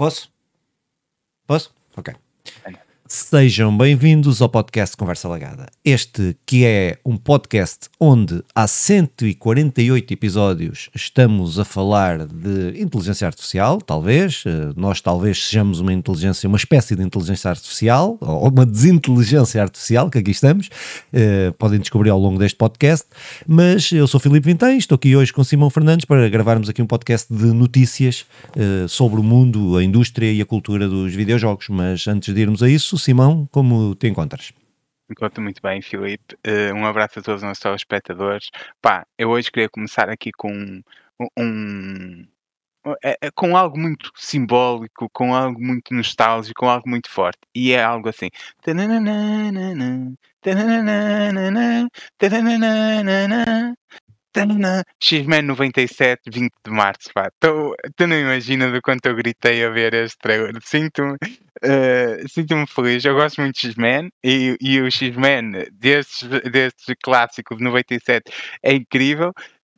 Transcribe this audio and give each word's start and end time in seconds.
Posso? 0.00 0.32
Posso? 1.46 1.74
Ok. 1.94 2.14
Sejam 3.12 3.76
bem-vindos 3.76 4.40
ao 4.40 4.48
podcast 4.48 4.96
Conversa 4.96 5.26
Lagada. 5.26 5.66
Este 5.84 6.36
que 6.46 6.64
é 6.64 6.96
um 7.04 7.16
podcast 7.16 7.88
onde 7.98 8.40
há 8.54 8.68
148 8.68 10.14
episódios 10.14 10.90
estamos 10.94 11.58
a 11.58 11.64
falar 11.64 12.24
de 12.24 12.80
inteligência 12.80 13.26
artificial, 13.26 13.80
talvez. 13.80 14.44
Eh, 14.46 14.72
nós 14.76 15.00
talvez 15.00 15.44
sejamos 15.44 15.80
uma 15.80 15.92
inteligência, 15.92 16.46
uma 16.46 16.56
espécie 16.56 16.94
de 16.94 17.02
inteligência 17.02 17.50
artificial, 17.50 18.16
ou 18.20 18.48
uma 18.48 18.64
desinteligência 18.64 19.60
artificial, 19.60 20.08
que 20.08 20.18
aqui 20.18 20.30
estamos. 20.30 20.68
Uh, 21.12 21.52
podem 21.58 21.80
descobrir 21.80 22.10
ao 22.10 22.18
longo 22.20 22.38
deste 22.38 22.56
podcast. 22.56 23.08
Mas 23.44 23.90
eu 23.90 24.06
sou 24.06 24.20
Filipe 24.20 24.46
Vintém, 24.48 24.78
estou 24.78 24.94
aqui 24.94 25.16
hoje 25.16 25.32
com 25.32 25.42
Simão 25.42 25.68
Fernandes 25.68 26.04
para 26.04 26.28
gravarmos 26.28 26.68
aqui 26.68 26.80
um 26.80 26.86
podcast 26.86 27.26
de 27.28 27.46
notícias 27.46 28.24
uh, 28.56 28.88
sobre 28.88 29.18
o 29.18 29.22
mundo, 29.24 29.76
a 29.76 29.82
indústria 29.82 30.32
e 30.32 30.40
a 30.40 30.46
cultura 30.46 30.88
dos 30.88 31.12
videojogos. 31.12 31.66
Mas 31.68 32.06
antes 32.06 32.32
de 32.32 32.40
irmos 32.40 32.62
a 32.62 32.70
isso, 32.70 32.99
Simão, 33.00 33.48
como 33.50 33.94
te 33.94 34.06
encontras? 34.06 34.52
Encontro 35.10 35.42
muito 35.42 35.60
bem, 35.60 35.82
Filipe. 35.82 36.36
Uh, 36.46 36.74
um 36.74 36.86
abraço 36.86 37.18
a 37.18 37.22
todos 37.22 37.42
os 37.42 37.48
nossos 37.48 37.80
espectadores. 37.80 38.50
Pá, 38.80 39.04
eu 39.18 39.30
hoje 39.30 39.50
queria 39.50 39.68
começar 39.68 40.08
aqui 40.08 40.30
com 40.30 40.80
um, 41.36 42.24
é, 43.04 43.16
é, 43.20 43.30
com 43.30 43.56
algo 43.56 43.78
muito 43.78 44.10
simbólico, 44.16 45.08
com 45.12 45.34
algo 45.34 45.60
muito 45.60 45.92
nostálgico, 45.92 46.60
com 46.60 46.68
algo 46.68 46.88
muito 46.88 47.10
forte. 47.10 47.38
E 47.54 47.72
é 47.72 47.82
algo 47.82 48.08
assim. 48.08 48.28
X-Men 55.02 55.42
97, 55.42 56.22
20 56.30 56.52
de 56.64 56.70
março, 56.70 57.10
pá. 57.12 57.30
Tô, 57.40 57.74
tu 57.96 58.06
não 58.06 58.18
imaginas 58.18 58.72
do 58.72 58.80
quanto 58.80 59.06
eu 59.06 59.14
gritei 59.14 59.64
a 59.64 59.70
ver 59.70 59.94
este 59.94 60.18
trailer. 60.18 60.52
Sinto-me 60.62 61.14
uh, 61.14 62.28
sinto 62.28 62.66
feliz. 62.66 63.04
Eu 63.04 63.14
gosto 63.14 63.40
muito 63.40 63.60
de 63.60 63.68
X-Men 63.68 64.10
e, 64.24 64.56
e 64.60 64.80
o 64.80 64.90
X-Men 64.90 65.66
destes, 65.72 66.28
destes 66.50 66.94
clássicos 67.02 67.58
de 67.58 67.64
97 67.64 68.32
é 68.62 68.74
incrível. 68.74 69.32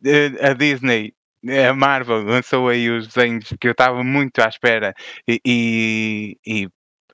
Uh, 0.05 0.51
a 0.51 0.53
Disney 0.53 1.15
a 1.69 1.75
Marvel 1.75 2.23
lançou 2.23 2.69
aí 2.69 2.89
os 2.89 3.09
desenhos 3.09 3.53
que 3.61 3.67
eu 3.67 3.73
estava 3.73 4.05
muito 4.05 4.39
à 4.41 4.49
espera 4.49 4.95
e, 5.27 5.41
e, 5.45 6.37
e 6.47 6.69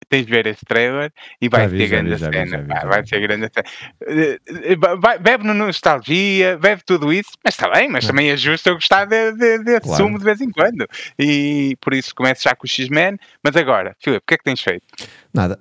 tens 0.08 0.26
de 0.26 0.30
ver 0.30 0.46
esse 0.46 0.64
trailer 0.64 1.12
e 1.40 1.48
vai 1.48 1.68
ser 1.68 1.88
grande 1.88 2.10
vi, 2.10 2.18
cena. 2.18 2.58
Vi, 2.62 2.88
vai 2.88 3.06
ser 3.06 3.20
grande 3.20 3.50
cena. 3.52 3.66
Eh, 4.06 4.38
eh, 4.46 5.18
bebe 5.20 5.44
no 5.44 5.54
nostalgia, 5.54 6.56
bebe 6.58 6.82
tudo 6.84 7.12
isso, 7.12 7.30
mas 7.44 7.54
está 7.54 7.70
bem, 7.70 7.88
mas 7.88 8.06
também 8.06 8.30
é 8.30 8.36
justo 8.36 8.68
eu 8.68 8.74
gostar 8.74 9.04
de, 9.04 9.32
de, 9.32 9.58
desse 9.64 9.80
claro. 9.82 10.02
sumo 10.02 10.18
de 10.18 10.24
vez 10.24 10.40
em 10.40 10.50
quando. 10.50 10.86
E 11.18 11.76
por 11.80 11.92
isso 11.92 12.14
começo 12.14 12.42
já 12.42 12.54
com 12.54 12.66
o 12.66 12.68
X-Men. 12.68 13.18
Mas 13.42 13.56
agora, 13.56 13.96
Filipe, 14.00 14.22
o 14.22 14.26
que 14.26 14.34
é 14.34 14.38
que 14.38 14.44
tens 14.44 14.60
feito? 14.60 14.84
Nada. 15.32 15.58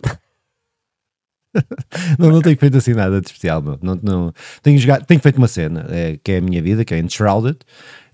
não, 2.19 2.29
não 2.29 2.41
tenho 2.41 2.57
feito 2.57 2.77
assim 2.77 2.93
nada 2.93 3.19
de 3.19 3.27
especial, 3.27 3.61
meu. 3.61 3.79
Não, 3.81 3.99
não, 4.01 4.33
tenho, 4.61 4.77
jogado, 4.77 5.05
tenho 5.05 5.19
feito 5.19 5.37
uma 5.37 5.47
cena 5.47 5.85
é, 5.89 6.17
que 6.23 6.33
é 6.33 6.37
a 6.37 6.41
minha 6.41 6.61
vida, 6.61 6.85
que 6.85 6.93
é 6.93 6.99
Enshrouded, 6.99 7.57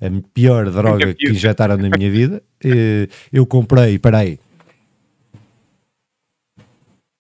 a 0.02 0.08
pior 0.34 0.70
droga 0.72 1.14
que 1.14 1.30
injetaram 1.30 1.78
na 1.78 1.90
minha 1.96 2.10
vida. 2.10 2.42
Eu 3.32 3.46
comprei, 3.46 4.00
peraí, 4.00 4.40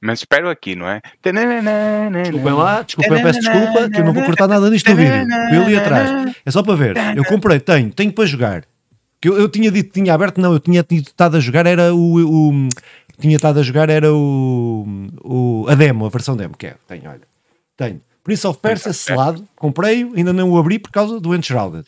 mas 0.03 0.19
espero 0.19 0.49
aqui, 0.49 0.75
não 0.75 0.85
é? 0.85 1.01
Desculpem 2.23 2.53
lá, 2.53 2.81
desculpem, 2.81 3.23
peço 3.23 3.39
desculpa, 3.39 3.89
que 3.89 4.01
eu 4.01 4.03
não 4.03 4.13
vou 4.13 4.23
cortar 4.25 4.49
nada 4.49 4.69
nisto 4.69 4.91
do 4.91 4.97
vídeo. 4.97 5.13
Eu 5.53 5.63
ali 5.63 5.77
atrás. 5.77 6.35
É 6.45 6.51
só 6.51 6.61
para 6.61 6.75
ver. 6.75 6.95
Eu 7.15 7.23
comprei, 7.23 7.57
tenho, 7.61 7.89
tenho 7.89 8.11
para 8.11 8.25
jogar. 8.25 8.65
Que 9.21 9.29
eu, 9.29 9.39
eu 9.39 9.47
tinha 9.47 9.71
dito, 9.71 9.93
tinha 9.93 10.13
aberto, 10.13 10.41
não, 10.41 10.51
eu 10.51 10.59
tinha 10.59 10.85
estado 10.91 11.37
a 11.37 11.39
jogar, 11.39 11.65
era 11.65 11.95
o. 11.95 12.19
o 12.19 12.69
tinha 13.17 13.37
estado 13.37 13.61
a 13.61 13.63
jogar, 13.63 13.89
era 13.89 14.13
o, 14.13 14.85
o. 15.23 15.65
a 15.69 15.75
demo, 15.75 16.05
a 16.05 16.09
versão 16.09 16.35
demo, 16.35 16.57
que 16.57 16.67
é. 16.67 16.75
Tenho, 16.85 17.09
olha. 17.09 17.21
Tenho. 17.77 18.01
Prince 18.25 18.45
of 18.45 18.59
Persia 18.59 18.91
selado, 18.91 19.47
comprei-o, 19.55 20.13
ainda 20.17 20.33
não 20.33 20.51
o 20.51 20.57
abri 20.57 20.79
por 20.79 20.91
causa 20.91 21.17
do 21.17 21.33
Enshrouded. 21.33 21.85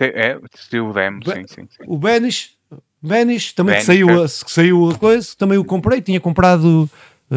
É, 0.00 0.36
o 0.36 0.92
demo, 0.92 1.20
sim, 1.24 1.46
sim, 1.46 1.68
sim. 1.70 1.84
O 1.86 1.96
Banish, 1.96 2.56
Banish, 3.00 3.52
também 3.52 3.74
Banish, 3.74 3.86
que 3.86 3.92
saiu, 3.92 4.24
a, 4.24 4.26
que 4.26 4.50
saiu 4.50 4.90
a 4.90 4.94
coisa, 4.98 5.28
também 5.38 5.58
o 5.58 5.64
comprei, 5.64 6.00
tinha 6.00 6.20
comprado 6.20 6.90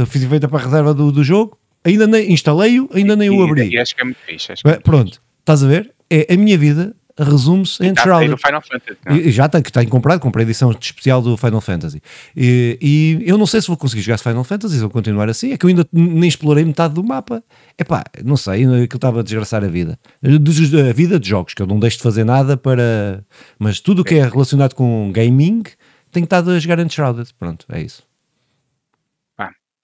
fiz 0.06 0.24
feita 0.26 0.48
para 0.48 0.60
a 0.60 0.64
reserva 0.64 0.94
do, 0.94 1.12
do 1.12 1.24
jogo, 1.24 1.58
ainda 1.84 2.08
nem 2.08 2.32
instalei-o, 2.32 2.90
ainda 2.94 3.16
nem 3.16 3.30
o 3.30 3.44
abri. 3.44 3.70
E 3.70 3.80
acho 3.80 3.96
que 3.96 4.02
é 4.02 4.06
muito 4.06 4.20
fixe. 4.26 4.54
Que 4.54 4.70
é 4.70 4.80
Pronto, 4.80 5.22
estás 5.40 5.64
a 5.64 5.68
ver? 5.68 5.92
É 6.10 6.34
a 6.34 6.38
minha 6.38 6.58
vida 6.58 6.96
resume-se 7.18 7.86
em 7.86 7.96
Shrouded. 7.96 8.36
Final 8.44 8.62
Fantasy, 8.62 9.28
e, 9.28 9.32
já 9.32 9.48
tenho, 9.48 9.64
tenho 9.64 9.90
comprado, 9.90 10.20
comprei 10.20 10.44
a 10.44 10.48
edição 10.48 10.72
especial 10.72 11.22
do 11.22 11.38
Final 11.38 11.62
Fantasy. 11.62 12.02
E, 12.36 12.78
e, 12.82 13.30
eu 13.30 13.38
não 13.38 13.46
sei 13.46 13.62
se 13.62 13.68
vou 13.68 13.78
conseguir 13.78 14.02
jogar 14.02 14.18
Final 14.18 14.44
Fantasy, 14.44 14.76
se 14.76 14.82
vou 14.82 14.90
continuar 14.90 15.30
assim. 15.30 15.54
É 15.54 15.58
que 15.58 15.66
eu 15.66 15.70
ainda 15.70 15.88
nem 15.92 16.28
explorei 16.28 16.66
metade 16.66 16.94
do 16.94 17.04
mapa. 17.04 17.44
É 17.78 17.84
pá, 17.84 18.04
não 18.24 18.36
sei, 18.36 18.64
aquilo 18.64 18.86
estava 18.86 19.20
a 19.20 19.24
desgraçar 19.24 19.64
a 19.64 19.68
vida. 19.68 20.00
A 20.24 20.94
vida 20.94 21.20
de 21.20 21.30
jogos, 21.30 21.54
que 21.54 21.62
eu 21.62 21.68
não 21.68 21.80
deixo 21.80 21.98
de 21.98 22.04
fazer 22.04 22.24
nada 22.24 22.58
para. 22.58 23.24
Mas 23.60 23.80
tudo 23.80 24.02
o 24.02 24.06
que 24.06 24.16
é 24.16 24.28
relacionado 24.28 24.74
com 24.74 25.12
gaming, 25.12 25.64
tenho 26.12 26.24
estado 26.24 26.52
a 26.52 26.60
jogar 26.60 26.80
Enshrouded. 26.80 27.30
Pronto, 27.38 27.66
é 27.70 27.82
isso. 27.82 28.04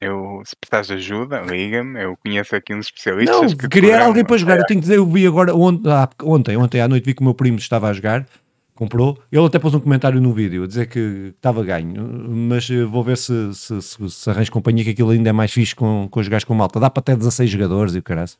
Eu, 0.01 0.41
se 0.45 0.55
precisares 0.55 0.87
de 0.87 0.93
ajuda, 0.93 1.41
liga-me. 1.41 2.01
Eu 2.01 2.17
conheço 2.17 2.55
aqui 2.55 2.73
uns 2.73 2.85
especialistas. 2.85 3.51
Não, 3.51 3.57
que 3.57 3.67
queria 3.67 4.01
alguém 4.01 4.23
para 4.23 4.37
jogar. 4.37 4.57
Eu 4.57 4.65
tenho 4.65 4.79
que 4.79 4.87
dizer, 4.87 4.97
eu 4.97 5.05
vi 5.05 5.27
agora 5.27 5.53
ontem, 5.53 5.89
ah, 5.91 6.09
ontem, 6.23 6.55
ontem 6.55 6.79
à 6.79 6.87
noite, 6.87 7.05
vi 7.05 7.13
que 7.13 7.21
o 7.21 7.25
meu 7.25 7.33
primo 7.33 7.57
estava 7.57 7.89
a 7.89 7.93
jogar, 7.93 8.25
comprou. 8.73 9.21
Ele 9.29 9.45
até 9.45 9.59
pôs 9.59 9.73
um 9.73 9.79
comentário 9.79 10.21
no 10.21 10.33
vídeo 10.33 10.63
a 10.63 10.67
dizer 10.67 10.87
que 10.87 11.33
estava 11.35 11.61
ganho, 11.65 12.01
mas 12.29 12.69
eh, 12.69 12.85
vou 12.85 13.03
ver 13.03 13.17
se, 13.17 13.53
se, 13.53 13.81
se, 13.81 14.09
se 14.09 14.29
arranjo 14.29 14.51
companhia, 14.53 14.85
que 14.85 14.91
aquilo 14.91 15.09
ainda 15.09 15.29
é 15.29 15.33
mais 15.33 15.51
fixe 15.51 15.75
com, 15.75 16.07
com 16.09 16.23
jogar 16.23 16.45
com 16.45 16.53
malta. 16.53 16.79
Dá 16.79 16.89
para 16.89 17.01
até 17.01 17.15
16 17.15 17.49
jogadores 17.49 17.93
e 17.93 17.99
o 17.99 18.03
caralho. 18.03 18.23
Acho 18.23 18.37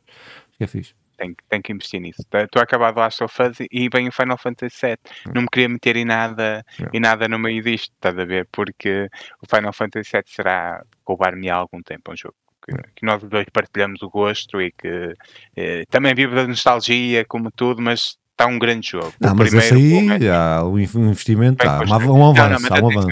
que 0.57 0.63
é 0.63 0.67
fixe. 0.67 0.93
Tenho, 1.19 1.35
tenho 1.49 1.61
que 1.61 1.73
investir 1.73 1.99
nisso. 1.99 2.21
Estou 2.21 2.61
a 2.61 2.63
acabar 2.63 2.93
do 2.93 2.99
Last 2.99 3.21
of 3.21 3.43
Us 3.43 3.57
e 3.69 3.89
vem 3.89 4.07
o 4.07 4.11
Final 4.11 4.37
Fantasy 4.37 4.75
VII. 4.81 4.97
Hum. 5.27 5.31
Não 5.35 5.41
me 5.41 5.47
queria 5.51 5.67
meter 5.67 5.97
em 5.97 6.05
nada, 6.05 6.65
em 6.93 6.99
nada 6.99 7.27
no 7.27 7.37
meio 7.37 7.61
disto, 7.61 7.91
estás 7.93 8.17
a 8.17 8.23
ver? 8.23 8.47
Porque 8.51 9.09
o 9.41 9.53
Final 9.53 9.73
Fantasy 9.73 10.11
VII 10.13 10.23
será 10.25 10.81
roubar-me 11.05 11.49
há 11.49 11.55
algum 11.55 11.81
tempo 11.81 12.13
um 12.13 12.15
jogo. 12.15 12.35
Que, 12.63 12.73
que, 12.95 13.05
nós 13.05 13.21
dois 13.23 13.47
partilhamos 13.51 14.01
o 14.01 14.09
gosto 14.09 14.61
e 14.61 14.71
que 14.71 15.13
eh, 15.55 15.83
também 15.89 16.13
vivo 16.13 16.35
da 16.35 16.45
nostalgia, 16.45 17.25
como 17.25 17.51
tudo, 17.51 17.81
mas 17.81 18.17
está 18.31 18.47
um 18.47 18.59
grande 18.59 18.89
jogo. 18.89 19.13
Não, 19.19 19.33
o 19.33 19.35
mas 19.35 19.49
primeiro, 19.49 19.75
aí, 20.13 20.29
há 20.29 20.63
um 20.63 20.79
investimento, 20.79 21.67
há 21.67 21.79
um, 21.79 21.93
avanço, 21.93 22.73
há 22.73 22.79
um 22.79 22.89
avanço. 22.89 23.09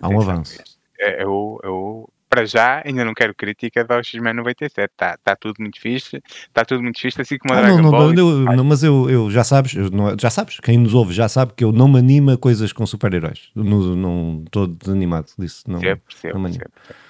Há 0.00 0.08
um 0.08 0.20
avanço. 0.20 0.62
Eu, 0.98 1.60
eu, 1.62 2.10
para 2.36 2.44
já, 2.44 2.82
ainda 2.84 3.02
não 3.02 3.14
quero 3.14 3.34
crítica 3.34 3.82
do 3.82 3.94
X-Men 3.94 4.34
97. 4.34 4.92
Está 4.92 5.16
tá 5.16 5.34
tudo 5.34 5.54
muito 5.58 5.80
fixe, 5.80 6.22
está 6.26 6.66
tudo 6.66 6.82
muito 6.82 7.00
fixe, 7.00 7.18
assim 7.18 7.38
como 7.38 7.54
a 7.54 7.58
ah, 7.58 7.62
Dragon 7.62 7.80
não, 7.82 7.90
Ball. 7.90 8.12
Não, 8.12 8.56
não, 8.56 8.64
mas 8.64 8.82
eu, 8.82 9.08
eu 9.08 9.30
já 9.30 9.42
sabes, 9.42 9.74
eu, 9.74 9.90
não, 9.90 10.14
já 10.20 10.28
sabes, 10.28 10.60
quem 10.60 10.76
nos 10.76 10.92
ouve 10.92 11.14
já 11.14 11.30
sabe 11.30 11.54
que 11.56 11.64
eu 11.64 11.72
não 11.72 11.88
me 11.88 11.98
anima 11.98 12.36
coisas 12.36 12.74
com 12.74 12.84
super-heróis. 12.84 13.50
Não 13.54 14.42
estou 14.44 14.66
desanimado 14.66 15.28
disso. 15.38 15.64
Não, 15.66 15.80
percebo, 15.80 16.02
percebo, 16.06 16.38
não 16.38 16.46
animo. 16.46 16.64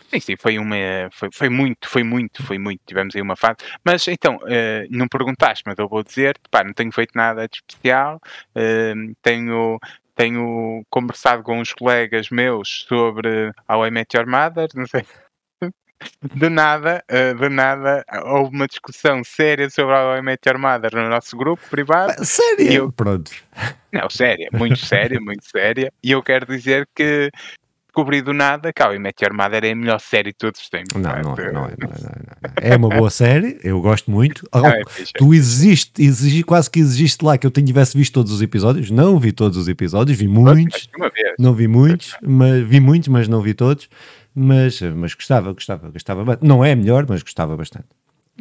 Sim, 0.09 0.21
sim, 0.21 0.37
foi 0.37 0.57
uma, 0.57 0.77
foi, 1.11 1.29
foi 1.33 1.49
muito, 1.49 1.89
foi 1.89 2.05
muito, 2.05 2.41
foi 2.45 2.59
muito, 2.59 2.81
tivemos 2.87 3.17
aí 3.17 3.21
uma 3.21 3.35
fase, 3.35 3.57
mas 3.85 4.07
então, 4.07 4.37
uh, 4.37 4.87
não 4.89 5.09
perguntaste, 5.09 5.65
mas 5.67 5.77
eu 5.77 5.89
vou 5.89 6.05
dizer, 6.05 6.39
pá, 6.49 6.63
não 6.63 6.73
tenho 6.73 6.93
feito 6.93 7.11
nada 7.17 7.49
de 7.49 7.57
especial, 7.57 8.21
uh, 8.55 9.15
tenho, 9.21 9.81
tenho 10.17 10.83
conversado 10.91 11.43
com 11.43 11.61
uns 11.61 11.73
colegas 11.73 12.31
meus 12.31 12.87
sobre 12.89 13.53
How 13.69 13.87
I 13.87 13.91
Met 13.91 14.17
Your 14.17 14.27
Mother, 14.27 14.69
não 14.75 14.87
sei. 14.87 15.05
De 16.35 16.51
nada, 16.51 17.03
uh, 17.11 17.35
de 17.35 17.49
nada, 17.49 18.05
houve 18.27 18.55
uma 18.55 18.67
discussão 18.67 19.25
séria 19.25 19.71
sobre 19.71 20.21
Met 20.21 20.47
Your 20.47 20.59
Mother 20.59 20.95
no 20.95 21.09
nosso 21.09 21.35
grupo 21.39 21.63
privado. 21.71 22.23
Séria? 22.23 22.71
Eu, 22.71 22.93
Pronto. 22.93 23.31
Não, 23.91 24.11
séria, 24.11 24.51
muito 24.53 24.77
séria, 24.77 25.19
muito 25.19 25.47
séria. 25.47 25.91
E 26.03 26.11
eu 26.11 26.23
quero 26.23 26.45
dizer 26.45 26.87
que 26.95 27.31
descobri 27.97 28.21
do 28.21 28.35
nada 28.35 28.73
que 28.73 28.83
How 28.83 28.95
I 28.95 28.99
Met 28.99 29.25
Your 29.25 29.35
Mother 29.35 29.65
é 29.65 29.71
a 29.71 29.75
melhor 29.75 29.99
série 29.99 30.31
de 30.31 30.37
todos 30.37 30.61
os 30.61 30.69
tempos. 30.69 30.95
Não, 30.95 31.03
não, 31.03 31.11
é, 31.11 31.23
não, 31.23 31.35
é, 31.39 31.53
não, 31.53 31.65
é, 31.65 31.73
é 32.73 32.77
uma 32.77 32.91
boa 32.91 33.09
série, 33.09 33.59
eu 33.65 33.81
gosto 33.81 34.11
muito. 34.11 34.47
Oh, 34.53 34.61
tu 35.17 35.33
exigiste, 35.33 36.03
exigi, 36.03 36.43
quase 36.43 36.71
que 36.71 36.79
exigiste 36.79 37.25
lá 37.25 37.39
que 37.39 37.47
eu 37.47 37.51
tivesse 37.51 37.97
visto 37.97 38.13
todos 38.13 38.31
os 38.33 38.43
episódios. 38.43 38.91
Não 38.91 39.19
vi 39.19 39.33
todos 39.33 39.57
os 39.57 39.67
episódios, 39.67 40.19
vi 40.19 40.29
muitos. 40.29 40.91
Não 41.39 41.55
vi 41.55 41.67
muitos, 41.67 42.15
mas 42.23 42.63
vi 42.67 42.81
muitos, 42.81 43.09
mas 43.09 43.29
não 43.29 43.41
vi 43.41 43.55
todos. 43.55 43.89
Mas, 44.35 44.83
mas 44.83 45.15
gostava, 45.15 45.53
gostava, 45.55 45.89
gostava. 45.89 46.39
Não 46.43 46.63
é 46.63 46.75
melhor, 46.75 47.07
mas 47.09 47.23
gostava 47.23 47.57
bastante. 47.57 47.87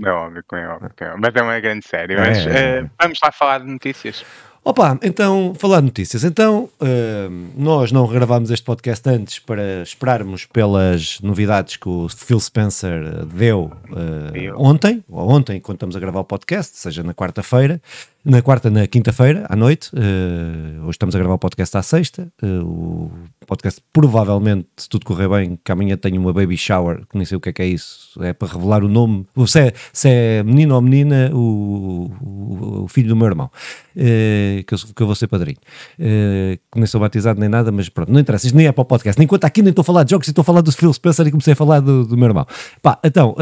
É 0.04 0.10
óbvio, 0.10 0.44
é 0.52 0.68
óbvio, 0.68 0.92
é 1.00 1.06
óbvio. 1.06 1.22
Mas 1.22 1.36
é 1.36 1.42
uma 1.42 1.60
grande 1.62 1.88
série. 1.88 2.18
Mas 2.18 2.46
uh, 2.46 2.90
vamos 3.02 3.18
lá 3.24 3.32
falar 3.32 3.60
de 3.60 3.72
notícias. 3.72 4.26
Opa, 4.68 4.98
então, 5.04 5.54
falar 5.56 5.80
de 5.80 5.86
notícias. 5.86 6.24
Então, 6.24 6.68
uh, 6.82 7.52
nós 7.56 7.92
não 7.92 8.04
regravámos 8.08 8.50
este 8.50 8.66
podcast 8.66 9.08
antes 9.08 9.38
para 9.38 9.84
esperarmos 9.84 10.46
pelas 10.48 11.20
novidades 11.22 11.78
que 11.78 11.88
o 11.88 12.10
Phil 12.10 12.40
Spencer 12.40 13.28
deu 13.28 13.72
uh, 13.92 14.56
ontem, 14.58 15.04
ou 15.08 15.30
ontem, 15.30 15.60
quando 15.60 15.76
estamos 15.76 15.96
a 15.96 16.00
gravar 16.00 16.22
o 16.22 16.26
podcast, 16.26 16.78
seja 16.78 17.04
na 17.04 17.14
quarta-feira. 17.14 17.80
Na 18.26 18.42
quarta, 18.42 18.72
na 18.72 18.88
quinta-feira, 18.88 19.46
à 19.48 19.56
noite. 19.56 19.92
Uh, 19.94 20.82
hoje 20.82 20.92
estamos 20.92 21.16
a 21.16 21.20
gravar 21.20 21.36
o 21.36 21.38
podcast 21.38 21.78
à 21.78 21.84
sexta. 21.84 22.28
Uh, 22.42 22.66
o 22.66 23.12
podcast, 23.46 23.80
provavelmente, 23.94 24.68
se 24.76 24.90
tudo 24.90 25.06
correr 25.06 25.30
bem, 25.30 25.60
que 25.64 25.72
amanhã 25.72 25.96
tenho 25.96 26.20
uma 26.20 26.34
baby 26.34 26.58
shower, 26.58 27.06
que 27.08 27.16
nem 27.16 27.24
sei 27.24 27.38
o 27.38 27.40
que 27.40 27.50
é 27.50 27.54
que 27.54 27.62
é 27.62 27.68
isso. 27.68 28.20
É 28.24 28.34
para 28.34 28.48
revelar 28.52 28.84
o 28.84 28.90
nome. 28.90 29.28
Se 29.46 29.60
é, 29.60 29.74
se 29.94 30.10
é 30.10 30.44
menino 30.44 30.74
ou 30.74 30.82
menina, 30.82 31.30
o, 31.34 32.12
o, 32.20 32.84
o 32.86 32.88
filho 32.88 33.10
do 33.10 33.16
meu 33.16 33.28
irmão, 33.28 33.46
uh, 33.46 34.64
que, 34.66 34.74
eu, 34.74 34.78
que 34.96 35.04
eu 35.04 35.06
vou 35.06 35.16
ser 35.16 35.28
padrinho. 35.28 35.60
que 35.96 36.80
nem 36.80 36.88
sou 36.88 37.00
batizado 37.00 37.40
nem 37.40 37.48
nada, 37.48 37.72
mas 37.72 37.90
pronto, 37.90 38.12
não 38.12 38.20
interessa. 38.20 38.48
Isto 38.48 38.56
nem 38.56 38.66
é 38.66 38.72
para 38.72 38.82
o 38.82 38.86
podcast. 38.86 39.20
Nem 39.20 39.28
conta 39.28 39.46
aqui, 39.46 39.62
nem 39.62 39.70
estou 39.70 39.84
a 39.84 39.86
falar 39.86 40.04
de 40.04 40.10
jogos, 40.10 40.28
estou 40.28 40.42
a 40.42 40.46
falar 40.46 40.62
do 40.62 40.72
Phil 40.72 40.92
Spencer 40.92 41.28
e 41.28 41.32
comecei 41.32 41.54
a 41.54 41.56
falar 41.56 41.80
do, 41.80 42.08
do 42.08 42.18
meu 42.18 42.28
irmão. 42.28 42.48
Pá, 42.82 42.98
então, 43.04 43.36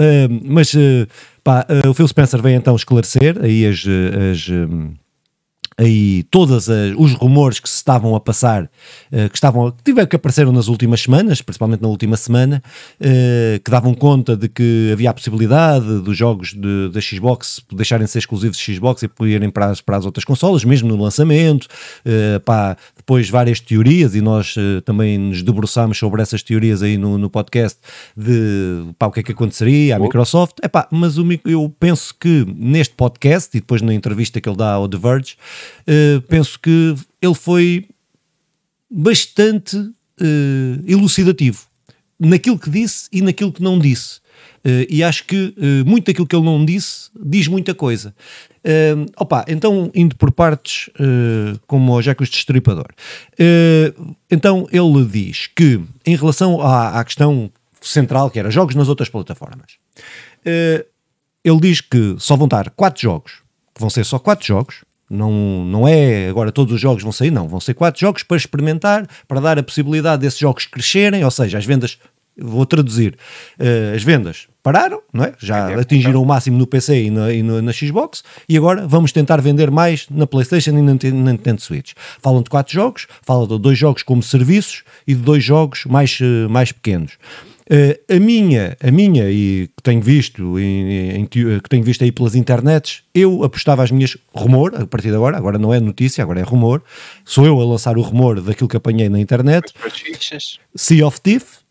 mas. 0.44 0.76
Pá, 1.44 1.66
uh, 1.70 1.90
o 1.90 1.94
Phil 1.94 2.08
Spencer 2.08 2.42
vem 2.42 2.56
então 2.56 2.76
esclarecer 2.76 3.38
aí 3.44 3.66
as, 3.66 3.84
as 4.32 4.50
um, 4.50 4.94
aí 5.84 6.24
todos 6.24 6.68
os 6.98 7.14
rumores 7.14 7.60
que 7.60 7.70
se 7.70 7.76
estavam 7.76 8.16
a 8.16 8.20
passar, 8.20 8.64
uh, 8.64 9.30
que 9.30 9.36
estavam 9.36 9.72
que 9.72 9.84
tiveram 9.84 10.08
que 10.08 10.16
apareceram 10.16 10.52
nas 10.52 10.68
últimas 10.68 11.02
semanas, 11.02 11.42
principalmente 11.42 11.82
na 11.82 11.88
última 11.88 12.18
semana, 12.18 12.62
uh, 13.00 13.60
que 13.64 13.70
davam 13.70 13.94
conta 13.94 14.36
de 14.36 14.48
que 14.48 14.90
havia 14.92 15.10
a 15.10 15.14
possibilidade 15.14 16.00
dos 16.00 16.18
jogos 16.18 16.54
da 16.92 17.02
Xbox 17.02 17.62
deixarem 17.72 18.06
de 18.06 18.12
ser 18.12 18.20
exclusivos 18.20 18.58
de 18.58 18.76
Xbox 18.76 19.04
e 19.04 19.10
irem 19.26 19.50
para 19.50 19.68
as, 19.68 19.82
para 19.82 19.98
as 19.98 20.06
outras 20.06 20.26
consolas, 20.26 20.64
mesmo 20.64 20.90
no 20.90 21.02
lançamento, 21.02 21.66
uh, 21.66 22.40
pá, 22.42 22.78
depois 22.96 23.30
várias 23.30 23.60
teorias 23.60 24.16
e 24.16 24.22
nós 24.22 24.56
também 24.86 25.18
nos 25.18 25.44
debruçámos 25.44 25.98
sobre 25.98 26.22
essas 26.22 26.42
teorias 26.42 26.82
aí 26.82 26.98
no, 26.98 27.18
no 27.18 27.30
podcast 27.30 27.80
de 28.16 28.94
pá, 28.98 29.08
o 29.08 29.12
que 29.12 29.20
é 29.20 29.24
que 29.24 29.32
aconteceria 29.32 29.96
à 29.96 30.00
Microsoft, 30.00 30.58
Epá, 30.64 30.88
mas 30.92 31.18
o, 31.18 31.26
eu 31.46 31.74
penso 31.80 32.14
que 32.18 32.46
neste 32.56 32.96
podcast 32.96 33.56
e 33.58 33.60
depois 33.60 33.82
na 33.82 33.94
entrevista 33.94 34.40
que 34.40 34.48
ele 34.48 34.58
dá 34.58 34.74
ao 34.74 34.88
The 34.88 34.98
Verge, 34.98 35.36
uh, 35.82 36.22
penso 36.24 36.60
que 36.60 36.96
ele 37.22 37.36
foi 37.36 37.88
bastante 38.90 39.76
uh, 39.78 39.94
elucidativo 40.86 41.68
naquilo 42.20 42.58
que 42.58 42.70
disse 42.70 43.08
e 43.12 43.22
naquilo 43.22 43.52
que 43.52 43.62
não 43.62 43.78
disse. 43.80 44.22
Uh, 44.66 44.88
e 44.90 45.04
acho 45.04 45.26
que 45.26 45.54
uh, 45.58 45.90
muito 45.90 46.06
daquilo 46.06 46.26
que 46.26 46.36
ele 46.36 46.46
não 46.46 46.64
disse 46.64 47.10
diz 47.22 47.48
muita 47.48 47.74
coisa. 47.76 48.16
Uh, 48.60 49.06
opa, 49.18 49.44
então, 49.48 49.92
indo 49.94 50.16
por 50.16 50.32
partes, 50.32 50.88
uh, 50.96 51.60
como 51.68 51.92
o 51.92 52.02
Jacques 52.02 52.30
Destripador. 52.30 52.88
então, 54.32 54.68
ele 54.72 55.06
diz 55.06 55.48
que, 55.48 55.82
em 56.06 56.16
relação 56.16 56.62
à, 56.62 57.00
à, 57.00 57.04
questão 57.04 57.52
central, 57.82 58.32
que 58.32 58.40
era 58.40 58.50
jogos 58.50 58.76
nas 58.76 58.88
outras 58.88 59.10
plataformas, 59.10 59.74
ele 61.44 61.60
diz 61.60 61.82
que 61.82 62.16
só 62.18 62.38
vão 62.38 62.46
estar 62.46 62.70
quatro 62.70 63.02
jogos, 63.02 63.42
que 63.76 63.82
vão 63.82 63.90
ser 63.90 64.06
só 64.06 64.18
quatro 64.18 64.46
jogos, 64.46 64.86
não, 65.10 65.66
não 65.66 65.88
é 65.88 66.28
agora 66.30 66.52
todos 66.52 66.74
os 66.74 66.82
jogos 66.82 67.04
vão 67.04 67.12
sair, 67.12 67.32
não. 67.32 67.48
Vão 67.48 67.60
ser 67.60 67.74
quatro 67.74 68.00
jogos 68.00 68.24
para 68.24 68.38
experimentar, 68.38 69.08
para 69.28 69.40
dar 69.40 69.60
a 69.60 69.64
possibilidade 69.64 70.22
desses 70.22 70.40
jogos 70.40 70.66
crescerem, 70.66 71.24
ou 71.24 71.32
seja, 71.32 71.58
as 71.58 71.66
vendas, 71.66 71.98
vou 72.38 72.66
traduzir, 72.66 73.16
uh, 73.60 73.96
as 73.96 74.04
vendas 74.04 74.48
pararam, 74.64 75.02
não 75.14 75.26
é? 75.26 75.34
já 75.38 75.72
é, 75.72 75.76
atingiram 75.76 76.22
o 76.22 76.26
máximo 76.26 76.58
no 76.58 76.66
PC 76.66 77.04
e 77.04 77.10
na, 77.12 77.34
e 77.34 77.44
na, 77.44 77.74
Xbox, 77.74 78.24
e 78.48 78.58
agora 78.58 78.88
vamos 78.88 79.12
tentar 79.12 79.42
vender 79.42 79.70
mais 79.70 80.08
na 80.10 80.26
PlayStation 80.26 80.72
e 80.72 80.82
na, 80.82 80.94
na 80.94 81.32
Nintendo 81.34 81.62
Switch. 81.62 81.92
Falam 82.22 82.42
de 82.42 82.50
quatro 82.50 82.74
jogos, 82.74 83.08
falam 83.22 83.46
de 83.46 83.60
dois 83.60 83.78
jogos 83.78 84.04
como 84.04 84.24
serviços 84.24 84.84
e 85.06 85.14
de 85.14 85.22
dois 85.22 85.44
jogos 85.44 85.84
mais, 85.86 86.18
uh, 86.22 86.50
mais 86.50 86.72
pequenos. 86.72 87.18
Uh, 87.70 88.16
a 88.16 88.20
minha, 88.20 88.78
a 88.82 88.92
minha 88.92 89.30
e 89.30 89.70
que 89.76 89.84
tenho 89.84 90.02
visto 90.02 90.60
em, 90.60 91.22
em, 91.22 91.26
que 91.26 91.70
tenho 91.70 91.84
visto 91.84 92.04
aí 92.04 92.12
pelas 92.12 92.36
internets, 92.36 93.04
eu 93.14 93.44
apostava 93.44 93.84
as 93.84 93.92
minhas 93.92 94.18
rumor 94.34 94.76
a 94.76 94.86
partir 94.86 95.10
de 95.10 95.16
agora, 95.16 95.38
agora 95.38 95.58
não 95.58 95.74
é 95.74 95.80
notícia, 95.80 96.22
agora 96.22 96.40
é 96.40 96.44
rumor. 96.44 96.84
Sou 97.24 97.46
eu 97.46 97.60
a 97.60 97.66
lançar 97.66 97.98
o 97.98 98.02
rumor 98.02 98.42
daquilo 98.42 98.68
que 98.68 98.78
apanhei 98.78 99.08
na 99.08 99.20
internet. 99.20 99.74
Sea 100.76 101.08
of 101.08 101.22
Thief, 101.22 101.63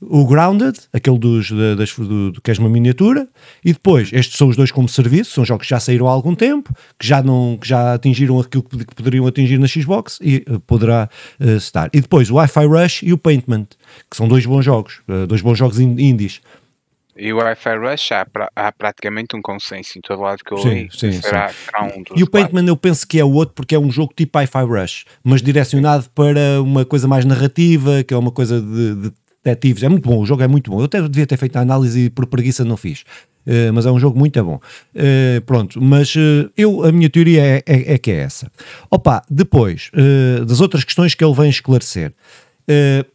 o 0.00 0.24
Grounded, 0.26 0.78
aquele 0.92 1.18
dos, 1.18 1.50
das, 1.50 1.92
do, 1.94 2.32
do, 2.32 2.40
que 2.40 2.50
é 2.50 2.54
uma 2.58 2.68
miniatura, 2.68 3.28
e 3.64 3.72
depois, 3.72 4.12
estes 4.12 4.36
são 4.36 4.48
os 4.48 4.56
dois 4.56 4.70
como 4.70 4.88
serviço, 4.88 5.32
são 5.32 5.44
jogos 5.44 5.66
que 5.66 5.70
já 5.70 5.80
saíram 5.80 6.06
há 6.08 6.12
algum 6.12 6.34
tempo, 6.34 6.72
que 6.98 7.06
já, 7.06 7.22
não, 7.22 7.58
que 7.60 7.66
já 7.66 7.94
atingiram 7.94 8.38
aquilo 8.38 8.62
que, 8.62 8.94
poderiam 8.94 9.26
atingir 9.26 9.58
na 9.58 9.66
Xbox 9.66 10.18
e 10.22 10.44
uh, 10.48 10.60
poderá 10.60 11.08
uh, 11.40 11.56
estar. 11.56 11.90
E 11.92 12.00
depois 12.00 12.30
o 12.30 12.34
Wi-Fi 12.34 12.66
Rush 12.66 13.02
e 13.02 13.12
o 13.12 13.18
Paintment, 13.18 13.66
que 14.10 14.16
são 14.16 14.28
dois 14.28 14.46
bons 14.46 14.64
jogos, 14.64 15.00
uh, 15.08 15.26
dois 15.26 15.40
bons 15.40 15.58
jogos 15.58 15.80
indies. 15.80 16.40
E 17.16 17.32
o 17.32 17.38
Wi-Fi 17.38 17.76
Rush 17.76 18.12
há, 18.12 18.26
há, 18.54 18.70
praticamente 18.70 19.34
um 19.34 19.42
consenso 19.42 19.98
em 19.98 20.00
todo 20.00 20.22
lado 20.22 20.38
que 20.44 20.52
eu 20.52 20.58
sim, 20.58 20.68
li. 20.68 20.88
Sim, 20.92 21.12
será, 21.20 21.48
sim. 21.48 21.54
Será 21.64 21.84
um 21.84 22.04
e 22.14 22.22
o 22.22 22.30
Paintman 22.30 22.64
eu 22.68 22.76
penso 22.76 23.04
que 23.04 23.18
é 23.18 23.24
o 23.24 23.32
outro 23.32 23.56
porque 23.56 23.74
é 23.74 23.78
um 23.78 23.90
jogo 23.90 24.12
tipo 24.14 24.38
Wi-Fi 24.38 24.62
Rush, 24.62 25.04
mas 25.24 25.42
direcionado 25.42 26.08
para 26.14 26.62
uma 26.62 26.84
coisa 26.84 27.08
mais 27.08 27.24
narrativa, 27.24 28.04
que 28.04 28.14
é 28.14 28.16
uma 28.16 28.30
coisa 28.30 28.60
de, 28.60 28.94
de 28.94 29.12
detetives. 29.44 29.82
É 29.82 29.88
muito 29.88 30.08
bom, 30.08 30.20
o 30.20 30.26
jogo 30.26 30.42
é 30.42 30.48
muito 30.48 30.70
bom. 30.70 30.80
Eu 30.80 30.84
até 30.84 31.00
devia 31.02 31.26
ter 31.26 31.36
feito 31.36 31.56
a 31.56 31.60
análise 31.60 32.06
e 32.06 32.10
por 32.10 32.26
preguiça 32.26 32.64
não 32.64 32.76
fiz. 32.76 33.04
Uh, 33.46 33.72
mas 33.72 33.86
é 33.86 33.90
um 33.90 33.98
jogo 33.98 34.18
muito 34.18 34.42
bom. 34.44 34.60
Uh, 34.94 35.40
pronto, 35.46 35.80
mas 35.82 36.14
uh, 36.14 36.50
eu, 36.54 36.84
a 36.84 36.92
minha 36.92 37.08
teoria 37.08 37.42
é, 37.42 37.62
é, 37.66 37.94
é, 37.94 37.98
que 37.98 38.10
é 38.10 38.16
essa. 38.16 38.50
Opa, 38.90 39.22
depois 39.30 39.90
das 40.46 40.60
outras 40.60 40.84
questões 40.84 41.14
que 41.14 41.24
ele 41.24 41.34
vem 41.34 41.48
esclarecer. 41.48 42.12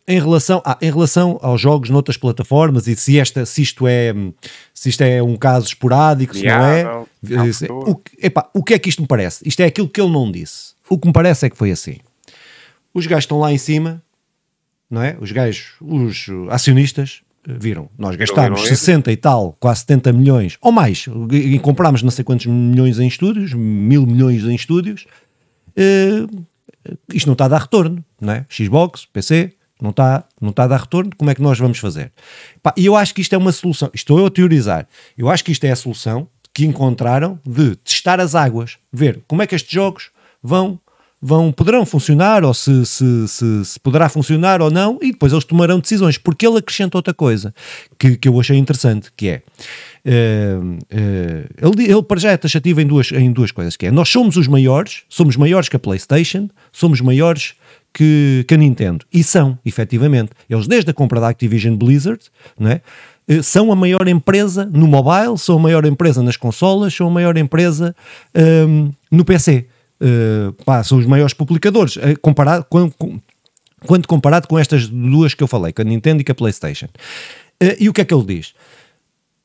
em, 0.07 0.19
relação, 0.19 0.61
ah, 0.65 0.77
em 0.81 0.89
relação 0.89 1.37
aos 1.41 1.61
jogos 1.61 1.91
noutras 1.91 2.17
plataformas 2.17 2.87
e 2.87 2.95
se, 2.95 3.19
esta, 3.19 3.45
se, 3.45 3.61
isto 3.61 3.87
é, 3.87 4.11
se 4.73 4.89
isto 4.89 5.01
é 5.01 5.21
um 5.21 5.35
caso 5.35 5.67
esporádico, 5.67 6.35
se 6.35 6.45
não 6.45 6.65
é. 6.65 7.05
o, 7.69 8.01
epá, 8.19 8.49
o 8.53 8.63
que 8.63 8.73
é 8.73 8.79
que 8.79 8.89
isto 8.89 9.03
me 9.03 9.07
parece? 9.07 9.47
Isto 9.47 9.59
é 9.59 9.65
aquilo 9.65 9.87
que 9.87 10.01
ele 10.01 10.11
não 10.11 10.31
disse. 10.31 10.73
O 10.89 10.97
que 10.97 11.05
me 11.05 11.13
parece 11.13 11.45
é 11.45 11.49
que 11.49 11.57
foi 11.57 11.69
assim. 11.69 11.97
Os 12.93 13.05
gajos 13.05 13.25
estão 13.25 13.39
lá 13.39 13.51
em 13.53 13.57
cima 13.59 14.01
não 14.89 15.01
é? 15.01 15.17
Os 15.19 15.31
gajos, 15.31 15.73
os 15.81 16.27
acionistas 16.49 17.21
eh, 17.47 17.53
viram, 17.59 17.89
nós 17.97 18.15
gastámos 18.15 18.67
60 18.67 19.11
e 19.11 19.17
tal, 19.17 19.55
quase 19.59 19.81
70 19.81 20.13
milhões, 20.13 20.57
ou 20.61 20.71
mais, 20.71 21.05
e 21.31 21.59
comprámos 21.59 22.01
não 22.03 22.11
sei 22.11 22.23
quantos 22.23 22.45
milhões 22.45 22.99
em 22.99 23.07
estúdios, 23.07 23.53
mil 23.53 24.05
milhões 24.05 24.43
em 24.43 24.55
estúdios, 24.55 25.05
uh, 25.77 26.45
isto 27.13 27.27
não 27.27 27.33
está 27.33 27.45
a 27.45 27.49
dar 27.49 27.61
retorno, 27.61 28.03
não 28.19 28.33
é? 28.33 28.45
Xbox, 28.49 29.05
PC, 29.05 29.53
não 29.81 29.89
está, 29.89 30.23
não 30.39 30.51
está 30.51 30.63
a 30.63 30.67
dar 30.67 30.79
retorno, 30.79 31.11
como 31.17 31.29
é 31.29 31.35
que 31.35 31.41
nós 31.41 31.59
vamos 31.59 31.77
fazer? 31.77 32.11
E 32.77 32.85
eu 32.85 32.95
acho 32.95 33.13
que 33.13 33.21
isto 33.21 33.33
é 33.33 33.37
uma 33.37 33.51
solução, 33.51 33.89
estou 33.93 34.19
eu 34.19 34.25
a 34.25 34.31
teorizar, 34.31 34.87
eu 35.17 35.29
acho 35.29 35.43
que 35.43 35.51
isto 35.51 35.65
é 35.65 35.71
a 35.71 35.75
solução 35.75 36.27
que 36.53 36.65
encontraram 36.65 37.39
de 37.45 37.75
testar 37.77 38.19
as 38.19 38.35
águas, 38.35 38.77
ver 38.91 39.21
como 39.27 39.41
é 39.41 39.47
que 39.47 39.55
estes 39.55 39.71
jogos 39.71 40.11
vão 40.41 40.79
vão, 41.23 41.53
poderão 41.53 41.85
funcionar 41.85 42.43
ou 42.43 42.53
se, 42.53 42.85
se, 42.85 43.27
se, 43.29 43.65
se, 43.65 43.79
poderá 43.79 44.09
funcionar 44.09 44.61
ou 44.61 44.69
não, 44.69 44.99
e 45.01 45.13
depois 45.13 45.31
eles 45.31 45.45
tomarão 45.45 45.79
decisões, 45.79 46.17
porque 46.17 46.45
ele 46.45 46.57
acrescenta 46.57 46.97
outra 46.97 47.13
coisa 47.13 47.53
que, 47.97 48.17
que 48.17 48.27
eu 48.27 48.37
achei 48.37 48.57
interessante, 48.57 49.09
que 49.15 49.29
é 49.29 49.41
uh, 50.05 50.77
uh, 50.91 51.79
ele, 51.79 52.03
para 52.03 52.19
já 52.19 52.31
é 52.31 52.37
taxativo 52.37 52.81
em 52.81 52.85
duas, 52.85 53.11
em 53.13 53.31
duas 53.31 53.51
coisas, 53.51 53.77
que 53.77 53.85
é 53.85 53.91
nós 53.91 54.09
somos 54.09 54.35
os 54.35 54.47
maiores, 54.47 55.03
somos 55.07 55.37
maiores 55.37 55.69
que 55.69 55.77
a 55.77 55.79
Playstation, 55.79 56.49
somos 56.73 56.99
maiores 56.99 57.53
que, 57.93 58.43
que 58.45 58.53
a 58.53 58.57
Nintendo, 58.57 59.05
e 59.13 59.23
são, 59.23 59.57
efetivamente, 59.65 60.31
eles 60.49 60.67
desde 60.67 60.91
a 60.91 60.93
compra 60.93 61.21
da 61.21 61.29
Activision 61.29 61.75
Blizzard, 61.77 62.19
não 62.59 62.69
é? 62.69 62.81
Eh, 63.27 63.41
são 63.41 63.71
a 63.71 63.75
maior 63.75 64.07
empresa 64.09 64.65
no 64.65 64.87
mobile, 64.87 65.37
são 65.37 65.55
a 65.55 65.59
maior 65.59 65.85
empresa 65.85 66.21
nas 66.21 66.35
consolas, 66.35 66.93
são 66.93 67.07
a 67.07 67.09
maior 67.09 67.37
empresa 67.37 67.95
um, 68.67 68.91
no 69.09 69.23
PC 69.23 69.67
uh, 70.03 70.53
pá, 70.63 70.83
são 70.83 70.97
os 70.97 71.05
maiores 71.05 71.33
publicadores, 71.33 71.95
uh, 71.95 72.19
comparado, 72.21 72.65
quando, 72.69 72.93
quando 73.85 74.07
comparado 74.07 74.47
com 74.47 74.59
estas 74.59 74.87
duas 74.87 75.33
que 75.33 75.43
eu 75.43 75.47
falei, 75.47 75.71
com 75.71 75.81
a 75.81 75.85
Nintendo 75.85 76.21
e 76.21 76.23
com 76.23 76.31
a 76.31 76.35
PlayStation. 76.35 76.87
Uh, 77.61 77.75
e 77.79 77.89
o 77.89 77.93
que 77.93 78.01
é 78.01 78.05
que 78.05 78.13
ele 78.13 78.25
diz? 78.25 78.53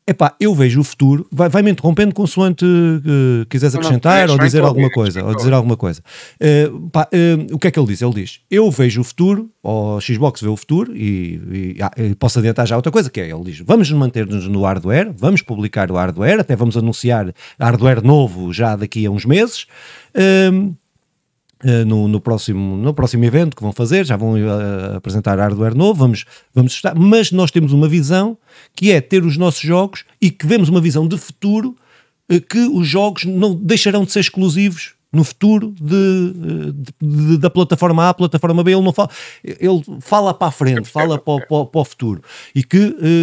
Epá, 0.09 0.35
eu 0.41 0.55
vejo 0.55 0.81
o 0.81 0.85
futuro, 0.85 1.27
vai, 1.31 1.51
vai 1.51 1.61
interrompendo 1.69 2.15
consoante 2.15 2.65
uh, 2.65 3.45
quiseres 3.51 3.75
acrescentar 3.75 4.21
não, 4.21 4.29
não, 4.29 4.35
ou 4.37 4.41
dizer 4.41 4.63
alguma 4.63 4.89
coisa, 4.89 5.23
ou 5.23 5.37
dizer 5.37 5.53
alguma 5.53 5.77
coisa. 5.77 6.01
Uh, 6.41 6.89
pá, 6.89 7.07
uh, 7.13 7.55
o 7.55 7.59
que 7.59 7.69
é 7.69 7.71
que 7.71 7.79
ele 7.79 7.89
diz? 7.89 8.01
Ele 8.01 8.15
diz, 8.15 8.41
eu 8.51 8.71
vejo 8.71 9.03
o 9.03 9.05
futuro, 9.05 9.51
ou 9.63 10.01
Xbox 10.01 10.41
vê 10.41 10.49
o 10.49 10.57
futuro, 10.57 10.97
e, 10.97 11.77
e, 11.77 11.83
ah, 11.83 11.91
posso 12.19 12.39
adiantar 12.39 12.67
já 12.67 12.75
outra 12.75 12.91
coisa, 12.91 13.11
que 13.11 13.21
é, 13.21 13.29
ele 13.31 13.45
diz, 13.45 13.59
vamos 13.59 13.93
manter-nos 13.93 14.49
no 14.49 14.63
hardware, 14.63 15.13
vamos 15.15 15.43
publicar 15.43 15.93
o 15.93 15.97
hardware, 15.97 16.41
até 16.41 16.57
vamos 16.57 16.79
anunciar 16.79 17.35
hardware 17.61 18.03
novo 18.03 18.51
já 18.51 18.77
daqui 18.77 19.05
a 19.05 19.11
uns 19.11 19.27
meses, 19.27 19.67
Uh, 20.15 21.85
no, 21.85 22.07
no, 22.07 22.21
próximo, 22.21 22.77
no 22.77 22.95
próximo 22.95 23.25
evento 23.25 23.57
que 23.57 23.63
vão 23.63 23.73
fazer, 23.73 24.07
já 24.07 24.17
vão 24.17 24.35
uh, 24.35 24.97
apresentar 24.97 25.39
hardware 25.39 25.75
novo, 25.75 25.99
vamos, 25.99 26.25
vamos 26.55 26.73
estar, 26.73 26.95
mas 26.95 27.33
nós 27.33 27.51
temos 27.51 27.73
uma 27.73 27.89
visão 27.89 28.39
que 28.77 28.93
é 28.93 29.01
ter 29.01 29.25
os 29.25 29.37
nossos 29.37 29.61
jogos 29.61 30.05
e 30.21 30.31
que 30.31 30.47
vemos 30.47 30.69
uma 30.69 30.81
visão 30.81 31.09
de 31.09 31.19
futuro 31.19 31.77
uh, 32.31 32.41
que 32.41 32.61
os 32.61 32.87
jogos 32.87 33.25
não 33.25 33.57
deixarão 33.57 34.05
de 34.05 34.13
ser 34.13 34.21
exclusivos 34.21 34.95
no 35.13 35.25
futuro 35.25 35.75
de, 35.81 36.33
de, 36.73 36.93
de, 37.03 37.39
da 37.39 37.51
plataforma 37.51 38.09
A 38.09 38.15
plataforma 38.15 38.63
B, 38.63 38.73
ele 38.73 38.83
não 38.83 38.93
fala, 38.93 39.11
ele 39.43 39.83
fala 40.01 40.35
para 40.35 40.49
a 40.49 40.53
frente, 40.53 40.89
fala 40.89 41.19
para, 41.19 41.45
para, 41.47 41.65
para 41.65 41.81
o 41.81 41.85
futuro. 41.85 42.23
E 42.55 42.63
que, 42.63 42.77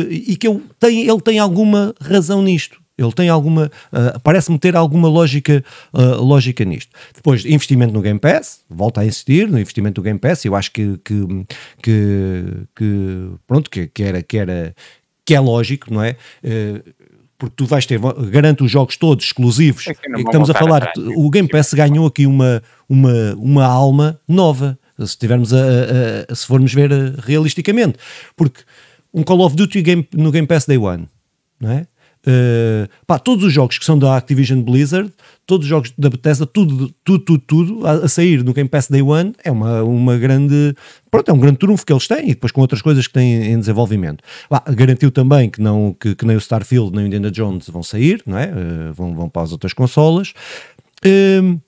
e 0.10 0.36
que 0.36 0.48
eu 0.48 0.63
tenho, 0.80 1.10
ele 1.10 1.22
tem 1.22 1.38
alguma 1.38 1.94
razão 2.01 2.42
nisto 2.42 2.82
Ele 2.98 3.12
tem 3.12 3.28
alguma, 3.28 3.72
uh, 3.92 4.20
parece-me 4.22 4.58
ter 4.58 4.75
alguma 4.75 5.10
lógica, 5.10 5.64
uh, 5.94 6.24
lógica 6.24 6.64
nisto. 6.64 6.92
Depois, 7.14 7.46
investimento 7.46 7.94
no 7.94 8.02
Game 8.02 8.20
Pass, 8.20 8.62
volta 8.70 9.02
a 9.02 9.06
insistir 9.06 9.50
no 9.50 9.60
investimento 9.60 9.96
do 9.96 10.04
Game 10.04 10.20
Pass, 10.20 10.46
eu 10.46 10.56
acho 10.56 10.72
que, 10.72 10.98
que, 11.04 11.46
que, 11.84 12.46
que 12.75 13.30
pronto, 13.46 13.70
que, 13.70 13.88
que, 13.88 14.04
era, 14.04 14.24
que, 14.24 14.38
era, 14.38 14.75
que 15.25 15.36
é 15.36 15.40
lógico, 15.40 15.94
não 15.94 16.02
é? 16.02 16.16
Uh, 16.44 16.94
porque 17.38 17.56
tu 17.58 17.66
vais 17.66 17.86
ter, 17.86 18.00
garante 18.32 18.64
os 18.64 18.72
jogos 18.72 18.96
todos 18.96 19.25
exclusivos. 19.25 19.86
É 19.88 19.94
que 19.94 20.10
estamos 20.22 20.50
a 20.50 20.54
falar, 20.54 20.92
o 21.18 21.30
Game 21.30 21.50
Pass 21.50 21.74
ganhou 21.74 22.08
aqui 22.08 22.25
uma, 22.25 22.64
uma, 22.88 23.36
uma 23.36 23.66
alma 23.66 24.20
nova, 24.28 24.80
se 25.06 25.18
tivermos 25.18 25.54
a, 25.54 25.58
a, 25.58 26.32
a 26.32 26.36
se 26.36 26.46
formos 26.46 26.74
ver 26.74 26.92
realisticamente, 27.20 27.98
porque 28.38 28.62
um 29.14 29.24
Call 29.24 29.42
of 29.42 29.56
Duty 29.56 29.82
game, 29.82 30.08
no 30.14 30.32
Game 30.32 30.48
Pass 30.48 30.66
Day 30.66 30.78
One, 30.78 31.10
não 31.60 31.72
é? 31.72 31.88
Uh, 32.27 32.89
pá, 33.05 33.20
todos 33.20 33.44
os 33.44 33.53
jogos 33.53 33.77
que 33.77 33.86
são 33.86 34.00
da 34.00 34.17
Activision 34.17 34.60
Blizzard, 34.62 35.12
todos 35.46 35.65
os 35.65 35.70
jogos 35.70 35.94
da 35.96 36.10
Bethesda, 36.10 36.46
tudo, 36.46 36.91
tudo, 37.03 37.24
tudo, 37.24 37.44
tudo 37.46 37.88
a, 37.88 37.91
a, 37.91 38.08
sair 38.08 38.44
no 38.44 38.51
Game 38.51 38.67
Pass 38.67 38.88
Day 38.88 39.01
One 39.03 39.34
é 39.44 39.51
uma, 39.51 39.84
uma 39.84 40.17
grande. 40.17 40.75
Pronto, 41.12 41.29
é 41.29 41.34
um 41.34 41.39
grande 41.39 41.58
trunfo 41.58 41.86
que 41.86 41.94
eles 41.94 42.08
têm 42.08 42.25
e 42.25 42.34
depois 42.34 42.51
com 42.51 42.62
outras 42.62 42.82
coisas 42.82 43.05
que 43.05 43.13
têm 43.13 43.51
em 43.51 43.60
desenvolvimento. 43.60 44.24
Bah, 44.50 44.63
garantiu 44.70 45.12
também 45.12 45.50
que, 45.50 45.62
não, 45.62 45.96
que, 46.00 46.15
que, 46.15 46.25
nem 46.25 46.36
o 46.36 46.39
Starfield 46.39 46.91
nem 46.96 47.05
o 47.05 47.08
Indiana 47.08 47.29
Jones 47.29 47.70
vão 47.70 47.84
sair, 47.84 48.24
não 48.25 48.38
é? 48.38 48.48
Uh, 48.48 48.94
vão, 48.94 49.13
vão 49.13 49.29
para 49.29 49.44
as 49.44 49.51
outras 49.51 49.74
consolas. 49.74 50.34
Uh, 51.05 51.62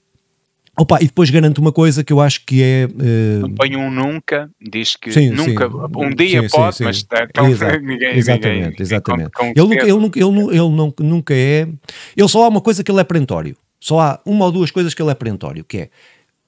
Opa, 0.80 1.00
e 1.02 1.06
depois 1.06 1.32
garanto 1.32 1.58
uma 1.58 1.72
coisa 1.72 2.04
que 2.04 2.14
eu 2.14 2.22
acho 2.22 2.46
que 2.46 2.62
é. 2.62 2.86
Uh... 2.86 3.68
Não 3.72 3.82
um 3.82 3.92
nunca, 3.92 4.48
diz 4.62 4.96
que 4.96 5.12
sim, 5.12 5.32
nunca, 5.32 5.68
sim. 5.68 5.76
um 5.96 6.10
dia 6.12 6.44
sim, 6.44 6.50
pode, 6.50 6.84
mas 6.84 7.04
então, 7.04 7.48
Exato. 7.48 7.80
ninguém. 7.82 8.16
Exatamente, 8.16 8.64
ninguém, 8.64 8.76
exatamente. 8.80 9.32
Com, 9.32 9.54
com 9.54 9.60
ele, 9.60 9.68
nunca, 9.68 9.84
ele, 9.84 10.00
nunca, 10.00 10.20
ele, 10.20 10.60
ele 10.60 10.76
não, 10.76 10.94
nunca 11.00 11.34
é. 11.34 11.68
Ele 12.16 12.28
só 12.28 12.44
há 12.44 12.48
uma 12.48 12.62
coisa 12.62 12.84
que 12.84 12.92
ele 12.92 13.02
é 13.02 13.04
perentório. 13.04 13.58
Só 13.80 14.00
há 14.00 14.22
uma 14.24 14.46
ou 14.46 14.52
duas 14.52 14.70
coisas 14.70 14.94
que 14.94 15.02
ele 15.02 15.10
é 15.10 15.16
perentório, 15.16 15.64
que 15.64 15.78
é 15.78 15.90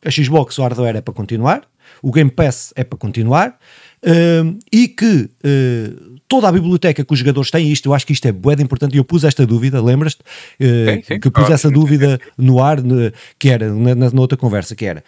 a 0.05 0.11
Xbox, 0.11 0.57
o 0.59 0.61
hardware 0.61 0.97
é 0.97 1.01
para 1.01 1.13
continuar, 1.13 1.63
o 2.01 2.11
Game 2.11 2.29
Pass 2.29 2.71
é 2.75 2.83
para 2.83 2.97
continuar, 2.97 3.57
uh, 4.03 4.57
e 4.71 4.87
que 4.87 5.29
uh, 5.43 6.19
toda 6.27 6.47
a 6.47 6.51
biblioteca 6.51 7.03
que 7.03 7.13
os 7.13 7.19
jogadores 7.19 7.51
têm, 7.51 7.71
isto 7.71 7.89
eu 7.89 7.93
acho 7.93 8.05
que 8.05 8.13
isto 8.13 8.27
é 8.27 8.31
bué 8.31 8.53
importante, 8.59 8.93
e 8.95 8.97
eu 8.97 9.03
pus 9.03 9.23
esta 9.23 9.45
dúvida, 9.45 9.81
lembras-te? 9.81 10.21
Uh, 10.59 11.19
que 11.19 11.29
pus 11.29 11.49
essa 11.49 11.69
dúvida 11.69 12.19
no 12.37 12.61
ar, 12.61 12.77
que 13.37 13.49
era 13.49 13.73
na, 13.73 13.95
na, 13.95 14.21
outra 14.21 14.37
conversa, 14.37 14.75
que 14.75 14.85
era 14.85 15.03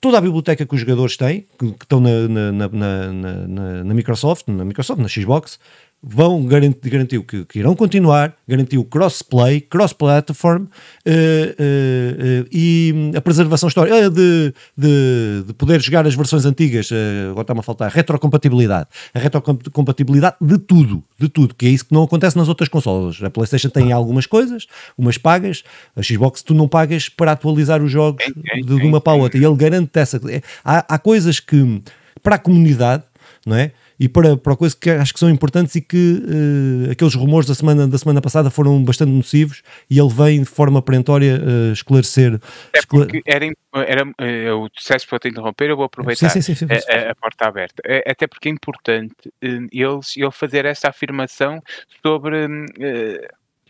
toda 0.00 0.18
a 0.18 0.20
biblioteca 0.20 0.66
que 0.66 0.74
os 0.74 0.80
jogadores 0.80 1.16
têm, 1.16 1.46
que, 1.58 1.72
que 1.72 1.84
estão 1.84 2.00
na, 2.00 2.28
na, 2.28 2.68
na, 2.68 3.84
na, 3.84 3.94
Microsoft, 3.94 4.48
na 4.48 4.64
Microsoft, 4.64 5.00
na 5.00 5.08
Xbox, 5.08 5.60
vão 6.02 6.44
garantir, 6.44 6.90
garantiu 6.90 7.22
que, 7.22 7.44
que, 7.44 7.60
irão 7.60 7.76
continuar, 7.76 8.34
garantiu 8.48 8.84
crossplay, 8.84 9.60
cross-platform 9.60 10.64
uh, 10.64 10.66
uh, 10.66 11.12
uh, 11.12 12.48
e 12.50 13.12
a 13.16 13.20
preservação 13.20 13.68
histórica 13.68 14.10
de, 14.10 14.52
de, 14.76 15.44
de, 15.46 15.54
poder 15.54 15.80
jogar 15.80 16.04
as 16.04 16.14
versões 16.14 16.44
antigas, 16.44 16.90
agora 17.30 17.42
está-me 17.42 17.60
a 17.60 17.62
faltar, 17.62 17.90
retrocompatibilidade, 17.90 18.88
a 19.14 19.18
retrocompatibilidade 19.20 20.36
de 20.40 20.58
tudo, 20.58 21.04
de 21.16 21.28
tudo, 21.28 21.54
que 21.54 21.66
é 21.66 21.68
isso 21.68 21.86
que 21.86 21.94
não 21.94 22.02
acontece 22.02 22.36
nas 22.36 22.48
outras 22.48 22.68
consolas. 22.68 23.22
A 23.22 23.30
PlayStation 23.30 23.68
tem 23.68 23.92
algumas 23.92 24.26
coisas, 24.26 24.66
umas 24.98 25.16
pagas, 25.16 25.62
a 25.94 26.02
Xbox 26.02 26.42
tu 26.42 26.52
não 26.52 26.66
pagas 26.66 27.08
para 27.08 27.32
atualizar 27.32 27.80
os 27.80 27.92
jogos 27.92 28.24
de, 28.24 28.62
de 28.64 28.86
uma 28.86 29.00
para 29.00 29.12
a 29.12 29.16
outra, 29.16 29.38
e 29.38 29.44
ele 29.44 29.54
garante 29.54 29.90
essa. 29.94 30.20
É, 30.28 30.42
há, 30.64 30.94
há 30.94 30.98
coisas 30.98 31.38
que, 31.38 31.80
para 32.22 32.34
a 32.34 32.38
comunidade, 32.38 33.04
não 33.46 33.56
é? 33.56 33.72
E 34.02 34.08
para, 34.08 34.36
para 34.36 34.56
coisas 34.56 34.76
que 34.76 34.90
acho 34.90 35.14
que 35.14 35.20
são 35.20 35.30
importantes 35.30 35.76
e 35.76 35.80
que 35.80 36.24
uh, 36.24 36.90
aqueles 36.90 37.14
rumores 37.14 37.46
da 37.46 37.54
semana, 37.54 37.86
da 37.86 37.96
semana 37.96 38.20
passada 38.20 38.50
foram 38.50 38.82
bastante 38.82 39.12
nocivos 39.12 39.62
e 39.88 39.96
ele 39.96 40.08
vem 40.08 40.40
de 40.40 40.48
forma 40.48 40.82
perentória 40.82 41.40
uh, 41.40 41.72
esclarecer. 41.72 42.40
É 42.72 42.80
porque 42.82 43.22
era, 43.24 43.46
era 43.86 44.04
uh, 44.04 44.64
o 44.64 44.68
sucesso 44.74 45.06
para 45.06 45.20
te 45.20 45.28
interromper, 45.28 45.70
eu 45.70 45.76
vou 45.76 45.84
aproveitar 45.84 46.30
sim, 46.30 46.40
sim, 46.40 46.52
sim, 46.52 46.66
a, 46.68 47.12
a, 47.12 47.14
porta 47.14 47.46
aberta. 47.46 47.80
É, 47.86 48.10
até 48.10 48.26
porque 48.26 48.48
é 48.48 48.50
importante 48.50 49.32
eles, 49.40 50.16
ele 50.16 50.32
fazer 50.32 50.64
essa 50.64 50.88
afirmação 50.88 51.62
sobre 52.04 52.48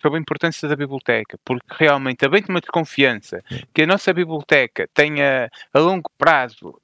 sobre 0.01 0.19
a 0.19 0.21
importância 0.21 0.67
da 0.67 0.75
biblioteca, 0.75 1.39
porque 1.45 1.65
realmente, 1.79 2.25
havendo 2.25 2.49
uma 2.49 2.61
desconfiança 2.61 3.41
que 3.73 3.83
a 3.83 3.87
nossa 3.87 4.13
biblioteca 4.13 4.89
tenha 4.93 5.49
a 5.73 5.79
longo 5.79 6.11
prazo 6.19 6.81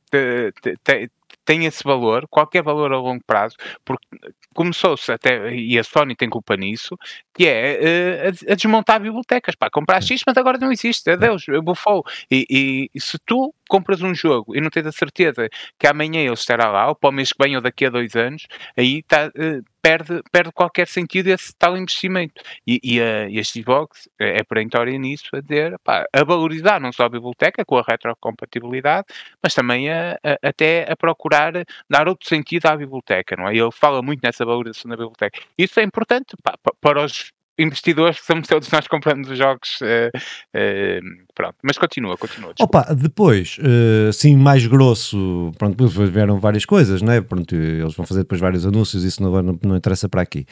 tem 1.49 1.65
esse 1.65 1.83
valor, 1.83 2.29
qualquer 2.29 2.63
valor 2.63 2.93
a 2.93 2.99
longo 2.99 3.25
prazo, 3.27 3.57
porque 3.83 4.07
começou-se 4.55 5.11
até, 5.11 5.51
e 5.55 5.79
a 5.79 5.83
Sony 5.83 6.15
tem 6.15 6.29
culpa 6.29 6.55
nisso, 6.59 6.95
que 7.39 7.47
é 7.47 7.79
uh, 7.81 8.49
a, 8.49 8.53
a, 8.53 8.57
desmontar 8.57 9.01
bibliotecas. 9.01 9.55
Pá, 9.55 9.71
comprar 9.71 10.03
X, 10.03 10.23
mas 10.27 10.37
agora 10.37 10.59
não 10.59 10.73
existe, 10.73 11.09
adeus, 11.09 11.45
bufou. 11.63 12.05
E, 12.29 12.45
e, 12.51 12.91
e 12.93 13.01
se 13.01 13.17
tu 13.25 13.55
compras 13.69 14.03
um 14.03 14.13
jogo 14.13 14.57
e 14.57 14.61
não 14.61 14.71
tens 14.71 14.87
a 14.87 14.93
certeza 14.93 15.49
que 15.79 15.87
amanhã 15.87 16.21
ele 16.21 16.33
estará 16.33 16.69
lá, 16.69 16.89
ou 16.89 16.97
para 16.97 17.11
o 17.11 17.13
mês 17.13 17.33
que 17.33 17.41
vem, 17.43 17.55
ou 17.55 17.63
daqui 17.63 17.87
a 17.87 17.91
dois 17.91 18.17
anos, 18.17 18.49
aí 18.77 19.05
tá, 19.05 19.29
uh, 19.29 19.63
perde, 19.81 20.23
perde 20.33 20.53
qualquer 20.53 20.89
sentido 20.89 21.29
esse 21.29 21.55
tal 21.57 21.77
investimento. 21.77 22.43
E, 22.67 22.81
e, 22.83 23.01
a, 23.01 23.29
e 23.29 23.39
a 23.39 23.45
Xbox 23.45 24.09
é 24.19 24.43
perentória 24.43 24.99
nisso, 24.99 25.29
a 25.33 25.41
dizer, 25.41 25.79
pá, 25.85 26.05
a 26.13 26.25
valorizar 26.25 26.81
não 26.81 26.93
só 26.93 27.05
a 27.05 27.09
biblioteca 27.09 27.65
com 27.65 27.79
a 27.79 27.85
retrocompatibilidade, 27.87 29.07
mas 29.43 29.55
também 29.55 29.91
a, 29.91 30.19
a, 30.25 30.49
até 30.49 30.91
a 30.91 30.97
procurar 30.97 31.53
dar 31.89 32.09
outro 32.09 32.29
sentido 32.29 32.67
à 32.67 32.77
biblioteca, 32.77 33.37
não 33.37 33.49
é? 33.49 33.57
Ele 33.57 33.71
fala 33.71 34.03
muito 34.03 34.21
nessa 34.23 34.45
valorização 34.45 34.89
da 34.91 34.97
biblioteca. 34.97 35.41
Isso 35.57 35.79
é 35.79 35.83
importante 35.83 36.37
pá, 36.43 36.55
para 36.81 37.05
os 37.05 37.28
investidores 37.59 38.21
que 38.21 38.27
somos 38.27 38.47
todos 38.47 38.71
nós 38.71 38.87
comprando 38.87 39.35
jogos. 39.35 39.81
Uh, 39.81 40.09
uh, 40.17 41.25
pronto, 41.35 41.57
mas 41.63 41.77
continua, 41.77 42.17
continua. 42.17 42.55
Desculpa. 42.55 42.81
Opa, 42.81 42.95
depois, 42.95 43.59
uh, 43.59 44.09
assim, 44.09 44.37
mais 44.37 44.67
grosso, 44.67 45.53
pronto, 45.59 45.89
vieram 45.89 46.39
várias 46.39 46.65
coisas, 46.65 47.03
né? 47.03 47.21
Pronto, 47.21 47.55
eles 47.55 47.95
vão 47.95 48.07
fazer 48.07 48.21
depois 48.21 48.41
vários 48.41 48.65
anúncios, 48.67 49.05
isso 49.05 49.23
não, 49.23 49.43
não, 49.43 49.59
não 49.63 49.77
interessa 49.77 50.09
para 50.09 50.23
aqui. 50.23 50.47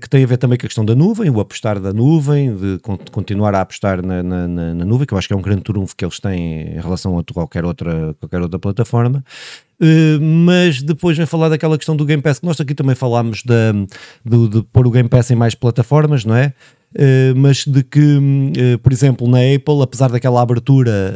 Que 0.00 0.08
tem 0.08 0.24
a 0.24 0.26
ver 0.26 0.36
também 0.36 0.58
com 0.58 0.66
a 0.66 0.68
questão 0.68 0.84
da 0.84 0.94
nuvem, 0.94 1.30
o 1.30 1.40
apostar 1.40 1.78
da 1.78 1.92
nuvem, 1.92 2.54
de 2.54 2.78
continuar 3.12 3.54
a 3.54 3.60
apostar 3.60 4.04
na, 4.04 4.22
na, 4.22 4.48
na, 4.48 4.84
nuvem, 4.84 5.06
que 5.06 5.14
eu 5.14 5.18
acho 5.18 5.28
que 5.28 5.34
é 5.34 5.36
um 5.36 5.42
grande 5.42 5.62
trunfo 5.62 5.94
que 5.96 6.04
eles 6.04 6.18
têm 6.18 6.76
em 6.76 6.80
relação 6.80 7.18
a 7.18 7.24
qualquer 7.32 7.64
outra, 7.64 8.14
qualquer 8.18 8.40
outra 8.40 8.58
plataforma. 8.58 9.24
Uh, 9.80 10.20
mas 10.20 10.82
depois 10.82 11.16
vem 11.16 11.24
falar 11.24 11.48
daquela 11.48 11.78
questão 11.78 11.96
do 11.96 12.04
Game 12.04 12.22
Pass, 12.22 12.38
que 12.38 12.46
nós 12.46 12.60
aqui 12.60 12.74
também 12.74 12.94
falámos 12.94 13.42
de, 13.42 13.72
de, 14.24 14.48
de 14.48 14.62
pôr 14.64 14.86
o 14.86 14.90
Game 14.90 15.08
Pass 15.08 15.30
em 15.30 15.36
mais 15.36 15.54
plataformas, 15.54 16.24
não 16.24 16.34
é? 16.34 16.52
Uh, 16.92 17.36
mas 17.36 17.64
de 17.64 17.84
que, 17.84 18.00
uh, 18.00 18.78
por 18.82 18.92
exemplo, 18.92 19.28
na 19.28 19.38
Apple, 19.38 19.82
apesar 19.82 20.10
daquela 20.10 20.42
abertura 20.42 21.14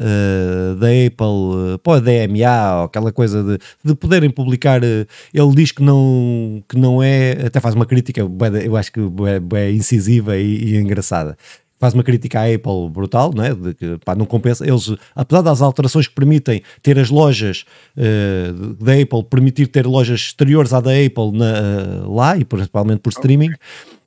da 0.79 0.87
Apple 0.87 1.79
para 1.83 1.97
a 1.97 2.01
DMA, 2.01 2.79
ou 2.79 2.85
aquela 2.85 3.13
coisa 3.13 3.43
de, 3.43 3.59
de 3.85 3.95
poderem 3.95 4.31
publicar, 4.31 4.83
ele 4.83 5.55
diz 5.55 5.73
que 5.73 5.83
não, 5.83 6.63
que 6.69 6.77
não 6.77 7.03
é, 7.03 7.47
até 7.47 7.61
faz 7.61 7.75
uma 7.75 7.87
crítica, 7.87 8.21
eu 8.65 8.77
acho 8.77 8.93
que 8.93 9.01
é, 9.57 9.73
incisiva 9.73 10.37
e, 10.37 10.75
e 10.75 10.77
engraçada 10.77 11.37
faz 11.85 11.93
uma 11.93 12.03
crítica 12.03 12.41
à 12.41 12.45
Apple 12.45 12.89
brutal, 12.91 13.31
não 13.35 13.45
é? 13.45 13.55
De 13.55 13.75
que 13.75 13.99
pá, 14.05 14.15
não 14.15 14.25
compensa. 14.25 14.67
Eles, 14.67 14.95
apesar 15.15 15.43
das 15.43 15.61
alterações 15.61 16.09
que 16.09 16.15
permitem 16.15 16.63
ter 16.83 16.99
as 16.99 17.11
lojas 17.11 17.65
uh, 17.97 18.75
da 18.83 18.95
Apple, 18.95 19.23
permitir 19.29 19.67
ter 19.67 19.87
lojas 19.87 20.21
exteriores 20.21 20.73
à 20.73 20.81
da 20.81 20.93
Apple 20.93 21.33
na, 21.33 22.07
uh, 22.07 22.15
lá 22.15 22.39
e 22.39 22.45
principalmente 22.45 23.01
por 23.01 23.11
streaming. 23.11 23.53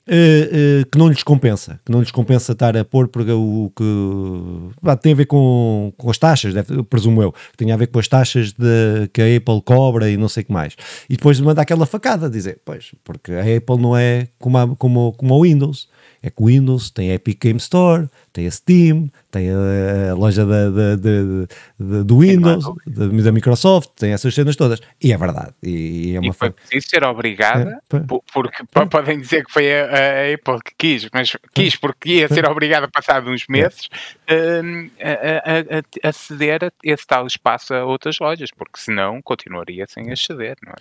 Uh, 0.08 0.88
que 0.90 0.96
não 0.96 1.08
lhes 1.08 1.22
compensa, 1.22 1.78
que 1.84 1.92
não 1.92 2.00
lhes 2.00 2.10
compensa 2.10 2.52
estar 2.52 2.74
a 2.74 2.82
pôr 2.82 3.08
porque 3.08 3.30
o 3.30 3.70
que 3.76 4.96
tem 5.02 5.12
a 5.12 5.16
ver 5.16 5.26
com, 5.26 5.92
com 5.98 6.10
as 6.10 6.16
taxas, 6.16 6.54
deve, 6.54 6.82
presumo 6.84 7.22
eu, 7.22 7.34
tem 7.58 7.72
a 7.72 7.76
ver 7.76 7.88
com 7.88 7.98
as 7.98 8.08
taxas 8.08 8.52
de, 8.52 9.06
que 9.12 9.20
a 9.20 9.36
Apple 9.36 9.60
cobra 9.62 10.08
e 10.08 10.16
não 10.16 10.26
sei 10.26 10.44
o 10.44 10.46
que 10.46 10.52
mais. 10.52 10.76
E 11.10 11.16
depois 11.16 11.38
manda 11.40 11.60
aquela 11.60 11.84
facada, 11.84 12.30
dizer, 12.30 12.58
pois, 12.64 12.92
porque 13.04 13.32
a 13.32 13.40
Apple 13.40 13.76
não 13.78 13.94
é 13.94 14.28
como 14.38 14.56
a, 14.56 14.76
como, 14.76 15.12
como 15.12 15.34
o 15.34 15.42
Windows 15.42 15.88
é 16.22 16.30
que 16.30 16.42
o 16.42 16.46
Windows 16.46 16.90
tem 16.90 17.10
a 17.10 17.14
Epic 17.14 17.40
Game 17.40 17.58
Store, 17.58 18.08
tem 18.38 18.46
a 18.46 18.50
Steam, 18.52 19.10
tem 19.32 19.50
a, 19.50 20.12
a 20.12 20.14
loja 20.14 20.46
da, 20.46 20.70
da, 20.70 20.96
da, 20.96 22.02
do 22.04 22.20
Windows, 22.20 22.64
da, 22.86 23.32
Microsoft, 23.32 23.90
tem 23.96 24.12
essas 24.12 24.32
cenas 24.32 24.54
todas. 24.54 24.80
E 25.02 25.12
é 25.12 25.18
verdade. 25.18 25.52
E, 25.60 26.14
é 26.14 26.20
uma 26.20 26.28
e 26.28 26.32
foi 26.32 26.50
preciso 26.50 26.88
ser 26.88 27.04
obrigada, 27.04 27.80
é, 27.92 27.98
porque 28.32 28.62
é. 28.76 28.86
podem 28.86 29.20
dizer 29.20 29.44
que 29.44 29.52
foi 29.52 29.72
a, 29.72 29.86
a, 29.86 30.34
Apple 30.34 30.60
que 30.64 30.74
quis, 30.78 31.08
mas 31.12 31.36
quis 31.52 31.74
porque 31.74 32.20
ia 32.20 32.28
ser 32.28 32.48
obrigada, 32.48 32.88
passado 32.88 33.28
uns 33.28 33.44
meses, 33.48 33.88
hum, 34.30 34.88
a, 35.00 36.06
a, 36.06 36.08
a, 36.08 36.12
ceder 36.12 36.72
esse 36.84 37.06
tal 37.06 37.26
espaço 37.26 37.74
a 37.74 37.84
outras 37.84 38.18
lojas, 38.20 38.50
porque 38.56 38.78
senão 38.78 39.20
continuaria 39.20 39.84
sem 39.88 40.12
aceder, 40.12 40.56
não 40.64 40.72
é? 40.72 40.76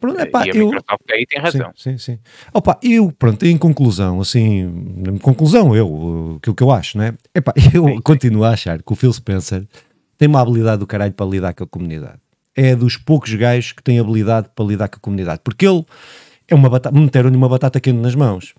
Pronto, 0.00 0.20
epá, 0.20 0.46
e 0.46 0.50
a 0.50 0.54
Microsoft 0.54 1.02
eu, 1.08 1.14
aí 1.14 1.26
tem 1.26 1.40
razão. 1.40 1.72
Sim, 1.76 1.98
sim, 1.98 2.14
sim. 2.14 2.18
Opa, 2.52 2.78
eu, 2.82 3.12
pronto, 3.12 3.44
em 3.44 3.56
conclusão, 3.56 4.20
assim, 4.20 4.62
em 5.06 5.18
conclusão, 5.18 5.76
eu, 5.76 6.38
aquilo 6.38 6.56
que 6.56 6.62
eu 6.62 6.70
acho, 6.70 6.98
né? 6.98 7.01
Epá, 7.34 7.52
eu 7.72 7.84
sim, 7.86 8.00
continuo 8.00 8.44
a 8.44 8.50
achar 8.50 8.82
que 8.82 8.92
o 8.92 8.96
Phil 8.96 9.12
Spencer 9.12 9.66
tem 10.18 10.28
uma 10.28 10.40
habilidade 10.40 10.78
do 10.80 10.86
caralho 10.86 11.12
para 11.12 11.26
lidar 11.26 11.54
com 11.54 11.64
a 11.64 11.66
comunidade. 11.66 12.18
É 12.54 12.76
dos 12.76 12.96
poucos 12.96 13.34
gajos 13.34 13.72
que 13.72 13.82
tem 13.82 13.98
habilidade 13.98 14.48
para 14.54 14.64
lidar 14.64 14.88
com 14.88 14.96
a 14.96 15.00
comunidade, 15.00 15.40
porque 15.42 15.66
ele 15.66 15.84
é 16.46 16.54
uma 16.54 16.68
batata, 16.68 16.96
meteram-lhe 16.98 17.36
uma 17.36 17.48
batata 17.48 17.80
quente 17.80 17.98
nas 17.98 18.14
mãos 18.14 18.54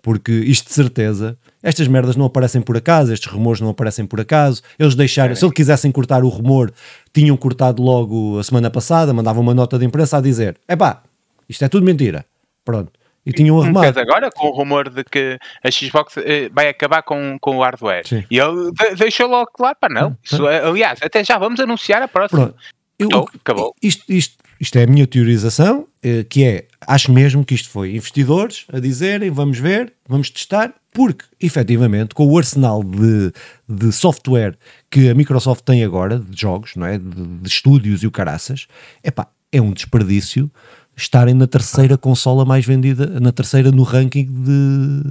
Porque 0.00 0.32
isto 0.32 0.68
de 0.68 0.74
certeza, 0.74 1.36
estas 1.62 1.88
merdas 1.88 2.16
não 2.16 2.26
aparecem 2.26 2.60
por 2.60 2.76
acaso, 2.76 3.12
estes 3.12 3.30
rumores 3.30 3.60
não 3.60 3.68
aparecem 3.68 4.06
por 4.06 4.20
acaso. 4.20 4.62
Eles 4.78 4.94
deixaram, 4.94 5.34
se 5.34 5.44
eles 5.44 5.54
quisessem 5.54 5.90
cortar 5.90 6.24
o 6.24 6.28
rumor, 6.28 6.72
tinham 7.12 7.36
cortado 7.36 7.82
logo 7.82 8.38
a 8.38 8.44
semana 8.44 8.70
passada, 8.70 9.12
mandavam 9.12 9.42
uma 9.42 9.54
nota 9.54 9.78
de 9.78 9.84
imprensa 9.84 10.18
a 10.18 10.20
dizer: 10.20 10.56
é 10.68 10.76
pá, 10.76 11.02
isto 11.48 11.64
é 11.64 11.68
tudo 11.68 11.84
mentira. 11.84 12.24
Pronto. 12.64 13.01
E 13.24 13.32
tinham 13.32 13.56
Um 13.56 13.62
arrumado. 13.62 13.86
bocado 13.86 14.00
agora 14.00 14.30
com 14.32 14.48
o 14.48 14.50
rumor 14.50 14.88
de 14.90 15.04
que 15.04 15.38
a 15.62 15.70
Xbox 15.70 16.16
eh, 16.16 16.48
vai 16.52 16.68
acabar 16.68 17.02
com, 17.02 17.38
com 17.40 17.56
o 17.56 17.62
hardware. 17.62 18.06
Sim. 18.06 18.24
E 18.30 18.38
ele 18.38 18.72
de- 18.72 18.96
deixou 18.96 19.28
logo 19.28 19.50
claro, 19.52 19.76
pá, 19.80 19.88
não. 19.88 20.16
Isso 20.24 20.46
é- 20.48 20.64
aliás, 20.64 20.98
até 21.02 21.22
já 21.24 21.38
vamos 21.38 21.60
anunciar 21.60 22.02
a 22.02 22.08
próxima. 22.08 22.46
Pronto. 22.48 22.56
Eu- 22.98 23.06
Acabou, 23.08 23.30
acabou. 23.40 23.74
Isto, 23.82 24.04
isto, 24.12 24.36
isto 24.60 24.76
é 24.78 24.84
a 24.84 24.86
minha 24.86 25.06
teorização, 25.06 25.86
eh, 26.02 26.24
que 26.28 26.44
é, 26.44 26.66
acho 26.86 27.12
mesmo 27.12 27.44
que 27.44 27.54
isto 27.54 27.68
foi 27.68 27.94
investidores 27.96 28.64
a 28.72 28.78
dizerem, 28.80 29.30
vamos 29.30 29.58
ver, 29.58 29.92
vamos 30.08 30.28
testar, 30.30 30.72
porque, 30.92 31.24
efetivamente, 31.40 32.14
com 32.14 32.26
o 32.26 32.36
arsenal 32.36 32.82
de, 32.84 33.32
de 33.68 33.92
software 33.92 34.56
que 34.90 35.08
a 35.08 35.14
Microsoft 35.14 35.62
tem 35.64 35.82
agora, 35.84 36.18
de 36.18 36.40
jogos, 36.40 36.74
não 36.76 36.86
é? 36.86 36.98
de, 36.98 37.04
de 37.38 37.48
estúdios 37.48 38.02
e 38.02 38.06
o 38.06 38.10
caraças, 38.10 38.66
epá, 39.02 39.26
é 39.50 39.60
um 39.60 39.72
desperdício 39.72 40.50
estarem 40.96 41.34
na 41.34 41.46
terceira 41.46 41.96
consola 41.96 42.44
mais 42.44 42.64
vendida, 42.66 43.18
na 43.18 43.32
terceira 43.32 43.70
no 43.70 43.82
ranking 43.82 44.24
de 44.26 45.02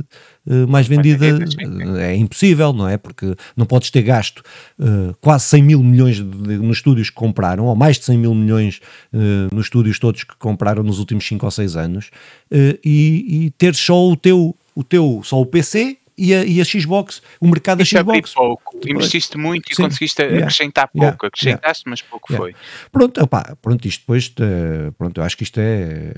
eh, 0.48 0.66
mais 0.68 0.88
vendida, 0.88 1.46
sim. 1.48 1.98
é 2.00 2.16
impossível, 2.16 2.72
não 2.72 2.88
é? 2.88 2.98
Porque 2.98 3.36
não 3.58 3.66
podes 3.66 3.90
ter 3.90 4.02
gasto 4.04 4.44
eh, 4.80 5.14
quase 5.20 5.46
100 5.46 5.64
mil 5.64 5.84
milhões 5.84 6.18
de- 6.18 6.24
de- 6.24 6.58
nos 6.60 6.78
estúdios 6.78 7.10
que 7.10 7.16
compraram, 7.16 7.66
ou 7.66 7.76
mais 7.76 7.98
de 7.98 8.06
100 8.06 8.18
mil 8.18 8.36
milhões 8.36 8.80
eh, 9.14 9.48
nos 9.54 9.66
estúdios 9.66 9.98
todos 10.00 10.24
que 10.24 10.36
compraram 10.38 10.84
nos 10.84 11.00
últimos 11.00 11.28
5 11.28 11.46
ou 11.46 11.52
6 11.52 11.76
anos, 11.76 12.10
e, 12.52 13.46
e 13.46 13.50
ter 13.58 13.74
só 13.76 14.08
o 14.10 14.16
teu, 14.16 14.56
o 14.76 14.84
teu, 14.84 15.22
só 15.24 15.40
o 15.42 15.46
PC 15.46 15.98
e 16.24 16.34
a, 16.34 16.44
e 16.46 16.62
a 16.62 16.64
Xbox, 16.64 17.22
o 17.40 17.48
mercado 17.48 17.80
da 17.80 17.86
Xbox. 17.86 18.34
pouco. 18.34 18.80
Investiste 18.88 19.38
muito 19.38 19.72
e 19.72 19.76
Sim. 19.76 19.84
conseguiste 19.84 20.22
Yeah. 20.22 20.40
acrescentar 20.46 20.90
Yeah. 20.96 21.12
pouco. 21.18 21.26
Acrescentaste, 21.28 21.84
mas 21.90 22.02
pouco 22.02 22.32
Yeah. 22.32 22.54
foi. 22.54 22.90
Pronto, 22.92 23.22
opá, 23.24 23.56
pronto, 23.62 23.88
isto 23.88 24.02
depois, 24.02 24.32
eh, 24.40 24.92
pronto, 24.98 25.20
eu 25.20 25.24
acho 25.24 25.36
que 25.36 25.44
isto 25.44 25.60
é, 25.60 26.14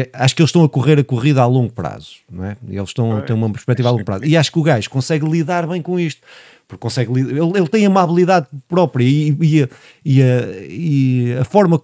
é- 0.00 0.10
acho 0.12 0.36
que 0.36 0.42
eles 0.42 0.48
estão 0.50 0.62
a 0.64 0.68
correr 0.68 0.98
a 0.98 1.04
corrida 1.04 1.42
a 1.42 1.46
longo 1.46 1.72
prazo, 1.72 2.16
não 2.30 2.44
é? 2.44 2.56
E 2.68 2.76
Eles 2.76 2.90
estão 2.90 3.16
a 3.16 3.22
ter 3.22 3.32
uma 3.32 3.50
perspectiva 3.50 3.88
a 3.88 3.92
longo 3.92 4.04
prazo. 4.04 4.24
E 4.24 4.36
acho 4.36 4.52
que 4.52 4.58
o 4.58 4.62
gajo 4.62 4.88
consegue 4.88 5.26
lidar 5.28 5.66
bem 5.66 5.82
com 5.82 5.98
isto, 5.98 6.22
porque 6.66 6.80
consegue, 6.80 7.10
ele, 7.18 7.40
ele 7.40 7.68
tem 7.68 7.86
uma 7.88 8.02
habilidade 8.02 8.46
própria 8.68 9.04
e, 9.04 9.36
e, 9.40 9.62
a, 9.64 9.68
e, 10.04 10.22
a, 10.22 10.26
e 10.68 11.36
a 11.40 11.44
forma 11.44 11.82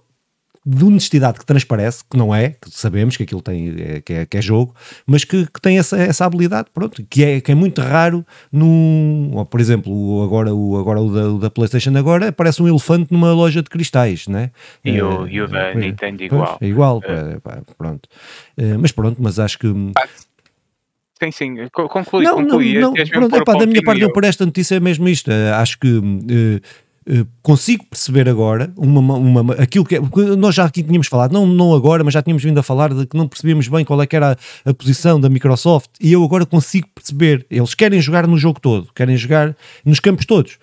de 0.67 0.83
honestidade 0.83 1.37
que 1.37 1.45
transparece, 1.45 2.03
que 2.09 2.17
não 2.17 2.33
é, 2.33 2.49
que 2.49 2.69
sabemos 2.71 3.15
que 3.15 3.21
aquilo 3.21 3.41
tem, 3.41 3.75
é, 3.77 4.01
que, 4.01 4.13
é, 4.13 4.25
que 4.25 4.37
é 4.37 4.41
jogo, 4.41 4.73
mas 5.05 5.23
que, 5.23 5.45
que 5.45 5.61
tem 5.61 5.77
essa, 5.77 5.95
essa 5.97 6.25
habilidade, 6.25 6.69
pronto, 6.73 7.05
que 7.07 7.23
é, 7.23 7.39
que 7.39 7.51
é 7.51 7.55
muito 7.55 7.79
raro 7.81 8.25
num, 8.51 9.29
ou, 9.35 9.45
por 9.45 9.61
exemplo, 9.61 9.93
o, 9.93 10.23
agora, 10.23 10.53
o, 10.55 10.77
agora 10.79 10.99
o, 10.99 11.13
da, 11.13 11.29
o 11.29 11.37
da 11.37 11.49
Playstation 11.51 11.95
agora 11.95 12.31
parece 12.31 12.63
um 12.63 12.67
elefante 12.67 13.11
numa 13.13 13.31
loja 13.31 13.61
de 13.61 13.69
cristais, 13.69 14.27
né? 14.27 14.49
E 14.83 14.99
o- 15.01 15.27
Eh, 15.27 15.31
e 15.33 15.41
o 15.41 15.47
da 15.47 15.71
pois, 15.71 15.85
Nintendo 15.85 16.17
pois, 16.17 16.31
igual. 16.31 16.57
É 16.61 16.65
igual, 16.67 17.01
pá, 17.01 17.39
pá, 17.43 17.61
pronto. 17.77 18.09
Eh, 18.57 18.75
mas 18.77 18.91
pronto, 18.91 19.17
mas 19.21 19.37
acho 19.37 19.59
que... 19.59 19.67
Sim, 21.21 21.31
sim. 21.31 21.55
Co- 21.71 21.87
Conclui, 21.87 22.25
Não, 22.25 22.35
não, 22.35 22.43
conclui. 22.43 22.77
não, 22.77 22.93
Tens 22.93 23.09
mesmo 23.09 23.29
pronto, 23.29 23.41
epá, 23.41 23.53
da 23.57 23.65
minha 23.65 23.81
parte 23.83 24.01
eu 24.01 24.11
por 24.11 24.23
esta 24.25 24.45
notícia 24.45 24.75
é 24.75 24.79
mesmo 24.81 25.07
isto. 25.07 25.31
Eh, 25.31 25.51
acho 25.53 25.79
que 25.79 25.87
eh, 25.87 26.55
eh, 26.57 26.61
consigo 27.43 27.85
perceber 27.85 28.27
agora 28.27 28.73
uma, 28.75 29.15
uma, 29.15 29.53
aquilo 29.55 29.85
que 29.85 29.95
é, 29.95 29.99
nós 30.37 30.55
já 30.55 30.65
aqui 30.65 30.81
tínhamos 30.81 31.07
falado, 31.07 31.31
não, 31.31 31.45
não 31.45 31.73
agora, 31.73 32.03
mas 32.03 32.13
já 32.13 32.21
tínhamos 32.21 32.43
vindo 32.43 32.57
a 32.57 32.63
falar 32.63 32.93
de 32.93 33.05
que 33.05 33.15
não 33.15 33.27
percebíamos 33.27 33.67
bem 33.67 33.85
qual 33.85 34.01
é 34.01 34.07
que 34.07 34.15
era 34.15 34.31
a, 34.65 34.69
a 34.69 34.73
posição 34.73 35.19
da 35.19 35.29
Microsoft 35.29 35.91
e 36.01 36.11
eu 36.11 36.23
agora 36.23 36.45
consigo 36.45 36.87
perceber. 36.95 37.45
Eles 37.49 37.75
querem 37.75 38.01
jogar 38.01 38.27
no 38.27 38.37
jogo 38.37 38.59
todo, 38.59 38.91
querem 38.93 39.15
jogar 39.15 39.55
nos 39.85 39.99
campos 39.99 40.25
todos. 40.25 40.57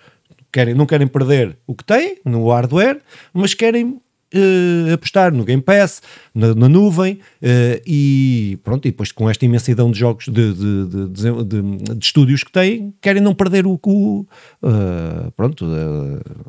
Querem, 0.52 0.74
não 0.74 0.84
querem 0.84 1.06
perder 1.06 1.56
o 1.66 1.74
que 1.74 1.84
têm 1.84 2.18
no 2.26 2.50
hardware, 2.50 3.00
mas 3.32 3.54
querem 3.54 4.00
eh, 4.34 4.92
apostar 4.92 5.32
no 5.32 5.44
Game 5.44 5.62
Pass, 5.62 6.00
na, 6.34 6.54
na 6.54 6.68
nuvem 6.68 7.18
eh, 7.40 7.82
e 7.86 8.58
pronto, 8.62 8.86
e 8.86 8.90
depois 8.90 9.12
com 9.12 9.28
esta 9.28 9.44
imensidão 9.44 9.90
de 9.90 9.98
jogos 9.98 10.26
de, 10.26 10.52
de, 10.54 10.86
de, 10.86 11.08
de, 11.08 11.44
de- 11.44 11.98
estúdios 12.04 12.42
que 12.42 12.50
têm, 12.52 12.94
querem 13.00 13.22
não 13.22 13.34
perder 13.34 13.66
o 13.66 13.76
cu, 13.78 14.26
eh, 14.62 15.30
pronto, 15.36 15.66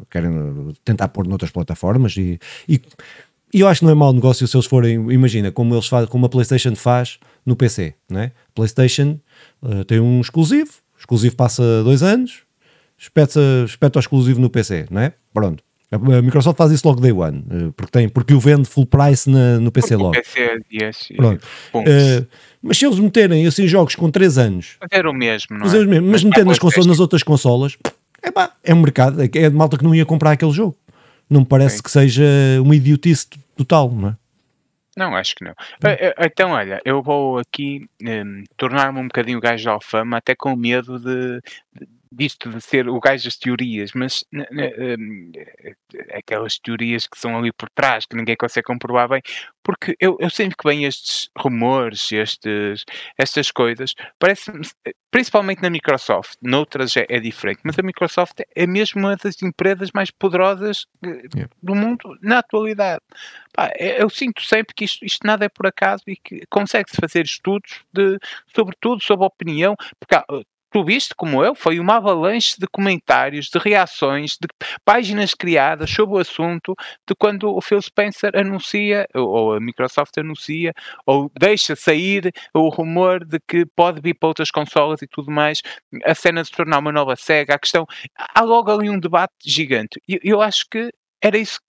querem 0.09 0.31
tentar 0.83 1.07
pôr 1.09 1.27
noutras 1.27 1.51
plataformas 1.51 2.15
e, 2.17 2.39
e, 2.67 2.81
e 3.53 3.59
eu 3.59 3.67
acho 3.67 3.79
que 3.81 3.85
não 3.85 3.91
é 3.91 3.95
mau 3.95 4.11
negócio 4.13 4.47
se 4.47 4.55
eles 4.57 4.65
forem, 4.65 4.95
imagina, 5.11 5.51
como 5.51 5.75
eles 5.75 5.87
fazem, 5.87 6.07
como 6.09 6.25
a 6.25 6.29
Playstation 6.29 6.75
faz 6.75 7.19
no 7.45 7.55
PC, 7.55 7.93
né? 8.09 8.31
Playstation 8.55 9.19
eh, 9.63 9.83
tem 9.83 9.99
um 9.99 10.21
exclusivo, 10.21 10.71
exclusivo 10.97 11.35
passa 11.35 11.83
dois 11.83 12.01
anos, 12.01 12.43
espeta, 12.97 13.39
espeta 13.65 13.99
o 13.99 14.01
exclusivo 14.01 14.39
no 14.39 14.49
PC, 14.49 14.85
não 14.89 15.01
é? 15.01 15.13
Pronto. 15.33 15.63
A 15.95 16.21
Microsoft 16.21 16.57
faz 16.57 16.71
isso 16.71 16.87
logo 16.87 16.99
day 17.01 17.11
one, 17.11 17.45
eh, 17.49 17.71
porque, 17.75 17.91
tem, 17.91 18.09
porque 18.09 18.33
o 18.33 18.39
vende 18.39 18.67
full 18.67 18.85
price 18.85 19.29
na- 19.29 19.59
no 19.59 19.71
PC 19.71 19.89
Porque 19.89 20.03
logo. 20.03 20.15
PC, 20.15 20.59
yes, 20.71 21.07
Pronto. 21.15 21.47
Eh, 21.87 22.25
mas 22.61 22.77
se 22.77 22.85
eles 22.85 22.97
meterem 22.99 23.45
assim 23.45 23.67
jogos 23.67 23.95
com 23.95 24.09
3 24.09 24.37
anos, 24.37 24.77
fazer 24.79 25.05
o 25.05 25.13
mesmo, 25.13 25.57
não 25.57 25.65
é? 25.65 25.67
os 25.67 25.85
mesmos, 25.87 26.09
mas 26.11 26.21
para 26.21 26.29
meter 26.29 26.45
nas, 26.45 26.57
a 26.57 26.61
consolas, 26.61 26.85
nas 26.87 26.99
outras 26.99 27.23
consolas, 27.23 27.77
epá, 28.23 28.51
é 28.63 28.73
um 28.73 28.81
mercado, 28.81 29.21
é 29.21 29.27
de 29.27 29.49
malta 29.51 29.77
que 29.77 29.83
não 29.83 29.93
ia 29.93 30.05
comprar 30.05 30.31
aquele 30.31 30.51
jogo. 30.51 30.75
Não 31.29 31.41
me 31.41 31.45
parece 31.45 31.81
que 31.81 31.89
seja 31.89 32.23
uma 32.61 32.75
idiotice 32.75 33.27
total, 33.55 33.91
não 33.91 34.09
é? 34.09 34.15
Não, 34.95 35.15
acho 35.15 35.33
que 35.35 35.43
não. 35.43 35.53
Eh, 35.83 36.13
Então, 36.25 36.51
olha, 36.51 36.79
eu 36.85 37.01
vou 37.01 37.39
aqui 37.39 37.87
hum, 38.01 38.43
tornar-me 38.55 38.99
um 38.99 39.03
bocadinho 39.07 39.39
gajo 39.39 39.63
de 39.63 39.69
alfama, 39.69 40.17
até 40.17 40.35
com 40.35 40.55
medo 40.55 40.99
de- 40.99 41.41
disto 42.15 42.49
de 42.49 42.61
ser 42.61 42.87
o 42.87 42.99
gajo 42.99 43.23
das 43.23 43.37
teorias, 43.37 43.91
mas 43.93 44.23
hum, 44.33 45.31
aquelas 46.13 46.59
teorias 46.59 47.07
que 47.07 47.17
são 47.17 47.37
ali 47.37 47.51
por 47.51 47.69
trás, 47.69 48.05
que 48.05 48.15
ninguém 48.15 48.35
consegue 48.35 48.65
comprovar 48.65 49.09
bem, 49.09 49.21
porque 49.63 49.95
eu, 49.99 50.17
eu 50.19 50.29
sempre 50.29 50.55
que 50.55 50.67
vem 50.67 50.85
estes 50.85 51.29
rumores, 51.37 52.11
estes, 52.11 52.83
estas 53.17 53.49
coisas, 53.49 53.93
parece-me, 54.19 54.65
eh, 54.85 54.93
principalmente 55.09 55.61
na 55.61 55.69
Microsoft, 55.69 56.37
noutras 56.41 56.95
é, 56.97 57.05
é 57.09 57.19
diferente, 57.19 57.61
mas 57.63 57.79
a 57.79 57.83
Microsoft 57.83 58.41
é 58.55 58.67
mesmo 58.67 58.99
uma 58.99 59.15
das 59.15 59.41
empresas 59.41 59.89
mais 59.93 60.11
poderosas 60.11 60.85
eh, 61.03 61.47
do 61.61 61.73
mundo 61.73 62.17
na 62.21 62.39
atualidade. 62.39 63.01
Pá, 63.53 63.71
eu 63.79 64.03
eu 64.03 64.09
sinto 64.09 64.41
sempre 64.43 64.75
que 64.75 64.83
isto, 64.85 65.05
isto 65.05 65.25
nada 65.25 65.45
é 65.45 65.49
por 65.49 65.65
acaso 65.65 66.03
e 66.07 66.15
que 66.17 66.45
consegue-se 66.49 66.97
fazer 66.97 67.23
estudos 67.23 67.81
de, 67.93 68.19
sobre 68.53 68.75
tudo, 68.79 69.01
sobre 69.01 69.25
opinião, 69.25 69.75
porque 69.99 70.15
há, 70.15 70.25
tu 70.73 70.83
viste 70.83 71.13
como 71.15 71.43
eu, 71.45 71.53
foi 71.53 71.79
uma 71.79 71.97
avalanche 71.97 72.55
de 72.59 72.67
comentários, 72.67 73.47
de 73.47 73.59
reações, 73.59 74.31
de 74.31 74.47
páginas 74.83 75.35
criadas 75.35 75.89
sobre 75.91 76.15
o 76.15 76.17
assunto, 76.17 76.73
de 77.07 77.15
quando 77.15 77.55
o 77.55 77.61
Phil 77.61 77.81
Spencer 77.81 78.31
anuncia, 78.35 79.07
ou, 79.13 79.53
a 79.53 79.59
Microsoft 79.59 80.17
anuncia, 80.17 80.73
ou 81.05 81.31
deixa 81.39 81.75
sair 81.75 82.31
o 82.53 82.69
rumor 82.69 83.23
de 83.23 83.39
que 83.47 83.65
pode 83.75 84.01
vir 84.01 84.15
para 84.15 84.29
outras 84.29 84.49
consolas 84.49 85.01
e 85.03 85.07
tudo 85.07 85.31
mais, 85.31 85.61
a 86.03 86.15
cena 86.15 86.41
de 86.41 86.47
se 86.47 86.53
tornar 86.53 86.79
uma 86.79 86.91
nova 86.91 87.15
SEGA, 87.15 87.53
a 87.53 87.59
questão, 87.59 87.85
há 88.17 88.41
logo 88.41 88.71
ali 88.71 88.89
um 88.89 88.99
debate 88.99 89.33
gigante. 89.45 90.01
E 90.09 90.19
eu 90.23 90.41
acho 90.41 90.65
que 90.69 90.89
era 91.21 91.37
isso 91.37 91.59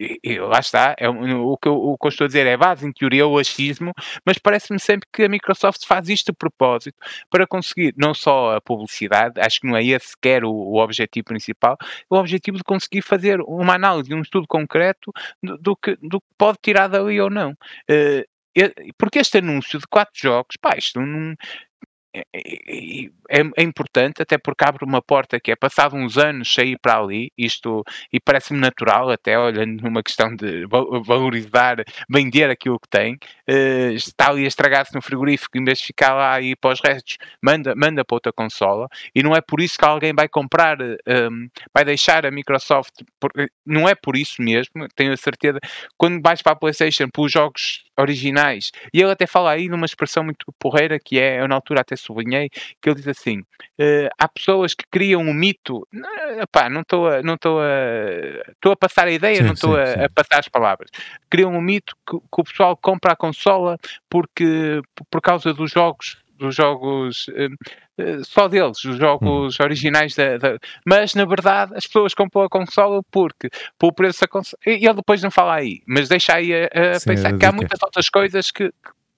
e, 0.00 0.18
e 0.22 0.38
lá 0.38 0.58
está, 0.58 0.94
é, 0.98 1.08
o, 1.08 1.56
que 1.56 1.68
eu, 1.68 1.74
o 1.74 1.98
que 1.98 2.06
eu 2.06 2.08
estou 2.08 2.24
a 2.24 2.28
dizer 2.28 2.46
é 2.46 2.56
base 2.56 2.86
em 2.86 2.92
teoria 2.92 3.26
o 3.26 3.38
achismo, 3.38 3.92
mas 4.24 4.38
parece-me 4.38 4.80
sempre 4.80 5.08
que 5.12 5.24
a 5.24 5.28
Microsoft 5.28 5.86
faz 5.86 6.08
isto 6.08 6.32
de 6.32 6.38
propósito 6.38 6.96
para 7.30 7.46
conseguir 7.46 7.94
não 7.96 8.14
só 8.14 8.56
a 8.56 8.60
publicidade, 8.60 9.40
acho 9.40 9.60
que 9.60 9.66
não 9.66 9.76
é 9.76 9.84
esse 9.84 10.08
sequer 10.08 10.44
o, 10.44 10.50
o 10.50 10.78
objetivo 10.78 11.24
principal, 11.26 11.76
o 12.10 12.16
objetivo 12.16 12.56
de 12.56 12.64
conseguir 12.64 13.02
fazer 13.02 13.40
uma 13.40 13.74
análise, 13.74 14.14
um 14.14 14.22
estudo 14.22 14.46
concreto 14.46 15.12
do, 15.42 15.58
do 15.58 15.76
que, 15.76 15.96
do 15.96 16.20
que 16.20 16.26
pode 16.38 16.58
tirar 16.62 16.88
dali 16.88 17.20
ou 17.20 17.30
não. 17.30 17.56
E- 18.54 18.92
porque 18.98 19.18
este 19.18 19.38
anúncio 19.38 19.78
de 19.78 19.86
quatro 19.86 20.14
jogos, 20.20 20.56
pá, 20.60 20.76
isto 20.76 21.00
não. 21.00 21.34
É, 22.14 22.20
é- 22.34 23.04
é- 23.30 23.50
é 23.56 23.62
importante, 23.62 24.20
até 24.20 24.36
porque 24.36 24.64
abre 24.64 24.84
uma 24.84 25.00
porta 25.00 25.40
que 25.40 25.50
é 25.50 25.56
passado 25.56 25.96
uns 25.96 26.18
anos 26.18 26.52
sair 26.52 26.78
para 26.78 26.98
ali, 26.98 27.32
isto 27.38 27.82
e 28.12 28.20
parece-me 28.20 28.60
natural, 28.60 29.10
até 29.10 29.38
olhando 29.38 29.80
numa 29.82 30.02
questão 30.02 30.34
de 30.36 30.66
va- 30.66 30.84
valorizar, 31.02 31.76
vender 32.10 32.50
aquilo 32.50 32.78
que 32.78 32.88
tem, 32.90 33.18
eh, 33.48 33.92
está 33.94 34.28
ali 34.28 34.44
a 34.44 34.48
estragar-se 34.48 34.94
no 34.94 35.00
frigorífico, 35.00 35.56
em 35.56 35.64
vez 35.64 35.78
de 35.78 35.86
ficar 35.86 36.12
lá 36.14 36.38
e 36.38 36.50
ir 36.50 36.56
para 36.56 36.72
os 36.74 36.80
restos, 36.84 37.16
manda, 37.42 37.74
manda 37.74 38.04
para 38.04 38.14
outra 38.16 38.32
consola, 38.32 38.88
e 39.14 39.22
não 39.22 39.34
é 39.34 39.40
por 39.40 39.60
isso 39.62 39.78
que 39.78 39.84
alguém 39.86 40.12
vai 40.14 40.28
comprar, 40.28 40.76
eh, 40.82 41.28
um, 41.30 41.48
vai 41.74 41.82
deixar 41.84 42.26
a 42.26 42.30
Microsoft, 42.30 42.92
porque 43.18 43.48
não 43.64 43.88
é 43.88 43.94
por 43.94 44.16
isso 44.16 44.42
mesmo, 44.42 44.86
tenho 44.94 45.12
a 45.14 45.16
certeza, 45.16 45.58
quando 45.96 46.20
vais 46.22 46.42
para 46.42 46.52
a 46.52 46.56
Playstation, 46.56 47.08
para 47.10 47.22
os 47.22 47.32
jogos 47.32 47.84
originais, 47.98 48.70
e 48.92 49.00
ele 49.00 49.10
até 49.10 49.26
fala 49.26 49.50
aí 49.50 49.68
numa 49.68 49.86
expressão 49.86 50.24
muito 50.24 50.46
porreira, 50.58 50.98
que 50.98 51.18
é, 51.18 51.40
eu 51.40 51.48
na 51.48 51.54
altura 51.54 51.80
até 51.82 51.96
sublinhei, 51.96 52.48
que 52.48 52.88
ele 52.88 52.96
diz 52.96 53.08
assim, 53.08 53.42
eh, 53.78 54.08
há 54.18 54.28
pessoas 54.28 54.74
que 54.74 54.84
criam 54.90 55.20
um 55.20 55.34
mito, 55.34 55.86
não, 55.92 56.40
epá, 56.40 56.70
não 56.70 56.80
estou 56.80 57.08
a, 57.08 57.22
não 57.22 57.34
estou 57.34 57.60
a, 57.60 58.52
estou 58.52 58.72
a 58.72 58.76
passar 58.76 59.08
a 59.08 59.12
ideia, 59.12 59.36
Sim, 59.36 59.42
não 59.44 59.52
estou 59.52 59.76
a, 59.76 60.04
a 60.04 60.08
passar 60.08 60.40
as 60.40 60.48
palavras, 60.48 60.90
criam 61.30 61.52
um 61.52 61.60
mito 61.60 61.94
que, 62.08 62.18
que 62.18 62.40
o 62.40 62.44
pessoal 62.44 62.76
compra 62.76 63.12
a 63.12 63.16
consola 63.16 63.78
porque, 64.08 64.80
por 65.10 65.20
causa 65.20 65.52
dos 65.52 65.70
jogos 65.70 66.21
os 66.42 66.54
jogos 66.54 67.26
uh, 67.28 68.24
só 68.24 68.48
deles, 68.48 68.84
os 68.84 68.96
jogos 68.96 69.58
hum. 69.58 69.62
originais 69.62 70.14
da, 70.14 70.36
da, 70.38 70.58
Mas 70.86 71.14
na 71.14 71.24
verdade 71.24 71.74
as 71.74 71.86
pessoas 71.86 72.14
compram 72.14 72.42
a 72.42 72.48
consola 72.48 73.02
porque 73.10 73.50
por 73.78 73.92
preço 73.92 74.20
da 74.20 74.28
consola. 74.28 74.58
E 74.66 74.84
ele 74.84 74.94
depois 74.94 75.22
não 75.22 75.30
fala 75.30 75.54
aí, 75.54 75.82
mas 75.86 76.08
deixa 76.08 76.34
aí 76.34 76.52
a, 76.52 76.68
a 76.92 77.00
Sim, 77.00 77.10
pensar 77.10 77.36
que 77.36 77.46
há 77.46 77.52
muitas 77.52 77.82
outras 77.82 78.08
coisas 78.08 78.50
que, 78.50 78.70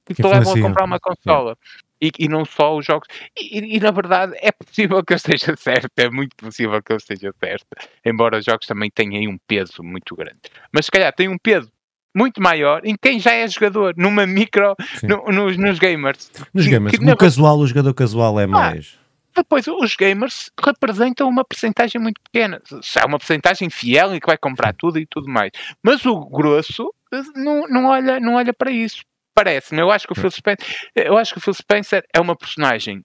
que, 0.06 0.14
que 0.14 0.22
te 0.22 0.22
levam 0.22 0.52
a 0.52 0.60
comprar 0.60 0.84
uma 0.84 1.00
consola. 1.00 1.56
E, 2.00 2.10
e, 2.18 2.28
não 2.28 2.44
só 2.44 2.76
os 2.76 2.84
jogos. 2.84 3.08
E, 3.38 3.76
e, 3.76 3.80
na 3.80 3.90
verdade 3.90 4.36
é 4.42 4.52
possível 4.52 5.02
que 5.02 5.14
eu 5.14 5.16
esteja 5.16 5.54
certo, 5.56 5.90
é 5.96 6.10
muito 6.10 6.36
possível 6.36 6.82
que 6.82 6.92
eu 6.92 6.96
esteja 6.96 7.32
certo, 7.38 7.66
embora 8.04 8.38
os 8.38 8.44
jogos 8.44 8.66
também 8.66 8.90
tenham 8.90 9.32
um 9.32 9.38
peso 9.46 9.82
muito 9.82 10.14
grande. 10.14 10.40
Mas 10.70 10.86
se 10.86 10.90
calhar 10.90 11.14
tem 11.14 11.28
um 11.28 11.38
peso 11.38 11.72
muito 12.14 12.40
maior 12.40 12.80
em 12.84 12.96
quem 13.00 13.18
já 13.18 13.32
é 13.32 13.46
jogador, 13.48 13.94
numa 13.96 14.26
micro, 14.26 14.74
no, 15.02 15.32
nos, 15.32 15.56
nos, 15.56 15.78
gamers. 15.78 16.30
Nos 16.52 16.66
gamers, 16.66 16.96
que, 16.96 17.04
no 17.04 17.16
casual, 17.16 17.58
o 17.58 17.66
jogador 17.66 17.92
casual 17.94 18.38
é 18.38 18.44
ah, 18.44 18.48
mais. 18.48 18.98
Depois, 19.34 19.66
os 19.66 19.96
gamers 19.96 20.50
representam 20.64 21.28
uma 21.28 21.44
percentagem 21.44 22.00
muito 22.00 22.20
pequena. 22.20 22.60
É 22.96 23.04
uma 23.04 23.18
percentagem 23.18 23.68
fiel 23.68 24.14
e 24.14 24.20
que 24.20 24.26
vai 24.26 24.38
comprar 24.38 24.72
tudo 24.72 24.98
e 24.98 25.06
tudo 25.06 25.28
mais. 25.28 25.50
Mas 25.82 26.06
o 26.06 26.20
grosso 26.26 26.94
eh, 27.12 27.22
não, 27.34 27.66
não, 27.68 27.86
olha, 27.86 28.20
não 28.20 28.34
olha 28.34 28.54
para 28.54 28.70
isso. 28.70 29.02
Parece-me. 29.34 29.80
Eu 29.80 29.90
acho 29.90 30.06
que 30.06 30.12
o 30.12 30.14
Phil 30.14 30.30
Spencer, 30.30 30.64
eu 30.94 31.18
acho 31.18 31.32
que 31.32 31.38
o 31.38 31.40
Phil 31.40 31.54
Spencer 31.54 32.04
é 32.14 32.20
uma 32.20 32.36
personagem 32.36 33.02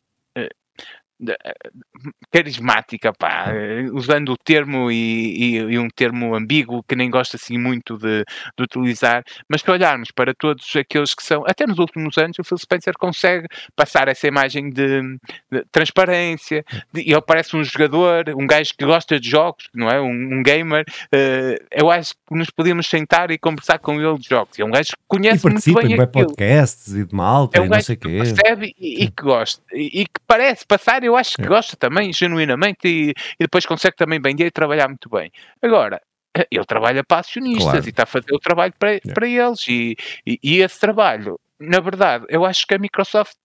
carismática, 2.32 3.12
pá, 3.14 3.52
usando 3.94 4.32
o 4.32 4.38
termo 4.38 4.90
e, 4.92 4.96
e, 4.96 5.56
e, 5.58 5.80
um 5.80 5.90
termo 5.90 6.36
ambíguo 6.36 6.84
que 6.84 6.96
nem 6.96 7.10
gosto 7.10 7.36
assim 7.36 7.58
muito 7.58 7.98
de, 7.98 8.24
de, 8.58 8.64
utilizar, 8.64 9.24
mas 9.50 9.62
se 9.62 9.70
olharmos 9.70 10.12
para 10.12 10.34
todos 10.34 10.74
aqueles 10.76 11.14
que 11.14 11.24
são, 11.24 11.44
até 11.46 11.68
nos 11.68 11.78
últimos 11.78 12.18
anos, 12.18 12.38
o 12.40 12.44
Phil 12.44 12.58
Spencer 12.58 12.94
consegue 12.98 13.48
passar 13.76 14.08
essa 14.08 14.28
imagem 14.28 14.70
de, 14.70 15.02
de 15.52 15.64
transparência, 15.72 16.64
de, 16.94 17.02
ele 17.02 17.22
parece 17.22 17.56
um 17.56 17.64
jogador, 17.64 18.30
um 18.38 18.48
gajo 18.48 18.74
que 18.78 18.86
gosta 18.86 19.20
de 19.20 19.30
jogos, 19.30 19.68
não 19.74 19.90
é? 19.90 20.00
Um, 20.00 20.40
um 20.40 20.44
gamer. 20.44 20.86
Uh, 21.14 21.62
eu 21.72 21.92
acho 21.92 22.14
que 22.14 22.36
nos 22.36 22.50
podíamos 22.50 22.88
sentar 22.88 23.32
e 23.32 23.38
conversar 23.38 23.80
com 23.80 24.00
ele 24.00 24.18
de 24.18 24.30
jogos. 24.30 24.58
É 24.58 24.64
um 24.64 24.72
gajo 24.72 24.92
que 24.92 25.04
conhece 25.08 25.48
e 25.48 25.52
muito 25.52 25.74
bem 25.74 25.94
aquilo. 25.94 26.10
podcasts 26.12 26.94
e 26.94 27.04
de 27.04 27.14
malta 27.14 27.58
é 27.58 27.62
um 27.62 27.66
e 27.66 27.70
não 27.70 27.82
sei 27.82 27.96
o 27.96 28.00
quê. 28.00 28.10
Que 28.10 28.18
percebe 28.18 28.76
e, 28.80 29.04
e 29.04 29.12
que 29.12 29.24
gosta 29.24 29.62
e, 29.74 30.02
e 30.02 30.06
que 30.06 30.20
parece 30.28 30.66
passar 30.66 31.04
eu 31.10 31.16
acho 31.16 31.36
que 31.36 31.44
é. 31.44 31.48
gosta 31.48 31.76
também, 31.76 32.14
genuinamente, 32.14 32.88
e, 32.88 33.10
e 33.12 33.44
depois 33.44 33.66
consegue 33.66 33.96
também 33.96 34.20
vender 34.22 34.46
e 34.46 34.52
trabalhar 34.52 34.88
muito 34.88 35.10
bem. 35.10 35.32
Agora, 35.62 36.02
eh, 36.38 36.48
ele 36.52 36.66
trabalha 36.66 37.04
para 37.04 37.20
acionistas 37.20 37.64
claro. 37.64 37.86
e 37.86 37.90
está 37.90 38.04
a 38.04 38.06
fazer 38.06 38.34
o 38.34 38.40
trabalho 38.40 38.74
para, 38.78 38.96
é. 38.96 39.00
para 39.00 39.28
eles, 39.28 39.68
e, 39.68 39.96
e, 40.26 40.40
e, 40.44 40.62
esse 40.62 40.80
trabalho, 40.80 41.40
na 41.60 41.80
verdade, 41.80 42.26
eu 42.30 42.46
acho 42.46 42.66
que 42.66 42.74
a 42.74 42.80
Microsoft 42.80 43.36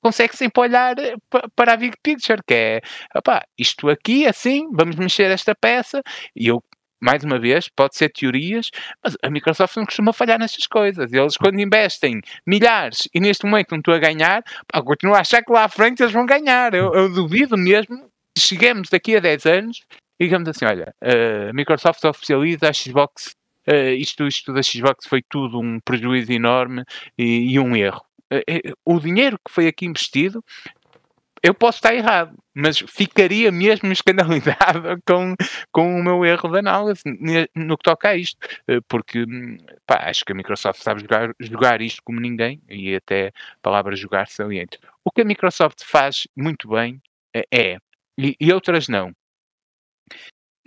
consegue 0.00 0.36
sempre 0.36 0.62
olhar 0.62 0.98
eh, 0.98 1.16
para 1.56 1.72
a 1.72 1.76
big 1.76 1.96
picture, 2.02 2.40
que 2.46 2.54
é, 2.54 2.80
opá, 3.14 3.44
isto 3.58 3.88
aqui, 3.88 4.26
assim, 4.26 4.68
vamos 4.72 4.96
mexer 4.96 5.30
esta 5.30 5.54
peça, 5.54 6.02
e 6.34 6.46
eu 6.46 6.62
mais 7.00 7.22
uma 7.24 7.38
vez, 7.38 7.68
pode 7.68 7.96
ser 7.96 8.08
teorias, 8.10 8.70
mas 9.02 9.16
a 9.22 9.30
Microsoft 9.30 9.76
não 9.76 9.84
costuma 9.84 10.12
falhar 10.12 10.38
nessas 10.38 10.66
coisas. 10.66 11.12
Eles, 11.12 11.36
quando 11.36 11.60
investem 11.60 12.20
milhares 12.46 13.08
e 13.14 13.20
neste 13.20 13.44
momento 13.44 13.70
não 13.72 13.78
estou 13.78 13.94
a 13.94 13.98
ganhar, 13.98 14.42
pá, 14.66 14.82
continuo 14.82 15.14
a 15.14 15.20
achar 15.20 15.42
que 15.42 15.52
lá 15.52 15.64
à 15.64 15.68
frente 15.68 16.02
eles 16.02 16.12
vão 16.12 16.26
ganhar. 16.26 16.74
Eu, 16.74 16.92
eu 16.94 17.12
duvido 17.12 17.56
mesmo 17.56 18.10
que 18.34 18.40
cheguemos 18.40 18.88
daqui 18.88 19.16
a 19.16 19.20
10 19.20 19.46
anos 19.46 19.80
e 20.18 20.24
digamos 20.24 20.48
assim: 20.48 20.64
olha, 20.64 20.92
a 21.00 21.52
Microsoft 21.52 22.02
oficializa 22.04 22.68
a 22.68 22.72
Xbox, 22.72 23.34
uh, 23.68 23.94
isto, 23.96 24.26
isto 24.26 24.52
da 24.52 24.62
Xbox 24.62 25.06
foi 25.06 25.22
tudo 25.28 25.60
um 25.60 25.78
prejuízo 25.80 26.32
enorme 26.32 26.84
e, 27.16 27.52
e 27.52 27.58
um 27.58 27.76
erro. 27.76 28.02
Uh, 28.32 28.74
o 28.84 29.00
dinheiro 29.00 29.38
que 29.38 29.52
foi 29.52 29.68
aqui 29.68 29.86
investido 29.86 30.44
eu 31.42 31.54
posso 31.54 31.78
estar 31.78 31.94
errado, 31.94 32.36
mas 32.54 32.78
ficaria 32.78 33.50
mesmo 33.52 33.92
escandalizado 33.92 35.00
com, 35.06 35.34
com 35.72 36.00
o 36.00 36.02
meu 36.02 36.24
erro 36.24 36.48
de 36.50 36.58
análise 36.58 37.02
no 37.54 37.76
que 37.76 37.82
toca 37.84 38.10
a 38.10 38.16
isto, 38.16 38.38
eh, 38.68 38.80
porque 38.88 39.24
pá, 39.86 40.08
acho 40.08 40.24
que 40.24 40.32
a 40.32 40.34
Microsoft 40.34 40.80
sabe 40.82 41.00
jogar, 41.00 41.34
jogar 41.40 41.80
isto 41.80 42.02
como 42.04 42.20
ninguém, 42.20 42.60
e 42.68 42.94
até 42.96 43.28
a 43.28 43.32
palavra 43.62 43.96
jogar 43.96 44.28
saliente. 44.28 44.78
O 45.04 45.10
que 45.10 45.22
a 45.22 45.24
Microsoft 45.24 45.82
faz 45.84 46.26
muito 46.36 46.68
bem 46.68 47.00
eh, 47.34 47.46
é, 47.52 47.78
e, 48.18 48.36
e 48.40 48.52
outras 48.52 48.88
não, 48.88 49.12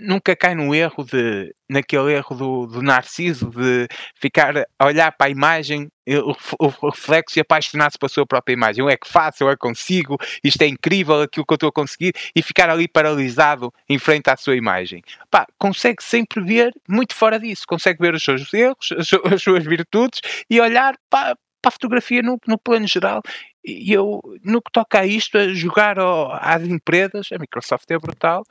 nunca 0.01 0.35
cai 0.35 0.55
no 0.55 0.73
erro 0.73 1.03
de 1.03 1.53
naquele 1.69 2.13
erro 2.13 2.35
do, 2.35 2.67
do 2.67 2.81
Narciso 2.81 3.49
de 3.49 3.87
ficar 4.15 4.65
a 4.77 4.85
olhar 4.85 5.11
para 5.13 5.27
a 5.27 5.29
imagem 5.29 5.87
o, 6.07 6.35
o 6.59 6.89
reflexo 6.89 7.39
e 7.39 7.41
apaixonar-se 7.41 7.97
pela 7.97 8.09
sua 8.09 8.25
própria 8.25 8.53
imagem. 8.53 8.83
Eu 8.83 8.89
é 8.89 8.97
que 8.97 9.07
faço, 9.07 9.43
eu 9.43 9.49
é 9.49 9.53
que 9.53 9.59
consigo, 9.59 10.17
isto 10.43 10.61
é 10.61 10.67
incrível, 10.67 11.21
aquilo 11.21 11.45
que 11.45 11.53
eu 11.53 11.55
estou 11.55 11.69
a 11.69 11.71
conseguir, 11.71 12.13
e 12.35 12.41
ficar 12.41 12.69
ali 12.69 12.87
paralisado 12.87 13.73
em 13.87 13.97
frente 13.97 14.29
à 14.29 14.35
sua 14.35 14.55
imagem. 14.55 15.01
Pá, 15.29 15.47
consegue 15.57 16.03
sempre 16.03 16.43
ver 16.43 16.73
muito 16.89 17.15
fora 17.15 17.39
disso, 17.39 17.63
consegue 17.67 18.01
ver 18.01 18.13
os 18.13 18.23
seus 18.23 18.53
erros, 18.53 18.89
as, 18.97 19.13
as 19.31 19.41
suas 19.41 19.63
virtudes 19.63 20.19
e 20.49 20.59
olhar 20.59 20.95
para, 21.09 21.37
para 21.61 21.69
a 21.69 21.71
fotografia 21.71 22.21
no, 22.21 22.37
no 22.47 22.57
plano 22.57 22.87
geral 22.87 23.21
e 23.63 23.93
eu, 23.93 24.19
no 24.43 24.61
que 24.61 24.71
toca 24.71 24.99
a 24.99 25.05
isto, 25.05 25.37
a 25.37 25.47
jogar 25.53 25.99
ao, 25.99 26.33
às 26.33 26.63
empresas, 26.63 27.29
a 27.31 27.37
Microsoft 27.37 27.89
é 27.91 27.97
brutal, 27.97 28.43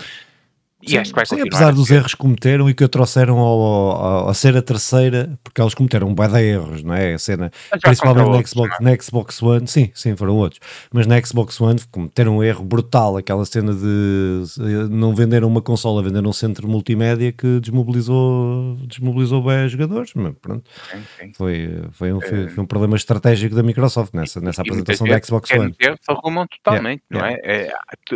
e 0.83 0.97
acho 0.97 1.11
que 1.11 1.17
vai 1.17 1.27
sim, 1.27 1.41
apesar 1.41 1.73
dos 1.73 1.91
erros 1.91 2.15
que 2.15 2.19
cometeram 2.19 2.69
e 2.69 2.75
que 2.75 2.85
a 2.85 2.89
trouxeram 2.89 3.39
ao, 3.39 3.61
ao, 3.61 4.29
a 4.29 4.35
ser 4.35 4.57
a 4.57 4.63
terceira, 4.63 5.39
porque 5.45 5.61
eles 5.61 5.75
cometeram 5.75 6.09
um 6.09 6.15
de 6.15 6.43
erros, 6.43 6.83
não 6.83 6.95
é? 6.95 7.15
A 7.15 7.19
cena, 7.19 7.51
principalmente 7.83 8.31
na 8.31 8.47
Xbox, 8.47 8.77
é? 8.81 8.85
na 8.85 8.97
Xbox 8.97 9.43
One, 9.43 9.67
sim, 9.67 9.91
sim, 9.95 10.17
foram 10.17 10.37
outros, 10.37 10.61
mas 10.93 11.07
na 11.07 11.21
Xbox 11.21 11.61
One 11.61 11.81
cometeram 11.91 12.39
um 12.39 12.43
erro 12.43 12.65
brutal, 12.65 13.17
aquela 13.17 13.45
cena 13.45 13.75
de 13.75 14.45
não 14.91 15.15
venderam 15.15 15.49
uma 15.49 15.61
consola, 15.61 16.03
venderam 16.03 16.31
um 16.31 16.33
centro 16.33 16.67
multimédia 16.67 17.31
que 17.31 17.61
desmobilizou, 17.61 18.77
desmobilizou 18.87 19.43
bem 19.43 19.67
os 19.67 19.73
jogadores, 19.73 20.13
mas 20.15 20.35
pronto, 20.41 20.65
sim, 20.91 21.03
sim. 21.19 21.33
Foi, 21.35 21.83
foi, 21.93 22.13
um, 22.13 22.21
foi, 22.21 22.49
foi, 22.49 22.65
um 22.65 22.67
problema 22.67 22.97
estratégico 22.97 23.55
da 23.55 23.63
Microsoft 23.63 24.15
nessa, 24.15 24.41
nessa 24.41 24.63
apresentação 24.63 25.07
da 25.07 25.21
Xbox 25.21 25.51
One. 25.51 25.75
Se 25.79 25.91
arrumam 26.09 26.47
totalmente, 26.47 27.03
yeah, 27.13 27.37
não 27.37 27.37
yeah. 27.37 27.73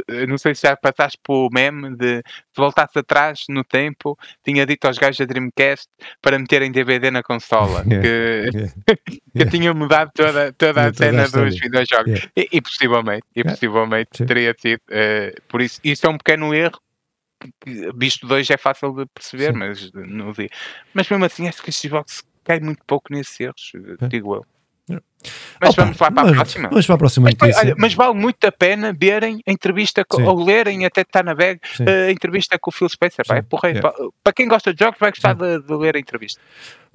é? 0.09 0.23
é? 0.23 0.27
Não 0.27 0.39
sei 0.39 0.55
se 0.55 0.63
já 0.63 0.77
passaste 0.77 1.19
por 1.23 1.47
o 1.47 1.49
meme 1.53 1.95
de 1.97 2.23
se 2.55 2.61
voltasse 2.61 2.99
atrás 2.99 3.45
no 3.49 3.65
tempo, 3.65 4.17
tinha 4.45 4.65
dito 4.65 4.87
aos 4.87 4.97
gajos 4.97 5.19
da 5.19 5.25
Dreamcast 5.25 5.89
para 6.23 6.39
meterem 6.39 6.71
DVD 6.71 7.11
na 7.11 7.23
consola, 7.23 7.83
que, 7.85 8.49
que 9.37 9.47
tinha 9.47 9.75
mudado 9.75 10.13
toda, 10.15 10.53
toda 10.53 10.87
a 10.87 10.95
cena 10.95 11.29
dos 11.29 11.59
videojogos. 11.59 12.07
Yeah. 12.07 12.31
E, 12.37 12.49
e, 12.53 12.61
possivelmente, 12.61 13.27
e 13.35 13.43
possivelmente 13.43 14.23
yeah. 14.23 14.27
teria 14.27 14.55
sido. 14.59 14.81
Uh, 14.89 15.43
por 15.49 15.61
isso, 15.61 15.81
isso 15.83 16.07
é 16.07 16.09
um 16.09 16.17
pequeno 16.17 16.55
erro. 16.55 16.81
Visto 17.97 18.27
dois 18.27 18.49
é 18.49 18.57
fácil 18.57 18.95
de 18.95 19.05
perceber, 19.13 19.53
Sim. 19.53 19.59
mas 19.59 19.93
não 19.93 20.33
vi. 20.33 20.49
Mas 20.95 21.09
mesmo 21.11 21.25
assim, 21.25 21.47
acho 21.47 21.63
que 21.63 21.69
a 21.69 21.73
Xbox 21.73 22.25
cai 22.43 22.61
muito 22.61 22.83
pouco 22.87 23.13
nesses 23.13 23.39
erros, 23.39 23.73
digo 24.09 24.37
eu. 24.37 24.47
Mas 25.61 25.71
Opa, 25.71 25.83
vamos 25.83 25.99
lá 25.99 26.11
para 26.11 26.23
mas, 26.25 26.33
a 26.33 26.35
próxima. 26.35 26.69
Vamos 26.69 26.87
para 26.87 26.95
a 26.95 26.99
próxima 26.99 27.31
mas, 27.41 27.57
olha, 27.57 27.75
mas 27.79 27.95
vale 27.95 28.15
muito 28.15 28.45
a 28.45 28.53
pena 28.53 28.93
verem 28.93 29.41
a 29.47 29.53
entrevista 29.53 30.05
com, 30.05 30.23
ou 30.23 30.45
lerem, 30.45 30.85
até 30.85 31.03
está 31.03 31.23
na 31.23 31.35
bag, 31.35 31.61
a 31.81 32.11
entrevista 32.11 32.59
com 32.59 32.71
o 32.71 32.73
Phil 32.73 32.89
Spencer. 32.89 33.25
Pá, 33.27 33.37
é 33.37 33.43
porra, 33.43 33.71
yeah. 33.71 33.93
para, 34.23 34.33
quem 34.33 34.49
gosta 34.49 34.73
de 34.73 34.85
jogos, 34.85 34.99
vai 34.99 35.11
gostar 35.11 35.35
de, 35.35 35.61
de, 35.61 35.75
ler 35.75 35.97
a 35.97 35.99
entrevista. 35.99 36.41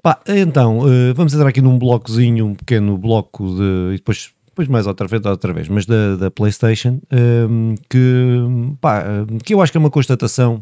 Pá, 0.01 0.19
então, 0.27 0.79
uh, 0.79 1.13
vamos 1.13 1.33
entrar 1.33 1.47
aqui 1.47 1.61
num 1.61 1.77
blocozinho, 1.77 2.45
um 2.45 2.55
pequeno 2.55 2.97
bloco 2.97 3.45
de. 3.55 3.93
E 3.93 3.97
depois 3.97 4.33
depois 4.59 4.67
mais 4.67 4.87
outra 4.87 5.07
vez, 5.07 5.25
outra 5.25 5.53
vez, 5.53 5.69
mas 5.69 5.85
da, 5.85 6.17
da 6.17 6.31
PlayStation, 6.31 6.99
um, 7.11 7.71
ehm, 7.71 7.75
que, 7.89 8.77
pá, 8.81 9.05
que 9.43 9.53
eu 9.53 9.61
acho 9.61 9.71
que 9.71 9.77
é 9.77 9.79
uma 9.79 9.89
constatação 9.89 10.61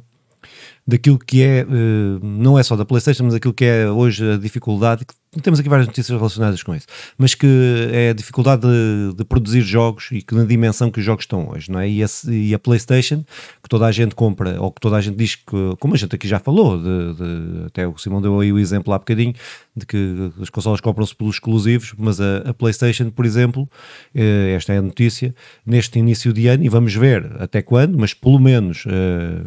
daquilo 0.85 1.17
que 1.17 1.43
é, 1.43 1.65
uh, 1.65 2.19
não 2.23 2.57
é 2.57 2.63
só 2.63 2.75
da 2.75 2.85
PlayStation, 2.85 3.25
mas 3.25 3.33
aquilo 3.33 3.53
que 3.53 3.65
é 3.65 3.89
hoje 3.89 4.33
a 4.33 4.37
dificuldade, 4.37 5.05
temos 5.41 5.59
aqui 5.59 5.69
várias 5.69 5.87
notícias 5.87 6.17
relacionadas 6.17 6.61
com 6.63 6.75
isso, 6.75 6.87
mas 7.17 7.33
que 7.35 7.47
é 7.91 8.09
a 8.09 8.13
dificuldade 8.13 8.63
de, 8.63 9.15
de 9.15 9.25
produzir 9.25 9.61
jogos 9.61 10.09
e 10.11 10.21
que 10.21 10.35
na 10.35 10.43
dimensão 10.43 10.91
que 10.91 10.99
os 10.99 11.05
jogos 11.05 11.23
estão 11.23 11.49
hoje, 11.49 11.71
não 11.71 11.79
é? 11.79 11.89
E 11.89 12.03
a, 12.03 12.07
e 12.29 12.53
a, 12.53 12.59
PlayStation, 12.59 13.23
que 13.61 13.69
toda 13.69 13.85
a 13.85 13.91
gente 13.91 14.15
compra, 14.15 14.59
ou 14.61 14.71
que 14.71 14.81
toda 14.81 14.95
a 14.95 15.01
gente 15.01 15.15
diz 15.17 15.35
que, 15.35 15.75
como 15.79 15.93
a 15.93 15.97
gente 15.97 16.15
aqui 16.15 16.27
já 16.27 16.39
falou, 16.39 16.77
de, 16.77 17.13
de, 17.13 17.65
até 17.67 17.87
o 17.87 17.97
Simão 17.97 18.21
deu 18.21 18.39
aí 18.39 18.51
o 18.51 18.59
exemplo 18.59 18.93
há 18.93 18.99
bocadinho, 18.99 19.33
de 19.75 19.85
que 19.85 20.31
as 20.41 20.49
consolas 20.49 20.81
compram-se 20.81 21.15
pelos 21.15 21.35
exclusivos, 21.35 21.93
mas 21.97 22.19
a, 22.19 22.49
a 22.49 22.53
PlayStation, 22.53 23.09
por 23.09 23.25
exemplo, 23.25 23.69
eh, 24.13 24.53
esta 24.55 24.73
é 24.73 24.77
a 24.77 24.81
notícia, 24.81 25.35
neste 25.65 25.99
início 25.99 26.33
de 26.33 26.47
ano, 26.47 26.63
e 26.63 26.69
vamos 26.69 26.93
ver 26.93 27.31
até 27.39 27.61
quando, 27.61 27.97
mas 27.97 28.13
pelo 28.13 28.39
menos. 28.39 28.83
Eh, 28.87 29.41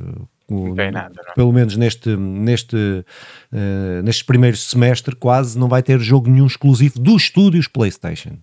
nada, 0.92 1.22
pelo 1.34 1.52
menos 1.52 1.76
neste, 1.76 2.16
neste, 2.16 2.76
uh, 2.76 4.02
neste 4.02 4.24
primeiro 4.24 4.56
semestre, 4.56 5.14
quase 5.14 5.58
não 5.58 5.68
vai 5.68 5.82
ter 5.82 5.98
jogo 6.00 6.30
nenhum 6.30 6.46
exclusivo 6.46 6.98
dos 6.98 7.22
estúdios 7.22 7.68
PlayStation. 7.68 8.36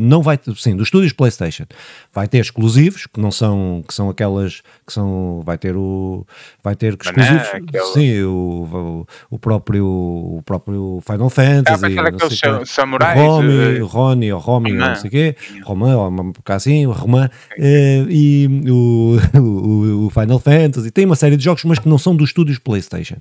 Não 0.00 0.22
vai 0.22 0.38
sim, 0.56 0.76
dos 0.76 0.88
estúdios 0.88 1.12
PlayStation. 1.12 1.64
Vai 2.12 2.28
ter 2.28 2.38
exclusivos, 2.38 3.06
que 3.06 3.20
não 3.20 3.30
são, 3.30 3.82
que 3.86 3.94
são 3.94 4.10
aquelas 4.10 4.62
que 4.86 4.92
são, 4.92 5.42
vai 5.44 5.56
ter 5.56 5.76
o 5.76 6.26
vai 6.62 6.74
ter 6.76 6.96
exclusivos, 7.00 7.48
aquele... 7.48 7.84
sim, 7.92 8.22
o, 8.22 9.06
o, 9.30 9.38
próprio 9.38 9.86
o 9.86 10.42
próprio 10.44 11.00
Final 11.06 11.30
Fantasy, 11.30 11.98
ah, 11.98 12.02
aqueles 12.02 12.70
samurais, 12.70 13.18
Romy, 13.18 13.80
uh, 13.80 13.86
Rony, 13.86 14.32
ou 14.32 14.38
Romy, 14.38 14.72
não 14.72 14.94
sei 14.96 15.08
o 15.08 15.10
quê, 15.10 15.36
Romã, 15.62 15.96
ou 15.96 16.32
assim, 16.46 16.84
Romã, 16.86 17.30
uh, 17.58 18.10
e 18.10 18.48
o, 18.68 19.16
o, 19.38 20.06
o, 20.06 20.10
Final 20.10 20.38
Fantasy, 20.38 20.90
tem 20.90 21.06
uma 21.06 21.16
série 21.16 21.36
de 21.36 21.44
jogos, 21.44 21.64
mas 21.64 21.78
que 21.78 21.88
não 21.88 21.98
são 21.98 22.14
dos 22.14 22.30
estúdios 22.30 22.58
PlayStation. 22.58 23.16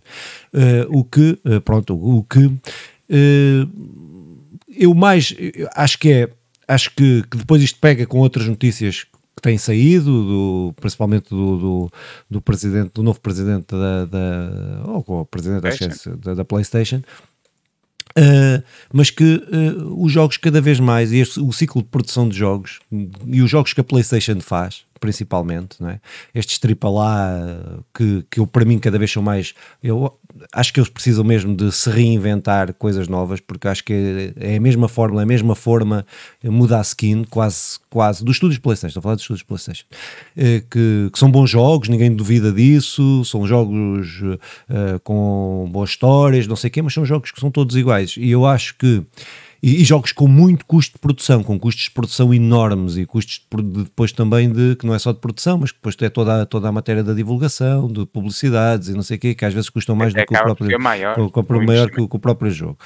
Uh, 0.53 0.85
o 0.89 1.03
que, 1.03 1.39
pronto, 1.63 1.95
o 1.95 2.23
que 2.23 2.51
eu 4.79 4.93
mais 4.95 5.35
acho 5.75 5.99
que 5.99 6.11
é 6.11 6.29
acho 6.67 6.91
que, 6.95 7.23
que, 7.23 7.37
depois 7.37 7.61
isto 7.63 7.79
pega 7.79 8.05
com 8.05 8.19
outras 8.19 8.47
notícias 8.47 9.05
que 9.35 9.41
têm 9.41 9.57
saído, 9.57 10.05
do, 10.05 10.73
principalmente 10.79 11.29
do, 11.29 11.57
do, 11.57 11.91
do, 12.29 12.41
presidente, 12.41 12.91
do 12.93 13.01
novo 13.01 13.19
presidente 13.19 13.67
da, 13.71 14.05
da 14.05 14.81
ou 14.85 15.03
o 15.07 15.25
presidente 15.25 16.09
da, 16.21 16.35
da, 16.35 16.45
PlayStation, 16.45 17.01
Uh, 18.17 18.61
mas 18.91 19.11
que 19.11 19.35
uh, 19.35 20.03
os 20.03 20.11
jogos 20.11 20.35
cada 20.35 20.59
vez 20.59 20.79
mais, 20.79 21.11
e 21.11 21.19
este, 21.19 21.39
o 21.39 21.53
ciclo 21.53 21.83
de 21.83 21.89
produção 21.89 22.27
de 22.27 22.35
jogos 22.35 22.79
e 23.27 23.39
os 23.39 23.49
jogos 23.49 23.71
que 23.71 23.81
a 23.81 23.83
PlayStation 23.83 24.41
faz, 24.41 24.83
principalmente, 24.99 25.81
não 25.81 25.89
é? 25.89 25.99
estes 26.33 26.59
AAA 26.63 27.83
que, 27.93 28.25
que 28.29 28.39
eu, 28.39 28.47
para 28.47 28.65
mim 28.65 28.79
cada 28.79 28.97
vez 28.97 29.11
são 29.11 29.21
mais. 29.23 29.53
Eu 29.81 30.17
acho 30.53 30.73
que 30.73 30.79
eles 30.79 30.89
precisam 30.89 31.23
mesmo 31.23 31.55
de 31.55 31.71
se 31.71 31.89
reinventar 31.89 32.73
coisas 32.73 33.07
novas, 33.07 33.39
porque 33.39 33.67
acho 33.67 33.83
que 33.83 34.33
é 34.37 34.55
a 34.57 34.59
mesma 34.59 34.87
fórmula, 34.87 35.21
é 35.21 35.23
a 35.23 35.27
mesma 35.27 35.55
forma, 35.55 36.05
muda 36.43 36.77
a 36.77 36.81
skin, 36.81 37.23
quase, 37.23 37.79
quase, 37.89 38.23
dos 38.23 38.35
estúdios 38.35 38.59
PlayStation, 38.59 38.87
estou 38.89 39.01
a 39.01 39.03
falar 39.03 39.15
dos 39.15 39.23
estúdios 39.23 39.43
PlayStation, 39.43 39.85
eh, 40.37 40.63
que, 40.69 41.09
que 41.11 41.19
são 41.19 41.31
bons 41.31 41.49
jogos, 41.49 41.89
ninguém 41.89 42.13
duvida 42.13 42.51
disso, 42.51 43.23
são 43.25 43.45
jogos 43.47 44.21
uh, 44.21 44.99
com 45.03 45.69
boas 45.71 45.91
histórias, 45.91 46.47
não 46.47 46.55
sei 46.55 46.69
o 46.69 46.71
quê, 46.71 46.81
mas 46.81 46.93
são 46.93 47.05
jogos 47.05 47.31
que 47.31 47.39
são 47.39 47.51
todos 47.51 47.75
iguais. 47.75 48.15
E 48.17 48.29
eu 48.29 48.45
acho 48.45 48.75
que 48.77 49.03
e, 49.61 49.81
e, 49.81 49.83
jogos 49.83 50.11
com 50.11 50.27
muito 50.27 50.65
custo 50.65 50.93
de 50.93 50.99
produção, 50.99 51.43
com 51.43 51.59
custos 51.59 51.85
de 51.85 51.91
produção 51.91 52.33
enormes 52.33 52.97
e 52.97 53.05
custos 53.05 53.45
de, 53.51 53.61
de, 53.61 53.83
depois 53.83 54.11
também 54.11 54.51
de, 54.51 54.75
que 54.75 54.85
não 54.85 54.93
é 54.93 54.99
só 54.99 55.11
de 55.11 55.19
produção, 55.19 55.57
mas 55.57 55.71
que 55.71 55.77
depois 55.77 55.95
é 56.01 56.09
toda, 56.09 56.45
toda 56.45 56.69
a 56.69 56.71
matéria 56.71 57.03
da 57.03 57.13
divulgação, 57.13 57.87
de 57.87 58.05
publicidades 58.05 58.89
e 58.89 58.93
não 58.93 59.01
sei 59.01 59.17
o 59.17 59.19
quê, 59.19 59.35
que 59.35 59.45
às 59.45 59.53
vezes 59.53 59.69
custam 59.69 59.95
mais 59.95 60.13
é, 60.15 60.21
do 60.21 60.25
que 60.25 60.35
o 60.35 60.43
próprio, 60.43 60.81
maior, 60.81 61.15
com, 61.15 61.29
com, 61.29 61.65
maior 61.65 61.89
que, 61.89 61.95
que, 61.95 62.15
o 62.15 62.19
próprio 62.19 62.51
jogo. 62.51 62.77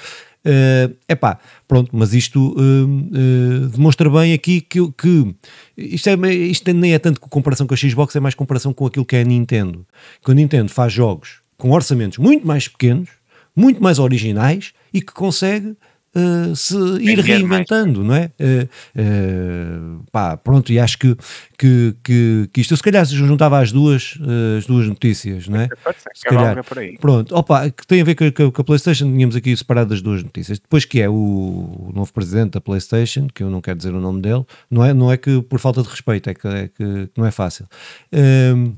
É 0.46 1.14
uh, 1.14 1.18
pá, 1.18 1.40
pronto, 1.68 1.92
mas 1.94 2.14
isto 2.14 2.40
uh, 2.40 2.86
uh, 2.86 3.70
demonstra 3.70 4.10
bem 4.10 4.34
aqui 4.34 4.60
que, 4.60 4.80
que 4.92 5.36
isto, 5.78 6.10
é, 6.10 6.34
isto 6.34 6.74
nem 6.74 6.94
é 6.94 7.00
tanto 7.00 7.22
com 7.22 7.30
comparação 7.30 7.66
com 7.66 7.74
a 7.74 7.78
Xbox, 7.78 8.14
é 8.16 8.20
mais 8.20 8.36
comparação 8.36 8.74
com 8.74 8.86
aquilo 8.86 9.06
que 9.06 9.16
é 9.16 9.22
a 9.22 9.24
Nintendo. 9.24 9.86
Que 10.22 10.32
a 10.32 10.34
Nintendo 10.34 10.70
faz 10.70 10.92
jogos 10.92 11.44
com 11.58 11.72
orçamentos 11.72 12.18
muito 12.18 12.46
mais 12.46 12.68
pequenos, 12.68 13.10
muito 13.56 13.82
mais 13.82 14.00
originais 14.00 14.74
e 14.94 15.00
que 15.00 15.14
consegue 15.14 15.78
uh, 16.16 16.56
se 16.56 16.76
ir 17.02 17.20
reinventando, 17.20 18.04
não 18.04 18.16
é? 18.16 18.32
Uh, 18.40 18.70
uh, 19.00 20.04
pá, 20.12 20.38
pronto, 20.38 20.72
e 20.72 20.80
acho 20.80 20.98
que, 20.98 21.16
que, 21.58 21.96
que, 22.04 22.50
que 22.54 22.62
isto, 22.62 22.76
se 22.76 22.84
calhar 22.84 23.06
se 23.06 23.16
juntava 23.16 23.60
às 23.60 23.72
duas, 23.72 24.18
as 24.58 24.66
duas 24.66 24.88
notícias, 24.88 25.48
não 25.48 25.60
é? 25.60 25.70
se 26.14 26.26
calhar, 26.26 26.64
pronto, 27.00 27.36
opa, 27.36 27.70
que 27.70 27.86
tem 27.86 28.02
a 28.02 28.04
ver 28.04 28.16
com, 28.16 28.52
com, 28.52 28.62
a 28.62 28.64
Playstation, 28.64 29.06
tínhamos 29.12 29.36
aqui 29.36 29.56
separado 29.56 29.94
as 29.94 30.02
duas 30.02 30.24
notícias, 30.24 30.60
depois 30.60 30.86
que 30.86 31.02
é 31.02 31.10
o, 31.10 31.14
o, 31.14 31.92
novo 31.94 32.12
presidente 32.14 32.54
da 32.54 32.62
Playstation, 32.62 33.28
que 33.34 33.44
eu 33.44 33.50
não 33.50 33.62
quero 33.62 33.78
dizer 33.78 33.94
o 33.94 34.00
nome 34.00 34.22
dele, 34.22 34.46
não 34.70 34.84
é, 34.84 34.94
não 34.94 35.12
é 35.12 35.18
que 35.18 35.42
por 35.42 35.60
falta 35.60 35.82
de 35.82 35.90
respeito, 35.90 36.30
é 36.30 36.34
que, 36.34 36.48
é 36.48 36.68
que 36.68 37.10
não 37.18 37.26
é 37.26 37.32
fácil. 37.32 37.66
Uh, 38.14 38.76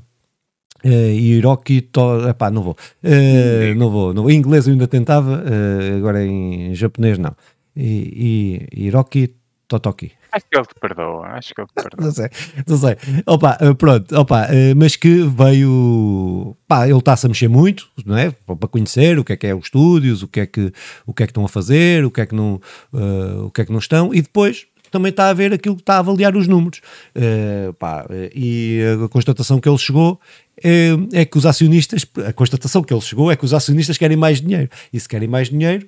Uh, 0.86 1.10
Hiroki 1.10 1.80
to... 1.80 2.28
Epá, 2.28 2.50
não 2.50 2.62
vou. 2.62 2.76
Uh, 3.02 3.74
não 3.76 3.90
vou. 3.90 4.14
Não. 4.14 4.30
Em 4.30 4.36
inglês 4.36 4.66
eu 4.66 4.72
ainda 4.72 4.86
tentava, 4.86 5.42
uh, 5.42 5.96
agora 5.96 6.24
em 6.24 6.74
japonês 6.74 7.18
não. 7.18 7.34
E, 7.76 8.66
e 8.72 8.86
Hiroki 8.86 9.34
Totoki. 9.66 10.12
Acho 10.32 10.44
que 10.50 10.58
ele 10.58 10.66
te 10.66 10.74
perdoa, 10.80 11.26
acho 11.28 11.54
que 11.54 11.60
ele 11.60 11.68
te 11.68 11.74
perdoa. 11.74 11.98
não 12.04 12.12
sei, 12.12 12.28
não 12.66 12.76
sei. 12.76 12.96
Opa, 13.26 13.58
pronto, 13.76 14.16
opa, 14.16 14.48
mas 14.76 14.96
que 14.96 15.22
veio. 15.22 16.56
Pá, 16.68 16.86
ele 16.86 16.98
está-se 16.98 17.26
a 17.26 17.28
mexer 17.28 17.48
muito, 17.48 17.88
não 18.04 18.16
é? 18.16 18.30
Para 18.30 18.68
conhecer 18.68 19.18
o 19.18 19.24
que 19.24 19.32
é 19.32 19.36
que 19.36 19.46
é 19.46 19.54
os 19.54 19.64
estúdios, 19.64 20.22
o 20.22 20.28
que 20.28 20.40
é 20.40 20.46
que, 20.46 20.72
o 21.06 21.14
que, 21.14 21.22
é 21.22 21.26
que 21.26 21.30
estão 21.30 21.44
a 21.44 21.48
fazer, 21.48 22.04
o 22.04 22.10
que 22.10 22.20
é 22.20 22.26
que 22.26 22.34
não, 22.34 22.60
uh, 22.92 23.46
o 23.46 23.50
que 23.50 23.62
é 23.62 23.64
que 23.64 23.72
não 23.72 23.78
estão, 23.78 24.12
e 24.12 24.20
depois 24.20 24.66
também 24.96 25.10
está 25.10 25.28
a 25.28 25.34
ver 25.34 25.52
aquilo 25.52 25.76
que 25.76 25.82
está 25.82 25.96
a 25.96 25.98
avaliar 25.98 26.34
os 26.34 26.48
números. 26.48 26.80
Uh, 27.14 27.72
pá, 27.74 28.06
e 28.34 28.80
a 29.04 29.08
constatação 29.08 29.60
que 29.60 29.68
ele 29.68 29.78
chegou 29.78 30.18
é, 30.62 30.90
é, 31.12 31.24
que 31.24 31.36
os 31.36 31.44
acionistas, 31.44 32.06
a 32.26 32.32
constatação 32.32 32.82
que 32.82 32.92
ele 32.92 33.00
chegou 33.00 33.30
é 33.30 33.36
que 33.36 33.44
os 33.44 33.52
acionistas 33.52 33.98
querem 33.98 34.16
mais 34.16 34.40
dinheiro. 34.40 34.70
E 34.92 34.98
se 34.98 35.08
querem 35.08 35.28
mais 35.28 35.50
dinheiro, 35.50 35.86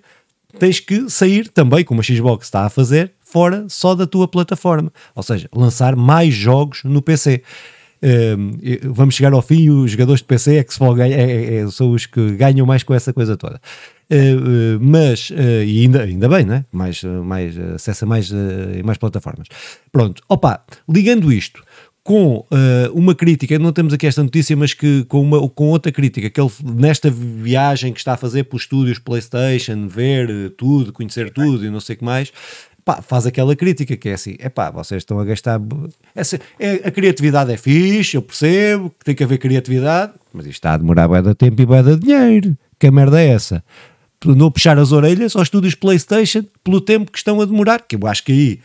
tens 0.58 0.78
que 0.78 1.08
sair 1.08 1.48
também, 1.48 1.84
como 1.84 2.00
a 2.00 2.04
Xbox 2.04 2.46
está 2.46 2.66
a 2.66 2.68
fazer, 2.68 3.12
fora 3.22 3.64
só 3.68 3.94
da 3.94 4.06
tua 4.06 4.28
plataforma. 4.28 4.92
Ou 5.14 5.22
seja, 5.22 5.48
lançar 5.54 5.96
mais 5.96 6.34
jogos 6.34 6.84
no 6.84 7.00
PC. 7.00 7.42
Um, 8.00 8.52
vamos 8.92 9.16
chegar 9.16 9.32
ao 9.32 9.42
fim 9.42 9.62
e 9.62 9.70
os 9.70 9.90
jogadores 9.90 10.20
de 10.20 10.26
PC 10.26 10.56
é 10.56 10.62
que 10.62 10.72
se 10.72 10.78
ganhar, 10.78 11.18
é, 11.18 11.22
é, 11.22 11.54
é, 11.56 11.70
são 11.70 11.90
os 11.90 12.06
que 12.06 12.30
ganham 12.36 12.64
mais 12.64 12.82
com 12.82 12.94
essa 12.94 13.12
coisa 13.12 13.36
toda. 13.36 13.60
Uh, 14.10 14.78
mas, 14.80 15.30
uh, 15.30 15.62
e 15.64 15.82
ainda, 15.82 16.02
ainda 16.02 16.28
bem, 16.28 16.44
né? 16.44 16.64
mais, 16.72 17.02
mais 17.04 17.58
acesso 17.58 18.04
a 18.04 18.08
mais, 18.08 18.30
mais 18.84 18.96
plataformas. 18.98 19.48
Pronto, 19.92 20.22
opa, 20.28 20.64
ligando 20.88 21.32
isto 21.32 21.62
com 22.02 22.42
uma 22.94 23.14
crítica, 23.14 23.58
não 23.58 23.70
temos 23.70 23.92
aqui 23.92 24.06
esta 24.06 24.22
notícia, 24.22 24.56
mas 24.56 24.72
que 24.72 25.04
com, 25.04 25.20
uma, 25.20 25.46
com 25.50 25.66
outra 25.66 25.92
crítica, 25.92 26.30
que 26.30 26.40
ele 26.40 26.50
nesta 26.64 27.10
viagem 27.10 27.92
que 27.92 27.98
está 27.98 28.14
a 28.14 28.16
fazer 28.16 28.44
para 28.44 28.56
os 28.56 28.62
estúdios 28.62 28.98
PlayStation, 28.98 29.86
ver 29.86 30.54
tudo, 30.56 30.90
conhecer 30.90 31.28
tudo 31.28 31.66
e 31.66 31.68
não 31.68 31.80
sei 31.80 31.96
o 31.96 31.98
que 31.98 32.04
mais, 32.06 32.32
pá, 32.88 33.02
faz 33.02 33.26
aquela 33.26 33.54
crítica 33.54 33.94
que 33.94 34.08
é 34.08 34.14
assim, 34.14 34.36
é 34.38 34.48
pá, 34.48 34.70
vocês 34.70 35.02
estão 35.02 35.20
a 35.20 35.24
gastar. 35.24 35.60
Essa, 36.14 36.40
é, 36.58 36.88
a 36.88 36.90
criatividade 36.90 37.52
é 37.52 37.58
fixe, 37.58 38.16
eu 38.16 38.22
percebo 38.22 38.88
que 38.98 39.04
tem 39.04 39.14
que 39.14 39.22
haver 39.22 39.36
criatividade, 39.36 40.14
mas 40.32 40.46
isto 40.46 40.54
está 40.54 40.72
a 40.72 40.76
demorar 40.78 41.06
bem 41.06 41.22
de 41.22 41.34
tempo 41.34 41.60
e 41.60 41.66
bem 41.66 41.82
de 41.82 41.96
dinheiro. 41.96 42.56
Que 42.78 42.90
merda 42.90 43.20
é 43.20 43.28
essa? 43.28 43.62
Não 44.24 44.50
puxar 44.50 44.78
as 44.78 44.92
orelhas 44.92 45.36
aos 45.36 45.44
estúdios 45.44 45.74
PlayStation 45.74 46.44
pelo 46.64 46.80
tempo 46.80 47.12
que 47.12 47.18
estão 47.18 47.40
a 47.40 47.44
demorar, 47.44 47.82
que 47.86 47.96
eu 47.96 48.06
acho 48.06 48.24
que 48.24 48.32
aí 48.32 48.60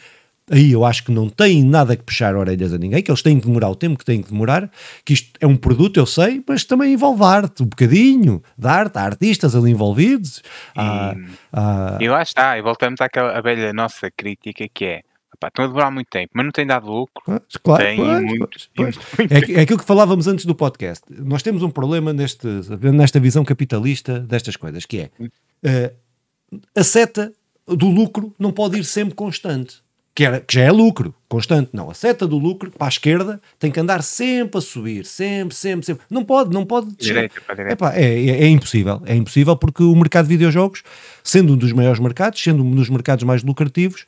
aí 0.51 0.71
eu 0.71 0.83
acho 0.83 1.03
que 1.05 1.11
não 1.11 1.29
têm 1.29 1.63
nada 1.63 1.95
que 1.95 2.03
puxar 2.03 2.35
orelhas 2.35 2.73
a 2.73 2.77
ninguém, 2.77 3.01
que 3.01 3.09
eles 3.09 3.21
têm 3.21 3.39
que 3.39 3.45
demorar 3.45 3.69
o 3.69 3.75
tempo 3.75 3.97
que 3.97 4.05
têm 4.05 4.21
que 4.21 4.29
demorar, 4.29 4.69
que 5.05 5.13
isto 5.13 5.31
é 5.39 5.47
um 5.47 5.55
produto, 5.55 5.97
eu 5.97 6.05
sei, 6.05 6.43
mas 6.47 6.63
também 6.63 6.93
envolve 6.93 7.23
arte, 7.23 7.63
um 7.63 7.65
bocadinho 7.65 8.43
de 8.57 8.67
arte, 8.67 8.97
há 8.97 9.03
artistas 9.03 9.55
ali 9.55 9.71
envolvidos. 9.71 10.41
Há, 10.75 11.15
há... 11.51 11.97
E 11.99 12.09
lá 12.09 12.21
está, 12.21 12.57
e 12.57 12.61
voltamos 12.61 12.99
àquela 13.01 13.39
velha 13.41 13.71
nossa 13.73 14.11
crítica 14.11 14.67
que 14.73 14.85
é 14.85 15.01
Pá, 15.43 15.47
estão 15.49 15.65
a 15.65 15.67
demorar 15.67 15.91
muito 15.91 16.07
tempo, 16.07 16.31
mas 16.33 16.45
não 16.45 16.51
tem 16.53 16.65
dado 16.65 16.87
lucro. 16.89 17.21
claro, 17.61 17.83
tem 17.83 17.97
pois, 17.97 18.23
muito, 18.23 18.69
pois, 18.73 18.95
pois. 18.95 19.31
É, 19.31 19.59
é, 19.59 19.61
aquilo 19.61 19.77
que 19.77 19.85
falávamos 19.85 20.25
antes 20.25 20.45
do 20.45 20.55
podcast. 20.55 21.03
Nós 21.09 21.43
temos 21.43 21.61
um 21.63 21.69
problema 21.69 22.13
neste, 22.13 22.47
nesta 22.93 23.19
visão 23.19 23.43
capitalista 23.43 24.19
destas 24.21 24.55
coisas, 24.55 24.85
que 24.85 24.99
é 25.01 25.09
uh, 25.19 26.59
a 26.73 26.83
seta 26.83 27.33
do 27.67 27.89
lucro 27.89 28.33
não 28.39 28.53
pode 28.53 28.79
ir 28.79 28.85
sempre 28.85 29.15
constante 29.15 29.83
que, 30.15 30.23
era, 30.23 30.39
que 30.39 30.53
já 30.53 30.61
é 30.61 30.71
lucro 30.71 31.13
constante. 31.27 31.71
Não, 31.73 31.89
a 31.89 31.93
seta 31.93 32.27
do 32.27 32.37
lucro 32.37 32.71
para 32.71 32.87
a 32.87 32.89
esquerda 32.89 33.41
tem 33.59 33.71
que 33.71 33.79
andar 33.79 34.03
sempre 34.03 34.59
a 34.59 34.61
subir, 34.61 35.05
sempre, 35.05 35.55
sempre, 35.55 35.85
sempre. 35.85 36.05
Não 36.09 36.23
pode, 36.23 36.53
não 36.53 36.65
pode 36.65 36.95
direito. 36.95 37.35
Epá, 37.69 37.93
é, 37.95 38.03
é, 38.03 38.43
é, 38.43 38.47
impossível, 38.47 39.01
é 39.05 39.15
impossível 39.15 39.57
porque 39.57 39.83
o 39.83 39.95
mercado 39.95 40.25
de 40.25 40.29
videojogos, 40.29 40.83
sendo 41.23 41.53
um 41.53 41.57
dos 41.57 41.71
maiores 41.71 41.99
mercados, 41.99 42.41
sendo 42.41 42.63
um 42.63 42.75
dos 42.75 42.89
mercados 42.89 43.23
mais 43.23 43.43
lucrativos, 43.43 44.05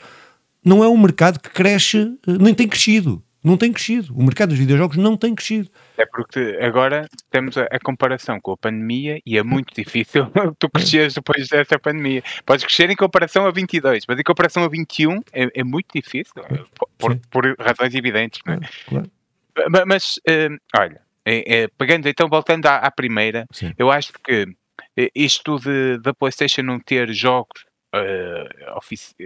não 0.66 0.84
é 0.84 0.90
um 0.90 0.98
mercado 0.98 1.40
que 1.40 1.50
cresce, 1.50 2.18
nem 2.28 2.54
tem 2.54 2.68
crescido. 2.68 3.24
Não 3.46 3.58
tem 3.58 3.72
crescido. 3.72 4.12
O 4.18 4.24
mercado 4.24 4.50
dos 4.50 4.58
videojogos 4.58 4.98
não 4.98 5.16
tem 5.16 5.36
crescido. 5.36 5.70
É 6.00 6.06
porque 6.08 6.58
agora 6.60 7.08
temos 7.30 7.56
a, 7.60 7.66
a 7.66 7.80
comparação 7.80 8.42
com 8.42 8.54
a 8.54 8.58
pandemia 8.58 9.22
e 9.24 9.38
é 9.38 9.44
muito 9.44 9.72
difícil 9.72 10.32
tu 10.58 10.68
cresceres 10.68 11.14
depois 11.14 11.48
dessa 11.48 11.78
pandemia. 11.78 12.24
Podes 12.44 12.66
crescer 12.66 12.90
em 12.90 12.96
comparação 12.96 13.46
a 13.46 13.52
22, 13.52 14.06
mas 14.08 14.20
em 14.20 14.24
comparação 14.24 14.64
a 14.64 14.68
21 14.68 15.22
é, 15.32 15.48
é 15.54 15.64
muito 15.64 15.90
difícil, 15.94 16.34
eh, 16.50 16.64
por, 16.98 17.16
por, 17.30 17.56
razões 17.60 17.94
evidentes. 17.94 18.42
É? 18.48 18.58
Claro. 18.90 19.12
Mas, 19.86 20.18
uh, 20.28 20.58
olha, 20.76 21.00
é, 21.24 21.56
é, 21.56 21.68
pegando 21.78 22.10
então, 22.10 22.28
voltando 22.28 22.66
à, 22.66 22.78
à 22.78 22.90
primeira, 22.90 23.46
Sim. 23.52 23.74
eu 23.78 23.92
acho 23.92 24.12
que 24.24 24.48
eh, 24.98 25.12
isto 25.14 25.60
de, 25.60 26.00
da 26.00 26.16
PlayStation 26.16 26.64
não 26.64 26.80
ter 26.80 27.14
jogos, 27.14 27.64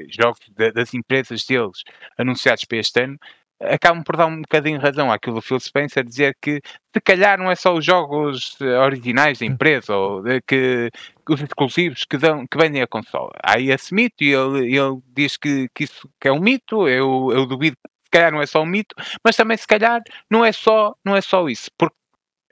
jogos 0.10 0.39
de, 0.49 0.71
das 0.71 0.93
empresas 0.93 1.45
deles 1.45 1.84
anunciados 2.17 2.65
para 2.65 2.77
este 2.77 3.01
ano 3.01 3.19
acabam 3.62 4.03
por 4.03 4.15
dar 4.15 4.27
um 4.27 4.41
bocadinho 4.41 4.79
razão 4.79 5.12
àquilo 5.12 5.36
do 5.36 5.41
Phil 5.41 5.60
Spencer, 5.60 6.03
dizer 6.03 6.36
que 6.41 6.62
se 6.93 7.01
calhar 7.01 7.38
não 7.38 7.51
é 7.51 7.55
só 7.55 7.73
os 7.73 7.84
jogos 7.84 8.55
eh, 8.62 8.79
originais 8.79 9.39
da 9.39 9.45
empresa 9.45 9.95
ou 9.95 10.23
que 10.47 10.89
os 11.29 11.41
exclusivos 11.41 12.05
que, 12.05 12.17
dão, 12.17 12.47
que 12.47 12.58
vendem 12.58 12.82
a 12.82 12.88
consola. 12.88 13.32
Há 13.43 13.60
esse 13.60 13.93
mito 13.93 14.23
e 14.23 14.34
ele, 14.34 14.77
ele 14.77 15.01
diz 15.13 15.38
que, 15.38 15.67
que 15.75 15.84
isso 15.84 16.10
que 16.19 16.27
é 16.27 16.32
um 16.32 16.39
mito, 16.39 16.88
eu, 16.88 17.32
eu 17.34 17.45
duvido 17.45 17.77
se 18.05 18.12
calhar 18.12 18.32
não 18.32 18.41
é 18.41 18.45
só 18.47 18.62
um 18.63 18.65
mito, 18.65 18.95
mas 19.23 19.36
também 19.36 19.58
se 19.58 19.67
calhar 19.67 20.01
não 20.29 20.43
é 20.43 20.51
só, 20.51 20.95
não 21.05 21.15
é 21.15 21.21
só 21.21 21.47
isso, 21.47 21.69
porque 21.77 21.95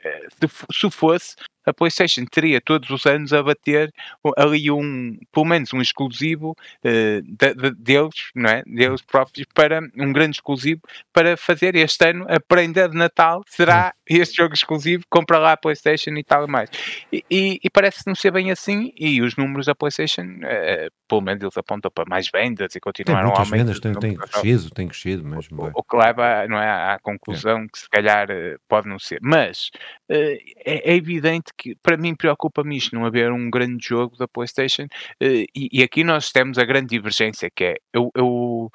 eh, 0.03 0.27
se, 0.29 0.47
se 0.81 0.91
fosse, 0.91 1.35
a 1.67 1.73
PlayStation 1.73 2.25
teria 2.25 2.61
todos 2.61 2.89
os 2.89 3.05
anos 3.05 3.33
a 3.33 3.43
bater 3.43 3.93
ali 4.37 4.71
um, 4.71 5.17
pelo 5.33 5.45
menos 5.45 5.73
um 5.73 5.81
exclusivo 5.81 6.51
uh, 6.51 7.21
de, 7.21 7.53
de, 7.53 7.71
deles, 7.71 8.31
não 8.33 8.49
é? 8.49 8.63
Deles 8.65 9.01
próprios, 9.01 9.45
para 9.53 9.81
um 9.97 10.13
grande 10.13 10.37
exclusivo 10.37 10.81
para 11.11 11.35
fazer 11.35 11.75
este 11.75 12.09
ano 12.09 12.25
a 12.29 12.39
prenda 12.39 12.87
de 12.87 12.95
Natal 12.95 13.43
será 13.47 13.93
este 14.09 14.37
jogo 14.37 14.53
exclusivo, 14.53 15.03
compra 15.09 15.37
lá 15.37 15.51
a 15.53 15.57
PlayStation 15.57 16.11
e 16.11 16.23
tal 16.23 16.47
mais. 16.47 16.69
E, 17.11 17.23
e, 17.29 17.59
e 17.61 17.69
parece 17.69 18.03
não 18.07 18.15
ser 18.15 18.31
bem 18.31 18.49
assim, 18.49 18.93
e 18.97 19.21
os 19.21 19.35
números 19.35 19.65
da 19.65 19.75
PlayStation, 19.75 20.21
uh, 20.21 20.89
pelo 21.07 21.21
menos 21.21 21.43
eles 21.43 21.57
apontam 21.57 21.91
para 21.91 22.05
mais 22.07 22.29
vendas 22.31 22.73
e 22.75 22.79
continuaram 22.79 23.29
a 23.29 23.39
aumentar. 23.39 23.57
vendas, 23.57 23.79
tem, 23.81 23.93
tem 23.93 24.15
crescido, 24.15 24.69
tem 24.69 24.87
crescido 24.87 25.25
mesmo. 25.25 25.63
O, 25.63 25.71
o, 25.79 25.83
que 25.83 25.97
leva 25.97 26.47
não 26.47 26.57
é, 26.57 26.93
à 26.93 26.99
conclusão 27.01 27.63
é. 27.63 27.67
que 27.67 27.79
se 27.79 27.89
calhar 27.89 28.29
uh, 28.29 28.57
pode 28.69 28.87
não 28.87 28.97
ser. 28.97 29.19
Mas 29.21 29.69
é, 30.09 30.91
é 30.91 30.95
evidente 30.95 31.51
que 31.57 31.75
para 31.81 31.97
mim 31.97 32.15
preocupa-me 32.15 32.77
isto, 32.77 32.95
não 32.95 33.05
haver 33.05 33.31
um 33.31 33.49
grande 33.49 33.85
jogo 33.85 34.15
da 34.17 34.27
PlayStation. 34.27 34.87
Eh, 35.21 35.45
e, 35.55 35.69
e, 35.73 35.83
aqui 35.83 36.03
nós 36.03 36.31
temos 36.31 36.57
a 36.57 36.65
grande 36.65 36.89
divergência 36.89 37.49
que 37.53 37.63
é 37.65 37.75
eu, 37.93 38.09
eu, 38.15 38.71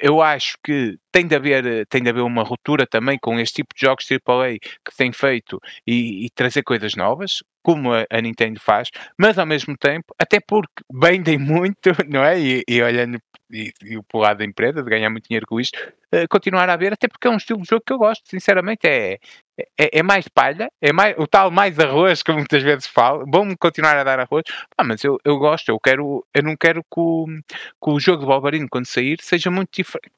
eu 0.00 0.20
acho 0.22 0.56
que 0.62 0.98
tem 1.12 1.26
de, 1.26 1.34
haver, 1.34 1.86
tem 1.86 2.02
de 2.02 2.10
haver 2.10 2.22
uma 2.22 2.42
ruptura 2.42 2.86
também 2.86 3.18
com 3.20 3.38
este 3.38 3.56
tipo 3.56 3.74
de 3.74 3.80
jogos 3.82 4.06
AAA 4.10 4.58
que 4.58 4.96
tem 4.96 5.12
feito 5.12 5.60
e, 5.86 6.26
e 6.26 6.30
trazer 6.30 6.62
coisas 6.62 6.94
novas, 6.94 7.42
como 7.62 7.92
a, 7.92 8.04
a, 8.10 8.20
Nintendo 8.20 8.60
faz, 8.60 8.88
mas 9.18 9.38
ao 9.38 9.46
mesmo 9.46 9.76
tempo, 9.76 10.14
até 10.18 10.40
porque 10.40 10.82
vendem 10.92 11.38
muito, 11.38 11.90
não 12.08 12.24
é? 12.24 12.38
E, 12.38 12.62
e 12.68 12.82
olhando 12.82 13.18
e, 13.50 13.72
e 13.82 13.96
o 13.96 14.04
lado 14.14 14.38
da 14.38 14.44
empresa, 14.44 14.82
de 14.82 14.90
ganhar 14.90 15.10
muito 15.10 15.26
dinheiro 15.28 15.46
com 15.46 15.60
isto, 15.60 15.76
uh, 16.12 16.28
continuar 16.28 16.68
a 16.68 16.76
ver, 16.76 16.92
até 16.92 17.08
porque 17.08 17.26
é 17.26 17.30
um 17.30 17.36
estilo 17.36 17.62
de 17.62 17.68
jogo 17.68 17.82
que 17.84 17.92
eu 17.92 17.98
gosto, 17.98 18.28
sinceramente, 18.28 18.86
é, 18.86 19.18
é, 19.78 19.98
é, 19.98 20.02
mais 20.02 20.28
palha, 20.28 20.70
é 20.80 20.92
mais, 20.92 21.16
o 21.18 21.26
tal 21.26 21.50
mais 21.50 21.78
arroz 21.78 22.22
que 22.22 22.32
muitas 22.32 22.62
vezes 22.62 22.86
falo, 22.86 23.24
vão-me 23.30 23.56
continuar 23.56 23.96
a 23.96 24.04
dar 24.04 24.20
arroz, 24.20 24.44
ah, 24.76 24.84
mas 24.84 25.02
eu, 25.02 25.18
eu 25.24 25.38
gosto, 25.38 25.68
eu 25.68 25.80
quero, 25.80 26.24
eu 26.34 26.42
não 26.42 26.56
quero 26.56 26.82
que 26.82 27.00
o, 27.00 27.26
que 27.26 27.90
o 27.90 27.98
jogo 28.00 28.20
de 28.20 28.26
Wolverine 28.26 28.68
quando 28.68 28.86
sair 28.86 29.18
seja 29.20 29.50
muito 29.50 29.70
diferente, 29.72 30.12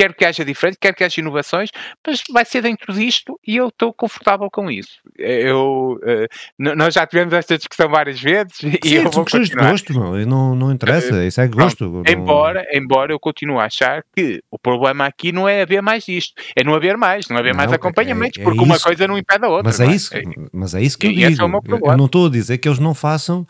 quero 0.00 0.14
que 0.14 0.24
haja 0.24 0.42
diferente, 0.46 0.78
quero 0.80 0.96
que 0.96 1.04
haja 1.04 1.20
inovações, 1.20 1.68
mas 2.06 2.22
vai 2.32 2.42
ser 2.46 2.62
dentro 2.62 2.90
disto 2.94 3.38
e 3.46 3.56
eu 3.56 3.68
estou 3.68 3.92
confortável 3.92 4.48
com 4.50 4.70
isso. 4.70 4.98
Eu, 5.18 6.00
uh, 6.02 6.74
nós 6.74 6.94
já 6.94 7.06
tivemos 7.06 7.34
esta 7.34 7.58
discussão 7.58 7.86
várias 7.90 8.18
vezes 8.18 8.56
Sim, 8.60 8.72
e 8.82 8.94
eu 8.94 9.10
vou 9.10 9.26
continuar. 9.26 9.64
de 9.64 9.70
gosto, 9.70 9.92
não, 9.92 10.16
não, 10.24 10.54
não 10.54 10.72
interessa, 10.72 11.14
uh, 11.14 11.22
isso 11.22 11.38
é 11.38 11.46
gosto. 11.48 11.86
Não, 11.86 12.02
embora, 12.08 12.66
embora 12.72 13.12
eu 13.12 13.20
continue 13.20 13.58
a 13.58 13.64
achar 13.64 14.02
que 14.16 14.42
o 14.50 14.58
problema 14.58 15.04
aqui 15.04 15.32
não 15.32 15.46
é 15.46 15.60
haver 15.60 15.82
mais 15.82 16.08
isto, 16.08 16.32
é 16.56 16.64
não 16.64 16.74
haver 16.74 16.96
mais, 16.96 17.28
não 17.28 17.36
haver 17.36 17.52
não, 17.52 17.58
mais 17.58 17.70
acompanhamentos, 17.70 18.38
é, 18.38 18.40
é 18.40 18.44
porque 18.44 18.62
isso, 18.62 18.72
uma 18.72 18.80
coisa 18.80 19.06
não 19.06 19.18
impede 19.18 19.44
a 19.44 19.48
outra. 19.48 19.64
Mas 19.64 19.80
é, 19.80 19.86
é? 19.86 19.90
isso, 19.90 20.10
mas 20.50 20.74
é 20.74 20.80
isso 20.80 20.96
que 20.96 21.08
eu 21.08 21.12
digo. 21.12 21.42
É 21.42 21.92
eu 21.92 21.96
não 21.98 22.06
estou 22.06 22.26
a 22.26 22.30
dizer 22.30 22.56
que 22.56 22.66
eles 22.66 22.78
não 22.78 22.94
façam 22.94 23.46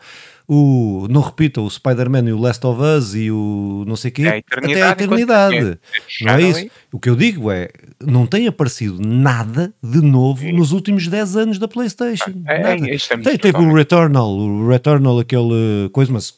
o, 0.53 1.07
não 1.09 1.21
repita 1.21 1.61
o 1.61 1.69
Spider-Man 1.69 2.27
e 2.27 2.33
o 2.33 2.37
Last 2.37 2.67
of 2.67 2.81
Us 2.81 3.15
e 3.15 3.31
o 3.31 3.85
não 3.87 3.95
sei 3.95 4.11
o 4.11 4.13
quê, 4.13 4.23
é 4.23 4.43
até 4.51 4.83
a 4.83 4.91
eternidade. 4.91 5.79
Não 6.19 6.33
é 6.33 6.41
isso? 6.41 6.69
O 6.91 6.99
que 6.99 7.09
eu 7.09 7.15
digo 7.15 7.49
é, 7.49 7.69
não 8.01 8.27
tem 8.27 8.47
aparecido 8.47 8.99
nada 8.99 9.73
de 9.81 10.01
novo 10.01 10.41
Sim. 10.41 10.51
nos 10.51 10.73
últimos 10.73 11.07
10 11.07 11.37
anos 11.37 11.57
da 11.57 11.69
Playstation. 11.69 12.43
É, 12.45 12.73
é, 12.73 13.17
tem, 13.23 13.37
teve 13.37 13.59
o 13.59 13.73
Returnal, 13.73 14.29
o 14.29 14.67
Returnal, 14.67 15.19
aquele 15.19 15.89
coisa, 15.93 16.11
mas 16.11 16.37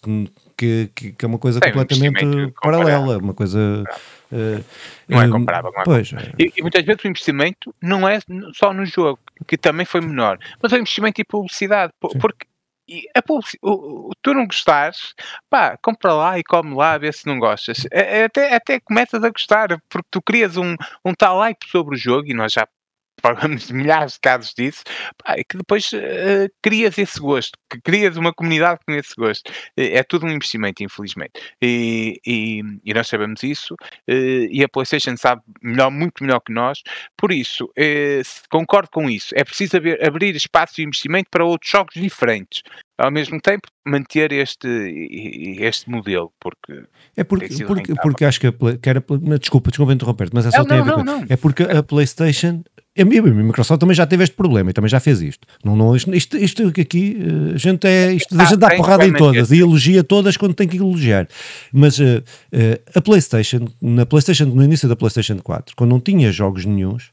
que, 0.56 0.92
que, 0.94 1.14
que 1.14 1.26
é 1.26 1.28
uma 1.28 1.40
coisa 1.40 1.60
tem 1.60 1.74
completamente 1.74 2.24
um 2.24 2.52
paralela, 2.62 3.18
uma 3.18 3.34
coisa... 3.34 3.84
Uh, 4.32 4.64
não 5.10 5.22
é 5.24 5.28
comparável. 5.28 5.72
Não 5.72 5.82
é 5.82 5.86
pois, 5.86 6.10
comparável. 6.12 6.36
E, 6.38 6.54
e, 6.56 6.62
muitas 6.62 6.86
vezes 6.86 7.04
o 7.04 7.08
investimento 7.08 7.74
não 7.82 8.08
é 8.08 8.20
só 8.54 8.72
no 8.72 8.86
jogo, 8.86 9.20
que 9.48 9.58
também 9.58 9.88
foi 9.88 10.02
menor, 10.02 10.38
mas 10.62 10.72
o 10.72 10.78
investimento 10.78 11.20
em 11.20 11.26
publicidade, 11.26 11.92
porque 12.00 12.46
e 12.88 13.08
a 13.16 13.22
o, 13.62 14.12
tu 14.22 14.34
não 14.34 14.46
gostares, 14.46 15.14
pá, 15.50 15.78
compra 15.82 16.14
lá 16.14 16.40
e 16.40 16.44
come 16.44 16.76
lá 16.76 16.98
ver 16.98 17.14
se 17.14 17.26
não 17.26 17.40
gostas. 17.40 17.86
É, 17.92 18.20
é 18.22 18.24
até, 18.26 18.56
até 18.56 18.80
começas 18.80 19.24
a 19.24 19.30
gostar, 19.30 19.70
porque 19.90 20.08
tu 20.12 20.22
crias 20.22 20.58
um, 20.58 20.76
um 21.06 21.14
tal 21.14 21.40
hype 21.40 21.66
sobre 21.70 21.96
o 21.96 21.98
jogo, 21.98 22.28
e 22.28 22.34
nós 22.34 22.54
já 22.54 22.68
milhares 23.72 24.14
de 24.14 24.20
casos 24.20 24.54
disso, 24.54 24.84
pá, 25.18 25.36
que 25.48 25.58
depois 25.58 25.92
uh, 25.94 26.50
crias 26.62 26.98
esse 26.98 27.20
gosto, 27.20 27.58
que 27.70 27.80
crias 27.82 28.18
uma 28.18 28.34
comunidade 28.34 28.80
com 28.86 28.94
esse 28.94 29.14
gosto. 29.16 29.52
É, 29.78 29.98
é 29.98 30.04
tudo 30.04 30.26
um 30.26 30.30
investimento, 30.30 30.84
infelizmente. 30.84 31.34
E, 31.62 32.20
e, 32.26 32.62
e 32.84 32.94
nós 32.94 33.08
sabemos 33.08 33.44
isso, 33.44 33.74
uh, 33.76 34.48
e 34.52 34.64
a 34.64 34.70
PlayStation 34.70 35.16
sabe 35.18 35.42
melhor, 35.62 35.90
muito 35.92 36.24
melhor 36.24 36.40
que 36.40 36.54
nós, 36.54 36.82
por 37.18 37.32
isso, 37.32 37.66
uh, 37.66 38.48
concordo 38.50 38.90
com 38.92 39.10
isso. 39.10 39.34
É 39.36 39.44
preciso 39.44 39.78
haver, 39.78 40.06
abrir 40.06 40.36
espaço 40.36 40.76
de 40.76 40.84
investimento 40.84 41.30
para 41.30 41.46
outros 41.46 41.72
jogos 41.72 41.94
diferentes. 41.96 42.62
Ao 42.96 43.10
mesmo 43.10 43.42
tempo, 43.42 43.68
manter 43.86 44.32
este, 44.32 44.68
este 45.60 45.90
modelo, 45.90 46.32
porque 46.40 46.84
é 47.18 47.24
porque, 47.24 47.48
porque, 47.66 47.96
porque 47.96 48.24
acho 48.24 48.40
que 48.40 48.48
a, 48.48 48.52
que 48.52 48.88
era, 48.88 49.04
desculpa, 49.40 49.72
desculpa 49.72 49.94
interromper 49.94 50.30
mas 50.32 50.46
é 50.46 50.52
só 50.52 50.60
não, 50.60 50.66
tem 50.66 50.78
não, 50.78 50.84
a 50.84 50.96
ver 50.98 51.04
não, 51.04 51.26
com, 51.26 51.34
é 51.34 51.36
porque 51.36 51.64
a 51.64 51.82
PlayStation 51.82 52.64
a 52.96 53.04
Microsoft 53.04 53.80
também 53.80 53.96
já 53.96 54.06
teve 54.06 54.24
este 54.24 54.36
problema 54.36 54.70
e 54.70 54.74
também 54.74 54.90
já 54.90 55.00
fez 55.00 55.20
isto. 55.20 55.48
Não, 55.64 55.76
não, 55.76 55.96
isto, 55.96 56.14
isto, 56.14 56.38
isto 56.38 56.68
aqui, 56.80 57.18
eh, 57.20 57.56
a 57.56 57.58
gente 57.58 57.88
é. 57.88 58.14
Isto, 58.14 58.40
a 58.40 58.46
gente 58.46 58.60
dá 58.60 58.76
porrada 58.76 59.06
em 59.06 59.14
todas 59.14 59.52
e 59.52 59.60
elogia 59.60 60.04
todas 60.04 60.38
quando 60.38 60.54
tem 60.54 60.68
que 60.68 60.78
elogiar. 60.78 61.28
Mas 61.72 61.98
uh, 61.98 62.04
uh, 62.04 62.82
a 62.94 63.02
PlayStation, 63.02 63.68
na 63.82 64.06
PlayStation, 64.06 64.46
no 64.46 64.64
início 64.64 64.88
da 64.88 64.96
PlayStation 64.96 65.38
4, 65.38 65.76
quando 65.76 65.90
não 65.90 66.00
tinha 66.00 66.32
jogos 66.32 66.66
nenhums, 66.66 67.06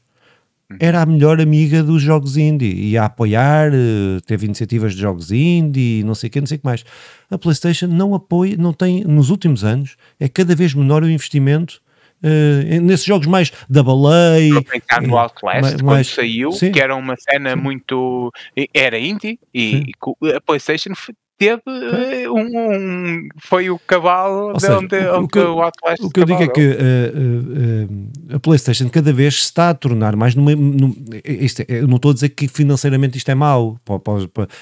uhum. 0.69 0.77
era 0.79 1.01
a 1.01 1.05
melhor 1.05 1.41
amiga 1.41 1.81
dos 1.81 1.99
jogos 2.03 2.37
indie. 2.37 2.91
Ia 2.91 3.01
a 3.01 3.05
apoiar, 3.05 3.71
uh, 3.71 4.21
teve 4.27 4.45
iniciativas 4.45 4.93
de 4.93 5.01
jogos 5.01 5.31
indie, 5.31 6.03
não 6.03 6.13
sei 6.13 6.27
o 6.27 6.31
que, 6.31 6.39
não 6.39 6.47
sei 6.47 6.57
o 6.57 6.59
que 6.59 6.65
mais. 6.65 6.85
A 7.31 7.39
PlayStation 7.39 7.87
não 7.87 8.13
apoia, 8.13 8.55
não 8.55 8.71
tem, 8.71 9.03
nos 9.03 9.31
últimos 9.31 9.63
anos, 9.63 9.95
é 10.19 10.29
cada 10.29 10.53
vez 10.53 10.75
menor 10.75 11.01
o 11.01 11.09
investimento 11.09 11.81
Uh, 12.23 12.81
nesses 12.81 13.05
jogos 13.05 13.27
mais 13.27 13.51
da 13.69 13.81
baleia. 13.81 14.59
Estou 14.73 15.01
no 15.01 15.17
Outlast, 15.17 15.61
mais, 15.61 15.81
quando 15.81 16.03
saiu, 16.03 16.51
sim. 16.51 16.71
que 16.71 16.79
era 16.79 16.95
uma 16.95 17.15
cena 17.17 17.51
sim. 17.51 17.55
muito. 17.55 18.31
Era 18.73 18.99
indie, 18.99 19.39
e 19.53 19.71
sim. 19.71 20.31
a 20.35 20.41
PlayStation 20.41 20.93
teve 21.41 21.61
eh, 21.65 22.29
um, 22.29 22.39
um, 22.39 23.27
foi 23.39 23.71
o 23.71 23.79
cavalo 23.79 24.53
de 24.53 24.67
onde, 24.67 24.95
o, 24.95 25.19
onde 25.21 25.39
o, 25.39 25.59
Outlast 25.59 26.03
O 26.03 26.09
que 26.11 26.19
eu 26.19 26.25
digo 26.25 26.43
é 26.43 26.47
que 26.47 26.61
uh, 26.61 28.33
uh, 28.33 28.35
a 28.35 28.39
PlayStation 28.39 28.87
cada 28.89 29.11
vez 29.11 29.37
se 29.37 29.43
está 29.45 29.71
a 29.71 29.73
tornar 29.73 30.15
mais 30.15 30.35
numa, 30.35 30.55
num, 30.55 30.93
isto 31.25 31.61
é, 31.61 31.65
eu 31.67 31.87
não 31.87 31.95
estou 31.95 32.11
a 32.11 32.13
dizer 32.13 32.29
que 32.29 32.47
financeiramente 32.47 33.17
isto 33.17 33.31
é 33.31 33.33
mau, 33.33 33.79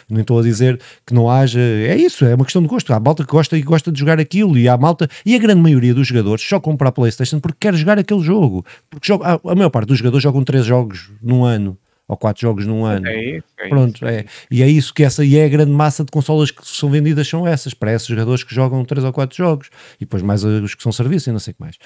nem 0.09 0.21
estou 0.21 0.39
a 0.39 0.41
dizer 0.41 0.79
que 1.05 1.13
não 1.13 1.29
haja, 1.29 1.59
é 1.59 1.97
isso, 1.97 2.23
é 2.23 2.33
uma 2.33 2.45
questão 2.45 2.61
de 2.61 2.69
gosto. 2.69 2.93
Há 2.93 2.99
malta 2.99 3.25
que 3.25 3.31
gosta 3.31 3.57
e 3.57 3.61
gosta 3.61 3.91
de 3.91 3.99
jogar 3.99 4.17
aquilo, 4.17 4.57
e 4.57 4.69
há 4.69 4.77
malta, 4.77 5.09
e 5.25 5.35
a 5.35 5.39
grande 5.39 5.61
maioria 5.61 5.93
dos 5.93 6.07
jogadores 6.07 6.41
só 6.47 6.61
compra 6.61 6.87
a 6.87 6.91
PlayStation 6.93 7.41
porque 7.41 7.57
quer 7.59 7.75
jogar 7.75 7.99
aquele 7.99 8.21
jogo. 8.21 8.65
Porque 8.89 9.05
joga, 9.05 9.25
a, 9.25 9.51
a 9.51 9.55
maior 9.55 9.69
parte 9.69 9.89
dos 9.89 9.97
jogadores 9.97 10.23
jogam 10.23 10.45
três 10.45 10.65
jogos 10.65 11.11
num 11.21 11.43
ano 11.43 11.77
ou 12.09 12.17
quatro 12.17 12.41
jogos 12.41 12.65
num 12.65 12.83
ano. 12.83 13.07
É 13.07 13.37
isso, 13.37 13.47
é 13.59 13.69
Pronto, 13.69 13.95
isso. 13.97 14.05
é. 14.05 14.25
E 14.49 14.63
é 14.63 14.67
isso 14.67 14.91
que 14.93 15.03
essa 15.03 15.23
e 15.23 15.37
é 15.37 15.45
a 15.45 15.47
grande 15.47 15.71
massa 15.71 16.03
de 16.03 16.11
consolas 16.11 16.49
que 16.49 16.67
são 16.67 16.89
vendidas 16.89 17.27
são 17.27 17.47
essas, 17.47 17.73
para 17.73 17.93
esses 17.93 18.07
jogadores 18.07 18.43
que 18.43 18.53
jogam 18.53 18.83
três 18.83 19.05
ou 19.05 19.13
quatro 19.13 19.37
jogos 19.37 19.69
e 19.97 19.99
depois 19.99 20.23
mais 20.23 20.43
os 20.43 20.73
que 20.73 20.81
são 20.81 20.91
serviço 20.91 21.29
e 21.29 21.31
não 21.31 21.39
sei 21.39 21.51
o 21.51 21.55
que 21.55 21.61
mais. 21.61 21.77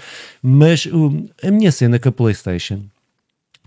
Mas 0.41 0.86
um, 0.86 1.27
a 1.43 1.51
minha 1.51 1.71
cena 1.71 1.99
com 1.99 2.07
a 2.07 2.12
PlayStation 2.12 2.81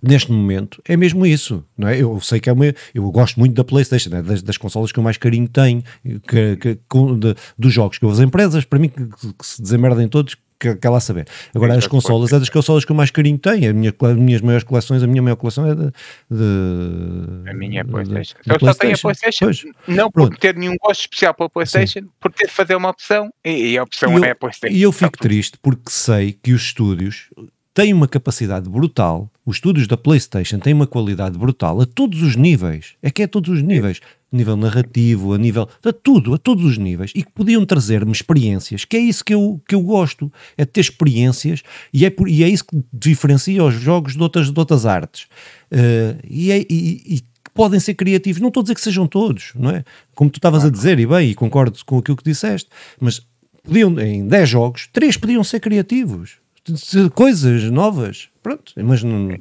neste 0.02 0.32
momento 0.32 0.80
é 0.86 0.96
mesmo 0.96 1.26
isso, 1.26 1.62
não 1.76 1.88
é? 1.88 2.00
Eu 2.00 2.18
sei 2.20 2.40
que 2.40 2.48
é 2.48 2.52
uma, 2.52 2.66
eu 2.94 3.10
gosto 3.10 3.38
muito 3.38 3.54
da 3.54 3.64
PlayStation, 3.64 4.14
é? 4.14 4.22
das, 4.22 4.42
das 4.42 4.56
consolas 4.56 4.92
que 4.92 4.98
eu 4.98 5.02
mais 5.02 5.18
carinho 5.18 5.48
tenho, 5.48 5.82
que, 6.26 6.56
que, 6.56 6.74
que 6.76 7.14
de, 7.18 7.34
dos 7.58 7.72
jogos 7.72 7.98
que 7.98 8.04
eu 8.04 8.10
as 8.10 8.20
empresas, 8.20 8.64
para 8.64 8.78
mim 8.78 8.88
que, 8.88 9.04
que 9.06 9.46
se 9.46 9.60
desemmerdem 9.60 10.08
todos, 10.08 10.36
que, 10.58 10.74
que 10.74 10.88
lá 10.88 11.00
saber. 11.00 11.26
Agora, 11.54 11.76
as 11.76 11.86
consolas 11.86 12.32
é 12.32 12.38
das 12.38 12.48
consolas 12.48 12.84
que 12.84 12.92
eu 12.92 12.96
mais 12.96 13.10
carinho 13.10 13.38
tenho. 13.38 13.70
A 13.70 13.72
minha, 13.72 13.94
as 14.00 14.16
minhas 14.16 14.40
maiores 14.40 14.64
coleções, 14.64 15.02
a 15.02 15.06
minha 15.06 15.22
maior 15.22 15.36
coleção 15.36 15.66
é 15.66 15.74
de. 15.74 15.92
de 16.30 17.50
a 17.50 17.54
minha 17.54 17.80
é 17.80 17.84
PlayStation. 17.84 18.36
De, 18.44 18.52
eu 18.52 18.60
só 18.60 18.74
tenho 18.74 18.94
a 18.94 18.98
PlayStation, 18.98 19.44
pois, 19.44 19.64
não 19.86 20.10
pronto. 20.10 20.30
por 20.30 20.38
ter 20.38 20.56
nenhum 20.56 20.76
gosto 20.82 21.00
especial 21.00 21.34
pela 21.34 21.50
PlayStation, 21.50 22.00
Sim. 22.00 22.08
por 22.20 22.32
ter 22.32 22.46
de 22.46 22.52
fazer 22.52 22.74
uma 22.74 22.90
opção 22.90 23.30
e, 23.44 23.72
e 23.72 23.78
a 23.78 23.82
opção 23.82 24.18
e 24.18 24.24
é 24.24 24.28
eu, 24.28 24.32
a 24.32 24.34
PlayStation. 24.34 24.76
E 24.76 24.82
eu 24.82 24.92
fico 24.92 25.18
triste 25.18 25.58
porque 25.60 25.90
sei 25.90 26.32
que 26.32 26.52
os 26.52 26.62
estúdios 26.62 27.28
têm 27.76 27.92
uma 27.92 28.08
capacidade 28.08 28.70
brutal, 28.70 29.30
os 29.44 29.56
estúdios 29.56 29.86
da 29.86 29.98
PlayStation 29.98 30.58
têm 30.58 30.72
uma 30.72 30.86
qualidade 30.86 31.38
brutal 31.38 31.82
a 31.82 31.86
todos 31.86 32.22
os 32.22 32.34
níveis. 32.34 32.94
É 33.02 33.10
que 33.10 33.20
é 33.20 33.26
a 33.26 33.28
todos 33.28 33.50
os 33.50 33.62
níveis. 33.62 34.00
A 34.32 34.36
nível 34.36 34.56
narrativo, 34.56 35.32
a 35.32 35.38
nível 35.38 35.68
a 35.84 35.92
tudo, 35.92 36.34
a 36.34 36.38
todos 36.38 36.64
os 36.64 36.78
níveis, 36.78 37.12
e 37.14 37.22
que 37.22 37.30
podiam 37.32 37.64
trazer-me 37.64 38.12
experiências, 38.12 38.84
que 38.84 38.96
é 38.96 39.00
isso 39.00 39.24
que 39.24 39.34
eu, 39.34 39.60
que 39.66 39.74
eu 39.74 39.80
gosto, 39.80 40.32
é 40.56 40.64
ter 40.64 40.80
experiências, 40.80 41.62
e 41.92 42.04
é, 42.04 42.10
por, 42.10 42.28
e 42.28 42.42
é 42.42 42.48
isso 42.48 42.64
que 42.64 42.82
diferencia 42.92 43.62
os 43.62 43.74
jogos 43.74 44.14
de 44.14 44.22
outras, 44.22 44.50
de 44.50 44.58
outras 44.58 44.84
artes. 44.84 45.24
Uh, 45.70 46.18
e, 46.28 46.50
é, 46.50 46.58
e, 46.68 47.16
e 47.16 47.22
podem 47.54 47.80
ser 47.80 47.94
criativos, 47.94 48.40
não 48.40 48.48
estou 48.48 48.60
a 48.60 48.64
dizer 48.64 48.74
que 48.74 48.80
sejam 48.80 49.06
todos, 49.06 49.52
não 49.54 49.70
é? 49.70 49.84
Como 50.14 50.28
tu 50.28 50.36
estavas 50.36 50.64
a 50.64 50.70
dizer, 50.70 50.98
e 50.98 51.06
bem, 51.06 51.30
e 51.30 51.34
concordo 51.34 51.78
com 51.84 51.98
aquilo 51.98 52.16
que 52.16 52.24
disseste, 52.24 52.68
mas 53.00 53.20
podiam, 53.62 53.98
em 53.98 54.26
10 54.26 54.48
jogos, 54.48 54.88
3 54.92 55.16
podiam 55.16 55.42
ser 55.42 55.60
criativos, 55.60 56.36
coisas 57.14 57.64
novas, 57.70 58.28
pronto, 58.42 58.72
mas 58.76 59.02
não 59.02 59.38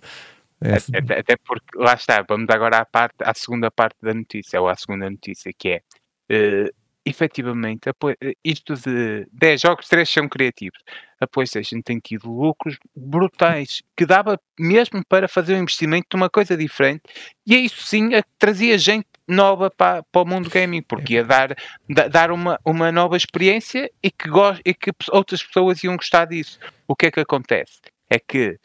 é, 0.62 0.98
até, 0.98 1.20
até, 1.20 1.38
porque, 1.38 1.78
lá 1.78 1.94
está, 1.94 2.24
vamos 2.28 2.50
agora 2.50 2.78
à, 2.78 2.86
parte, 2.86 3.16
à 3.22 3.34
segunda 3.34 3.70
parte 3.70 3.98
da 4.02 4.14
notícia, 4.14 4.62
ou 4.62 4.68
à 4.68 4.76
segunda 4.76 5.10
notícia, 5.10 5.52
que 5.58 5.70
é, 5.70 5.82
uh, 6.32 6.70
efetivamente, 7.06 7.88
eh, 7.88 8.34
isto 8.44 8.74
de 8.74 9.28
10 9.32 9.62
jogos, 9.62 9.88
3 9.88 10.10
são 10.10 10.28
criativos. 10.28 10.80
A 11.20 11.28
PlayStation 11.28 11.82
tem 11.82 12.00
tido 12.00 12.32
lucros 12.32 12.78
brutais, 12.96 13.84
que 13.96 14.06
dava 14.06 14.40
mesmo 14.60 15.04
para 15.08 15.28
fazer 15.28 15.56
um 15.56 15.62
investimento 15.62 16.08
numa 16.14 16.30
coisa 16.30 16.58
diferente, 16.58 17.04
e 17.46 17.56
é 17.56 17.60
isso 17.60 17.84
sim 17.84 18.16
a, 18.16 18.24
trazia 18.40 18.78
gente 18.78 19.08
nova 19.28 19.70
para, 19.70 20.04
para 20.04 20.22
o 20.22 20.26
mundo 20.26 20.50
gaming, 20.50 20.82
porque 20.82 21.14
ia 21.14 21.24
dar, 21.24 21.56
da, 21.88 22.08
dar 22.08 22.32
uma, 22.32 22.60
uma 22.66 22.92
nova 22.92 23.16
experiência 23.16 23.90
e 24.02 24.10
que, 24.10 24.28
e 24.66 24.74
que 24.74 24.92
outras 25.12 25.44
pessoas 25.44 25.84
iam 25.84 25.96
gostar 25.96 26.26
disso. 26.26 26.60
O 26.88 26.96
que 26.96 27.08
é 27.08 27.12
que 27.12 27.20
acontece? 27.20 27.82
É 28.10 28.20
que 28.20 28.58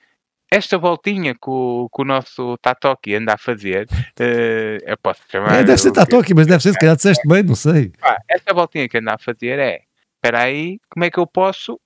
esta 0.51 0.77
voltinha 0.77 1.35
que 1.35 1.49
o, 1.49 1.89
que 1.95 2.03
o 2.03 2.05
nosso 2.05 2.59
Tatoki 2.59 3.15
anda 3.15 3.35
a 3.35 3.39
fazer, 3.39 3.87
uh, 3.93 4.79
eu 4.85 4.99
posso 4.99 5.23
chamar. 5.31 5.61
É, 5.61 5.65
deve 5.65 5.79
ser 5.79 5.93
Tatoki, 5.93 6.35
mas 6.35 6.47
deve 6.47 6.63
ser, 6.63 6.73
se 6.73 6.79
calhar 6.79 6.97
disseste 6.97 7.27
bem, 7.29 7.43
não 7.43 7.55
sei. 7.55 7.93
Ah, 8.03 8.17
esta 8.29 8.53
voltinha 8.53 8.89
que 8.89 8.99
anda 8.99 9.15
a 9.15 9.19
fazer 9.19 9.59
é: 9.59 9.83
espera 10.17 10.43
aí, 10.43 10.81
como 10.91 11.05
é 11.05 11.11
que 11.11 11.19
eu 11.19 11.27
posso 11.27 11.81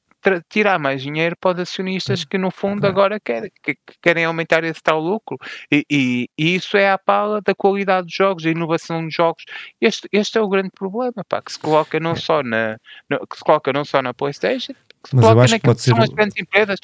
tirar 0.49 0.79
mais 0.79 1.03
dinheiro 1.03 1.37
para 1.39 1.55
os 1.55 1.61
acionistas 1.61 2.25
que, 2.25 2.39
no 2.39 2.51
fundo, 2.51 2.87
agora 2.87 3.21
querem, 3.21 3.51
que, 3.62 3.75
que 3.75 3.95
querem 4.01 4.25
aumentar 4.25 4.65
esse 4.65 4.83
tal 4.83 4.99
lucro? 4.99 5.37
E, 5.71 5.85
e, 5.91 6.29
e, 6.39 6.55
isso 6.55 6.79
é 6.79 6.91
a 6.91 6.97
pala 6.97 7.43
da 7.43 7.55
qualidade 7.55 8.07
dos 8.07 8.15
jogos, 8.15 8.43
da 8.43 8.51
inovação 8.51 9.05
dos 9.05 9.15
jogos. 9.15 9.45
Este, 9.79 10.09
este 10.11 10.39
é 10.39 10.41
o 10.41 10.49
grande 10.49 10.71
problema, 10.75 11.23
pá, 11.29 11.43
que 11.43 11.53
se 11.53 11.59
coloca 11.59 12.01
não 12.01 12.12
é. 12.12 12.17
só 12.17 12.43
na, 12.43 12.79
no, 13.11 13.27
que 13.27 13.37
se 13.37 13.45
coloca 13.45 13.73
não 13.73 13.85
só 13.85 14.01
na 14.01 14.15
PlayStation, 14.15 14.73
que 15.03 15.11
se 15.11 15.17
mas 15.17 15.25
coloca 15.27 15.49
naquilo 15.49 15.75
que, 15.75 15.83
que 15.83 15.91
são 15.91 16.01
as 16.01 16.09
grandes 16.09 16.37
empresas 16.41 16.81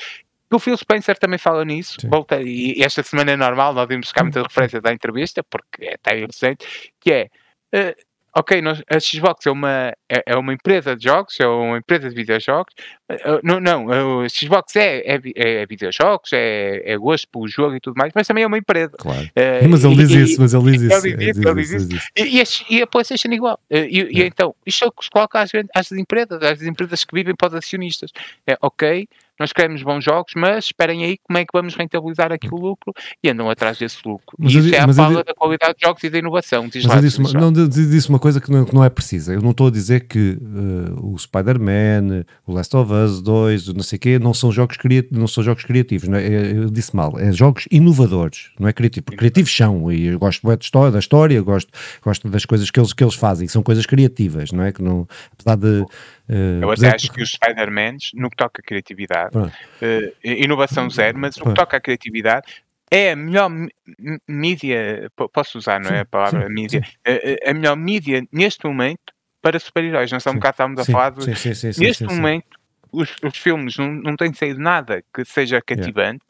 o 0.57 0.59
Phil 0.59 0.77
Spencer 0.77 1.17
também 1.19 1.39
fala 1.39 1.65
nisso, 1.65 1.97
volta, 2.09 2.41
e 2.43 2.83
esta 2.83 3.03
semana 3.03 3.33
é 3.33 3.37
normal, 3.37 3.73
nós 3.73 3.87
vimos 3.87 4.11
cá 4.11 4.23
muita 4.23 4.43
referência 4.43 4.81
da 4.81 4.93
entrevista, 4.93 5.45
porque 5.45 5.85
é 5.85 5.95
até 5.95 6.15
recente, 6.15 6.67
que 7.01 7.13
é, 7.13 7.29
uh, 7.75 7.95
ok, 8.37 8.61
nós, 8.61 8.83
a 8.91 8.99
Xbox 8.99 9.47
é 9.47 9.51
uma, 9.51 9.93
é, 10.09 10.23
é, 10.27 10.37
uma 10.37 10.53
empresa 10.53 10.97
de 10.97 11.05
jogos, 11.05 11.39
é 11.39 11.47
uma 11.47 11.79
empresa 11.79 12.09
de 12.09 12.15
videojogos, 12.17 12.75
uh, 13.13 13.41
não, 13.45 13.61
não, 13.61 14.23
a 14.23 14.29
Xbox 14.29 14.75
é, 14.75 14.99
é, 14.99 15.21
é 15.37 15.67
videojogos, 15.67 16.33
é, 16.33 16.83
é 16.85 16.97
gosto 16.97 17.29
pelo 17.29 17.47
jogo 17.47 17.77
e 17.77 17.81
tudo 17.81 17.95
mais, 17.97 18.13
mas 18.13 18.27
também 18.27 18.43
é 18.43 18.47
uma 18.47 18.59
empresa. 18.59 18.97
Claro. 18.99 19.23
Uh, 19.27 19.69
mas 19.69 19.85
ele 19.85 19.97
diz 19.97 20.11
isso, 20.11 20.41
mas 20.41 20.53
ele 20.53 20.73
diz 20.73 20.83
isso. 20.83 21.07
Ele 21.07 21.17
diz 21.17 21.37
isso, 21.37 21.49
ele 21.49 21.63
diz 21.63 21.71
isso. 21.71 22.09
E, 22.17 22.41
a, 22.41 22.77
e 22.77 22.83
a 22.83 22.87
PlayStation 22.89 23.29
igual. 23.29 23.61
E, 23.71 24.09
e, 24.11 24.23
então, 24.23 24.55
isto 24.67 24.85
é 24.85 24.89
o 24.89 24.93
que 24.93 25.05
se 25.05 25.11
coloca 25.11 25.41
às, 25.41 25.51
às 25.75 25.93
empresas, 25.93 26.43
às 26.43 26.63
empresas 26.63 27.05
que 27.05 27.15
vivem 27.15 27.37
para 27.37 27.49
os 27.49 27.55
acionistas. 27.55 28.11
É, 28.47 28.57
ok, 28.61 29.09
nós 29.41 29.53
queremos 29.53 29.83
bons 29.83 30.05
jogos, 30.05 30.33
mas 30.37 30.67
esperem 30.67 31.03
aí 31.03 31.19
como 31.23 31.39
é 31.39 31.45
que 31.45 31.51
vamos 31.53 31.75
rentabilizar 31.75 32.31
aqui 32.31 32.49
o 32.53 32.57
lucro 32.57 32.93
e 33.25 33.31
andam 33.31 33.49
atrás 33.51 33.79
desse 33.79 33.97
lucro. 34.07 34.37
Mas 34.39 34.53
e 34.53 34.59
isso 34.59 34.75
é 34.75 34.79
a 34.79 34.93
fala 34.93 35.25
da 35.25 35.35
qualidade 35.35 35.75
de 35.79 35.87
jogos 35.87 36.05
e 36.05 36.11
da 36.11 36.19
inovação. 36.19 36.69
Diz 36.69 36.85
mas 36.85 36.93
lá, 36.93 36.99
eu 36.99 37.03
disse, 37.03 37.19
uma, 37.19 37.33
não, 37.41 37.53
disse 37.53 38.09
uma 38.09 38.19
coisa 38.19 38.41
que 38.41 38.51
não, 38.51 38.65
que 38.65 38.75
não, 38.75 38.85
é 38.85 38.91
precisa. 38.91 39.33
Eu 39.33 39.41
não 39.41 39.51
estou 39.51 39.69
a 39.69 39.71
dizer 39.71 40.07
que 40.07 40.39
uh, 40.41 41.13
o 41.13 41.19
Spider-Man, 41.19 42.25
o 42.47 42.53
Last 42.53 42.77
of 42.77 42.93
Us 42.93 43.21
2, 43.23 43.75
não 43.75 43.83
sei 43.83 43.97
o 43.97 44.01
quê, 44.01 44.19
não 44.19 44.35
são 44.35 44.53
jogos, 44.53 44.77
criativos, 44.77 45.19
não 45.19 45.27
são 45.27 45.43
jogos 45.43 45.65
criativos. 45.65 46.07
Não 46.07 46.19
é? 46.19 46.27
Eu 46.29 46.71
disse 46.71 46.95
mal. 46.95 47.19
É 47.19 47.33
jogos 47.33 47.67
inovadores, 47.71 48.51
não 48.59 48.69
é 48.69 48.73
criativo. 48.73 49.05
Porque 49.05 49.17
criativos 49.17 49.57
são, 49.57 49.91
e 49.91 50.07
eu 50.07 50.19
gosto 50.19 50.47
da 50.47 50.55
história, 50.55 50.93
da 50.93 50.99
história 50.99 51.41
gosto, 51.41 51.73
gosto 52.03 52.29
das 52.29 52.45
coisas 52.45 52.71
que 52.71 52.79
eles, 52.79 52.93
que 52.93 53.03
eles 53.03 53.15
fazem, 53.15 53.49
são 53.49 53.63
coisas 53.63 53.87
criativas, 53.87 54.53
não 54.53 54.65
é? 54.65 54.73
Que 54.73 54.83
não, 54.83 55.09
apesar 55.33 55.57
de 55.57 55.85
Uh, 56.31 56.63
eu 56.63 56.71
até 56.71 56.95
acho 56.95 57.11
que 57.11 57.21
os 57.21 57.33
Spider-Mans, 57.33 58.13
no 58.15 58.31
que 58.31 58.37
toca 58.37 58.63
a 58.63 58.65
criatividade, 58.65 59.37
uh, 59.37 59.51
inovação 60.23 60.89
zero, 60.89 61.19
mas 61.19 61.37
no 61.37 61.47
que 61.47 61.55
toca 61.55 61.77
a 61.77 61.81
criatividade, 61.81 62.47
é 62.89 63.13
a 63.13 63.17
melhor 63.17 63.51
mídia, 64.29 65.11
posso 65.33 65.59
usar, 65.59 65.81
não 65.81 65.91
é? 65.91 66.01
A 66.01 66.05
palavra 66.05 66.47
sim, 66.47 66.53
mídia, 66.53 66.83
sim. 66.85 67.47
A, 67.47 67.51
a, 67.51 67.55
melhor 67.55 67.77
mídia 67.77 68.25
neste 68.33 68.65
momento 68.65 69.13
para 69.43 69.59
super-heróis. 69.59 70.11
Nós 70.13 70.25
há 70.25 70.31
um 70.31 70.35
bocado 70.35 70.55
estávamos 70.55 70.81
a 70.81 70.85
falar 70.85 71.11
de, 71.11 71.27
neste 71.81 72.05
momento. 72.05 72.61
Os, 72.93 73.15
os, 73.23 73.37
filmes 73.37 73.77
não, 73.77 73.89
não 73.89 74.17
têm 74.17 74.33
saído 74.33 74.61
nada 74.61 75.05
que 75.15 75.25
seja 75.25 75.63
cativante, 75.63 76.25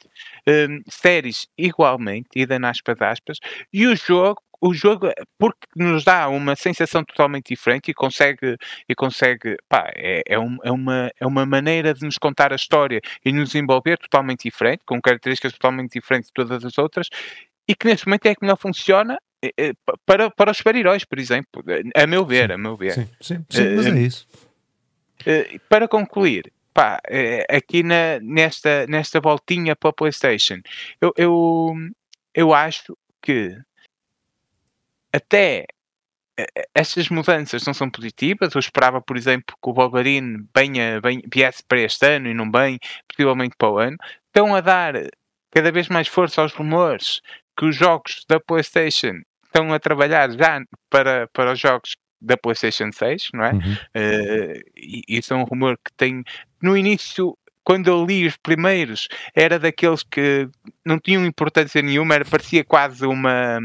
yeah. 0.47 0.75
um, 0.75 0.83
séries 0.91 1.47
igualmente, 1.57 2.29
e 2.37 2.45
dando 2.45 2.67
aspas 2.67 3.01
aspas, 3.01 3.39
e 3.73 3.87
o 3.87 3.97
jogo 3.97 4.43
o 4.61 4.75
jogo, 4.75 5.07
eh, 5.07 5.15
porque 5.39 5.67
nos 5.75 6.05
dá 6.05 6.29
uma 6.29 6.55
sensação 6.55 7.03
totalmente 7.03 7.49
diferente 7.49 7.91
e 7.91 7.95
consegue, 7.95 8.57
e 8.89 8.95
consegue 8.95 9.57
pá, 9.69 9.91
é, 9.97 10.23
é, 10.27 10.39
um, 10.39 10.59
é, 10.63 10.71
uma, 10.71 11.11
é 11.19 11.27
uma 11.27 11.47
maneira 11.47 11.95
de 11.95 12.05
nos 12.05 12.19
contar 12.19 12.53
a 12.53 12.57
história 12.57 13.01
e 13.25 13.33
nos 13.33 13.55
envolver 13.55 13.97
totalmente 13.97 14.43
diferente, 14.43 14.83
com 14.85 15.01
características 15.01 15.53
totalmente 15.53 15.93
diferentes 15.93 16.29
de 16.29 16.35
todas 16.35 16.65
as 16.65 16.77
outras, 16.77 17.09
e 17.67 17.75
que 17.75 17.87
neste 17.87 18.07
momento 18.07 18.27
é 18.27 18.35
que 18.35 18.43
melhor 18.43 18.57
funciona 18.57 19.19
é, 19.43 19.73
para, 20.05 20.31
para 20.31 20.51
os 20.51 20.59
super-heróis, 20.59 21.05
por 21.05 21.19
exemplo, 21.19 21.65
a 21.95 22.07
meu 22.07 22.27
ver, 22.27 22.49
sim, 22.49 22.53
a 22.53 22.59
meu 22.59 22.77
ver. 22.77 22.93
Sim, 22.93 23.09
sim, 23.21 23.45
sim 23.49 23.75
mas 23.75 23.87
é 23.87 23.99
isso. 23.99 24.29
Para 25.69 25.89
concluir, 25.89 26.53
pá, 26.75 27.01
aqui 27.49 27.83
na, 27.83 28.21
nesta, 28.21 28.87
nesta 28.87 29.21
voltinha 29.21 29.75
para 29.75 29.91
a 29.91 29.93
PlayStation, 29.95 30.61
eu, 31.01 31.13
eu, 31.17 31.75
eu 32.35 32.53
acho 32.53 32.95
que 33.23 33.57
até 35.13 35.67
estas 36.75 37.09
mudanças 37.09 37.65
não 37.67 37.75
são 37.75 37.91
positivas. 37.91 38.55
Eu 38.55 38.59
esperava, 38.59 39.01
por 39.01 39.17
exemplo, 39.17 39.57
que 39.63 39.71
o 39.71 39.75
Wolverine 39.75 40.47
venha, 40.55 41.01
venha, 41.01 41.23
viesse 41.33 41.63
para 41.67 41.81
este 41.81 42.07
ano 42.07 42.29
e 42.29 42.35
não 42.35 42.51
bem, 42.51 42.79
possivelmente 43.09 43.55
para 43.57 43.71
o 43.71 43.79
ano. 43.79 43.97
Estão 44.27 44.55
a 44.55 44.61
dar 44.61 44.95
cada 45.51 45.73
vez 45.73 45.89
mais 45.89 46.09
força 46.09 46.41
aos 46.41 46.53
rumores 46.53 47.21
que 47.57 47.65
os 47.67 47.77
jogos 47.77 48.25
da 48.29 48.41
PlayStation 48.41 49.21
estão 49.45 49.73
a 49.73 49.79
trabalhar 49.79 50.31
já 50.31 50.61
para, 50.89 51.29
para 51.33 51.53
os 51.53 51.59
jogos 51.59 51.97
da 52.21 52.37
PlayStation 52.37 52.91
6, 52.93 53.29
não 53.35 53.45
é? 53.45 53.53
Uhum. 53.53 53.73
Uh, 53.97 54.61
e 54.77 55.03
isso 55.09 55.33
é 55.33 55.37
um 55.37 55.45
rumor 55.45 55.77
que 55.79 55.93
tem. 55.97 56.23
No 56.63 56.77
início 56.77 57.37
quando 57.71 57.87
eu 57.87 58.05
li 58.05 58.27
os 58.27 58.37
primeiros, 58.37 59.07
era 59.33 59.57
daqueles 59.57 60.03
que 60.03 60.49
não 60.85 60.99
tinham 60.99 61.25
importância 61.25 61.81
nenhuma, 61.81 62.17
era, 62.17 62.25
parecia 62.25 62.65
quase 62.65 63.07
uma. 63.07 63.61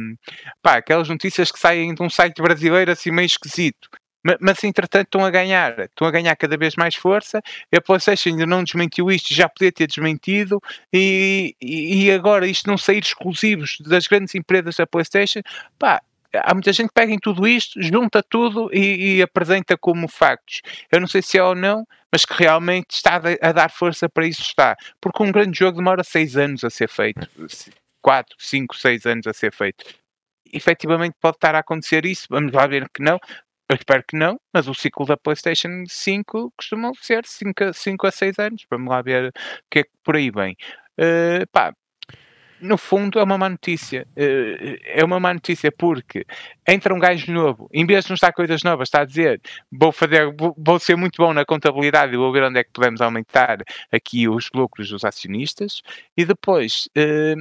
pá, 0.62 0.78
aquelas 0.78 1.10
notícias 1.10 1.52
que 1.52 1.58
saem 1.58 1.92
de 1.92 2.04
um 2.04 2.10
site 2.10 2.40
brasileiro 2.40 2.92
assim 2.92 3.10
meio 3.10 3.26
esquisito. 3.26 3.90
Mas, 4.24 4.38
mas 4.40 4.64
entretanto 4.64 5.06
estão 5.06 5.26
a 5.26 5.32
ganhar, 5.32 5.80
estão 5.80 6.08
a 6.08 6.12
ganhar 6.12 6.36
cada 6.36 6.56
vez 6.56 6.76
mais 6.76 6.94
força. 6.94 7.42
A 7.76 7.82
PlayStation 7.82 8.30
ainda 8.30 8.46
não 8.46 8.64
desmentiu 8.64 9.10
isto, 9.10 9.34
já 9.34 9.50
podia 9.50 9.72
ter 9.72 9.88
desmentido, 9.88 10.62
e, 10.94 11.56
e 11.60 12.12
agora 12.12 12.46
isto 12.46 12.70
não 12.70 12.78
sair 12.78 13.00
exclusivos 13.00 13.78
das 13.80 14.06
grandes 14.06 14.36
empresas 14.36 14.76
da 14.76 14.86
PlayStation, 14.86 15.42
pá, 15.80 16.00
há 16.44 16.54
muita 16.54 16.74
gente 16.74 16.88
que 16.88 16.94
pega 16.94 17.12
em 17.12 17.20
tudo 17.20 17.48
isto, 17.48 17.82
junta 17.82 18.24
tudo 18.24 18.70
e, 18.74 19.18
e, 19.18 19.22
apresenta 19.22 19.78
como 19.78 20.08
factos. 20.08 20.62
Eu 20.92 21.00
não 21.00 21.08
sei 21.08 21.22
se 21.22 21.38
é 21.38 21.44
ou 21.44 21.56
não, 21.56 21.86
mas 22.12 22.26
que 22.26 22.34
realmente 22.34 22.92
está 22.92 23.22
a 23.42 23.52
dar 23.52 23.70
força 23.70 24.10
para 24.10 24.26
isso 24.26 24.42
está. 24.42 24.76
Porque 25.02 25.24
um 25.24 25.32
grande 25.32 25.58
jogo 25.58 25.78
demora 25.78 26.04
seis 26.04 26.38
anos 26.38 26.64
a 26.64 26.70
ser 26.70 26.90
feito. 26.90 27.28
Quatro, 28.02 28.36
cinco, 28.40 28.76
seis 28.76 29.06
anos 29.06 29.28
a 29.28 29.34
ser 29.34 29.54
feito. 29.54 29.84
Efetivamente 30.52 31.16
pode 31.20 31.38
estar 31.38 31.56
a 31.56 31.60
acontecer 31.60 32.06
isso, 32.06 32.28
vamos 32.30 32.54
lá 32.54 32.68
ver 32.68 32.88
que 32.90 33.02
não. 33.02 33.20
Eu 33.68 33.76
espero 33.76 34.04
que 34.08 34.16
não, 34.16 34.40
mas 34.54 34.68
o 34.68 34.76
ciclo 34.76 35.08
da 35.08 35.18
PlayStation 35.18 35.86
5 35.88 36.54
costuma 36.56 36.92
ser 37.02 37.26
5 37.26 38.08
a 38.08 38.12
6 38.12 38.38
anos. 38.38 38.66
Vamos 38.70 38.90
lá 38.90 39.02
ver 39.02 39.30
o 39.30 39.32
que 39.72 39.80
é 39.80 39.84
que 39.84 39.90
por 40.04 40.16
aí 40.16 40.30
vem. 40.30 40.56
Uh, 41.00 41.48
pá, 41.52 41.74
no 42.66 42.78
fundo 42.78 43.20
é 43.20 43.24
uma 43.24 43.38
má 43.38 43.50
notícia. 43.50 44.08
Eh, 44.16 44.80
é 44.86 45.04
uma 45.04 45.20
má 45.20 45.34
notícia 45.34 45.72
porque 45.72 46.26
entra 46.68 46.94
um 46.94 47.00
gajo 47.00 47.32
novo, 47.32 47.70
em 47.74 47.86
vez 47.86 48.06
de 48.06 48.12
não 48.12 48.16
estar 48.16 48.34
coisas 48.34 48.64
novas, 48.64 48.88
está 48.88 49.02
a 49.02 49.06
dizer 49.06 49.42
vou 49.72 49.92
fazer, 49.92 50.34
vou 50.58 50.80
ser 50.80 50.96
muito 50.96 51.18
bom 51.18 51.34
na 51.34 51.46
contabilidade 51.46 52.14
e 52.14 52.18
vou 52.18 52.32
ver 52.32 52.44
onde 52.44 52.60
é 52.60 52.64
que 52.64 52.72
podemos 52.72 53.02
aumentar 53.02 53.60
aqui 53.92 54.28
os 54.28 54.50
lucros 54.54 54.90
dos 54.90 55.06
acionistas, 55.06 55.82
e 56.18 56.26
depois 56.26 56.90
eh, 56.96 57.36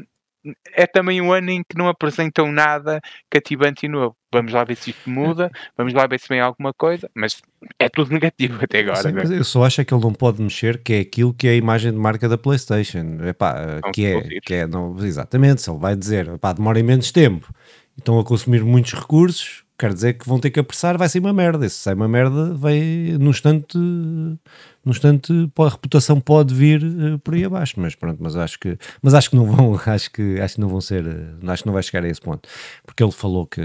é 0.73 0.87
também 0.87 1.21
um 1.21 1.33
ano 1.33 1.51
em 1.51 1.63
que 1.63 1.77
não 1.77 1.89
apresentam 1.89 2.51
nada 2.53 3.01
cativante 3.31 3.87
e 3.87 3.89
novo. 3.89 4.17
Vamos 4.33 4.53
lá 4.53 4.65
ver 4.65 4.77
se 4.77 4.91
isto 4.91 5.09
muda, 5.09 5.51
vamos 5.77 5.95
lá 5.95 6.07
ver 6.07 6.19
se 6.21 6.29
vem 6.29 6.41
alguma 6.41 6.73
coisa, 6.73 7.11
mas 7.15 7.41
é 7.79 7.89
tudo 7.89 8.13
negativo 8.13 8.59
até 8.63 8.81
agora. 8.81 9.03
Sim, 9.03 9.13
mas 9.13 9.31
eu 9.31 9.45
só 9.45 9.65
acho 9.65 9.85
que 9.85 9.95
ele 9.95 10.03
não 10.03 10.13
pode 10.13 10.43
mexer, 10.43 10.83
que 10.83 10.93
é 10.93 11.01
aquilo 11.01 11.33
que 11.33 11.49
é 11.49 11.53
a 11.53 11.57
imagem 11.57 11.93
de 11.93 11.99
marca 11.99 12.29
da 12.29 12.37
PlayStation. 12.37 13.19
Epá, 13.25 13.81
que 13.93 14.05
é, 14.05 14.41
que 14.41 14.55
é 14.55 14.67
não, 14.67 14.97
exatamente, 14.99 15.63
se 15.63 15.71
ele 15.71 15.79
vai 15.79 15.97
dizer, 15.97 16.29
epá, 16.29 16.53
demora 16.53 16.83
menos 16.83 17.11
tempo, 17.11 17.53
estão 17.97 18.19
a 18.19 18.25
consumir 18.25 18.63
muitos 18.65 18.93
recursos, 18.93 19.64
quer 19.79 19.93
dizer 19.93 20.15
que 20.15 20.29
vão 20.29 20.39
ter 20.39 20.51
que 20.51 20.61
apressar, 20.61 20.97
vai 20.97 21.09
ser 21.09 21.19
uma 21.19 21.33
merda. 21.33 21.67
E 21.67 21.71
se 21.71 21.77
sai 21.77 21.95
uma 21.95 22.09
merda, 22.09 22.55
vai 22.55 22.79
num 23.19 23.31
instante, 23.31 23.77
num 23.77 24.39
instante 24.87 25.33
a 25.59 25.69
reputação 25.69 26.21
pode 26.21 26.55
vir 26.55 26.83
uh, 26.83 27.19
por 27.19 27.35
aí 27.35 27.45
abaixo. 27.45 27.75
Mas 27.79 27.95
pronto, 27.95 28.23
mas 28.23 28.37
acho 28.37 28.59
que, 28.59 28.79
mas 29.03 29.15
acho 29.15 29.31
que 29.31 29.37
não 29.37 29.47
vão, 29.47 29.79
acho 29.87 30.11
que, 30.11 30.41
acho 30.41 30.55
que 30.55 30.61
não 30.61 30.69
vão 30.69 30.81
ser, 30.81 31.05
uh, 31.07 31.51
acho 31.51 31.63
que 31.63 31.67
não 31.67 31.75
vai 31.75 31.83
chegar 31.83 32.05
a 32.05 32.09
esse 32.09 32.21
ponto, 32.21 32.49
porque 32.85 33.03
ele 33.03 33.13
falou 33.13 33.47
que, 33.47 33.63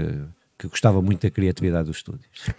que 0.58 0.68
gostava 0.68 1.00
muito 1.00 1.22
da 1.22 1.30
criatividade 1.30 1.86
dos 1.86 1.98
estúdios. 1.98 2.50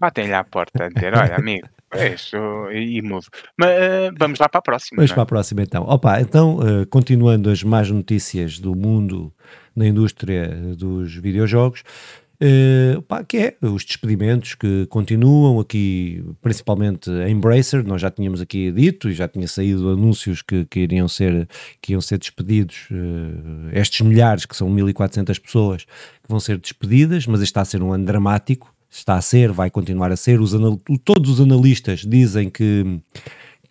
Batem-lhe 0.00 0.32
à 0.32 0.42
porta 0.42 0.84
a 0.84 0.88
dizer: 0.88 1.14
Olha, 1.14 1.36
amigo, 1.36 1.68
é 1.92 2.14
isso, 2.14 2.36
e, 2.72 3.02
mudo. 3.02 3.26
Mas 3.56 3.70
uh, 3.70 4.14
vamos 4.18 4.38
lá 4.38 4.48
para 4.48 4.60
a 4.60 4.62
próxima. 4.62 4.96
Vamos 4.96 5.10
é? 5.10 5.14
para 5.14 5.22
a 5.22 5.26
próxima 5.26 5.62
então. 5.62 5.82
Opa, 5.82 6.20
então, 6.20 6.56
uh, 6.56 6.86
continuando 6.86 7.50
as 7.50 7.62
más 7.62 7.90
notícias 7.90 8.58
do 8.58 8.74
mundo 8.74 9.30
na 9.76 9.86
indústria 9.86 10.48
dos 10.76 11.14
videojogos, 11.14 11.82
uh, 12.42 13.02
pá, 13.02 13.22
que 13.22 13.36
é 13.36 13.56
os 13.62 13.84
despedimentos 13.84 14.54
que 14.54 14.86
continuam 14.86 15.60
aqui, 15.60 16.24
principalmente 16.40 17.10
a 17.10 17.28
Embracer, 17.28 17.86
nós 17.86 18.00
já 18.00 18.10
tínhamos 18.10 18.40
aqui 18.40 18.70
dito 18.70 19.08
e 19.08 19.12
já 19.12 19.28
tinha 19.28 19.46
saído 19.46 19.90
anúncios 19.90 20.42
que, 20.42 20.64
que 20.64 20.80
iriam 20.80 21.08
ser, 21.08 21.48
que 21.80 21.92
iam 21.92 22.00
ser 22.00 22.18
despedidos, 22.18 22.88
uh, 22.90 23.70
estes 23.72 24.00
milhares, 24.00 24.44
que 24.44 24.56
são 24.56 24.68
1400 24.68 25.38
pessoas, 25.38 25.84
que 25.84 26.28
vão 26.28 26.40
ser 26.40 26.58
despedidas, 26.58 27.26
mas 27.26 27.40
está 27.40 27.60
a 27.60 27.64
ser 27.64 27.82
um 27.82 27.92
ano 27.92 28.04
dramático, 28.04 28.74
está 28.90 29.14
a 29.14 29.22
ser, 29.22 29.52
vai 29.52 29.70
continuar 29.70 30.12
a 30.12 30.16
ser, 30.16 30.40
os 30.40 30.52
todos 31.04 31.30
os 31.30 31.40
analistas 31.40 32.00
dizem 32.00 32.50
que 32.50 33.00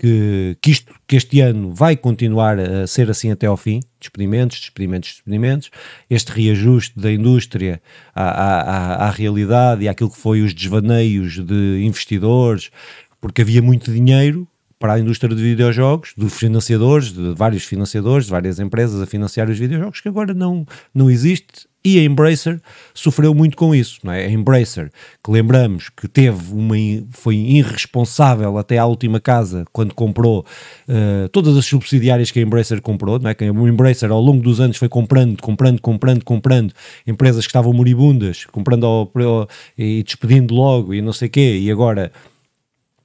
que, 0.02 0.58
que, 0.60 0.72
isto, 0.72 0.96
que 1.08 1.16
este 1.16 1.42
ano 1.42 1.72
vai 1.76 1.96
continuar 1.96 2.60
a 2.60 2.88
ser 2.88 3.08
assim 3.12 3.30
até 3.30 3.46
ao 3.46 3.56
fim, 3.56 3.82
despedimentos, 4.00 4.60
despedimentos, 4.60 5.12
despedimentos, 5.12 5.70
este 6.10 6.32
reajuste 6.32 7.00
da 7.00 7.12
indústria 7.12 7.80
à, 8.16 8.24
à, 8.24 9.08
à, 9.08 9.12
realidade 9.12 9.84
e 9.84 9.88
àquilo 9.88 10.10
que 10.10 10.18
foi 10.18 10.42
os 10.42 10.56
desvaneios 10.56 11.38
de 11.38 11.84
investidores, 11.86 12.72
porque 13.20 13.44
havia 13.44 13.62
muito 13.62 13.94
dinheiro 13.94 14.48
para 14.80 14.94
a 14.94 15.00
indústria 15.00 15.36
de 15.36 15.44
videojogos, 15.44 16.16
dos 16.18 16.34
financiadores, 16.34 17.14
de 17.14 17.36
vários 17.36 17.64
financiadores, 17.64 18.26
de 18.26 18.32
várias 18.32 18.60
empresas 18.60 19.00
a 19.00 19.06
financiar 19.06 19.52
os 19.52 19.60
videojogos, 19.60 20.02
que 20.02 20.10
agora 20.10 20.34
não, 20.34 20.66
não 20.96 21.12
existe 21.12 21.68
e 21.84 22.00
a 22.00 22.04
Embracer 22.04 22.62
sofreu 22.94 23.34
muito 23.34 23.58
com 23.58 23.74
isso, 23.74 24.00
não 24.04 24.14
é? 24.14 24.26
A 24.26 24.30
Embracer, 24.30 24.92
que 25.24 25.32
lembramos 25.32 25.90
que 25.90 26.08
teve 26.08 26.54
uma, 26.54 26.76
foi 27.10 27.36
irresponsável 27.36 28.58
até 28.58 28.78
à 28.78 28.86
última 28.86 29.20
casa 29.20 29.66
quando 29.72 29.94
comprou 29.96 30.46
uh, 30.88 31.28
todas 31.30 31.58
as 31.58 31.66
subsidiárias 31.66 32.30
que 32.30 32.40
a 32.40 32.42
Embracer 32.44 32.82
comprou, 32.82 33.20
não 33.20 33.30
é? 33.30 33.34
Que 33.34 33.46
a 33.46 33.48
Embracer 33.48 34.12
ao 34.12 34.22
longo 34.22 34.44
dos 34.44 34.60
anos 34.60 34.78
foi 34.78 34.90
comprando, 34.90 35.42
comprando, 35.42 35.82
comprando, 35.82 36.24
comprando 36.24 36.74
empresas 37.08 37.46
que 37.46 37.50
estavam 37.50 37.74
moribundas, 37.74 38.46
comprando 38.46 38.86
ao, 38.86 39.12
ao, 39.16 39.50
e 39.78 40.04
despedindo 40.04 40.54
logo 40.54 40.94
e 40.94 41.02
não 41.02 41.14
sei 41.14 41.30
quê, 41.30 41.58
e 41.60 41.72
agora 41.72 42.12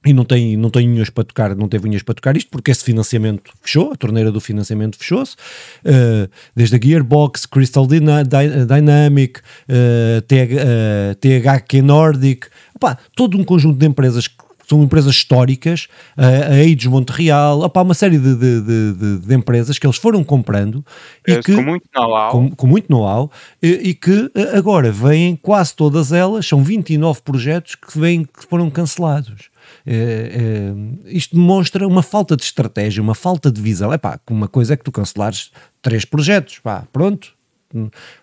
e 0.07 0.13
não 0.13 0.23
tem, 0.23 0.55
não 0.55 0.69
tem 0.69 0.89
unhas 0.89 1.09
para 1.09 1.25
tocar, 1.25 1.55
não 1.55 1.67
teve 1.67 1.87
unhas 1.87 2.01
para 2.01 2.15
tocar 2.15 2.37
isto, 2.37 2.49
porque 2.49 2.71
esse 2.71 2.83
financiamento 2.83 3.51
fechou, 3.61 3.91
a 3.91 3.95
torneira 3.95 4.31
do 4.31 4.39
financiamento 4.39 4.97
fechou-se, 4.97 5.35
uh, 5.35 6.29
desde 6.55 6.77
a 6.77 6.79
Gearbox, 6.81 7.45
Crystal 7.45 7.85
Dyna, 7.85 8.23
Dynamic, 8.23 9.39
uh, 9.39 10.19
uh, 10.21 11.15
THQ 11.15 11.81
Nordic, 11.81 12.47
opá, 12.73 12.97
todo 13.15 13.37
um 13.37 13.43
conjunto 13.43 13.77
de 13.77 13.85
empresas 13.85 14.29
que 14.29 14.47
são 14.69 14.83
empresas 14.83 15.15
históricas, 15.15 15.87
a 16.17 16.53
Aids 16.55 16.87
Montreal, 16.87 17.61
opá, 17.61 17.81
uma 17.81 17.93
série 17.93 18.17
de, 18.17 18.35
de, 18.35 18.61
de, 18.61 19.17
de, 19.19 19.33
empresas 19.33 19.79
que 19.79 19.87
eles 19.87 19.95
foram 19.95 20.25
comprando 20.25 20.85
e 21.25 21.37
que, 21.41 21.55
com 21.55 21.61
muito 21.63 21.87
know-how, 21.95 22.31
com, 22.31 22.51
com, 22.51 22.67
muito 22.67 22.91
know-how 22.91 23.31
e, 23.63 23.67
e, 23.67 23.93
que 23.93 24.29
agora 24.53 24.91
vêm 24.91 25.37
quase 25.37 25.73
todas 25.73 26.11
elas, 26.11 26.45
são 26.45 26.61
29 26.61 27.21
projetos 27.21 27.75
que, 27.75 27.97
vêm, 27.97 28.25
que 28.25 28.45
foram 28.45 28.69
cancelados. 28.69 29.49
É, 29.89 29.93
é, 29.93 31.09
isto 31.09 31.33
demonstra 31.33 31.87
uma 31.87 32.03
falta 32.03 32.35
de 32.35 32.43
estratégia, 32.43 33.01
uma 33.01 33.15
falta 33.15 33.49
de 33.49 33.61
visão. 33.61 33.93
É 33.93 33.97
pá, 33.97 34.19
uma 34.29 34.49
coisa 34.49 34.73
é 34.73 34.77
que 34.77 34.83
tu 34.83 34.91
cancelares 34.91 35.49
três 35.81 36.03
projetos, 36.03 36.59
pá, 36.59 36.85
pronto, 36.91 37.33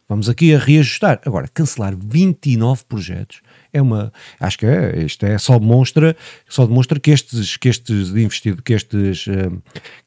vamos 0.07 0.29
aqui 0.29 0.55
a 0.55 0.59
reajustar. 0.59 1.21
Agora, 1.25 1.49
cancelar 1.49 1.97
29 1.97 2.85
projetos 2.85 3.41
é 3.75 3.83
uma, 3.83 4.13
acho 4.39 4.57
que 4.57 4.67
é, 4.67 5.05
isto 5.05 5.27
é, 5.27 5.37
só 5.37 5.59
demonstra, 5.59 6.17
só 6.49 6.65
demonstra 6.65 7.01
que 7.01 7.11
estes, 7.11 7.57
que 7.57 7.69
estes 7.69 8.11
investidos, 8.11 8.61
que 8.61 8.73
estes, 8.73 9.27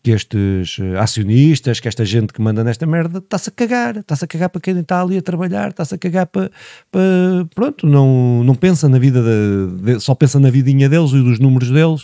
que 0.01 0.11
estes 0.11 0.77
acionistas, 0.97 1.81
que 1.81 1.87
esta 1.87 2.05
gente 2.05 2.31
que 2.31 2.41
manda 2.41 2.63
nesta 2.63 2.87
merda, 2.87 3.19
está-se 3.19 3.49
a 3.49 3.51
cagar, 3.51 3.97
está-se 3.97 4.23
a 4.23 4.27
cagar 4.27 4.49
para 4.49 4.61
quem 4.61 4.79
está 4.79 5.01
ali 5.01 5.17
a 5.17 5.21
trabalhar, 5.21 5.69
está-se 5.69 5.93
a 5.93 5.97
cagar 5.97 6.27
para, 6.27 6.49
para, 6.89 7.01
pronto, 7.53 7.85
não, 7.85 8.41
não 8.41 8.55
pensa 8.55 8.87
na 8.87 8.97
vida, 8.97 9.21
de, 9.21 9.95
de, 9.95 9.99
só 9.99 10.15
pensa 10.15 10.39
na 10.39 10.49
vidinha 10.49 10.87
deles 10.87 11.11
e 11.11 11.21
dos 11.21 11.37
números 11.37 11.69
deles 11.69 12.03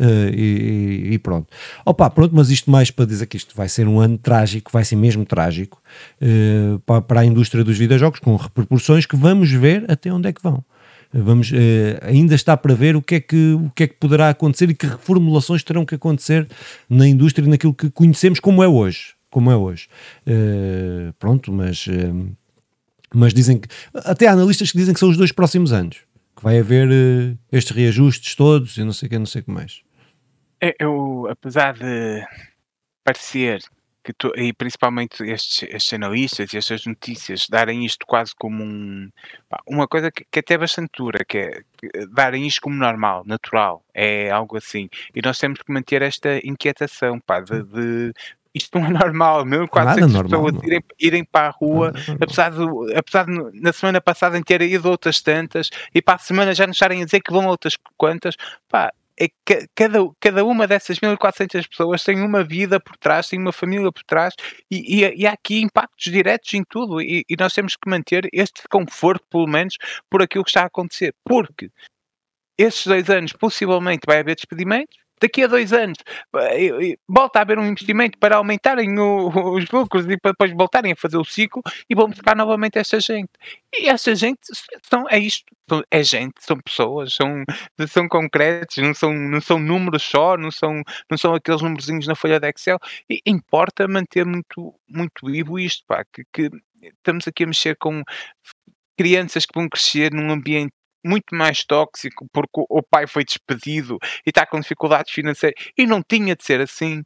uh, 0.00 0.34
e, 0.34 1.12
e, 1.12 1.18
pronto. 1.20 1.46
Opa, 1.86 2.10
pronto, 2.10 2.34
mas 2.34 2.50
isto 2.50 2.68
mais 2.68 2.90
para 2.90 3.06
dizer 3.06 3.26
que 3.26 3.36
isto 3.36 3.54
vai 3.56 3.68
ser 3.68 3.86
um 3.86 4.00
ano 4.00 4.18
trágico, 4.18 4.72
vai 4.72 4.84
ser 4.84 4.96
mesmo 4.96 5.24
trágico 5.24 5.80
para, 6.84 7.00
para 7.00 7.20
a 7.20 7.24
indústria 7.24 7.62
dos 7.62 7.78
videojogos, 7.78 8.18
com 8.18 8.34
repercussões 8.34 9.06
que 9.06 9.16
vamos 9.16 9.52
ver 9.52 9.84
até 9.88 10.12
onde 10.12 10.28
é 10.28 10.32
que 10.32 10.42
vão. 10.42 10.64
Vamos, 11.16 11.52
uh, 11.52 11.54
ainda 12.02 12.34
está 12.34 12.56
para 12.56 12.74
ver 12.74 12.96
o 12.96 13.02
que, 13.02 13.14
é 13.14 13.20
que, 13.20 13.52
o 13.52 13.70
que 13.70 13.84
é 13.84 13.86
que 13.86 13.94
poderá 13.94 14.30
acontecer 14.30 14.68
e 14.68 14.74
que 14.74 14.84
reformulações 14.84 15.62
terão 15.62 15.86
que 15.86 15.94
acontecer 15.94 16.48
na 16.90 17.06
indústria, 17.06 17.46
naquilo 17.46 17.72
que 17.72 17.88
conhecemos 17.88 18.40
como 18.40 18.64
é 18.64 18.66
hoje. 18.68 19.14
Como 19.30 19.48
é 19.48 19.56
hoje. 19.56 19.88
Uh, 20.26 21.12
pronto, 21.18 21.52
mas, 21.52 21.86
uh, 21.86 22.36
mas 23.14 23.32
dizem 23.32 23.58
que. 23.58 23.68
Até 23.94 24.26
há 24.26 24.32
analistas 24.32 24.72
que 24.72 24.78
dizem 24.78 24.92
que 24.92 24.98
são 24.98 25.08
os 25.08 25.16
dois 25.16 25.30
próximos 25.30 25.72
anos. 25.72 25.98
Que 26.36 26.42
vai 26.42 26.58
haver 26.58 26.88
estes 27.52 27.74
reajustes 27.74 28.34
todos 28.34 28.76
e 28.76 28.82
não 28.82 28.92
sei 28.92 29.06
o 29.06 29.10
que, 29.10 29.18
não 29.18 29.26
sei 29.26 29.40
o 29.40 29.44
que 29.44 29.50
mais. 29.52 29.82
Eu, 30.80 31.28
apesar 31.30 31.74
de 31.74 32.24
parecer 33.04 33.60
que 34.04 34.12
tu, 34.12 34.30
e 34.36 34.52
principalmente 34.52 35.24
estes, 35.24 35.62
estes 35.62 35.92
analistas 35.94 36.52
e 36.52 36.58
estas 36.58 36.84
notícias 36.84 37.48
darem 37.48 37.86
isto 37.86 38.06
quase 38.06 38.34
como 38.36 38.62
um, 38.62 39.10
uma 39.66 39.88
coisa 39.88 40.12
que, 40.12 40.26
que 40.30 40.40
até 40.40 40.54
é 40.54 40.58
bastante 40.58 40.90
dura, 40.96 41.24
que 41.24 41.38
é 41.38 41.62
que, 41.78 42.06
darem 42.08 42.46
isto 42.46 42.60
como 42.60 42.76
normal, 42.76 43.24
natural, 43.26 43.82
é 43.94 44.30
algo 44.30 44.58
assim. 44.58 44.90
E 45.14 45.22
nós 45.22 45.38
temos 45.38 45.60
que 45.62 45.72
manter 45.72 46.02
esta 46.02 46.38
inquietação, 46.46 47.18
pá, 47.18 47.40
de, 47.40 47.62
de 47.62 48.12
isto 48.54 48.78
não 48.78 48.86
é 48.86 48.90
normal, 48.90 49.44
meu, 49.44 49.66
quase 49.66 50.00
normal, 50.00 50.22
pessoas 50.24 50.52
não. 50.52 50.64
irem, 50.64 50.84
irem 51.00 51.24
para 51.24 51.48
a 51.48 51.50
rua, 51.50 51.92
apesar 52.20 52.50
de, 52.50 52.96
apesar 52.96 53.24
de 53.24 53.60
na 53.60 53.72
semana 53.72 54.00
passada 54.00 54.38
em 54.38 54.42
terem 54.42 54.70
ido 54.70 54.88
outras 54.88 55.20
tantas, 55.20 55.70
e 55.94 56.00
para 56.00 56.14
a 56.14 56.18
semana 56.18 56.54
já 56.54 56.66
nos 56.66 56.76
estarem 56.76 57.02
a 57.02 57.04
dizer 57.04 57.20
que 57.20 57.32
vão 57.32 57.46
outras 57.46 57.76
quantas, 57.96 58.36
pá, 58.68 58.92
é 59.18 59.28
que 59.46 59.66
cada, 59.74 59.98
cada 60.20 60.44
uma 60.44 60.66
dessas 60.66 60.98
1400 61.00 61.66
pessoas 61.66 62.02
tem 62.02 62.20
uma 62.20 62.42
vida 62.42 62.80
por 62.80 62.96
trás, 62.96 63.28
tem 63.28 63.38
uma 63.38 63.52
família 63.52 63.90
por 63.92 64.02
trás 64.04 64.34
e, 64.70 65.04
e, 65.04 65.22
e 65.22 65.26
há 65.26 65.32
aqui 65.32 65.60
impactos 65.60 66.12
diretos 66.12 66.52
em 66.54 66.64
tudo 66.64 67.00
e, 67.00 67.24
e, 67.28 67.36
nós 67.38 67.52
temos 67.52 67.76
que 67.76 67.88
manter 67.88 68.28
este 68.32 68.62
conforto, 68.68 69.24
pelo 69.30 69.46
menos, 69.46 69.76
por 70.10 70.22
aquilo 70.22 70.44
que 70.44 70.50
está 70.50 70.62
a 70.62 70.66
acontecer. 70.66 71.14
Porque 71.24 71.70
estes 72.58 72.86
dois 72.86 73.08
anos 73.10 73.32
possivelmente 73.32 74.02
vai 74.06 74.18
haver 74.18 74.34
despedimentos, 74.36 74.96
daqui 75.20 75.44
a 75.44 75.46
dois 75.46 75.72
anos 75.72 75.98
volta 77.08 77.38
a 77.38 77.42
haver 77.42 77.58
um 77.58 77.66
investimento 77.66 78.18
para 78.18 78.36
aumentarem 78.36 78.98
o, 78.98 79.28
os 79.56 79.70
lucros 79.70 80.06
e 80.06 80.18
para 80.18 80.32
depois 80.32 80.52
voltarem 80.52 80.92
a 80.92 80.96
fazer 80.96 81.16
o 81.16 81.24
ciclo 81.24 81.62
e 81.88 81.94
vão 81.94 82.08
buscar 82.08 82.36
novamente 82.36 82.78
esta 82.78 83.00
gente. 83.00 83.30
E 83.72 83.88
esta 83.88 84.14
gente 84.14 84.40
são, 84.88 85.08
é 85.08 85.18
isto, 85.18 85.44
é 85.90 86.02
gente, 86.02 86.34
são 86.40 86.58
pessoas, 86.58 87.14
são, 87.14 87.44
são 87.88 88.08
concretos, 88.08 88.76
não 88.78 88.94
são, 88.94 89.12
não 89.12 89.40
são 89.40 89.58
números 89.58 90.02
só, 90.02 90.36
não 90.36 90.50
são, 90.50 90.82
não 91.10 91.18
são 91.18 91.34
aqueles 91.34 91.62
númerozinhos 91.62 92.06
na 92.06 92.14
folha 92.14 92.38
de 92.38 92.48
Excel. 92.48 92.78
E 93.08 93.20
importa 93.26 93.88
manter 93.88 94.24
muito, 94.24 94.74
muito 94.88 95.26
vivo 95.26 95.58
isto, 95.58 95.84
pá, 95.86 96.04
que, 96.04 96.24
que 96.32 96.50
estamos 96.82 97.26
aqui 97.26 97.44
a 97.44 97.46
mexer 97.46 97.76
com 97.76 98.02
crianças 98.96 99.44
que 99.44 99.54
vão 99.54 99.68
crescer 99.68 100.12
num 100.12 100.30
ambiente 100.30 100.72
muito 101.04 101.34
mais 101.34 101.64
tóxico 101.64 102.26
porque 102.32 102.64
o 102.68 102.82
pai 102.82 103.06
foi 103.06 103.24
despedido 103.24 103.98
e 104.26 104.30
está 104.30 104.46
com 104.46 104.60
dificuldades 104.60 105.12
financeiras 105.12 105.54
e 105.76 105.86
não 105.86 106.02
tinha 106.02 106.34
de 106.34 106.44
ser 106.44 106.60
assim. 106.60 107.02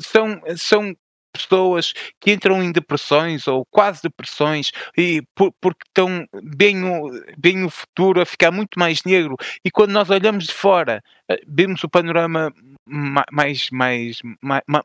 São, 0.00 0.40
são 0.56 0.94
pessoas 1.32 1.92
que 2.20 2.32
entram 2.32 2.62
em 2.62 2.70
depressões 2.70 3.48
ou 3.48 3.64
quase 3.70 4.02
depressões 4.02 4.70
e 4.96 5.22
por, 5.34 5.52
porque 5.60 5.84
estão 5.88 6.26
bem 6.42 6.84
o, 6.84 7.10
bem 7.38 7.64
o 7.64 7.70
futuro 7.70 8.20
a 8.20 8.26
ficar 8.26 8.50
muito 8.50 8.78
mais 8.78 9.02
negro 9.04 9.36
e 9.64 9.70
quando 9.70 9.92
nós 9.92 10.10
olhamos 10.10 10.46
de 10.46 10.52
fora 10.52 11.02
vemos 11.46 11.82
o 11.84 11.88
panorama 11.88 12.52
mais 12.86 13.68
mais, 13.70 14.18
mais, 14.42 14.62
mais 14.66 14.84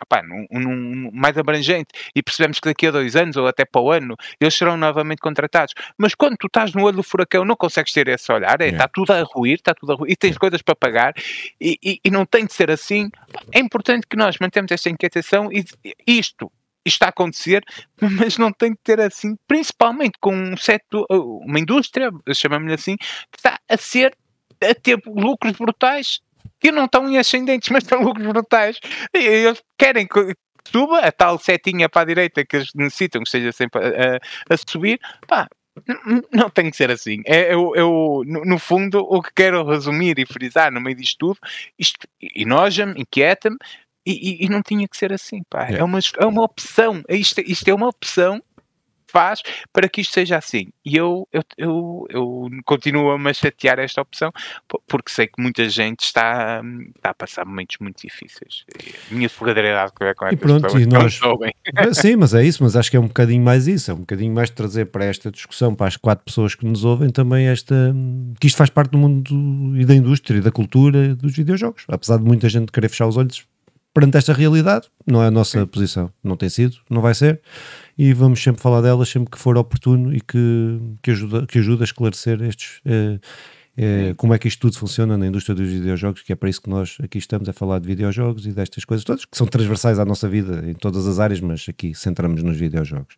Opá, 0.00 0.22
num, 0.22 0.46
num, 0.50 1.10
mais 1.12 1.36
abrangente 1.36 1.88
e 2.14 2.22
percebemos 2.22 2.60
que 2.60 2.68
daqui 2.68 2.86
a 2.86 2.90
dois 2.92 3.16
anos 3.16 3.36
ou 3.36 3.48
até 3.48 3.64
para 3.64 3.80
o 3.80 3.90
ano 3.90 4.14
eles 4.40 4.54
serão 4.54 4.76
novamente 4.76 5.18
contratados. 5.18 5.74
Mas 5.98 6.14
quando 6.14 6.36
tu 6.36 6.46
estás 6.46 6.72
no 6.72 6.84
olho 6.84 6.98
do 6.98 7.02
furacão 7.02 7.44
não 7.44 7.56
consegues 7.56 7.92
ter 7.92 8.06
esse 8.06 8.30
olhar, 8.30 8.60
é, 8.60 8.66
está 8.66 8.76
yeah. 8.76 8.90
tudo 8.92 9.12
a 9.12 9.22
ruir, 9.22 9.54
está 9.54 9.74
tudo 9.74 9.92
a 9.92 9.96
ruir, 9.96 10.12
e 10.12 10.16
tens 10.16 10.30
yeah. 10.30 10.40
coisas 10.40 10.62
para 10.62 10.76
pagar 10.76 11.14
e, 11.60 11.76
e, 11.82 12.00
e, 12.04 12.10
não 12.10 12.24
tem 12.24 12.46
de 12.46 12.54
ser 12.54 12.70
assim. 12.70 13.10
É 13.52 13.58
importante 13.58 14.06
que 14.08 14.16
nós 14.16 14.36
mantemos 14.40 14.70
esta 14.70 14.88
inquietação 14.88 15.50
e 15.50 15.64
isto 16.06 16.52
isto 16.86 16.94
está 16.94 17.06
a 17.06 17.08
acontecer, 17.10 17.62
mas 18.00 18.38
não 18.38 18.50
tem 18.50 18.70
de 18.70 18.78
ter 18.82 19.00
assim, 19.00 19.36
principalmente 19.46 20.16
com 20.20 20.34
um 20.34 20.56
setor, 20.56 21.06
uma 21.10 21.58
indústria, 21.58 22.10
chamamos-lhe 22.32 22.72
assim, 22.72 22.96
que 22.96 23.36
está 23.36 23.58
a 23.68 23.76
ser 23.76 24.16
a 24.62 24.74
ter 24.74 25.00
lucros 25.06 25.56
brutais 25.56 26.20
que 26.60 26.72
não 26.72 26.86
estão 26.86 27.08
em 27.08 27.18
ascendentes, 27.18 27.68
mas 27.72 27.84
estão 27.84 28.02
lucros 28.02 28.26
brutais. 28.26 28.78
E 29.14 29.18
eles 29.18 29.62
querem 29.78 30.06
que 30.06 30.34
suba 30.70 31.00
a 31.00 31.12
tal 31.12 31.38
setinha 31.38 31.88
para 31.88 32.02
a 32.02 32.06
direita 32.06 32.44
que 32.44 32.56
eles 32.56 32.70
necessitam 32.74 33.22
que 33.22 33.30
seja 33.30 33.52
sempre 33.52 33.80
a, 33.84 34.16
a, 34.16 34.54
a 34.54 34.56
subir. 34.56 35.00
Pá, 35.26 35.48
não 36.32 36.50
tem 36.50 36.70
que 36.70 36.76
ser 36.76 36.90
assim. 36.90 37.22
É, 37.26 37.52
eu, 37.52 37.74
eu 37.74 38.22
no, 38.26 38.44
no, 38.44 38.58
fundo, 38.58 39.00
o 39.00 39.22
que 39.22 39.30
quero 39.34 39.64
resumir 39.64 40.18
e 40.18 40.26
frisar 40.26 40.72
no 40.72 40.80
meio 40.80 40.96
disto 40.96 41.18
tudo, 41.18 41.38
isto 41.78 42.06
enoja-me, 42.34 43.00
inquieta-me, 43.00 43.56
e, 44.06 44.12
e, 44.12 44.46
e, 44.46 44.48
não 44.48 44.62
tinha 44.62 44.88
que 44.88 44.96
ser 44.96 45.12
assim, 45.12 45.42
pá. 45.50 45.68
É, 45.68 45.78
é 45.78 45.84
uma, 45.84 45.98
é 46.18 46.24
uma 46.24 46.42
opção. 46.42 47.02
Isto, 47.10 47.42
isto 47.42 47.68
é 47.68 47.74
uma 47.74 47.88
opção 47.88 48.42
faz 49.10 49.40
para 49.72 49.88
que 49.88 50.00
isto 50.00 50.12
seja 50.12 50.36
assim. 50.36 50.68
E 50.84 50.96
eu, 50.96 51.26
eu, 51.32 51.42
eu, 51.56 52.06
eu 52.10 52.48
continuo 52.64 53.10
a 53.10 53.18
me 53.18 53.32
chatear 53.34 53.78
esta 53.78 54.00
opção, 54.00 54.32
porque 54.86 55.10
sei 55.10 55.26
que 55.26 55.40
muita 55.40 55.68
gente 55.68 56.04
está, 56.04 56.62
está 56.96 57.10
a 57.10 57.14
passar 57.14 57.44
momentos 57.44 57.76
muito 57.80 58.00
difíceis. 58.02 58.64
A 59.10 59.14
minha 59.14 59.28
solidariedade 59.28 59.92
com 59.92 60.04
e 60.04 60.36
pronto, 60.36 60.78
e 60.78 60.86
nós... 60.86 61.20
Sim, 61.92 62.16
mas 62.16 62.34
é 62.34 62.44
isso, 62.44 62.62
mas 62.62 62.76
acho 62.76 62.90
que 62.90 62.96
é 62.96 63.00
um 63.00 63.08
bocadinho 63.08 63.42
mais 63.42 63.66
isso, 63.66 63.90
é 63.90 63.94
um 63.94 63.98
bocadinho 63.98 64.32
mais 64.32 64.50
trazer 64.50 64.86
para 64.86 65.04
esta 65.04 65.30
discussão, 65.30 65.74
para 65.74 65.86
as 65.86 65.96
quatro 65.96 66.24
pessoas 66.24 66.54
que 66.54 66.66
nos 66.66 66.84
ouvem, 66.84 67.10
também 67.10 67.46
esta, 67.46 67.94
que 68.40 68.46
isto 68.46 68.56
faz 68.56 68.70
parte 68.70 68.90
do 68.90 68.98
mundo 68.98 69.76
e 69.76 69.84
da 69.84 69.94
indústria 69.94 70.38
e 70.38 70.40
da 70.40 70.50
cultura 70.50 71.14
dos 71.14 71.34
videojogos. 71.34 71.84
Apesar 71.88 72.18
de 72.18 72.24
muita 72.24 72.48
gente 72.48 72.72
querer 72.72 72.88
fechar 72.88 73.06
os 73.06 73.16
olhos 73.16 73.46
perante 73.92 74.16
esta 74.16 74.32
realidade, 74.32 74.88
não 75.06 75.22
é 75.22 75.26
a 75.26 75.30
nossa 75.30 75.60
Sim. 75.60 75.66
posição, 75.66 76.12
não 76.22 76.36
tem 76.36 76.48
sido, 76.48 76.76
não 76.88 77.00
vai 77.00 77.14
ser 77.14 77.40
e 77.98 78.12
vamos 78.12 78.40
sempre 78.40 78.62
falar 78.62 78.80
delas 78.80 79.08
sempre 79.08 79.30
que 79.32 79.38
for 79.38 79.58
oportuno 79.58 80.14
e 80.14 80.20
que, 80.20 80.80
que, 81.02 81.10
ajuda, 81.10 81.46
que 81.46 81.58
ajuda 81.58 81.82
a 81.82 81.86
esclarecer 81.86 82.40
estes. 82.42 82.80
Eh, 82.84 83.18
eh, 83.76 84.14
como 84.16 84.32
é 84.34 84.38
que 84.38 84.46
isto 84.46 84.60
tudo 84.60 84.78
funciona 84.78 85.18
na 85.18 85.26
indústria 85.26 85.54
dos 85.54 85.68
videojogos, 85.68 86.22
que 86.22 86.32
é 86.32 86.36
para 86.36 86.48
isso 86.48 86.62
que 86.62 86.70
nós 86.70 86.96
aqui 87.02 87.18
estamos 87.18 87.48
a 87.48 87.52
falar 87.52 87.80
de 87.80 87.88
videojogos 87.88 88.46
e 88.46 88.52
destas 88.52 88.84
coisas 88.84 89.04
todas, 89.04 89.24
que 89.24 89.36
são 89.36 89.46
transversais 89.46 89.98
à 89.98 90.04
nossa 90.04 90.28
vida 90.28 90.64
em 90.68 90.74
todas 90.74 91.06
as 91.08 91.18
áreas, 91.18 91.40
mas 91.40 91.66
aqui 91.68 91.92
centramos 91.94 92.42
nos 92.42 92.56
videojogos. 92.56 93.16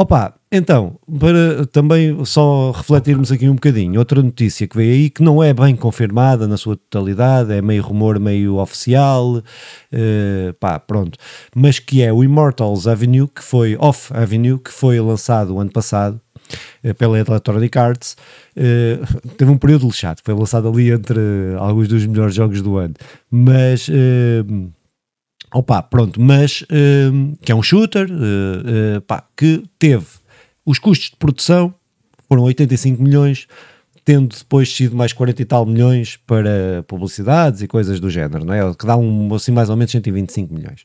Opa, 0.00 0.32
então, 0.52 0.96
para 1.18 1.66
também 1.66 2.24
só 2.24 2.70
refletirmos 2.70 3.32
aqui 3.32 3.48
um 3.48 3.56
bocadinho, 3.56 3.98
outra 3.98 4.22
notícia 4.22 4.68
que 4.68 4.76
veio 4.76 4.92
aí 4.92 5.10
que 5.10 5.24
não 5.24 5.42
é 5.42 5.52
bem 5.52 5.74
confirmada 5.74 6.46
na 6.46 6.56
sua 6.56 6.76
totalidade, 6.76 7.52
é 7.52 7.60
meio 7.60 7.82
rumor, 7.82 8.20
meio 8.20 8.58
oficial, 8.58 9.38
uh, 9.38 10.52
pá, 10.60 10.78
pronto, 10.78 11.18
mas 11.52 11.80
que 11.80 12.00
é 12.00 12.12
o 12.12 12.22
Immortals 12.22 12.86
Avenue, 12.86 13.26
que 13.26 13.42
foi 13.42 13.76
Off 13.80 14.14
Avenue, 14.14 14.60
que 14.60 14.70
foi 14.70 15.00
lançado 15.00 15.56
o 15.56 15.58
ano 15.58 15.72
passado 15.72 16.20
uh, 16.84 16.94
pela 16.94 17.18
Electronic 17.18 17.76
Arts, 17.76 18.16
uh, 18.56 19.30
teve 19.36 19.50
um 19.50 19.58
período 19.58 19.86
lixado, 19.86 20.20
foi 20.22 20.32
lançado 20.32 20.68
ali 20.68 20.92
entre 20.92 21.18
alguns 21.58 21.88
dos 21.88 22.06
melhores 22.06 22.36
jogos 22.36 22.62
do 22.62 22.76
ano, 22.76 22.94
mas 23.28 23.90
Opa, 25.52 25.82
pronto, 25.82 26.20
mas 26.20 26.62
uh, 26.62 27.36
que 27.40 27.50
é 27.50 27.54
um 27.54 27.62
shooter 27.62 28.06
uh, 28.10 28.98
uh, 28.98 29.00
pá, 29.02 29.24
que 29.36 29.64
teve 29.78 30.06
os 30.64 30.78
custos 30.78 31.10
de 31.10 31.16
produção 31.16 31.74
foram 32.28 32.42
85 32.42 33.02
milhões, 33.02 33.46
tendo 34.04 34.36
depois 34.36 34.74
sido 34.74 34.94
mais 34.94 35.14
40 35.14 35.40
e 35.40 35.44
tal 35.46 35.64
milhões 35.64 36.18
para 36.26 36.84
publicidades 36.86 37.62
e 37.62 37.68
coisas 37.68 37.98
do 37.98 38.10
género, 38.10 38.44
não 38.44 38.52
é? 38.52 38.74
Que 38.74 38.86
dá 38.86 38.96
um, 38.96 39.34
assim 39.34 39.50
mais 39.50 39.70
ou 39.70 39.76
menos 39.76 39.90
125 39.90 40.52
milhões. 40.52 40.84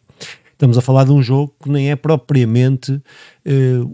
Estamos 0.54 0.78
a 0.78 0.82
falar 0.82 1.04
de 1.04 1.12
um 1.12 1.22
jogo 1.22 1.54
que 1.62 1.70
nem 1.70 1.92
é 1.92 1.96
propriamente 1.98 3.02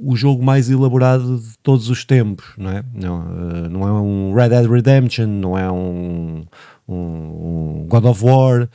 o 0.01 0.15
jogo 0.15 0.43
mais 0.43 0.69
elaborado 0.69 1.39
de 1.39 1.57
todos 1.63 1.89
os 1.89 2.05
tempos, 2.05 2.45
não 2.55 2.69
é? 2.69 2.83
Não, 2.93 3.25
não 3.69 3.87
é 3.87 3.91
um 3.91 4.33
Red 4.35 4.49
Dead 4.49 4.69
Redemption, 4.69 5.25
não 5.25 5.57
é 5.57 5.71
um, 5.71 6.43
um, 6.87 6.95
um 6.95 7.85
God 7.87 8.05
of 8.05 8.23
War, 8.23 8.69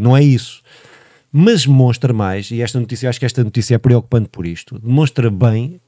não 0.00 0.16
é 0.16 0.22
isso 0.22 0.62
mas 1.36 1.66
demonstra 1.66 2.12
mais, 2.12 2.48
e 2.52 2.62
esta 2.62 2.78
notícia, 2.78 3.08
acho 3.08 3.18
que 3.18 3.26
esta 3.26 3.42
notícia 3.42 3.74
é 3.74 3.78
preocupante 3.78 4.28
por 4.28 4.46
isto, 4.46 4.78
demonstra 4.78 5.28
bem 5.28 5.80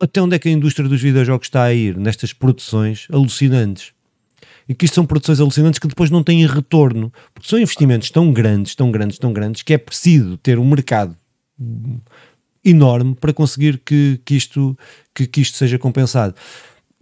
até 0.00 0.20
onde 0.20 0.34
é 0.34 0.40
que 0.40 0.48
a 0.48 0.50
indústria 0.50 0.88
dos 0.88 1.00
videojogos 1.00 1.46
está 1.46 1.62
a 1.62 1.72
ir 1.72 1.96
nestas 1.96 2.32
produções 2.32 3.06
alucinantes. 3.12 3.92
E 4.68 4.74
que 4.74 4.84
isto 4.84 4.94
são 4.94 5.06
produções 5.06 5.38
alucinantes 5.38 5.78
que 5.78 5.86
depois 5.86 6.10
não 6.10 6.20
têm 6.20 6.44
retorno, 6.44 7.12
porque 7.32 7.48
são 7.48 7.60
investimentos 7.60 8.10
tão 8.10 8.32
grandes, 8.32 8.74
tão 8.74 8.90
grandes, 8.90 9.18
tão 9.18 9.32
grandes, 9.32 9.62
que 9.62 9.72
é 9.72 9.78
preciso 9.78 10.36
ter 10.38 10.58
um 10.58 10.68
mercado 10.68 11.16
enorme 12.64 13.14
para 13.14 13.32
conseguir 13.32 13.78
que, 13.78 14.20
que, 14.24 14.34
isto, 14.34 14.76
que, 15.14 15.28
que 15.28 15.40
isto 15.42 15.56
seja 15.56 15.78
compensado. 15.78 16.34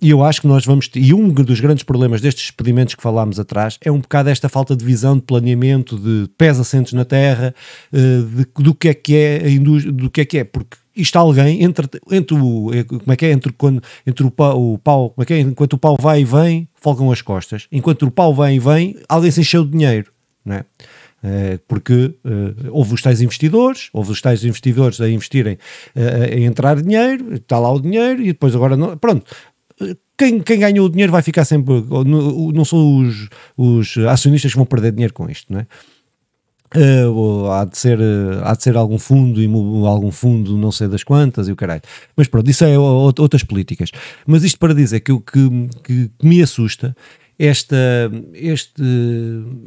E 0.05 0.11
eu 0.11 0.22
acho 0.22 0.42
que 0.42 0.46
nós 0.46 0.66
vamos 0.66 0.86
ter, 0.86 1.00
e 1.00 1.14
um 1.14 1.30
dos 1.30 1.61
grandes 1.61 1.82
problemas 1.82 2.20
destes 2.20 2.44
expedimentos 2.44 2.94
que 2.94 3.02
falámos 3.02 3.40
atrás 3.40 3.78
é 3.80 3.90
um 3.90 4.00
bocado 4.00 4.28
esta 4.28 4.50
falta 4.50 4.76
de 4.76 4.84
visão, 4.84 5.16
de 5.16 5.22
planeamento, 5.22 5.98
de 5.98 6.28
pés 6.36 6.61
assentes 6.61 6.92
na 6.92 7.07
terra, 7.07 7.55
eh, 7.90 7.96
de, 8.36 8.62
do 8.62 8.74
que 8.74 8.90
é 8.90 8.92
que 8.92 9.16
é 9.16 9.42
a 9.42 9.48
indústria, 9.48 9.90
do 9.90 10.11
que 10.11 10.20
é 10.20 10.24
que 10.26 10.38
é, 10.40 10.44
porque 10.44 10.76
isto 10.94 11.16
alguém 11.16 11.62
entre, 11.62 11.88
entre 12.11 12.36
o 12.36 12.70
eh, 12.74 12.84
como 12.84 13.11
é 13.11 13.16
que 13.16 13.24
é 13.24 13.30
entre 13.30 13.50
quando 13.55 13.82
entre 14.07 14.26
o 14.26 14.30
pau, 14.30 14.74
o 14.74 14.76
pau 14.76 15.09
como 15.09 15.22
é 15.22 15.24
que 15.24 15.32
é 15.32 15.40
enquanto 15.40 15.72
o 15.72 15.78
pau 15.78 15.96
vai 15.98 16.20
e 16.20 16.24
vem 16.26 16.68
folgam 16.74 17.11
as 17.11 17.22
costas 17.22 17.66
enquanto 17.72 18.02
o 18.02 18.11
pau 18.11 18.34
vem 18.34 18.57
e 18.57 18.59
vem 18.59 18.96
alguém 19.09 19.30
se 19.30 19.40
encheu 19.40 19.64
de 19.64 19.70
dinheiro 19.70 20.12
é? 20.46 20.66
Eh, 21.26 21.59
porque 21.66 22.14
uh, 22.22 22.68
houve 22.70 22.92
os 22.92 23.00
tais 23.00 23.22
investidores, 23.22 23.88
houve 23.94 24.12
os 24.12 24.20
tais 24.20 24.44
investidores 24.44 25.00
a 25.00 25.09
investirem, 25.09 25.55
uh, 25.96 26.34
a 26.34 26.38
entrar 26.38 26.82
dinheiro, 26.82 27.32
está 27.32 27.59
lá 27.59 27.72
o 27.72 27.80
dinheiro 27.80 28.20
e 28.20 28.26
depois 28.26 28.55
agora 28.55 28.76
não, 28.76 28.94
pronto, 28.98 29.24
quem, 30.16 30.40
quem 30.40 30.58
ganhou 30.58 30.86
o 30.86 30.90
dinheiro 30.90 31.12
vai 31.12 31.22
ficar 31.22 31.44
sempre. 31.44 31.84
Não 32.54 32.64
são 32.64 33.00
os, 33.00 33.28
os 33.56 33.98
acionistas 34.06 34.52
que 34.52 34.56
vão 34.56 34.66
perder 34.66 34.92
dinheiro 34.92 35.12
com 35.12 35.28
isto, 35.28 35.52
não 35.52 35.60
é? 35.60 35.66
Uh, 36.76 37.48
há, 37.50 37.64
de 37.64 37.78
ser, 37.78 38.00
há 38.42 38.52
de 38.52 38.62
ser 38.64 38.76
algum 38.76 38.98
fundo, 38.98 39.40
algum 39.86 40.10
fundo 40.10 40.58
não 40.58 40.72
sei 40.72 40.88
das 40.88 41.04
quantas 41.04 41.46
e 41.46 41.52
o 41.52 41.56
caralho. 41.56 41.82
Mas 42.16 42.26
pronto, 42.26 42.50
isso 42.50 42.64
é 42.64 42.76
outras 42.76 43.44
políticas. 43.44 43.90
Mas 44.26 44.42
isto 44.42 44.58
para 44.58 44.74
dizer 44.74 45.00
que 45.00 45.12
o 45.12 45.20
que, 45.20 45.68
que 45.84 46.10
me 46.20 46.42
assusta 46.42 46.96
esta, 47.39 47.76
este, 48.32 48.82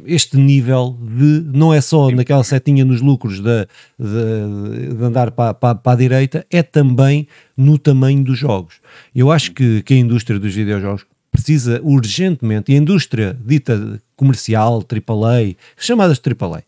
este 0.06 0.36
nível 0.36 0.96
de 1.00 1.44
não 1.52 1.72
é 1.72 1.80
só 1.80 2.10
naquela 2.10 2.44
setinha 2.44 2.84
nos 2.84 3.00
lucros 3.00 3.40
de, 3.40 3.66
de, 3.98 4.94
de 4.94 5.04
andar 5.04 5.30
para, 5.30 5.54
para, 5.54 5.74
para, 5.74 5.92
a 5.92 5.96
direita, 5.96 6.46
é 6.50 6.62
também 6.62 7.28
no 7.56 7.78
tamanho 7.78 8.24
dos 8.24 8.38
jogos. 8.38 8.76
Eu 9.14 9.30
acho 9.30 9.52
que, 9.52 9.82
que 9.82 9.94
a 9.94 9.98
indústria 9.98 10.38
dos 10.38 10.54
videojogos 10.54 11.04
precisa 11.30 11.80
urgentemente, 11.82 12.72
e 12.72 12.74
a 12.74 12.78
indústria 12.78 13.38
dita 13.44 14.00
comercial, 14.16 14.82
AAA, 14.82 15.54
chamadas 15.76 16.20
AAA, 16.20 16.64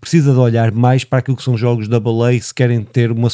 precisa 0.00 0.32
de 0.32 0.38
olhar 0.38 0.72
mais 0.72 1.04
para 1.04 1.18
aquilo 1.18 1.36
que 1.36 1.42
são 1.42 1.56
jogos 1.56 1.88
da 1.88 2.00
baleia 2.00 2.40
se 2.40 2.54
querem 2.54 2.82
ter, 2.82 3.10
uma, 3.10 3.28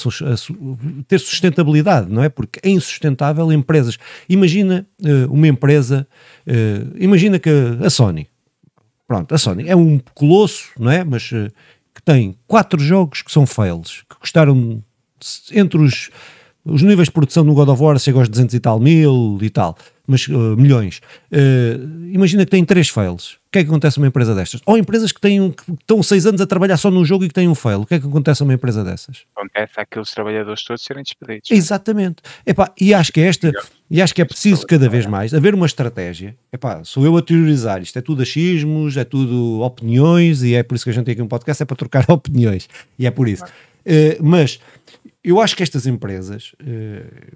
ter 1.07 1.19
sustentabilidade, 1.19 2.11
não 2.11 2.23
é? 2.23 2.29
Porque 2.29 2.61
é 2.63 2.71
insustentável 2.71 3.53
empresas. 3.53 3.99
Imagina 4.29 4.87
uh, 5.03 5.33
uma 5.33 5.49
empresa, 5.49 6.07
uh, 6.47 6.97
imagina 6.99 7.39
que 7.39 7.51
a 7.83 7.91
Sony, 7.91 8.29
pronto, 9.07 9.35
a 9.35 9.39
Sony 9.39 9.69
é 9.69 9.77
um 9.77 10.01
colosso, 10.15 10.71
não 10.79 10.91
é? 10.91 11.05
Mas 11.05 11.31
uh, 11.33 11.51
que 11.95 12.03
tem 12.03 12.37
quatro 12.47 12.81
jogos 12.81 13.23
que 13.23 13.33
são 13.33 13.47
fails, 13.47 14.05
que 14.09 14.19
custaram 14.19 14.83
entre 15.53 15.81
os, 15.81 16.11
os 16.65 16.83
níveis 16.83 17.09
de 17.09 17.13
produção 17.13 17.45
no 17.45 17.55
God 17.55 17.69
of 17.69 17.83
War 17.83 17.99
chegam 17.99 18.21
aos 18.21 18.29
200 18.29 18.55
e 18.55 18.61
tal 18.61 18.81
mil 18.81 19.39
e 19.41 19.49
tal 19.49 19.77
mas 20.07 20.29
uh, 20.29 20.57
milhões. 20.57 21.01
Uh, 21.33 22.13
imagina 22.13 22.45
que 22.45 22.51
tem 22.51 22.65
três 22.65 22.89
fails. 22.89 23.35
O 23.35 23.55
que 23.55 23.61
é 23.61 23.63
que 23.63 23.71
acontece 23.71 23.99
a 23.99 24.03
uma 24.03 24.09
empresa 24.09 24.35
destas? 24.35 24.61
Ou 24.67 24.77
empresas 24.77 25.13
que, 25.13 25.21
têm 25.21 25.41
um, 25.41 25.51
que 25.51 25.63
estão 25.73 26.03
seis 26.03 26.27
anos 26.27 26.41
a 26.41 26.47
trabalhar 26.47 26.77
só 26.77 26.91
num 26.91 27.05
jogo 27.05 27.25
e 27.25 27.29
que 27.29 27.35
têm 27.35 27.49
um 27.49 27.55
fail. 27.55 27.83
O 27.83 27.87
que 27.87 27.95
é 27.95 28.01
que 28.01 28.07
acontece 28.07 28.43
a 28.43 28.45
uma 28.45 28.53
empresa 28.53 28.83
dessas? 28.83 29.25
Acontece 29.35 29.73
aqueles 29.77 30.11
trabalhadores 30.11 30.65
todos 30.65 30.83
serem 30.83 31.03
despedidos. 31.03 31.51
Exatamente. 31.51 32.17
Epá, 32.45 32.73
e 32.79 32.93
acho 32.93 33.13
que 33.13 33.21
esta, 33.21 33.53
e 33.91 34.03
acho 34.03 34.15
que 34.15 34.21
é 34.21 34.25
preciso 34.25 34.67
cada 34.67 34.89
vez 34.89 35.07
mais 35.07 35.33
haver 35.33 35.55
uma 35.55 35.67
estratégia. 35.67 36.37
Epá, 36.53 36.83
sou 36.85 37.05
eu 37.05 37.17
a 37.17 37.23
teorizar, 37.23 37.81
isto 37.81 37.99
é 37.99 38.03
tudo 38.03 38.23
achismos, 38.23 38.97
é 38.97 39.05
tudo 39.05 39.61
opiniões, 39.61 40.43
e 40.43 40.55
é 40.55 40.63
por 40.63 40.75
isso 40.75 40.85
que 40.85 40.91
a 40.91 40.95
gente 40.95 41.05
tem 41.05 41.13
aqui 41.13 41.23
um 41.23 41.29
podcast, 41.29 41.63
é 41.63 41.67
para 41.67 41.77
trocar 41.77 42.05
opiniões. 42.11 42.69
E 42.99 43.07
é 43.07 43.11
por 43.11 43.29
isso. 43.29 43.45
Uh, 43.45 44.21
mas 44.21 44.59
eu 45.23 45.41
acho 45.41 45.57
que 45.57 45.63
estas 45.63 45.87
empresas, 45.87 46.53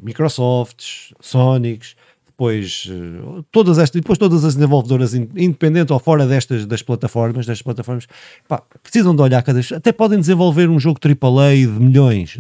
Microsofts, 0.03 1.15
Sonics, 1.21 1.97
depois 2.39 2.89
eh, 2.89 3.43
todas 3.51 3.79
estas, 3.79 4.01
depois 4.01 4.17
todas 4.17 4.45
as 4.45 4.55
desenvolvedoras 4.55 5.13
independentes 5.13 5.91
ou 5.91 5.99
fora 5.99 6.25
destas 6.25 6.65
das 6.65 6.83
plataformas, 6.83 7.45
destas 7.45 7.63
plataformas, 7.63 8.07
pá, 8.47 8.63
precisam 8.81 9.15
de 9.15 9.21
olhar 9.21 9.43
cada 9.43 9.61
vez, 9.61 9.73
até 9.73 9.91
podem 9.91 10.21
desenvolver 10.21 10.71
um 10.71 10.79
jogo 10.79 11.01
AAA 11.05 11.57
de 11.57 11.67
milhões, 11.67 12.39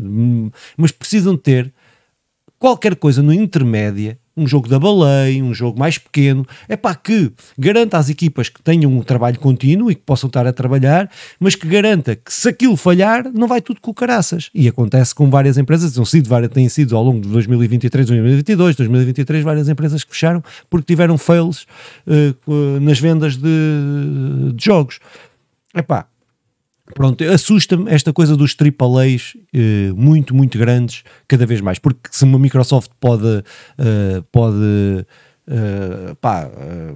mas 0.76 0.92
precisam 0.92 1.36
ter 1.36 1.74
qualquer 2.60 2.94
coisa 2.94 3.20
no 3.24 3.34
intermédia 3.34 4.16
um 4.38 4.46
jogo 4.46 4.68
da 4.68 4.78
baleia, 4.78 5.42
um 5.42 5.52
jogo 5.52 5.78
mais 5.78 5.98
pequeno, 5.98 6.46
é 6.68 6.76
pá, 6.76 6.94
que 6.94 7.32
garanta 7.58 7.98
às 7.98 8.08
equipas 8.08 8.48
que 8.48 8.62
tenham 8.62 8.90
um 8.90 9.02
trabalho 9.02 9.38
contínuo 9.38 9.90
e 9.90 9.94
que 9.94 10.02
possam 10.02 10.28
estar 10.28 10.46
a 10.46 10.52
trabalhar, 10.52 11.10
mas 11.40 11.54
que 11.54 11.66
garanta 11.66 12.14
que 12.16 12.32
se 12.32 12.48
aquilo 12.48 12.76
falhar, 12.76 13.30
não 13.32 13.48
vai 13.48 13.60
tudo 13.60 13.80
com 13.80 13.92
caraças. 13.92 14.50
E 14.54 14.68
acontece 14.68 15.14
com 15.14 15.28
várias 15.28 15.58
empresas, 15.58 15.92
têm 15.92 16.04
sido, 16.04 16.48
têm 16.48 16.68
sido 16.68 16.96
ao 16.96 17.02
longo 17.02 17.20
de 17.20 17.28
2023, 17.28 18.06
2022, 18.06 18.76
2023, 18.76 19.44
várias 19.44 19.68
empresas 19.68 20.04
que 20.04 20.12
fecharam 20.12 20.42
porque 20.70 20.86
tiveram 20.86 21.18
fails 21.18 21.66
uh, 22.06 22.80
nas 22.80 22.98
vendas 22.98 23.36
de, 23.36 24.52
de 24.54 24.64
jogos. 24.64 25.00
É 25.74 25.82
pá, 25.82 26.06
Pronto, 26.94 27.22
assusta-me 27.24 27.90
esta 27.90 28.12
coisa 28.12 28.36
dos 28.36 28.56
AAAs 28.56 29.36
eh, 29.52 29.92
muito, 29.94 30.34
muito 30.34 30.58
grandes, 30.58 31.04
cada 31.26 31.46
vez 31.46 31.60
mais, 31.60 31.78
porque 31.78 32.08
se 32.10 32.24
uma 32.24 32.38
Microsoft 32.38 32.90
pode, 33.00 33.44
eh, 33.78 34.22
pode 34.32 35.06
eh, 35.46 36.14
pá, 36.20 36.50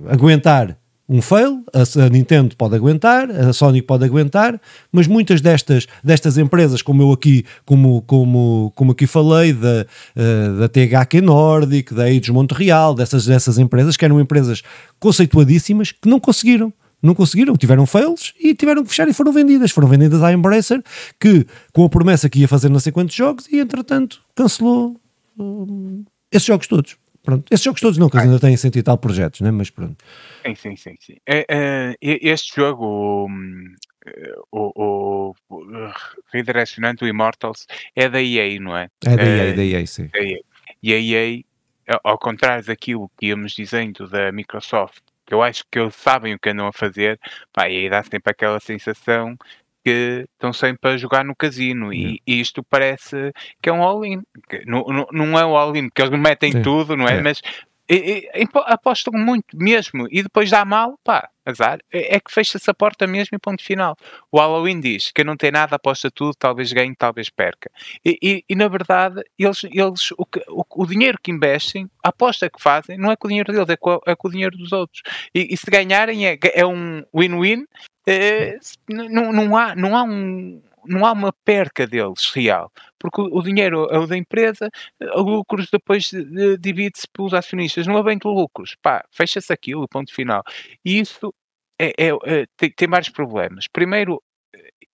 aguentar 0.09 0.77
um 1.09 1.21
fail, 1.21 1.63
a, 1.75 2.09
Nintendo 2.09 2.57
pode 2.57 2.75
aguentar, 2.75 3.31
a 3.31 3.53
Sony 3.53 3.83
pode 3.83 4.05
aguentar, 4.05 4.59
mas 4.91 5.07
muitas 5.07 5.43
destas, 5.43 5.87
destas 6.03 6.39
empresas, 6.39 6.81
como 6.81 7.03
eu 7.03 7.13
aqui, 7.13 7.45
como, 7.67 8.01
como, 8.03 8.73
como 8.75 8.93
aqui 8.93 9.07
falei, 9.07 9.53
da, 9.53 9.85
da 10.59 10.69
THQ 10.69 11.21
Nordic, 11.21 11.93
da 11.93 12.09
Eidos 12.09 12.31
Montreal, 12.31 12.95
dessas, 12.95 13.27
dessas 13.27 13.59
empresas, 13.59 13.97
que 13.97 14.05
eram 14.07 14.19
empresas 14.21 14.63
conceituadíssimas, 14.99 15.93
que 15.93 16.09
não 16.09 16.19
conseguiram 16.19 16.73
não 17.03 17.15
conseguiram, 17.15 17.57
tiveram 17.57 17.85
fails 17.85 18.33
e 18.39 18.55
tiveram 18.55 18.83
que 18.85 18.91
fechar 18.91 19.09
e 19.09 19.13
foram 19.13 19.33
vendidas. 19.33 19.73
Foram 19.73 19.89
vendidas 19.89 20.23
à 20.23 20.33
Embracer, 20.33 20.83
que 21.19 21.47
com 21.73 21.85
a 21.85 21.89
promessa 21.89 22.31
que 22.31 22.39
ia 22.39 22.49
fazer 22.49 22.69
não 22.69 22.79
sei 22.79 22.93
quantos 22.93 23.15
jogos 23.15 23.49
e 23.49 23.59
entretanto 23.59 24.23
cancelou 24.35 25.01
um, 25.39 26.05
esses 26.31 26.47
jogos 26.47 26.69
todos. 26.69 26.97
Pronto, 27.23 27.45
esses 27.53 27.65
jogos 27.65 27.81
todos 27.81 27.99
não, 27.99 28.09
que 28.09 28.19
ainda 28.19 28.39
têm 28.41 28.57
cento 28.57 28.79
e 28.79 28.83
tal 28.83 28.99
projetos, 28.99 29.41
né? 29.41 29.51
mas 29.51 29.71
pronto. 29.71 29.97
Sim, 30.45 30.55
sim, 30.55 30.77
sim. 30.77 30.97
sim. 31.01 31.17
É, 31.27 31.47
é, 31.49 31.97
este 32.01 32.57
jogo, 32.57 33.27
hum, 33.29 33.75
o, 34.51 34.73
o, 34.75 35.35
o 35.49 35.93
Redireccionando 36.33 37.07
Immortals, 37.07 37.67
é 37.95 38.09
da 38.09 38.21
EA, 38.21 38.59
não 38.61 38.77
é? 38.77 38.89
É 39.05 39.17
da 39.17 39.23
EA, 39.23 39.43
é, 39.45 39.53
da 39.53 39.65
EA, 39.65 39.87
sim. 39.87 40.11
E 40.83 40.93
a 40.93 40.99
EA, 40.99 41.45
ao 42.03 42.19
contrário 42.19 42.65
daquilo 42.65 43.09
que 43.17 43.27
íamos 43.27 43.53
dizendo 43.53 44.09
da 44.09 44.33
Microsoft, 44.33 45.03
que 45.33 45.35
eu 45.35 45.43
acho 45.43 45.65
que 45.71 45.79
eles 45.79 45.95
sabem 45.95 46.35
o 46.35 46.39
que 46.39 46.51
andam 46.51 46.67
a 46.67 46.73
fazer, 46.73 47.19
pá, 47.55 47.67
e 47.67 47.79
aí 47.79 47.89
dá 47.89 48.03
sempre 48.03 48.31
aquela 48.31 48.61
sensação 48.61 49.35
que 49.83 50.27
estão 50.35 50.53
sempre 50.53 50.91
a 50.91 50.97
jogar 50.99 51.25
no 51.25 51.35
casino 51.35 51.91
e, 51.91 52.21
e 52.27 52.39
isto 52.39 52.63
parece 52.63 53.33
que 53.61 53.71
é 53.71 53.73
um 53.73 53.83
all-in. 53.83 54.21
Não, 54.67 54.85
não, 54.85 55.07
não 55.11 55.39
é 55.39 55.47
um 55.47 55.57
all-in, 55.57 55.89
porque 55.89 56.03
eles 56.03 56.21
metem 56.21 56.53
Sim. 56.53 56.63
tudo, 56.63 56.99
não 56.99 57.09
é? 57.09 57.17
é. 57.17 57.23
Mas 57.23 57.41
e, 57.89 58.29
e, 58.35 58.49
apostam 58.67 59.13
muito 59.13 59.57
mesmo 59.57 60.07
e 60.11 60.23
depois 60.23 60.51
dá 60.51 60.65
mal, 60.65 60.99
pá, 61.05 61.29
azar. 61.45 61.81
É, 61.93 62.17
é 62.17 62.21
que 62.21 62.33
fecha-se 62.33 62.71
a 62.71 62.75
porta 62.75 63.07
mesmo 63.07 63.37
e 63.37 63.39
ponto 63.39 63.63
final. 63.63 63.97
O 64.31 64.39
Halloween 64.39 64.81
diz 64.81 65.11
que 65.11 65.25
não 65.25 65.37
tem 65.37 65.51
nada, 65.51 65.77
aposta 65.77 66.11
tudo, 66.11 66.35
talvez 66.39 66.73
ganhe, 66.73 66.95
talvez 66.95 67.29
perca. 67.29 67.71
E, 68.05 68.19
e, 68.23 68.45
e 68.49 68.55
na 68.55 68.69
verdade, 68.69 69.23
eles, 69.39 69.65
eles 69.65 70.11
o, 70.17 70.25
que, 70.25 70.43
o, 70.49 70.65
o, 70.71 70.87
dinheiro 70.87 71.19
que 71.23 71.33
investem, 71.33 71.91
a 72.03 72.09
aposta 72.11 72.49
que 72.49 72.63
fazem, 72.63 72.97
não 72.97 73.11
é 73.11 73.17
com 73.17 73.27
o 73.27 73.31
dinheiro 73.31 73.53
deles, 73.53 73.69
é 73.69 73.77
com, 73.77 74.01
é 74.07 74.15
com 74.15 74.29
o 74.29 74.31
dinheiro 74.31 74.57
dos 74.57 74.73
outros. 74.73 75.03
E, 75.35 75.57
se 75.57 75.71
ganharem 75.71 76.27
é, 76.27 76.39
é 76.55 76.67
um 76.67 77.05
win-win. 77.15 77.67
É, 78.05 78.59
não, 78.89 79.33
não, 79.33 79.57
há, 79.57 79.77
não 79.77 79.97
há 79.97 80.03
um 80.03 80.61
não 80.87 81.07
há 81.07 81.13
uma 81.13 81.33
perca 81.45 81.87
deles 81.87 82.31
real, 82.35 82.71
porque 82.99 83.21
o, 83.21 83.43
dinheiro 83.43 83.87
é 83.91 83.99
o 83.99 84.07
da 84.07 84.17
empresa, 84.17 84.71
o 85.15 85.23
lucros 85.23 85.69
depois 85.71 86.11
divide-se 86.61 87.07
pelos 87.13 87.35
acionistas, 87.35 87.87
não 87.87 87.97
há 87.97 88.03
bem 88.03 88.19
de 88.19 88.27
lucros, 88.27 88.77
pá, 88.83 89.05
fecha-se 89.13 89.53
aquilo, 89.53 89.89
ponto 89.89 90.13
final. 90.15 90.43
E 90.85 91.01
isso 91.01 91.35
é, 91.81 91.89
é, 91.99 92.09
é 92.09 92.47
tem, 92.57 92.71
tem, 92.71 92.89
vários 92.89 93.09
problemas. 93.11 93.67
Primeiro, 93.73 94.23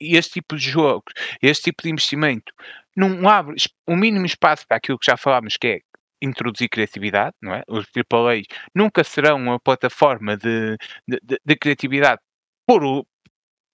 este 0.00 0.34
tipo 0.34 0.56
de 0.56 0.70
jogos, 0.70 1.12
este 1.42 1.64
tipo 1.64 1.82
de 1.82 1.90
investimento, 1.90 2.52
não 2.96 3.28
abre 3.28 3.56
o 3.86 3.96
mínimo 3.96 4.26
espaço 4.26 4.66
para 4.66 4.76
aquilo 4.76 4.98
que 4.98 5.06
já 5.06 5.16
falámos, 5.16 5.56
que 5.56 5.66
é 5.66 5.78
introduzir 6.20 6.68
criatividade, 6.68 7.34
não 7.40 7.54
é? 7.54 7.62
Os 7.68 7.86
AAA 7.94 8.42
nunca 8.74 9.04
serão 9.04 9.36
uma 9.36 9.60
plataforma 9.60 10.36
de, 10.36 10.76
de, 11.06 11.40
de 11.44 11.56
criatividade 11.56 12.20
por, 12.66 13.06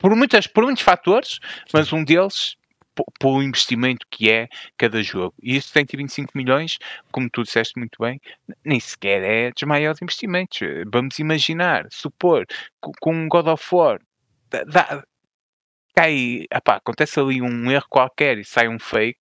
por, 0.05 0.15
muitas, 0.15 0.47
por 0.47 0.65
muitos 0.65 0.83
fatores, 0.83 1.39
mas 1.73 1.91
um 1.91 2.05
deles 2.05 2.57
pelo 3.19 3.43
investimento 3.43 4.07
que 4.11 4.31
é 4.31 4.49
cada 4.77 5.03
jogo. 5.03 5.35
E 5.43 5.57
isso 5.57 5.71
125 5.71 6.33
milhões, 6.35 6.77
como 7.11 7.31
tu 7.31 7.43
disseste 7.43 7.79
muito 7.79 7.97
bem, 7.99 8.21
nem 8.63 8.79
sequer 8.79 9.23
é 9.23 9.51
dos 9.51 9.63
maiores 9.63 10.03
investimentos. 10.03 10.59
Vamos 10.93 11.19
imaginar, 11.19 11.87
supor, 11.91 12.45
com 13.01 13.15
um 13.15 13.29
God 13.31 13.47
of 13.47 13.67
War, 13.75 13.99
dá, 14.51 15.03
cai, 15.97 16.45
apá, 16.51 16.77
acontece 16.77 17.19
ali 17.19 17.41
um 17.41 17.71
erro 17.71 17.87
qualquer 17.89 18.37
e 18.37 18.45
sai 18.45 18.69
um 18.69 18.79
fake, 18.79 19.19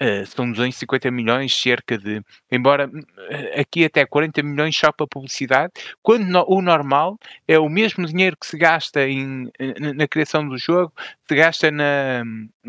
Uh, 0.00 0.24
são 0.26 0.48
250 0.48 1.10
milhões, 1.10 1.52
cerca 1.52 1.98
de, 1.98 2.22
embora 2.52 2.86
uh, 2.86 3.60
aqui 3.60 3.84
até 3.84 4.06
40 4.06 4.44
milhões 4.44 4.76
só 4.76 4.92
para 4.92 5.08
publicidade, 5.08 5.72
quando 6.00 6.24
no, 6.24 6.44
o 6.46 6.62
normal 6.62 7.18
é 7.48 7.58
o 7.58 7.68
mesmo 7.68 8.06
dinheiro 8.06 8.36
que 8.40 8.46
se 8.46 8.56
gasta 8.56 9.08
em, 9.08 9.50
na 9.96 10.06
criação 10.06 10.48
do 10.48 10.56
jogo, 10.56 10.92
se 11.26 11.34
gasta 11.34 11.72
na, 11.72 12.22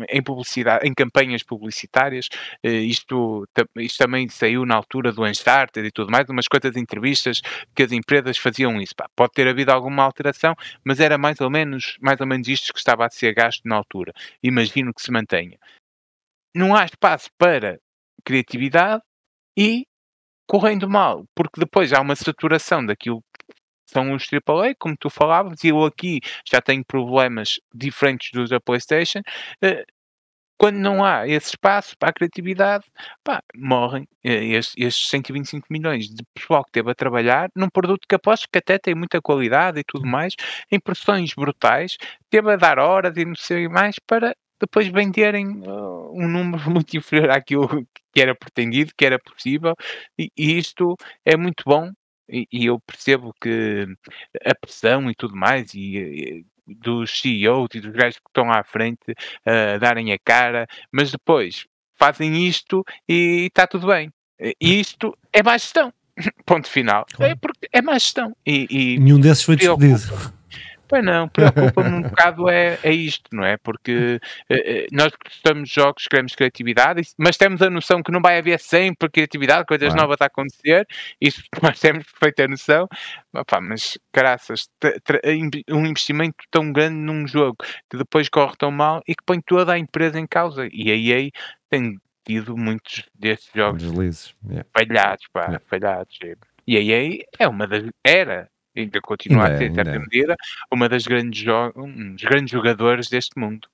em 0.08 0.20
publicidade, 0.20 0.88
em 0.88 0.92
campanhas 0.92 1.44
publicitárias. 1.44 2.28
Uh, 2.66 2.68
isto, 2.68 3.48
isto 3.76 3.98
também 3.98 4.28
saiu 4.28 4.66
na 4.66 4.74
altura 4.74 5.12
do 5.12 5.24
Uncharted 5.24 5.86
e 5.86 5.92
tudo 5.92 6.10
mais, 6.10 6.28
umas 6.28 6.48
quantas 6.48 6.76
entrevistas 6.76 7.40
que 7.76 7.84
as 7.84 7.92
empresas 7.92 8.38
faziam 8.38 8.80
isso. 8.80 8.96
Pá, 8.96 9.08
pode 9.14 9.34
ter 9.34 9.46
havido 9.46 9.70
alguma 9.70 10.02
alteração, 10.02 10.56
mas 10.84 10.98
era 10.98 11.16
mais 11.16 11.40
ou 11.40 11.48
menos, 11.48 11.96
mais 12.00 12.20
ou 12.20 12.26
menos 12.26 12.48
isto 12.48 12.72
que 12.72 12.80
estava 12.80 13.06
a 13.06 13.10
ser 13.10 13.32
gasto 13.34 13.62
na 13.64 13.76
altura. 13.76 14.12
Imagino 14.42 14.92
que 14.92 15.00
se 15.00 15.12
mantenha 15.12 15.56
não 16.54 16.74
há 16.74 16.84
espaço 16.84 17.28
para 17.38 17.78
criatividade 18.24 19.02
e 19.56 19.86
correndo 20.48 20.88
mal, 20.88 21.24
porque 21.34 21.60
depois 21.60 21.92
há 21.92 22.00
uma 22.00 22.16
saturação 22.16 22.84
daquilo 22.84 23.22
que 23.22 23.92
são 23.92 24.14
os 24.14 24.24
AAA, 24.32 24.74
como 24.78 24.96
tu 24.98 25.10
falavas, 25.10 25.62
e 25.64 25.68
eu 25.68 25.84
aqui 25.84 26.20
já 26.50 26.60
tenho 26.60 26.84
problemas 26.84 27.60
diferentes 27.74 28.30
dos 28.32 28.50
da 28.50 28.60
PlayStation. 28.60 29.20
Eh, 29.62 29.84
quando 30.58 30.76
não 30.76 31.04
há 31.04 31.26
esse 31.26 31.50
espaço 31.50 31.96
para 31.98 32.10
a 32.10 32.12
criatividade, 32.12 32.84
pá, 33.24 33.42
morrem 33.56 34.06
eh, 34.24 34.44
estes, 34.56 34.74
estes 34.78 35.08
125 35.08 35.66
milhões 35.70 36.08
de 36.08 36.22
pessoal 36.34 36.64
que 36.64 36.72
teve 36.72 36.90
a 36.90 36.94
trabalhar 36.94 37.48
num 37.56 37.68
produto 37.70 38.06
que 38.08 38.14
aposto 38.14 38.48
que 38.52 38.58
até 38.58 38.78
tem 38.78 38.94
muita 38.94 39.22
qualidade 39.22 39.80
e 39.80 39.84
tudo 39.84 40.06
mais, 40.06 40.34
em 40.70 40.78
pressões 40.80 41.32
brutais, 41.34 41.96
teve 42.30 42.52
a 42.52 42.56
dar 42.56 42.78
horas 42.78 43.16
e 43.16 43.24
não 43.24 43.34
sei 43.36 43.68
mais 43.68 43.96
para 44.06 44.36
depois 44.60 44.88
venderem 44.88 45.46
uh, 45.46 46.12
um 46.12 46.28
número 46.28 46.62
muito 46.70 46.96
inferior 46.96 47.30
àquilo 47.30 47.86
que 48.12 48.20
era 48.20 48.34
pretendido, 48.34 48.92
que 48.96 49.04
era 49.04 49.18
possível, 49.18 49.74
e, 50.18 50.30
e 50.36 50.58
isto 50.58 50.96
é 51.24 51.36
muito 51.36 51.64
bom. 51.66 51.90
E, 52.32 52.46
e, 52.52 52.66
eu 52.66 52.78
percebo 52.86 53.34
que 53.40 53.86
a 54.44 54.54
pressão 54.54 55.10
e 55.10 55.14
tudo 55.16 55.34
mais, 55.34 55.74
e, 55.74 55.96
e 55.96 56.46
dos 56.64 57.20
CEOs 57.20 57.70
e 57.74 57.80
dos 57.80 57.92
gajos 57.92 58.18
que 58.18 58.28
estão 58.28 58.52
à 58.52 58.62
frente 58.62 59.12
a 59.44 59.76
uh, 59.76 59.80
darem 59.80 60.12
a 60.12 60.18
cara, 60.24 60.68
mas 60.92 61.10
depois 61.10 61.66
fazem 61.98 62.46
isto 62.46 62.84
e 63.08 63.46
está 63.46 63.66
tudo 63.66 63.88
bem. 63.88 64.12
E 64.60 64.80
isto 64.80 65.12
é 65.32 65.42
má 65.42 65.58
gestão. 65.58 65.92
Ponto 66.46 66.68
final. 66.68 67.04
Claro. 67.12 67.32
É 67.32 67.34
porque 67.34 67.68
é 67.72 67.82
má 67.82 67.94
gestão. 67.94 68.34
E, 68.46 68.66
e 68.70 68.98
Nenhum 68.98 69.20
desses 69.20 69.42
foi 69.42 69.56
despedido. 69.56 70.39
Pois 70.90 71.04
não, 71.04 71.28
preocupa-me 71.28 71.88
um 71.88 72.02
bocado 72.02 72.48
é, 72.48 72.76
é 72.82 72.92
isto, 72.92 73.30
não 73.32 73.44
é? 73.44 73.56
Porque 73.56 74.20
eh, 74.48 74.82
eh, 74.82 74.86
nós 74.90 75.12
gostamos 75.24 75.68
de 75.68 75.74
jogos, 75.76 76.08
queremos 76.08 76.34
criatividade, 76.34 77.02
mas 77.16 77.36
temos 77.36 77.62
a 77.62 77.70
noção 77.70 78.02
que 78.02 78.10
não 78.10 78.20
vai 78.20 78.38
haver 78.38 78.58
sempre 78.58 79.08
criatividade, 79.08 79.66
coisas 79.66 79.94
novas 79.94 80.20
a 80.20 80.26
acontecer, 80.26 80.84
isso 81.20 81.42
nós 81.62 81.78
temos 81.78 82.04
perfeita 82.04 82.48
noção, 82.48 82.88
Opa, 83.32 83.60
mas 83.60 83.96
caraças, 84.12 84.68
um 85.70 85.86
investimento 85.86 86.44
tão 86.50 86.72
grande 86.72 86.96
num 86.96 87.24
jogo 87.28 87.58
que 87.88 87.96
depois 87.96 88.28
corre 88.28 88.56
tão 88.58 88.72
mal 88.72 89.00
e 89.06 89.14
que 89.14 89.22
põe 89.24 89.40
toda 89.40 89.72
a 89.72 89.78
empresa 89.78 90.18
em 90.18 90.26
causa. 90.26 90.68
E 90.72 90.90
a 90.90 90.96
EA 90.96 91.30
tem 91.68 91.96
tido 92.24 92.56
muitos 92.56 93.04
destes 93.14 93.52
jogos 93.54 93.84
Deslizes. 93.84 94.34
Yeah. 94.44 94.68
falhados, 94.76 95.26
pá, 95.32 95.42
yeah. 95.42 95.64
falhados. 95.68 96.18
E 96.66 96.76
a 96.76 96.80
EA 96.80 97.24
é 97.38 97.46
uma 97.46 97.68
das. 97.68 97.84
Era 98.04 98.50
ainda 98.76 99.00
continua 99.00 99.44
ainda 99.44 99.54
a 99.54 99.58
ser, 99.58 99.70
em 99.70 99.74
certa 99.74 99.98
medida, 99.98 100.36
uma 100.72 100.88
das 100.88 101.04
grandes, 101.04 101.44
um 101.76 102.14
dos 102.14 102.22
grandes 102.22 102.50
jogadores 102.52 103.08
deste 103.08 103.38
mundo. 103.38 103.68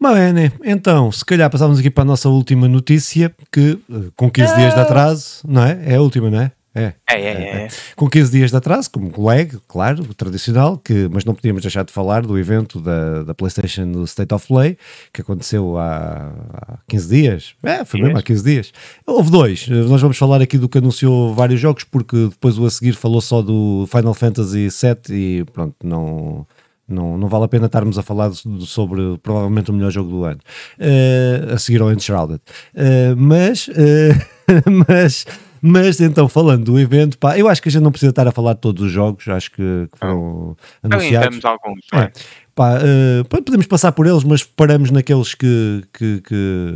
Bem, 0.00 0.50
então, 0.64 1.12
se 1.12 1.22
calhar 1.22 1.50
passávamos 1.50 1.78
aqui 1.78 1.90
para 1.90 2.04
a 2.04 2.06
nossa 2.06 2.26
última 2.28 2.66
notícia, 2.66 3.34
que 3.52 3.78
eh, 3.90 4.10
com 4.16 4.30
15 4.30 4.56
dias 4.56 4.74
de 4.74 4.80
atraso, 4.80 5.42
não 5.46 5.62
é? 5.62 5.78
É 5.92 5.96
a 5.96 6.00
última, 6.00 6.30
não 6.30 6.40
é? 6.40 6.52
É. 6.74 6.92
É, 7.08 7.14
é, 7.14 7.16
é. 7.16 7.64
é. 7.64 7.68
Com 7.96 8.08
15 8.08 8.30
dias 8.30 8.50
de 8.50 8.56
atraso, 8.56 8.90
como 8.90 9.10
lag, 9.22 9.58
claro, 9.66 10.04
tradicional, 10.14 10.78
que, 10.78 11.08
mas 11.10 11.24
não 11.24 11.34
podíamos 11.34 11.62
deixar 11.62 11.84
de 11.84 11.92
falar 11.92 12.22
do 12.22 12.38
evento 12.38 12.80
da, 12.80 13.24
da 13.24 13.34
PlayStation 13.34 13.84
no 13.84 14.04
State 14.04 14.32
of 14.32 14.46
Play, 14.46 14.78
que 15.12 15.20
aconteceu 15.20 15.76
há, 15.78 16.32
há 16.52 16.78
15 16.88 17.08
dias. 17.08 17.54
É, 17.62 17.84
foi 17.84 18.00
mesmo 18.00 18.16
há 18.16 18.22
15 18.22 18.44
dias. 18.44 18.72
Houve 19.04 19.30
dois. 19.30 19.66
Nós 19.68 20.00
vamos 20.00 20.16
falar 20.16 20.40
aqui 20.40 20.58
do 20.58 20.68
que 20.68 20.78
anunciou 20.78 21.34
vários 21.34 21.60
jogos, 21.60 21.82
porque 21.82 22.28
depois 22.28 22.56
o 22.56 22.64
a 22.64 22.70
seguir 22.70 22.92
falou 22.92 23.20
só 23.20 23.42
do 23.42 23.88
Final 23.90 24.14
Fantasy 24.14 24.68
VII 24.68 25.16
e 25.40 25.44
pronto, 25.52 25.74
não. 25.82 26.46
Não, 26.86 27.16
não 27.16 27.28
vale 27.28 27.44
a 27.44 27.48
pena 27.48 27.66
estarmos 27.66 27.96
a 27.98 28.02
falar 28.02 28.32
sobre 28.32 29.16
provavelmente 29.22 29.70
o 29.70 29.72
melhor 29.72 29.92
jogo 29.92 30.10
do 30.10 30.24
ano 30.24 30.40
uh, 30.80 31.54
a 31.54 31.56
seguir 31.56 31.80
ao 31.80 31.92
Enshrouded. 31.92 32.40
Uh, 32.74 33.14
mas, 33.16 33.68
uh, 33.68 34.66
mas 34.88 35.24
mas 35.62 36.00
então, 36.00 36.28
falando 36.28 36.64
do 36.64 36.78
evento, 36.78 37.18
pá, 37.18 37.38
eu 37.38 37.48
acho 37.48 37.62
que 37.62 37.68
a 37.68 37.72
gente 37.72 37.82
não 37.82 37.90
precisa 37.90 38.10
estar 38.10 38.26
a 38.26 38.32
falar 38.32 38.54
de 38.54 38.60
todos 38.60 38.82
os 38.82 38.92
jogos, 38.92 39.26
acho 39.28 39.50
que, 39.50 39.88
que 39.92 39.98
foram 39.98 40.56
não. 40.82 40.90
anunciados. 40.92 41.44
Alguns, 41.44 41.80
é. 41.92 41.98
é. 41.98 42.12
Pá, 42.54 42.78
uh, 42.78 43.42
podemos 43.42 43.66
passar 43.66 43.92
por 43.92 44.06
eles, 44.06 44.24
mas 44.24 44.42
paramos 44.42 44.90
naqueles 44.90 45.34
que, 45.34 45.82
que, 45.92 46.20
que 46.22 46.74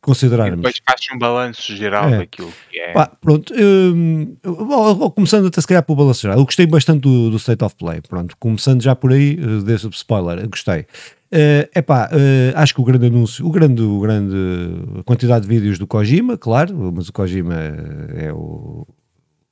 considerarmos. 0.00 0.54
E 0.54 0.56
depois 0.56 0.80
faz 0.86 1.00
um 1.14 1.18
balanço 1.18 1.74
geral 1.74 2.08
é. 2.08 2.18
daquilo 2.18 2.52
que 2.70 2.78
é. 2.78 2.92
Pá, 2.92 3.10
pronto, 3.20 3.52
uh, 3.52 5.10
começando 5.10 5.46
até 5.46 5.60
se 5.60 5.66
calhar 5.66 5.82
pelo 5.82 5.96
balanço 5.96 6.22
geral, 6.22 6.38
eu 6.38 6.44
gostei 6.44 6.66
bastante 6.66 7.00
do, 7.00 7.30
do 7.30 7.36
State 7.36 7.64
of 7.64 7.74
Play, 7.76 8.00
pronto, 8.00 8.36
começando 8.38 8.82
já 8.82 8.94
por 8.94 9.12
aí, 9.12 9.38
uh, 9.40 9.62
desse 9.62 9.88
spoiler, 9.88 10.48
gostei. 10.48 10.86
Uh, 11.36 11.68
epá, 11.74 12.08
uh, 12.10 12.56
acho 12.56 12.74
que 12.74 12.80
o 12.80 12.84
grande 12.84 13.08
anúncio, 13.08 13.46
o 13.46 13.50
grande, 13.50 13.82
o 13.82 14.00
grande 14.00 14.34
quantidade 15.04 15.46
de 15.46 15.54
vídeos 15.54 15.78
do 15.78 15.86
Kojima, 15.86 16.38
claro, 16.38 16.90
mas 16.96 17.10
o 17.10 17.12
Kojima 17.12 17.54
é 18.16 18.32
o 18.32 18.86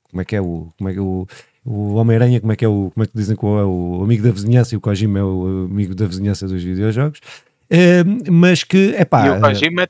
como 0.09 0.19
é 0.19 0.25
que 0.25 0.35
é 0.35 0.41
o 0.41 0.67
como 0.75 0.89
é 0.89 0.93
que 0.93 0.97
é 0.97 1.01
o, 1.03 1.27
o 1.63 1.93
Homem-Aranha, 1.93 2.41
como 2.41 2.51
é 2.51 2.55
que 2.55 2.65
é 2.65 2.67
o 2.67 2.89
como 2.91 3.03
é 3.03 3.05
que 3.05 3.15
dizem 3.15 3.35
que 3.35 3.45
é 3.45 3.63
o 3.63 4.01
amigo 4.03 4.23
da 4.23 4.31
vizinhança 4.31 4.73
e 4.73 4.77
o 4.79 4.81
Kojima 4.81 5.19
é 5.19 5.23
o 5.23 5.67
amigo 5.69 5.93
da 5.93 6.07
vizinhança 6.07 6.47
dos 6.47 6.63
videojogos, 6.63 7.19
uh, 7.19 8.31
mas 8.31 8.63
que 8.63 8.95
é 8.97 9.05
pá. 9.05 9.27
E 9.27 9.29
o 9.29 9.39
Kojima, 9.39 9.87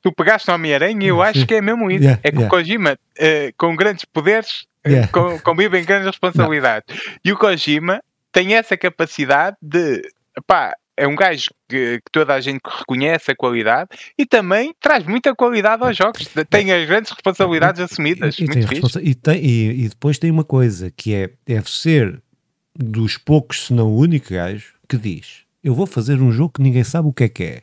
tu 0.00 0.12
pegaste 0.12 0.50
o 0.50 0.54
Homem-Aranha 0.54 1.04
e 1.04 1.08
eu 1.08 1.20
acho 1.20 1.46
que 1.46 1.56
é 1.56 1.60
mesmo 1.60 1.90
isso. 1.90 2.04
Yeah, 2.04 2.20
é 2.24 2.30
que 2.30 2.38
yeah. 2.38 2.46
o 2.46 2.50
Kojima, 2.50 2.98
com 3.58 3.76
grandes 3.76 4.06
poderes, 4.06 4.66
yeah. 4.86 5.06
convive 5.42 5.78
em 5.78 5.84
grandes 5.84 6.06
responsabilidades. 6.08 6.96
Não. 6.96 7.14
E 7.22 7.30
o 7.30 7.36
Kojima 7.36 8.02
tem 8.32 8.54
essa 8.54 8.74
capacidade 8.74 9.56
de 9.60 10.00
pá, 10.46 10.74
é 10.96 11.06
um 11.06 11.14
gajo 11.14 11.50
que, 11.68 11.98
que, 11.98 12.10
toda 12.10 12.34
a 12.34 12.40
gente 12.40 12.60
reconhece 12.64 13.30
a 13.30 13.36
qualidade 13.36 13.90
e 14.18 14.24
também 14.24 14.74
traz 14.80 15.04
muita 15.04 15.34
qualidade 15.34 15.82
aos 15.82 15.96
jogos. 15.96 16.28
Tem 16.48 16.72
as 16.72 16.86
grandes 16.86 17.10
responsabilidades 17.10 17.80
assumidas. 17.80 18.38
E, 18.38 18.44
e, 18.44 18.46
muito 18.46 18.66
responsa 18.66 19.00
e, 19.02 19.14
tem, 19.14 19.44
e, 19.44 19.88
depois 19.88 20.18
tem 20.18 20.30
uma 20.30 20.44
coisa 20.44 20.90
que 20.90 21.14
é 21.14 21.30
deve 21.44 21.70
ser 21.70 22.22
dos 22.74 23.16
poucos, 23.16 23.66
se 23.66 23.72
não 23.72 23.88
o 23.88 23.98
único 23.98 24.32
gajo, 24.32 24.74
que 24.88 24.96
diz: 24.96 25.44
Eu 25.62 25.74
vou 25.74 25.86
fazer 25.86 26.20
um 26.20 26.32
jogo 26.32 26.54
que 26.54 26.62
ninguém 26.62 26.84
sabe 26.84 27.08
o 27.08 27.12
que 27.12 27.24
é 27.24 27.28
que 27.28 27.44
é. 27.44 27.62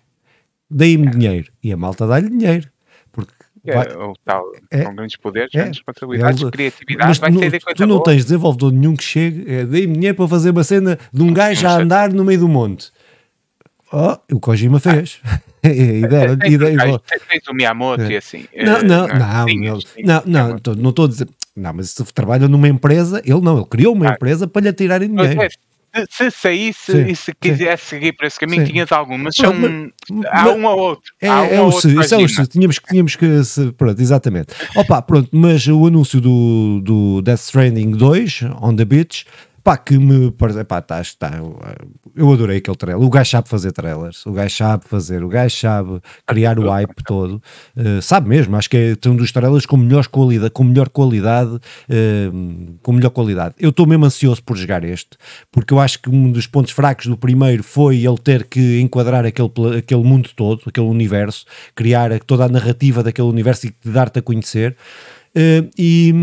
Dei-me 0.70 1.08
é. 1.08 1.10
dinheiro. 1.10 1.52
E 1.64 1.72
a 1.72 1.78
malta 1.78 2.08
dá-lhe 2.08 2.30
dinheiro. 2.30 2.70
Porque 3.12 3.34
é, 3.66 3.74
vai, 3.74 3.96
o 3.96 4.14
tal, 4.26 4.44
é, 4.70 4.84
com 4.84 4.96
grandes 4.96 5.16
poderes, 5.16 5.50
é, 5.54 5.60
grandes 5.60 5.80
responsabilidades, 5.80 6.44
é, 6.44 6.52
criatividade, 6.52 7.20
vai 7.20 7.32
ser 7.32 7.52
de 7.52 7.60
coisa 7.62 7.76
Tu 7.78 7.88
não 7.88 7.96
boa. 7.96 8.04
tens 8.04 8.26
desenvolvedor 8.26 8.74
nenhum 8.74 8.96
que 8.96 9.04
chegue, 9.04 9.46
é, 9.50 9.66
dei-me 9.66 9.94
dinheiro 9.94 10.18
para 10.18 10.28
fazer 10.28 10.50
uma 10.50 10.64
cena 10.66 11.00
de 11.14 11.24
um 11.24 11.32
gajo 11.32 11.66
a 11.66 11.76
andar 11.76 12.12
no 12.12 12.26
meio 12.26 12.42
do 12.42 12.50
monte. 12.50 12.92
Oh, 13.96 14.18
o 14.36 14.39
Kojima 14.39 14.80
fez. 14.80 15.22
ideia, 15.64 16.34
ideia, 16.48 17.00
tens 17.30 17.48
o 17.48 17.54
Miyamoto 17.54 18.02
e 18.12 18.18
assim. 18.18 18.46
Não, 18.58 18.82
não, 18.82 19.08
não, 19.08 19.46
não, 20.04 20.24
não, 20.26 20.74
não 20.76 20.89
estou 20.89 21.06
a 21.06 21.08
dizer. 21.08 21.30
Não, 21.56 21.72
mas 21.72 21.91
se 21.91 22.04
trabalha 22.06 22.48
numa 22.48 22.68
empresa, 22.68 23.22
ele 23.24 23.39
não, 23.39 23.58
ele 23.58 23.68
criou 23.68 23.94
uma 23.94 24.08
empresa 24.08 24.48
para 24.48 24.64
lhe 24.64 24.74
tirarem 24.74 25.08
dinheiro. 25.08 25.48
Se 26.10 26.32
saísse 26.32 26.91
sim, 26.91 27.06
e 27.06 27.16
se 27.16 27.32
quisesse 27.39 27.84
sim. 27.84 27.89
seguir 27.98 28.14
por 28.14 28.26
esse 28.26 28.39
caminho, 28.39 28.66
sim. 28.66 28.72
tinhas 28.72 28.91
algum, 28.91 29.16
mas 29.16 29.36
são, 29.36 29.54
mas, 29.54 29.91
há 30.32 30.50
um 30.50 30.66
ou 30.66 30.80
outro. 30.80 31.14
É, 31.22 31.30
um 31.30 31.46
é 31.46 31.62
o 31.62 31.72
se, 31.72 31.88
isso 31.96 32.16
é 32.16 32.18
o 32.18 32.28
se, 32.28 32.48
tínhamos, 32.48 32.80
tínhamos 32.80 33.16
que, 33.16 33.44
se, 33.44 33.72
pronto, 33.74 34.02
exatamente. 34.02 34.56
Opa, 34.76 35.04
pronto, 35.04 35.30
mas 35.32 35.68
o 35.68 35.86
anúncio 35.86 36.20
do, 36.20 36.82
do 36.84 37.22
Death 37.22 37.41
Stranding 37.41 37.91
2, 37.91 38.46
On 38.60 38.76
the 38.76 38.86
Beach, 38.86 39.28
Pá, 39.64 39.78
que 39.78 39.97
me 39.97 40.30
parece, 40.30 40.61
pá, 40.66 40.82
tá, 40.82 40.99
está, 40.99 41.32
eu 42.14 42.34
adorei 42.34 42.57
aquele 42.57 42.76
trailer. 42.76 43.01
O 43.01 43.09
gajo 43.09 43.30
sabe 43.30 43.47
fazer 43.47 43.72
trailers, 43.72 44.26
o 44.26 44.34
gajo 44.34 44.53
sabe 44.53 44.84
fazer, 44.86 45.24
o 45.24 45.30
gajo 45.30 45.55
sabe 45.55 46.01
criar 46.28 46.59
o 46.59 46.70
hype 46.70 47.01
todo, 47.05 47.41
uh, 47.78 48.01
sabe 48.01 48.28
mesmo. 48.28 48.57
Acho 48.57 48.70
que 48.70 48.97
é 49.01 49.09
um 49.09 49.16
dos 49.16 49.32
trailers 49.32 49.66
com 49.66 49.78
melhor 49.78 50.07
qualidade, 50.07 50.51
com 50.51 50.66
melhor 50.66 50.89
qualidade, 50.89 51.55
uh, 51.55 52.78
com 52.82 52.91
melhor 52.91 53.11
qualidade. 53.11 53.55
Eu 53.57 53.70
estou 53.70 53.88
mesmo 53.88 54.05
ansioso 54.05 54.43
por 54.43 54.57
jogar 54.57 54.84
este, 54.84 55.18
porque 55.49 55.74
eu 55.74 55.80
acho 55.80 55.99
que 56.01 56.09
um 56.09 56.30
dos 56.30 56.45
pontos 56.45 56.74
fracos 56.74 57.05
do 57.05 57.16
primeiro 57.16 57.64
foi 57.64 58.05
ele 58.05 58.18
ter 58.18 58.43
que 58.43 58.82
enquadrar 58.82 59.26
aquele, 59.26 59.49
aquele 59.78 60.03
mundo 60.03 60.30
todo, 60.36 60.61
aquele 60.66 60.88
universo, 60.88 61.45
criar 61.74 62.20
toda 62.20 62.43
a 62.43 62.49
narrativa 62.49 63.01
daquele 63.01 63.30
universo 63.30 63.68
e 63.68 63.74
dar-te 63.86 64.20
a 64.20 64.22
conhecer. 64.22 64.76
Uh, 65.36 65.68
e, 65.78 66.14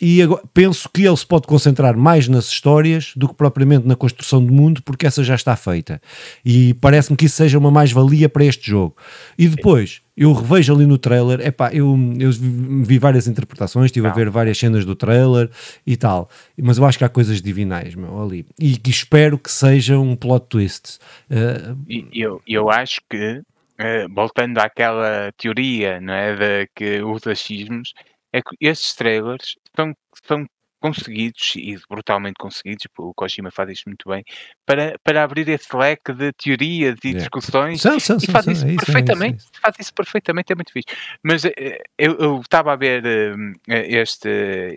e 0.00 0.22
agora, 0.22 0.42
penso 0.54 0.88
que 0.88 1.04
ele 1.04 1.16
se 1.16 1.26
pode 1.26 1.46
concentrar 1.46 1.96
mais 1.96 2.28
nas 2.28 2.46
histórias 2.46 3.12
do 3.16 3.28
que 3.28 3.34
propriamente 3.34 3.86
na 3.86 3.96
construção 3.96 4.44
do 4.44 4.52
mundo, 4.52 4.80
porque 4.82 5.06
essa 5.06 5.24
já 5.24 5.34
está 5.34 5.56
feita. 5.56 6.00
E 6.44 6.74
parece-me 6.74 7.16
que 7.16 7.26
isso 7.26 7.36
seja 7.36 7.58
uma 7.58 7.70
mais-valia 7.70 8.28
para 8.28 8.44
este 8.44 8.70
jogo. 8.70 8.96
E 9.36 9.48
depois, 9.48 10.02
eu 10.16 10.32
revejo 10.32 10.74
ali 10.74 10.86
no 10.86 10.98
trailer, 10.98 11.40
epá, 11.40 11.72
eu, 11.72 11.98
eu 12.18 12.30
vi 12.30 12.98
várias 12.98 13.26
interpretações, 13.26 13.86
estive 13.86 14.06
Não. 14.06 14.12
a 14.12 14.14
ver 14.14 14.30
várias 14.30 14.58
cenas 14.58 14.84
do 14.84 14.94
trailer 14.94 15.50
e 15.84 15.96
tal, 15.96 16.28
mas 16.56 16.78
eu 16.78 16.84
acho 16.84 16.98
que 16.98 17.04
há 17.04 17.08
coisas 17.08 17.42
divinais 17.42 17.94
meu, 17.94 18.22
ali. 18.22 18.46
E 18.58 18.76
que 18.76 18.90
espero 18.90 19.36
que 19.36 19.50
seja 19.50 19.98
um 19.98 20.14
plot 20.14 20.46
twist. 20.48 20.98
Uh, 21.28 21.76
eu, 22.12 22.40
eu 22.46 22.70
acho 22.70 23.00
que, 23.10 23.38
uh, 23.38 24.14
voltando 24.14 24.58
àquela 24.58 25.32
teoria 25.36 26.00
não 26.00 26.14
é, 26.14 26.36
de 26.36 26.70
que 26.74 27.02
os 27.02 27.26
achismos 27.26 27.94
é 28.32 28.40
que 28.40 28.56
estes 28.60 28.94
trailers 28.94 29.56
são, 29.74 29.94
são 30.26 30.46
conseguidos 30.80 31.52
e 31.56 31.78
brutalmente 31.88 32.36
conseguidos, 32.38 32.86
o 32.98 33.12
Kojima 33.14 33.50
faz 33.50 33.70
isto 33.70 33.84
muito 33.86 34.08
bem, 34.08 34.24
para, 34.64 34.98
para 35.04 35.22
abrir 35.22 35.48
esse 35.48 35.76
leque 35.76 36.12
de 36.12 36.32
teorias 36.32 36.96
e 37.04 37.08
yeah. 37.08 37.18
discussões 37.18 37.82
são, 37.82 38.00
são, 38.00 38.16
e 38.16 38.26
faz 38.26 38.46
são, 38.46 38.52
isso 38.54 38.66
é 38.66 38.76
perfeitamente, 38.76 39.36
isso, 39.36 39.46
é 39.46 39.52
isso. 39.52 39.60
faz 39.60 39.76
isso 39.78 39.94
perfeitamente, 39.94 40.52
é 40.52 40.56
muito 40.56 40.72
fixe. 40.72 40.88
Mas 41.22 41.44
eh, 41.44 41.82
eu 41.98 42.40
estava 42.40 42.72
a 42.72 42.76
ver 42.76 43.04
uh, 43.04 43.52
este, 43.68 44.28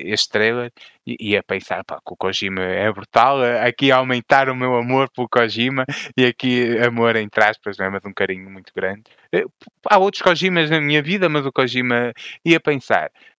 este 0.01 0.29
trailer 0.29 0.71
e, 1.07 1.15
e 1.19 1.37
a 1.37 1.43
pensar 1.43 1.83
pá, 1.85 1.95
que 2.05 2.13
o 2.13 2.17
Kojima 2.17 2.61
é 2.61 2.91
brutal, 2.91 3.41
aqui 3.65 3.91
a 3.91 3.97
aumentar 3.97 4.49
o 4.49 4.55
meu 4.55 4.75
amor 4.75 5.09
pelo 5.09 5.29
Kojima 5.29 5.85
e 6.17 6.25
aqui 6.25 6.77
amor 6.79 7.15
entre 7.15 7.43
aspas, 7.45 7.77
não 7.77 7.85
é? 7.85 7.89
mas 7.89 8.03
um 8.05 8.13
carinho 8.13 8.49
muito 8.49 8.73
grande. 8.75 9.03
Uh, 9.33 9.49
há 9.89 9.97
outros 9.97 10.21
Kojimas 10.21 10.69
na 10.69 10.81
minha 10.81 11.01
vida, 11.01 11.29
mas 11.29 11.45
o 11.45 11.51
Kojima 11.51 12.11
ia 12.45 12.59
pensar 12.59 13.09
eh, 13.09 13.32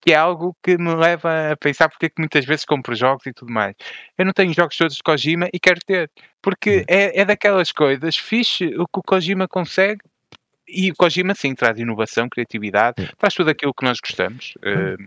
que 0.00 0.12
é 0.12 0.16
algo 0.16 0.56
que 0.62 0.76
me 0.76 0.94
leva 0.94 1.52
a 1.52 1.56
pensar 1.56 1.88
porque 1.88 2.06
é 2.06 2.08
que 2.08 2.20
muitas 2.20 2.44
vezes 2.44 2.64
compro 2.64 2.94
jogos 2.94 3.26
e 3.26 3.32
tudo 3.32 3.52
mais. 3.52 3.74
Eu 4.18 4.24
não 4.24 4.32
tenho 4.32 4.52
jogos 4.52 4.76
todos 4.76 4.96
de 4.96 5.02
Kojima 5.02 5.48
e 5.52 5.60
quero 5.60 5.80
ter, 5.86 6.10
porque 6.40 6.80
hum. 6.80 6.84
é, 6.88 7.20
é 7.20 7.24
daquelas 7.24 7.72
coisas 7.72 8.16
fixe 8.16 8.66
o 8.78 8.86
que 8.86 8.98
o 8.98 9.02
Kojima 9.02 9.48
consegue 9.48 10.02
e 10.72 10.90
o 10.90 10.94
Kojima 10.94 11.34
sim 11.34 11.54
traz 11.54 11.78
inovação, 11.78 12.28
criatividade, 12.28 13.08
traz 13.18 13.34
tudo 13.34 13.50
aquilo 13.50 13.74
que 13.74 13.84
nós 13.84 13.98
gostamos. 14.00 14.54
Uh, 14.58 15.02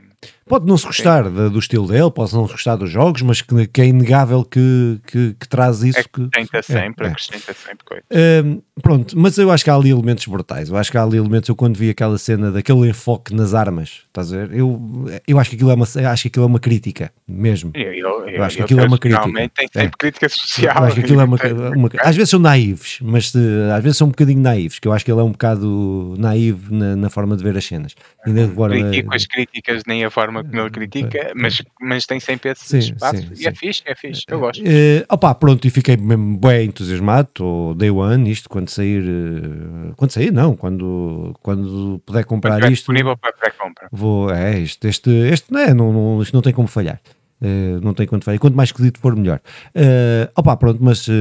pode 0.48 0.66
não 0.68 0.78
se 0.78 0.86
gostar 0.86 1.24
de, 1.24 1.50
do 1.50 1.60
estilo 1.60 1.88
dele, 1.88 2.12
pode 2.12 2.34
não 2.34 2.48
se 2.48 2.54
gostar 2.54 2.76
dos 2.76 2.90
jogos, 2.90 3.22
mas 3.24 3.42
que, 3.42 3.68
que 3.68 3.82
é 3.82 3.86
inegável 3.86 4.44
que, 4.44 5.00
que, 5.08 5.36
que 5.40 5.48
traz 5.48 5.82
isso. 5.82 6.00
Acrescenta 6.00 6.62
que, 6.62 6.64
sempre, 6.64 7.08
é, 7.08 7.10
acrescenta 7.10 7.52
é. 7.52 7.54
sempre 7.54 7.86
coisas. 7.86 8.06
Uh, 8.12 8.64
pronto, 8.82 9.18
mas 9.18 9.38
eu 9.38 9.52
acho 9.52 9.64
que 9.64 9.70
há 9.70 9.76
ali 9.76 9.90
elementos 9.90 10.26
brutais. 10.28 10.70
Eu 10.70 10.78
acho 10.78 10.92
que 10.92 10.98
há 10.98 11.04
ali 11.04 11.18
elementos. 11.18 11.50
Eu 11.50 11.56
quando 11.56 11.78
vi 11.78 11.90
aquela 11.90 12.18
cena 12.18 12.52
daquele 12.52 12.88
enfoque 12.88 13.34
nas 13.34 13.54
armas, 13.54 14.04
estás 14.08 14.32
a 14.32 14.46
ver? 14.46 14.58
Eu, 14.58 14.80
eu 15.28 15.40
acho 15.40 15.50
que 15.50 15.56
aquilo 15.56 15.72
é 15.72 15.74
uma, 15.74 15.86
acho 15.86 16.22
que 16.22 16.28
aquilo 16.28 16.46
é 16.46 16.48
uma 16.48 16.60
crítica 16.60 17.12
mesmo. 17.28 17.72
Eu, 17.74 17.94
eu, 17.94 18.30
eu 18.30 18.44
acho 18.44 18.58
que 18.58 18.64
aquilo 18.64 18.82
é 18.82 18.88
uma 18.88 19.00
crítica. 19.00 19.32
tem 19.34 19.68
sempre 19.68 19.86
é. 19.88 19.90
crítica 19.98 20.30
social. 20.30 20.76
Eu 20.78 20.84
acho 20.84 20.96
que 20.96 21.02
aquilo 21.02 21.22
é 21.22 21.24
uma, 21.24 21.38
uma, 21.76 21.90
às 22.00 22.16
vezes 22.16 22.30
são 22.30 22.40
naivos, 22.40 23.00
mas 23.02 23.34
às 23.76 23.84
vezes 23.84 23.98
são 23.98 24.08
um 24.08 24.12
bocadinho 24.12 24.42
naivos, 24.42 24.80
que 24.80 24.88
eu 24.88 24.94
acho 24.94 25.04
que 25.04 25.12
ele 25.12 25.20
é 25.20 25.24
um 25.24 25.32
bocado 25.32 25.55
naivo 26.18 26.74
na, 26.74 26.96
na 26.96 27.10
forma 27.10 27.36
de 27.38 27.44
ver 27.44 27.58
as 27.58 27.66
cenas. 27.66 27.96
Ainda 28.26 28.44
agora, 28.44 28.74
Critico 28.74 29.16
as 29.16 29.26
críticas, 29.26 29.84
nem 29.86 30.04
a 30.04 30.10
forma 30.10 30.44
como 30.44 30.60
ele 30.60 30.70
critica, 30.70 31.32
mas, 31.36 31.62
mas 31.80 32.06
tem 32.06 32.20
sempre 32.20 32.52
esse 32.52 32.66
sim, 32.66 32.80
espaço 32.80 33.18
sim, 33.18 33.30
e 33.30 33.34
é 33.34 33.36
sim. 33.36 33.48
é 33.48 33.54
fixe, 33.54 33.84
é 33.86 33.96
fixe, 33.96 34.24
eu 34.28 34.40
gosto. 34.40 34.62
Uh, 34.62 35.06
opa, 35.10 35.34
pronto, 35.36 35.66
e 35.66 35.70
fiquei 35.70 35.98
mesmo 35.98 36.38
bem 36.38 36.68
entusiasmado, 36.68 37.30
estou 37.30 37.74
day 37.74 37.92
one, 37.92 38.30
isto 38.30 38.50
quando 38.50 38.70
sair, 38.70 39.04
uh, 39.04 39.94
quando 39.96 40.12
sair 40.12 40.32
não, 40.32 40.56
quando, 40.56 41.36
quando 41.42 42.02
puder 42.06 42.26
comprar 42.26 42.60
quando 42.60 42.72
isto. 42.72 42.82
disponível 42.82 43.18
para 43.18 43.34
pré-compra. 43.34 43.88
Vou, 43.92 44.30
é, 44.32 44.60
isto, 44.60 44.88
este, 44.88 45.10
este, 45.10 45.52
não, 45.52 45.60
é, 45.60 45.74
não, 45.74 45.94
não, 45.94 46.22
isto 46.22 46.34
não 46.34 46.42
tem 46.42 46.54
como 46.54 46.68
falhar. 46.68 47.00
Uh, 47.42 47.82
não 47.82 47.94
tem 47.94 48.08
quanto 48.08 48.24
vai. 48.26 48.38
Quanto 48.38 48.56
mais 48.56 48.70
esquisito 48.70 49.00
for, 49.00 49.16
melhor. 49.16 49.42
Uh, 49.76 50.32
opa, 50.36 50.56
pronto, 50.56 50.82
mas, 50.82 51.08
uh, 51.08 51.12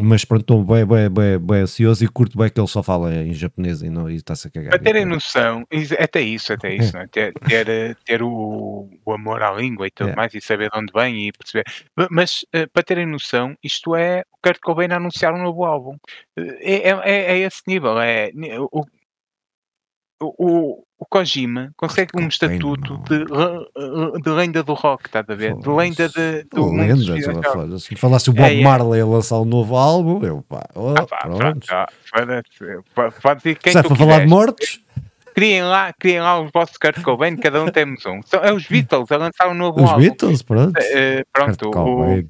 mas 0.00 0.24
pronto, 0.24 0.42
estou 0.42 0.64
bem, 0.64 0.86
bem, 0.86 1.10
bem, 1.10 1.38
bem 1.38 1.60
ansioso 1.62 2.04
e 2.04 2.08
curto 2.08 2.38
bem 2.38 2.48
que 2.48 2.60
ele 2.60 2.68
só 2.68 2.82
fala 2.82 3.12
em 3.12 3.34
japonês 3.34 3.82
e, 3.82 3.90
não, 3.90 4.08
e 4.08 4.14
está-se 4.14 4.46
a 4.46 4.50
cagar. 4.50 4.70
Para 4.70 4.78
terem 4.78 5.04
noção, 5.04 5.64
até 5.98 6.20
isso, 6.20 6.52
até 6.52 6.74
isso, 6.74 6.96
é. 6.96 7.06
ter, 7.08 7.32
ter, 7.34 7.96
ter 8.04 8.22
o, 8.22 8.88
o, 9.04 9.12
amor 9.12 9.42
à 9.42 9.50
língua 9.50 9.88
e 9.88 9.90
tudo 9.90 10.10
é. 10.10 10.16
mais 10.16 10.32
e 10.32 10.40
saber 10.40 10.70
de 10.70 10.78
onde 10.78 10.92
vem 10.92 11.28
e 11.28 11.32
perceber. 11.32 11.64
Mas 12.10 12.42
uh, 12.54 12.70
para 12.72 12.82
terem 12.84 13.06
noção, 13.06 13.56
isto 13.62 13.96
é 13.96 14.22
o 14.32 14.38
Kurt 14.40 14.60
Cobain 14.62 14.92
a 14.92 14.96
anunciar 14.96 15.34
um 15.34 15.42
novo 15.42 15.64
álbum. 15.64 15.96
É, 16.36 16.90
é, 16.90 17.32
é 17.32 17.38
esse 17.38 17.62
nível. 17.66 17.98
É, 18.00 18.30
o, 18.60 18.84
o, 20.20 20.84
o 20.98 21.06
Kojima 21.06 21.72
consegue 21.76 22.10
um 22.16 22.26
estatuto 22.26 22.98
de, 23.08 23.24
de 24.20 24.30
lenda 24.30 24.62
do 24.64 24.74
rock, 24.74 25.06
estás 25.06 25.24
a 25.28 25.34
ver? 25.34 25.54
De 25.54 25.68
lenda 25.68 26.08
de, 26.08 26.44
do 26.52 26.72
lenda, 26.72 27.78
Se 27.78 27.92
me 27.92 27.96
falasse 27.98 28.28
o 28.28 28.32
Bob 28.32 28.44
é, 28.44 28.60
é. 28.60 28.62
Marley 28.62 29.00
a 29.00 29.06
lançar 29.06 29.38
um 29.38 29.44
novo 29.44 29.76
álbum, 29.76 30.24
eu 30.24 30.44
pá, 30.48 30.68
oh, 30.74 30.94
ah, 30.98 31.06
pá 31.06 31.18
pronto. 31.28 31.66
Pode, 33.22 33.38
dizer 33.38 33.58
quem 33.58 33.72
para 33.72 33.94
falar 33.94 34.20
de 34.20 34.26
mortos? 34.26 34.80
Criem 35.34 35.62
lá, 35.62 35.92
criem 35.92 36.20
lá 36.20 36.40
os 36.40 36.50
vossos 36.52 36.76
Kurt 36.76 37.00
Cobain, 37.00 37.36
cada 37.36 37.62
um 37.62 37.68
temos 37.68 38.04
um. 38.04 38.20
São, 38.24 38.40
é 38.40 38.52
os 38.52 38.66
Beatles 38.66 39.12
a 39.12 39.16
lançar 39.18 39.48
um 39.48 39.54
novo 39.54 39.80
os 39.80 39.88
álbum. 39.88 40.00
Os 40.00 40.04
Beatles, 40.04 40.42
pronto. 40.42 40.76
Uh, 40.76 41.24
pronto, 41.32 41.70
o, 41.70 42.26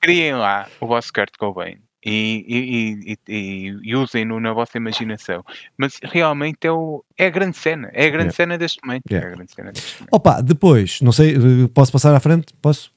criem 0.00 0.34
lá 0.34 0.68
o 0.80 0.86
vosso 0.86 1.12
Kurt 1.12 1.32
Cobain 1.36 1.78
e, 2.04 2.44
e, 3.06 3.18
e, 3.28 3.78
e 3.82 3.96
usem-no 3.96 4.40
na 4.40 4.52
vossa 4.52 4.76
imaginação. 4.76 5.44
Mas 5.76 5.98
realmente 6.02 6.66
é, 6.66 6.72
o, 6.72 7.04
é 7.16 7.26
a 7.26 7.30
grande 7.30 7.56
cena, 7.56 7.90
é 7.92 8.06
a 8.06 8.10
grande 8.10 8.24
yeah. 8.24 8.36
cena 8.36 8.58
deste 8.58 8.80
momento. 8.84 9.04
Yeah. 9.10 9.28
É 9.28 9.32
a 9.32 9.36
grande 9.36 9.52
cena 9.52 9.72
deste 9.72 10.00
momento. 10.00 10.14
Opa, 10.14 10.40
depois, 10.40 11.00
não 11.00 11.12
sei, 11.12 11.34
eh, 11.34 11.68
posso 11.72 11.92
passar 11.92 12.14
à 12.14 12.20
frente? 12.20 12.52
Posso? 12.60 12.90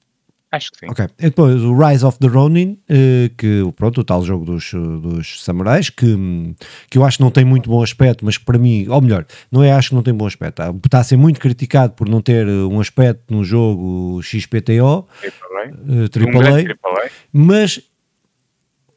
Acho 0.51 0.71
que 0.71 0.79
sim. 0.79 0.87
Ok. 0.89 1.05
E 1.19 1.23
depois 1.23 1.61
o 1.61 1.77
Rise 1.77 2.05
of 2.05 2.17
the 2.19 2.27
Ronin, 2.27 2.79
eh, 2.89 3.29
que 3.37 3.61
pronto, 3.75 4.01
o 4.01 4.03
tal 4.03 4.23
jogo 4.23 4.45
dos, 4.45 4.71
dos 4.71 5.43
samurais, 5.43 5.89
que, 5.89 6.55
que 6.89 6.97
eu 6.97 7.03
acho 7.03 7.17
que 7.17 7.23
não 7.23 7.31
tem 7.31 7.43
muito 7.45 7.69
bom 7.69 7.83
aspecto, 7.83 8.25
mas 8.25 8.37
para 8.37 8.57
mim, 8.57 8.87
ou 8.87 9.01
melhor, 9.01 9.25
não 9.51 9.61
é 9.61 9.71
acho 9.71 9.89
que 9.89 9.95
não 9.95 10.01
tem 10.01 10.13
bom 10.13 10.25
aspecto, 10.25 10.61
está, 10.83 10.99
a 10.99 11.03
ser 11.03 11.17
muito 11.17 11.39
criticado 11.39 11.93
por 11.93 12.07
não 12.07 12.21
ter 12.21 12.47
um 12.47 12.79
aspecto 12.79 13.33
no 13.33 13.43
jogo 13.43 14.21
XPTO, 14.23 15.07
AAA, 15.23 16.61
uh, 16.63 17.09
mas 17.33 17.81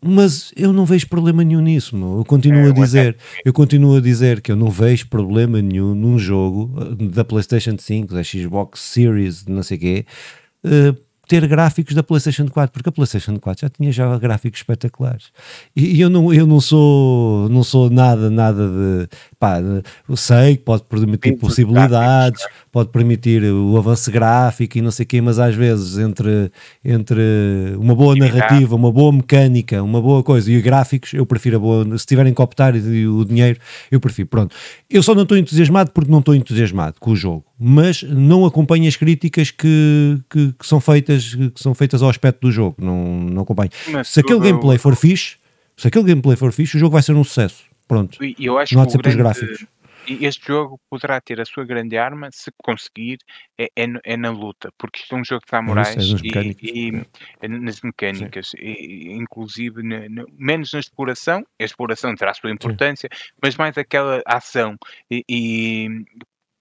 mas 0.00 0.52
eu 0.56 0.72
não 0.72 0.84
vejo 0.84 1.08
problema 1.08 1.42
nenhum 1.42 1.60
nisso, 1.60 1.96
meu. 1.96 2.18
eu 2.18 2.24
continuo 2.24 2.66
é, 2.66 2.70
a 2.70 2.72
dizer, 2.72 3.16
eu 3.44 3.52
continuo 3.52 3.96
a 3.96 4.00
dizer 4.00 4.40
que 4.40 4.52
eu 4.52 4.56
não 4.56 4.70
vejo 4.70 5.08
problema 5.08 5.60
nenhum 5.60 5.94
num 5.94 6.18
jogo 6.18 6.72
uh, 6.76 6.94
da 6.94 7.24
PlayStation 7.24 7.76
5, 7.78 8.14
da 8.14 8.22
Xbox 8.22 8.80
Series, 8.80 9.44
não 9.46 9.62
sei 9.62 9.78
quê, 9.78 10.06
uh, 10.64 10.96
ter 11.28 11.46
gráficos 11.46 11.94
da 11.94 12.02
PlayStation 12.02 12.48
4, 12.48 12.72
porque 12.72 12.88
a 12.88 12.92
PlayStation 12.92 13.38
4 13.38 13.60
já 13.60 13.68
tinha 13.68 13.92
já 13.92 14.16
gráficos 14.18 14.60
espetaculares. 14.60 15.26
E, 15.76 15.96
e 15.96 16.00
eu, 16.00 16.08
não, 16.08 16.32
eu 16.32 16.46
não 16.46 16.60
sou 16.60 17.48
não 17.50 17.62
sou 17.62 17.90
nada, 17.90 18.30
nada 18.30 18.66
de. 18.66 19.08
Pá, 19.38 19.58
eu 20.08 20.16
sei 20.16 20.56
que 20.56 20.64
pode 20.64 20.82
permitir 20.82 21.36
possibilidades, 21.36 22.44
pode 22.72 22.88
permitir 22.88 23.44
o 23.44 23.76
avanço 23.76 24.10
gráfico 24.10 24.78
e 24.78 24.82
não 24.82 24.90
sei 24.90 25.04
o 25.04 25.06
quê, 25.06 25.20
mas 25.20 25.38
às 25.38 25.54
vezes 25.54 25.96
entre, 25.96 26.50
entre 26.84 27.22
uma 27.78 27.94
boa 27.94 28.16
narrativa, 28.16 28.74
uma 28.74 28.90
boa 28.90 29.12
mecânica, 29.12 29.80
uma 29.80 30.02
boa 30.02 30.24
coisa 30.24 30.50
e 30.50 30.60
gráficos, 30.60 31.14
eu 31.14 31.24
prefiro 31.24 31.56
a 31.56 31.60
boa. 31.60 31.98
Se 31.98 32.04
tiverem 32.04 32.34
que 32.34 32.42
optar 32.42 32.74
e 32.74 33.06
o 33.06 33.24
dinheiro, 33.24 33.60
eu 33.92 34.00
prefiro. 34.00 34.28
Pronto. 34.28 34.56
Eu 34.90 35.04
só 35.04 35.14
não 35.14 35.22
estou 35.22 35.38
entusiasmado 35.38 35.92
porque 35.92 36.10
não 36.10 36.18
estou 36.18 36.34
entusiasmado 36.34 36.96
com 36.98 37.12
o 37.12 37.16
jogo 37.16 37.44
mas 37.58 38.04
não 38.04 38.46
acompanho 38.46 38.86
as 38.86 38.94
críticas 38.94 39.50
que, 39.50 40.20
que, 40.30 40.52
que, 40.52 40.66
são 40.66 40.80
feitas 40.80 41.34
que 41.34 41.60
são 41.60 41.74
feitas 41.74 42.02
ao 42.02 42.08
aspecto 42.08 42.42
do 42.42 42.52
jogo, 42.52 42.76
não, 42.78 43.18
não 43.18 43.42
acompanho. 43.42 43.70
Mas 43.88 44.08
se 44.08 44.20
aquele 44.20 44.38
gameplay 44.38 44.78
for 44.78 44.94
fixe, 44.94 45.36
se 45.76 45.88
aquele 45.88 46.04
gameplay 46.04 46.36
for 46.36 46.52
fixe, 46.52 46.76
o 46.76 46.80
jogo 46.80 46.92
vai 46.92 47.02
ser 47.02 47.14
um 47.14 47.24
sucesso. 47.24 47.67
Pronto. 47.88 48.18
Eu 48.38 48.58
acho 48.58 48.74
não 48.74 48.82
há 48.82 48.86
de 48.86 48.92
ser 48.92 48.98
grande, 48.98 49.16
gráficos. 49.16 49.66
Este 50.06 50.46
jogo 50.46 50.80
poderá 50.88 51.20
ter 51.20 51.40
a 51.40 51.44
sua 51.44 51.64
grande 51.64 51.98
arma 51.98 52.30
se 52.32 52.50
conseguir 52.62 53.18
é, 53.58 53.64
é, 53.76 53.86
é 54.04 54.16
na 54.16 54.30
luta, 54.30 54.72
porque 54.78 55.00
isto 55.00 55.14
é 55.14 55.18
um 55.18 55.24
jogo 55.24 55.42
de 55.44 55.50
samurais 55.50 55.96
é 55.96 56.00
isso, 56.00 56.16
é 56.24 56.42
e, 56.42 56.56
e, 56.62 57.06
é 57.42 57.48
nas 57.48 57.82
mecânicas, 57.82 58.52
e, 58.58 59.12
inclusive 59.12 59.82
na, 59.82 60.08
na, 60.08 60.24
menos 60.38 60.72
na 60.72 60.80
exploração, 60.80 61.44
a 61.60 61.64
exploração 61.64 62.14
terá 62.14 62.30
a 62.30 62.34
sua 62.34 62.50
importância, 62.50 63.08
Sim. 63.12 63.32
mas 63.42 63.56
mais 63.56 63.76
aquela 63.76 64.22
ação 64.24 64.76
e, 65.10 66.04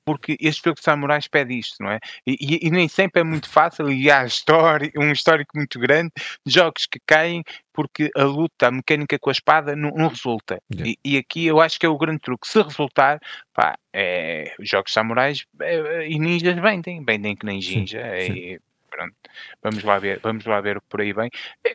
porque 0.07 0.37
este 0.39 0.63
jogo 0.63 0.77
de 0.77 0.85
samurais 0.85 1.27
pede 1.27 1.59
isto, 1.59 1.83
não 1.83 1.91
é? 1.91 1.99
E, 2.25 2.37
e, 2.39 2.67
e, 2.67 2.71
nem 2.71 2.87
sempre 2.87 3.19
é 3.19 3.23
muito 3.25 3.49
fácil, 3.49 3.91
e 3.91 4.09
há 4.09 4.25
história, 4.25 4.89
um 4.95 5.11
histórico 5.11 5.57
muito 5.57 5.77
grande 5.77 6.13
de 6.45 6.53
jogos 6.53 6.85
que 6.85 6.97
caem 7.05 7.43
porque 7.73 8.09
a 8.15 8.23
luta, 8.23 8.69
a 8.69 8.71
mecânica 8.71 9.19
com 9.19 9.29
a 9.29 9.33
espada 9.33 9.75
não, 9.75 9.91
não 9.91 10.07
resulta. 10.07 10.61
Yeah. 10.73 10.97
E, 11.03 11.15
e, 11.15 11.17
aqui 11.17 11.45
eu 11.45 11.59
acho 11.59 11.77
que 11.77 11.85
é 11.85 11.89
o 11.89 11.97
grande 11.97 12.19
truque. 12.19 12.47
Se 12.47 12.61
resultar, 12.61 13.19
pá, 13.53 13.77
é, 13.91 14.55
os 14.57 14.69
jogos 14.69 14.93
samurais 14.93 15.45
é, 15.59 16.07
e 16.07 16.17
ninjas 16.17 16.55
vendem, 16.55 17.03
vendem 17.03 17.35
que 17.35 17.45
nem 17.45 17.59
ninja. 17.59 17.99
E, 18.17 18.61
pronto, 18.89 19.13
vamos 19.61 19.83
lá 19.83 19.99
ver, 19.99 20.21
vamos 20.23 20.45
lá 20.45 20.61
ver 20.61 20.79
por 20.87 21.01
aí 21.01 21.11
vem. 21.11 21.29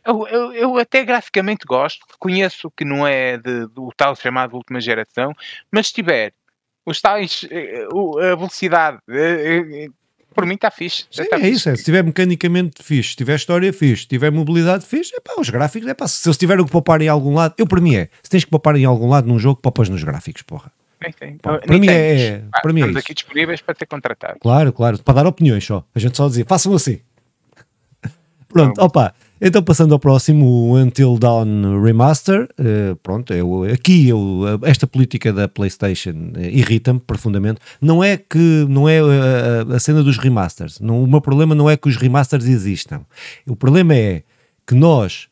Eu, 0.06 0.26
eu, 0.26 0.52
eu 0.54 0.78
até 0.78 1.04
graficamente 1.04 1.66
gosto, 1.66 2.06
reconheço 2.10 2.70
que 2.70 2.84
não 2.86 3.06
é 3.06 3.36
de, 3.36 3.66
do 3.68 3.90
tal 3.94 4.16
chamado 4.16 4.56
última 4.56 4.80
geração, 4.80 5.34
mas 5.70 5.88
se 5.88 5.92
tiver 5.92 6.32
os 6.84 7.00
tais, 7.00 7.46
eh, 7.50 7.86
a 8.32 8.34
velocidade, 8.34 8.98
eh, 9.08 9.84
eh, 9.84 9.88
por 10.34 10.46
mim 10.46 10.54
está 10.54 10.70
fixe. 10.70 11.04
Sim, 11.10 11.24
tá 11.26 11.36
é 11.36 11.40
fixe. 11.40 11.52
isso, 11.52 11.68
é. 11.70 11.76
se 11.76 11.84
tiver 11.84 12.02
mecanicamente 12.02 12.82
fixe, 12.82 13.10
se 13.10 13.16
tiver 13.16 13.36
história 13.36 13.72
fixe, 13.72 14.02
se 14.02 14.08
tiver 14.08 14.30
mobilidade 14.30 14.84
fixe, 14.84 15.14
é 15.14 15.20
pá, 15.20 15.34
os 15.38 15.48
gráficos, 15.50 15.88
é 15.88 15.94
pá, 15.94 16.08
se 16.08 16.26
eles 16.26 16.36
tiveram 16.36 16.64
que 16.64 16.70
poupar 16.70 17.00
em 17.00 17.08
algum 17.08 17.34
lado, 17.34 17.54
eu 17.58 17.66
para 17.66 17.80
mim 17.80 17.94
é, 17.94 18.08
se 18.22 18.30
tens 18.30 18.44
que 18.44 18.50
poupar 18.50 18.76
em 18.76 18.84
algum 18.84 19.08
lado 19.08 19.28
num 19.28 19.38
jogo, 19.38 19.60
poupas 19.60 19.88
nos 19.88 20.02
gráficos, 20.02 20.42
porra. 20.42 20.72
Sim, 21.18 21.36
Pô, 21.42 21.58
para, 21.58 21.78
mim 21.78 21.88
é, 21.88 22.26
é, 22.26 22.44
ah, 22.52 22.60
para 22.60 22.72
mim 22.72 22.80
é 22.80 22.84
Estamos 22.84 23.04
aqui 23.04 23.14
disponíveis 23.14 23.60
para 23.60 23.74
ser 23.76 23.86
contratados. 23.86 24.38
Claro, 24.40 24.72
claro, 24.72 25.02
para 25.02 25.14
dar 25.14 25.26
opiniões 25.26 25.64
só, 25.64 25.84
a 25.94 25.98
gente 25.98 26.16
só 26.16 26.28
dizia, 26.28 26.44
façam 26.44 26.72
assim. 26.74 27.00
Pronto, 28.48 28.80
opa, 28.80 29.14
então, 29.44 29.60
passando 29.60 29.92
ao 29.92 29.98
próximo, 29.98 30.46
o 30.46 30.76
Until 30.76 31.18
Dawn 31.18 31.82
Remaster, 31.82 32.44
uh, 32.44 32.94
pronto, 33.02 33.34
eu, 33.34 33.64
aqui 33.64 34.08
eu, 34.08 34.42
esta 34.62 34.86
política 34.86 35.32
da 35.32 35.48
PlayStation 35.48 36.32
uh, 36.36 36.40
irrita-me 36.40 37.00
profundamente. 37.00 37.60
Não 37.80 38.04
é 38.04 38.16
que 38.16 38.64
não 38.68 38.88
é 38.88 39.02
uh, 39.02 39.74
a 39.74 39.80
cena 39.80 40.00
dos 40.00 40.16
remasters. 40.16 40.78
Não, 40.78 41.02
o 41.02 41.08
meu 41.08 41.20
problema 41.20 41.56
não 41.56 41.68
é 41.68 41.76
que 41.76 41.88
os 41.88 41.96
remasters 41.96 42.44
existam. 42.44 43.00
O 43.44 43.56
problema 43.56 43.96
é 43.96 44.22
que 44.64 44.76
nós 44.76 45.26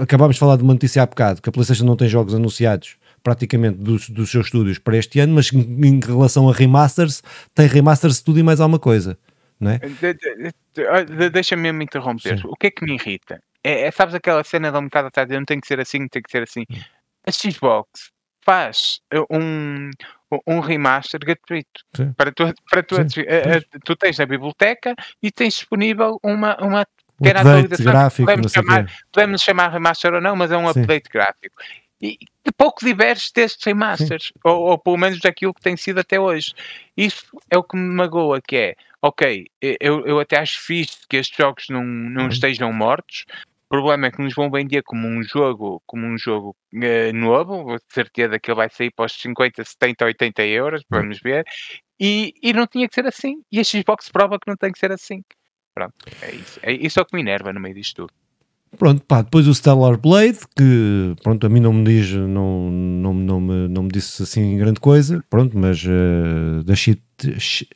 acabámos 0.00 0.34
de 0.34 0.40
falar 0.40 0.56
de 0.56 0.64
uma 0.64 0.72
notícia 0.72 1.00
há 1.00 1.06
bocado 1.06 1.40
que 1.40 1.48
a 1.48 1.52
PlayStation 1.52 1.84
não 1.84 1.94
tem 1.94 2.08
jogos 2.08 2.34
anunciados 2.34 2.96
praticamente 3.22 3.78
dos, 3.78 4.10
dos 4.10 4.30
seus 4.30 4.46
estúdios 4.46 4.78
para 4.78 4.98
este 4.98 5.20
ano, 5.20 5.34
mas 5.34 5.50
em 5.52 6.00
relação 6.04 6.48
a 6.48 6.52
remasters, 6.52 7.22
tem 7.54 7.66
remasters 7.66 8.20
tudo 8.20 8.38
e 8.38 8.42
mais 8.42 8.60
alguma 8.60 8.80
coisa. 8.80 9.16
Não 9.60 9.70
é? 9.70 9.80
Deixa-me 11.30 11.62
mesmo 11.62 11.82
interromper. 11.82 12.38
Sim. 12.38 12.48
O 12.48 12.56
que 12.56 12.68
é 12.68 12.70
que 12.70 12.84
me 12.84 12.94
irrita? 12.94 13.40
É, 13.62 13.82
é, 13.82 13.90
sabes 13.90 14.14
aquela 14.14 14.44
cena 14.44 14.70
de 14.70 14.78
um 14.78 14.84
bocado 14.84 15.08
atrás, 15.08 15.28
não 15.28 15.44
tem 15.44 15.60
que 15.60 15.66
ser 15.66 15.80
assim, 15.80 16.06
tem 16.08 16.22
que 16.22 16.30
ser 16.30 16.42
assim. 16.42 16.64
Hum. 16.70 16.80
A 17.26 17.32
Xbox 17.32 18.12
faz 18.44 19.00
um, 19.30 19.90
um 20.46 20.60
remaster 20.60 21.18
gratuito 21.18 21.80
sim. 21.96 22.12
para 22.12 22.30
tu, 22.30 22.52
para 22.70 22.82
tu, 22.82 22.96
a, 22.96 23.80
tu 23.82 23.96
tens 23.96 24.18
na 24.18 24.26
biblioteca 24.26 24.94
e 25.22 25.32
tens 25.32 25.54
disponível 25.54 26.18
uma, 26.22 26.56
uma 26.60 26.86
pequena 27.18 27.40
atualização. 27.40 27.92
Gráfico, 27.92 28.26
podemos, 28.26 28.52
chamar, 28.52 28.86
podemos 29.10 29.42
chamar 29.42 29.68
remaster 29.72 30.12
ou 30.12 30.20
não, 30.20 30.36
mas 30.36 30.52
é 30.52 30.58
um 30.58 30.70
sim. 30.70 30.80
update 30.80 31.08
gráfico. 31.08 31.56
E, 32.00 32.18
pouco 32.56 32.84
diverges 32.84 33.30
destes 33.30 33.64
remasters, 33.64 34.32
ou, 34.44 34.62
ou, 34.62 34.78
pelo 34.78 34.96
menos 34.96 35.20
daquilo 35.20 35.54
que 35.54 35.60
tem 35.60 35.76
sido 35.76 36.00
até 36.00 36.18
hoje. 36.20 36.54
Isso 36.96 37.24
é 37.50 37.58
o 37.58 37.62
que 37.62 37.76
me 37.76 37.94
magoa, 37.94 38.40
que 38.40 38.56
é 38.56 38.76
ok, 39.02 39.46
eu, 39.60 40.06
eu 40.06 40.18
até 40.18 40.38
acho 40.38 40.60
fixe 40.60 41.06
que 41.06 41.18
estes 41.18 41.36
jogos 41.36 41.66
não, 41.68 41.84
não 41.84 42.22
uhum. 42.22 42.28
estejam 42.28 42.72
mortos. 42.72 43.26
O 43.66 43.68
problema 43.68 44.06
é 44.06 44.10
que 44.10 44.22
nos 44.22 44.34
vão 44.34 44.50
vender 44.50 44.82
como 44.82 45.06
um 45.06 45.22
jogo, 45.22 45.82
como 45.84 46.06
um 46.06 46.16
jogo 46.16 46.56
uh, 46.72 47.12
novo, 47.12 47.78
ter 47.80 47.94
certeza 47.94 48.38
que 48.38 48.50
ele 48.50 48.56
vai 48.56 48.70
sair 48.70 48.90
para 48.90 49.06
os 49.06 49.12
50, 49.12 49.64
70, 49.64 50.04
80 50.04 50.42
euros, 50.44 50.82
vamos 50.88 51.20
ver, 51.20 51.44
e, 52.00 52.32
e 52.42 52.52
não 52.52 52.66
tinha 52.66 52.88
que 52.88 52.94
ser 52.94 53.06
assim. 53.06 53.42
E 53.50 53.60
a 53.60 53.64
Xbox 53.64 54.08
prova 54.08 54.38
que 54.38 54.48
não 54.48 54.56
tem 54.56 54.72
que 54.72 54.78
ser 54.78 54.92
assim. 54.92 55.22
Pronto, 55.74 55.94
é 56.22 56.30
isso. 56.32 56.60
É 56.62 56.72
isso 56.72 57.00
é 57.00 57.04
que 57.04 57.14
me 57.14 57.20
enerva 57.20 57.52
no 57.52 57.60
meio 57.60 57.74
disto 57.74 58.06
tudo. 58.06 58.23
Pronto, 58.78 59.02
pá, 59.06 59.22
depois 59.22 59.46
o 59.46 59.54
Stellar 59.54 59.96
Blade, 59.98 60.38
que 60.56 61.14
pronto, 61.22 61.46
a 61.46 61.48
mim 61.48 61.60
não 61.60 61.72
me 61.72 61.84
diz, 61.84 62.12
não, 62.12 62.70
não, 62.70 63.14
não, 63.14 63.40
me, 63.40 63.68
não 63.68 63.82
me 63.84 63.88
disse 63.88 64.22
assim 64.22 64.56
grande 64.56 64.80
coisa, 64.80 65.22
pronto, 65.30 65.56
mas 65.58 65.84
uh, 65.84 66.64
da 66.64 66.74
Shift, 66.74 67.02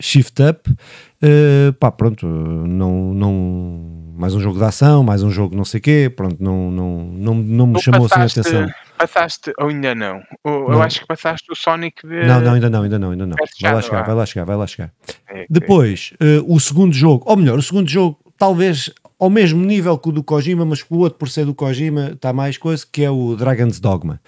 shift 0.01 0.43
Up, 0.43 0.71
uh, 0.71 1.73
pá, 1.79 1.91
pronto, 1.93 2.27
não, 2.27 3.15
não, 3.15 4.13
mais 4.17 4.35
um 4.35 4.41
jogo 4.41 4.59
de 4.59 4.65
ação, 4.65 5.03
mais 5.03 5.23
um 5.23 5.31
jogo 5.31 5.55
não 5.55 5.65
sei 5.65 5.81
quê, 5.81 6.13
pronto, 6.15 6.37
não, 6.43 6.71
não, 6.71 7.05
não, 7.05 7.35
não 7.35 7.67
me 7.67 7.75
tu 7.75 7.83
chamou 7.83 8.09
passaste, 8.09 8.41
assim 8.41 8.57
a 8.57 8.65
atenção. 8.65 8.79
Passaste, 8.99 9.53
ou 9.61 9.69
ainda 9.69 9.95
não? 9.95 10.21
Ou, 10.43 10.73
eu 10.73 10.83
acho 10.83 11.01
que 11.01 11.07
passaste 11.07 11.53
o 11.53 11.55
Sonic. 11.55 12.05
De... 12.05 12.27
Não, 12.27 12.41
não, 12.41 12.55
ainda 12.55 12.69
não, 12.69 12.83
ainda 12.83 12.99
não, 12.99 13.11
ainda 13.13 13.27
não. 13.27 13.37
Vai 13.63 13.75
lá 13.75 13.81
chegar, 13.81 14.03
vai 14.03 14.15
lá 14.15 14.27
chegar, 14.27 14.45
vai 14.45 14.57
lá 14.57 14.67
chegar. 14.67 14.93
É, 15.29 15.47
Depois, 15.49 16.13
uh, 16.15 16.53
o 16.53 16.59
segundo 16.59 16.93
jogo, 16.93 17.23
ou 17.27 17.37
melhor, 17.37 17.59
o 17.59 17.63
segundo 17.63 17.89
jogo 17.89 18.19
talvez 18.37 18.91
ao 19.19 19.29
mesmo 19.29 19.65
nível 19.65 19.99
que 19.99 20.09
o 20.09 20.13
do 20.13 20.23
Kojima, 20.23 20.65
mas 20.65 20.85
o 20.89 20.99
outro 20.99 21.19
por 21.19 21.29
ser 21.29 21.45
do 21.45 21.55
Kojima 21.55 22.13
está 22.15 22.33
mais 22.33 22.57
coisa, 22.57 22.87
que 22.91 23.03
é 23.03 23.11
o 23.11 23.35
Dragon's 23.35 23.81
Dogma 23.81 24.21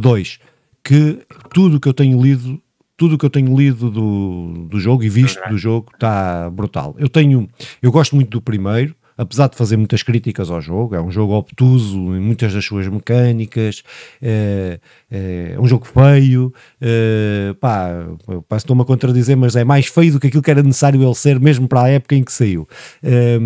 2, 0.00 0.28
uh, 0.28 0.46
que 0.84 1.18
tudo 1.52 1.76
o 1.76 1.80
que 1.80 1.88
eu 1.88 1.94
tenho 1.94 2.22
lido 2.22 2.60
tudo 2.96 3.14
o 3.14 3.18
que 3.18 3.24
eu 3.24 3.30
tenho 3.30 3.56
lido 3.56 3.90
do, 3.90 4.66
do 4.68 4.78
jogo 4.78 5.02
e 5.02 5.08
visto 5.08 5.40
do 5.48 5.56
jogo 5.56 5.90
está 5.94 6.50
brutal. 6.50 6.94
Eu 6.98 7.08
tenho, 7.08 7.48
eu 7.80 7.90
gosto 7.90 8.14
muito 8.14 8.28
do 8.28 8.42
primeiro, 8.42 8.94
apesar 9.16 9.48
de 9.48 9.56
fazer 9.56 9.78
muitas 9.78 10.02
críticas 10.02 10.50
ao 10.50 10.60
jogo, 10.60 10.94
é 10.94 11.00
um 11.00 11.10
jogo 11.10 11.32
obtuso 11.32 11.96
em 12.14 12.20
muitas 12.20 12.52
das 12.52 12.62
suas 12.62 12.86
mecânicas, 12.88 13.82
é, 14.20 14.80
é, 15.10 15.52
é 15.54 15.60
um 15.60 15.66
jogo 15.66 15.86
feio, 15.86 16.52
é, 16.78 17.54
pá, 17.58 18.06
estou-me 18.54 18.82
a 18.82 18.84
contradizer, 18.84 19.34
mas 19.34 19.56
é 19.56 19.64
mais 19.64 19.86
feio 19.86 20.12
do 20.12 20.20
que 20.20 20.26
aquilo 20.26 20.42
que 20.42 20.50
era 20.50 20.62
necessário 20.62 21.02
ele 21.02 21.14
ser, 21.14 21.40
mesmo 21.40 21.66
para 21.66 21.82
a 21.82 21.88
época 21.88 22.14
em 22.14 22.22
que 22.22 22.32
saiu. 22.32 22.68
É, 23.02 23.38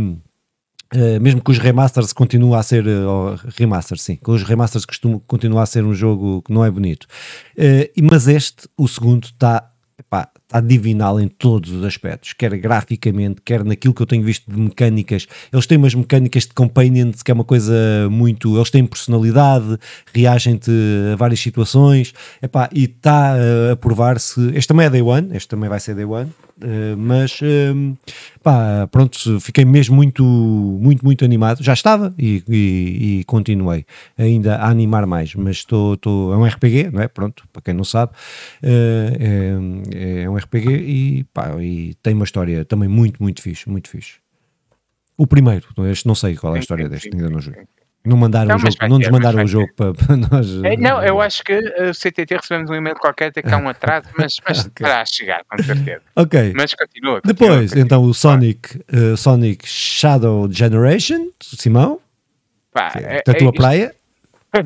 Uh, 0.94 1.20
mesmo 1.20 1.42
que 1.42 1.50
os 1.50 1.58
remasters 1.58 2.12
continua 2.12 2.60
a 2.60 2.62
ser 2.62 2.86
uh, 2.86 3.34
remasters, 3.56 4.02
sim, 4.02 4.14
com 4.16 4.30
os 4.30 4.44
remasters 4.44 4.84
costuma, 4.84 5.20
continua 5.26 5.62
a 5.62 5.66
ser 5.66 5.84
um 5.84 5.92
jogo 5.92 6.40
que 6.42 6.52
não 6.52 6.64
é 6.64 6.70
bonito. 6.70 7.08
Uh, 7.58 7.90
mas 8.00 8.28
este, 8.28 8.68
o 8.78 8.86
segundo, 8.86 9.24
está 9.24 9.70
está 10.54 10.60
divinal 10.60 11.20
em 11.20 11.26
todos 11.26 11.72
os 11.72 11.84
aspectos, 11.84 12.32
quer 12.32 12.56
graficamente, 12.56 13.40
quer 13.44 13.64
naquilo 13.64 13.92
que 13.92 14.00
eu 14.00 14.06
tenho 14.06 14.22
visto 14.22 14.48
de 14.50 14.56
mecânicas. 14.56 15.26
Eles 15.52 15.66
têm 15.66 15.76
umas 15.76 15.94
mecânicas 15.94 16.44
de 16.44 16.52
companions 16.54 17.22
que 17.22 17.30
é 17.30 17.34
uma 17.34 17.44
coisa 17.44 17.74
muito. 18.10 18.56
Eles 18.56 18.70
têm 18.70 18.86
personalidade, 18.86 19.76
reagem-te 20.12 20.70
a 21.12 21.16
várias 21.16 21.40
situações, 21.40 22.14
epá, 22.40 22.68
e 22.72 22.84
está 22.84 23.34
a 23.72 23.76
provar-se. 23.76 24.52
Este 24.54 24.68
também 24.68 24.86
é 24.86 24.90
Day 24.90 25.02
One, 25.02 25.36
este 25.36 25.48
também 25.48 25.68
vai 25.68 25.80
ser 25.80 25.94
Day 25.94 26.04
One. 26.04 26.30
Uh, 26.56 26.96
mas 26.96 27.40
uh, 27.40 27.98
pá, 28.40 28.86
pronto, 28.86 29.40
fiquei 29.40 29.64
mesmo 29.64 29.96
muito, 29.96 30.22
muito, 30.22 31.04
muito 31.04 31.24
animado. 31.24 31.64
Já 31.64 31.72
estava 31.72 32.14
e, 32.16 32.44
e, 32.48 33.18
e 33.20 33.24
continuei 33.24 33.84
ainda 34.16 34.56
a 34.56 34.68
animar 34.68 35.04
mais. 35.04 35.34
Mas 35.34 35.56
estou, 35.56 35.98
é 36.32 36.36
um 36.36 36.44
RPG, 36.44 36.90
não 36.92 37.02
é? 37.02 37.08
Pronto, 37.08 37.42
para 37.52 37.60
quem 37.60 37.74
não 37.74 37.82
sabe, 37.82 38.12
uh, 38.62 39.82
é, 39.92 40.22
é 40.22 40.30
um 40.30 40.36
e, 40.52 41.24
pá, 41.32 41.54
e 41.60 41.94
tem 42.02 42.14
uma 42.14 42.24
história 42.24 42.64
também 42.64 42.88
muito, 42.88 43.22
muito 43.22 43.42
fixe, 43.42 43.68
muito 43.68 43.88
fixe. 43.88 44.18
O 45.16 45.26
primeiro, 45.26 45.66
este 45.90 46.06
não 46.06 46.14
sei 46.14 46.36
qual 46.36 46.54
é 46.54 46.58
a 46.58 46.60
história 46.60 46.88
deste, 46.88 47.10
ainda 47.12 47.30
não 47.30 47.40
joguei. 47.40 47.64
Não 48.04 48.18
mandaram 48.18 48.48
não, 48.48 48.56
o 48.56 48.58
jogo, 48.58 48.76
não 48.82 48.98
nos 48.98 49.08
mandaram 49.08 49.44
o 49.44 49.46
jogo 49.46 49.72
para, 49.74 49.94
para, 49.94 50.16
nós. 50.30 50.62
É, 50.62 50.76
não, 50.76 51.02
eu 51.02 51.22
acho 51.22 51.42
que 51.42 51.54
o 51.54 51.90
uh, 51.90 51.94
CTT 51.94 52.36
recebemos 52.36 52.70
um 52.70 52.74
e-mail 52.74 52.96
qualquer, 52.96 53.32
tem 53.32 53.42
cá 53.42 53.56
um 53.56 53.66
atraso, 53.70 54.08
mas, 54.18 54.38
mas 54.46 54.66
okay. 54.66 54.86
para 54.86 55.04
chegar, 55.06 55.42
com 55.48 55.62
certeza. 55.62 56.02
Ok. 56.14 56.52
Mas 56.54 56.74
continua. 56.74 57.22
continua 57.22 57.32
Depois, 57.32 57.70
continua. 57.70 57.84
então, 57.84 58.02
o 58.02 58.12
Sonic, 58.12 58.76
uh, 58.76 59.16
Sonic 59.16 59.66
Shadow 59.66 60.52
Generation, 60.52 61.30
Simão, 61.40 61.98
Pá, 62.70 62.92
é, 62.96 63.22
é, 63.26 63.30
a 63.30 63.34
tua 63.34 63.48
é, 63.48 63.52
praia. 63.52 63.94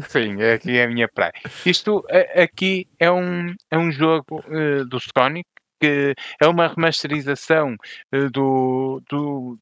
Sim, 0.08 0.42
aqui 0.42 0.76
é 0.76 0.84
a 0.84 0.88
minha 0.88 1.08
praia. 1.08 1.32
Isto 1.64 2.04
aqui 2.34 2.88
é 2.98 3.10
um, 3.10 3.54
é 3.70 3.78
um 3.78 3.92
jogo 3.92 4.42
uh, 4.48 4.84
do 4.84 4.98
Sonic 4.98 5.48
que 5.80 6.14
é 6.40 6.46
uma 6.46 6.68
remasterização 6.68 7.76
uh, 8.14 8.30
do, 8.30 9.02
do, 9.08 9.58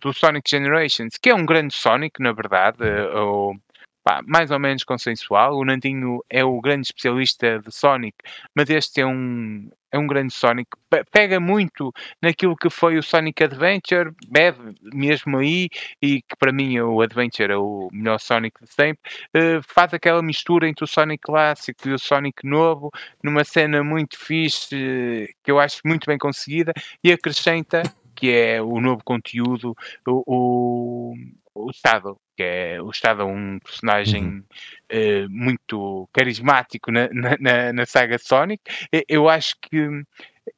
do 0.00 0.12
Sonic 0.12 0.48
Generations, 0.48 1.16
que 1.20 1.30
é 1.30 1.34
um 1.34 1.46
grande 1.46 1.74
Sonic, 1.74 2.20
na 2.20 2.32
verdade, 2.32 2.82
uh, 2.82 3.18
ou, 3.18 3.54
pá, 4.02 4.20
mais 4.26 4.50
ou 4.50 4.58
menos 4.58 4.84
consensual. 4.84 5.56
O 5.56 5.64
Nandinho 5.64 6.20
é 6.28 6.44
o 6.44 6.60
grande 6.60 6.86
especialista 6.86 7.58
de 7.58 7.72
Sonic, 7.72 8.16
mas 8.54 8.70
este 8.70 9.00
é 9.00 9.06
um, 9.06 9.70
é 9.92 9.98
um 9.98 10.06
grande 10.06 10.32
Sonic. 10.32 10.70
Pega 11.12 11.38
muito 11.38 11.92
naquilo 12.20 12.56
que 12.56 12.70
foi 12.70 12.98
o 12.98 13.02
Sonic 13.02 13.44
Adventure, 13.44 14.12
bebe 14.26 14.74
mesmo 14.82 15.38
aí, 15.38 15.68
e 16.00 16.22
que 16.22 16.36
para 16.38 16.52
mim 16.52 16.80
o 16.80 17.00
Adventure 17.00 17.52
é 17.52 17.56
o 17.56 17.88
melhor 17.92 18.18
Sonic 18.18 18.64
de 18.64 18.72
sempre. 18.72 19.10
Uh, 19.36 19.62
faz 19.68 19.92
aquela 19.92 20.22
mistura 20.22 20.68
entre 20.68 20.84
o 20.84 20.88
Sonic 20.88 21.22
clássico 21.22 21.88
e 21.88 21.92
o 21.92 21.98
Sonic 21.98 22.46
novo, 22.46 22.90
numa 23.22 23.44
cena 23.44 23.84
muito 23.84 24.18
fixe, 24.18 25.28
que 25.44 25.50
eu 25.50 25.60
acho 25.60 25.80
muito 25.84 26.06
bem 26.06 26.18
conseguida, 26.18 26.72
e 27.04 27.12
acrescenta 27.12 27.82
que 28.14 28.30
é 28.30 28.62
o 28.62 28.80
novo 28.80 29.02
conteúdo, 29.04 29.76
o, 30.06 30.22
o, 30.26 31.14
o 31.54 31.72
Shadow, 31.72 32.18
que 32.36 32.42
é 32.42 32.82
o 32.82 32.92
Shadow, 32.92 33.28
um 33.28 33.58
personagem 33.58 34.24
uhum. 34.24 34.44
uh, 34.92 35.30
muito 35.30 36.08
carismático 36.12 36.90
na, 36.90 37.08
na, 37.38 37.72
na, 37.72 37.86
saga 37.86 38.18
Sonic. 38.18 38.62
Eu 39.08 39.28
acho 39.28 39.56
que 39.60 40.04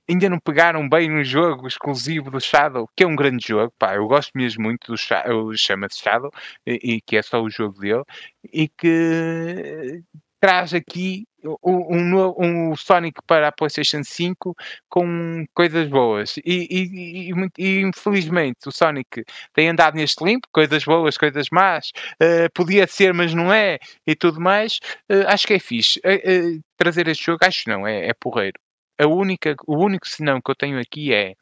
ainda 0.08 0.28
não 0.28 0.38
pegaram 0.38 0.88
bem 0.88 1.10
no 1.10 1.22
jogo 1.24 1.66
exclusivo 1.66 2.30
do 2.30 2.40
Shadow, 2.40 2.88
que 2.96 3.04
é 3.04 3.06
um 3.06 3.16
grande 3.16 3.46
jogo, 3.46 3.72
pá, 3.78 3.94
eu 3.96 4.06
gosto 4.06 4.32
mesmo 4.34 4.62
muito 4.62 4.92
do 4.92 4.96
Shadow, 4.96 5.54
chama-se 5.56 6.00
Shadow, 6.00 6.30
e, 6.66 6.94
e, 6.94 7.00
que 7.00 7.16
é 7.16 7.22
só 7.22 7.42
o 7.42 7.50
jogo 7.50 7.80
dele, 7.80 8.04
e 8.52 8.68
que 8.68 10.02
traz 10.40 10.74
aqui 10.74 11.24
um, 11.44 11.56
um, 11.64 12.70
um, 12.70 12.76
Sonic 12.76 13.20
para 13.26 13.48
a 13.48 13.52
PlayStation 13.52 14.02
5 14.02 14.54
com 14.88 15.44
coisas 15.54 15.88
boas. 15.88 16.36
E, 16.38 16.66
e, 16.70 17.30
e, 17.30 17.48
e, 17.58 17.80
infelizmente 17.80 18.68
o 18.68 18.72
Sonic 18.72 19.24
tem 19.52 19.68
andado 19.68 19.96
neste 19.96 20.24
limpo, 20.24 20.48
coisas 20.52 20.84
boas, 20.84 21.16
coisas 21.18 21.48
más, 21.50 21.92
uh, 22.22 22.50
podia 22.54 22.86
ser, 22.86 23.12
mas 23.12 23.34
não 23.34 23.52
é, 23.52 23.78
e 24.06 24.14
tudo 24.14 24.40
mais. 24.40 24.78
Uh, 25.10 25.26
acho 25.26 25.46
que 25.46 25.54
é 25.54 25.58
fixe. 25.58 26.00
Uh, 26.00 26.60
trazer 26.76 27.08
este 27.08 27.24
jogo, 27.26 27.44
acho 27.44 27.68
não, 27.68 27.86
é, 27.86 28.08
é 28.08 28.14
porreiro. 28.14 28.58
A 28.98 29.06
única, 29.06 29.56
o 29.66 29.76
único 29.76 30.08
senão 30.08 30.40
que 30.40 30.50
eu 30.50 30.54
tenho 30.54 30.78
aqui 30.78 31.12
é 31.12 31.34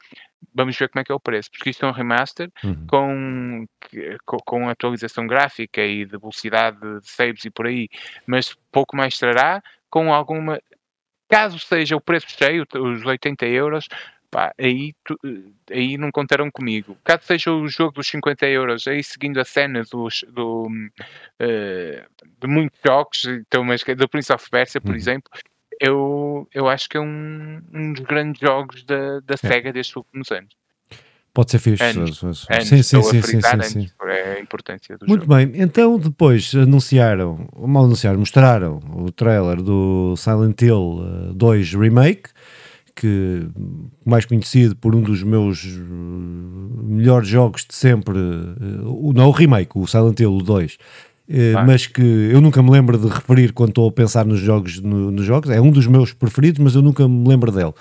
vamos 0.54 0.76
ver 0.76 0.88
como 0.88 1.00
é 1.00 1.04
que 1.04 1.12
é 1.12 1.14
o 1.14 1.20
preço, 1.20 1.50
porque 1.50 1.70
isto 1.70 1.84
é 1.84 1.88
um 1.88 1.92
remaster 1.92 2.50
uhum. 2.64 2.86
com, 2.86 3.66
com, 4.24 4.36
com, 4.44 4.68
atualização 4.68 5.26
gráfica 5.26 5.82
e 5.82 6.04
de 6.04 6.16
velocidade 6.18 6.78
de 7.00 7.08
saves 7.08 7.44
e 7.44 7.50
por 7.50 7.66
aí, 7.66 7.88
mas 8.26 8.56
pouco 8.70 8.96
mais 8.96 9.18
trará, 9.18 9.62
com 9.90 10.12
alguma. 10.12 10.60
Caso 11.28 11.58
seja 11.58 11.96
o 11.96 12.00
preço 12.00 12.26
cheio, 12.28 12.66
os 12.74 13.04
80 13.04 13.46
euros, 13.46 13.88
pá, 14.30 14.52
aí, 14.58 14.94
tu, 15.04 15.18
aí 15.70 15.96
não 15.96 16.10
contarão 16.10 16.50
comigo. 16.50 16.96
Caso 17.04 17.24
seja 17.24 17.52
o 17.52 17.68
jogo 17.68 17.92
dos 17.92 18.06
50 18.08 18.46
euros, 18.46 18.86
aí 18.86 19.02
seguindo 19.02 19.38
a 19.38 19.44
cena 19.44 19.82
dos, 19.90 20.24
do, 20.28 20.66
uh, 20.66 22.26
de 22.40 22.46
muitos 22.46 22.80
jogos, 22.84 23.24
então, 23.26 23.62
mas, 23.64 23.82
do 23.82 24.08
Prince 24.08 24.32
of 24.32 24.48
Persia, 24.50 24.80
por 24.80 24.90
uhum. 24.90 24.96
exemplo, 24.96 25.30
eu, 25.82 26.48
eu 26.54 26.68
acho 26.68 26.88
que 26.88 26.96
é 26.96 27.00
um, 27.00 27.60
um 27.74 27.92
dos 27.92 28.04
grandes 28.04 28.40
jogos 28.40 28.84
da, 28.84 29.18
da 29.20 29.34
é. 29.34 29.36
SEGA 29.36 29.72
destes 29.72 29.96
últimos 29.96 30.30
anos. 30.30 30.54
Pode 31.34 31.50
ser 31.50 31.58
fixe. 31.58 31.82
Anos, 31.82 32.22
anos, 32.22 32.46
sim, 32.60 32.82
sim, 32.82 32.82
sim, 32.82 33.02
sim, 33.02 33.40
sim, 33.40 33.62
sim. 33.62 33.90
a 34.00 34.38
importância 34.38 34.96
do 34.98 35.06
Muito 35.06 35.22
jogo. 35.22 35.34
bem, 35.34 35.50
então 35.60 35.98
depois 35.98 36.54
anunciaram, 36.54 37.48
mal 37.56 37.86
anunciaram, 37.86 38.18
mostraram 38.18 38.80
o 38.94 39.10
trailer 39.10 39.62
do 39.62 40.14
Silent 40.16 40.60
Hill 40.60 41.32
2 41.34 41.72
eh, 41.72 41.78
Remake, 41.78 42.30
que 42.94 43.48
mais 44.04 44.26
conhecido 44.26 44.76
por 44.76 44.94
um 44.94 45.00
dos 45.00 45.22
meus 45.22 45.64
eh, 45.64 45.80
melhores 46.84 47.28
jogos 47.28 47.64
de 47.64 47.74
sempre, 47.74 48.18
uh, 48.18 49.12
não 49.14 49.28
o 49.28 49.32
remake, 49.32 49.72
o 49.74 49.86
Silent 49.86 50.20
Hill 50.20 50.36
2 50.36 50.76
ah. 51.30 51.64
mas 51.64 51.86
que 51.86 52.02
eu 52.02 52.40
nunca 52.40 52.62
me 52.62 52.70
lembro 52.70 52.98
de 52.98 53.08
referir 53.08 53.52
quando 53.52 53.70
estou 53.70 53.88
a 53.88 53.92
pensar 53.92 54.24
nos 54.24 54.40
jogos, 54.40 54.80
no, 54.80 55.10
nos 55.10 55.24
jogos. 55.24 55.50
É 55.50 55.60
um 55.60 55.70
dos 55.70 55.86
meus 55.86 56.12
preferidos, 56.12 56.58
mas 56.62 56.74
eu 56.74 56.82
nunca 56.82 57.06
me 57.08 57.28
lembro 57.28 57.50
dele. 57.50 57.72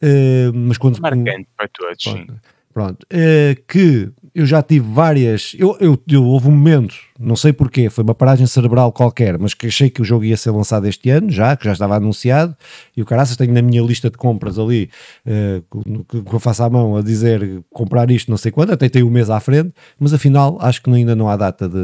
Uh, 0.00 0.52
mas 0.54 0.78
quando 0.78 1.00
marcante 1.00 1.48
para 1.56 1.68
todos, 1.68 2.02
sim. 2.02 2.26
Pronto, 2.72 3.04
uh, 3.12 3.62
que 3.66 4.10
eu 4.38 4.46
já 4.46 4.62
tive 4.62 4.86
várias. 4.88 5.56
Eu, 5.58 5.76
eu, 5.80 6.00
eu, 6.08 6.24
houve 6.24 6.46
um 6.46 6.52
momento, 6.52 6.94
não 7.18 7.34
sei 7.34 7.52
porquê, 7.52 7.90
foi 7.90 8.04
uma 8.04 8.14
paragem 8.14 8.46
cerebral 8.46 8.92
qualquer, 8.92 9.36
mas 9.36 9.52
que 9.52 9.66
achei 9.66 9.90
que 9.90 10.00
o 10.00 10.04
jogo 10.04 10.24
ia 10.24 10.36
ser 10.36 10.52
lançado 10.52 10.86
este 10.86 11.10
ano, 11.10 11.28
já, 11.28 11.56
que 11.56 11.64
já 11.64 11.72
estava 11.72 11.96
anunciado, 11.96 12.56
e 12.96 13.02
o 13.02 13.04
caraças 13.04 13.36
tenho 13.36 13.52
na 13.52 13.60
minha 13.60 13.82
lista 13.82 14.08
de 14.08 14.16
compras 14.16 14.56
ali, 14.56 14.90
uh, 15.26 16.04
que, 16.08 16.22
que 16.22 16.32
eu 16.32 16.38
faço 16.38 16.62
à 16.62 16.70
mão 16.70 16.96
a 16.96 17.02
dizer 17.02 17.64
comprar 17.70 18.08
isto, 18.12 18.30
não 18.30 18.38
sei 18.38 18.52
quando, 18.52 18.70
até 18.70 18.88
tenho 18.88 19.06
o 19.06 19.08
um 19.08 19.12
mês 19.12 19.28
à 19.28 19.40
frente, 19.40 19.72
mas 19.98 20.12
afinal 20.12 20.56
acho 20.60 20.80
que 20.80 20.88
ainda 20.88 21.16
não 21.16 21.28
há 21.28 21.36
data 21.36 21.68
de, 21.68 21.76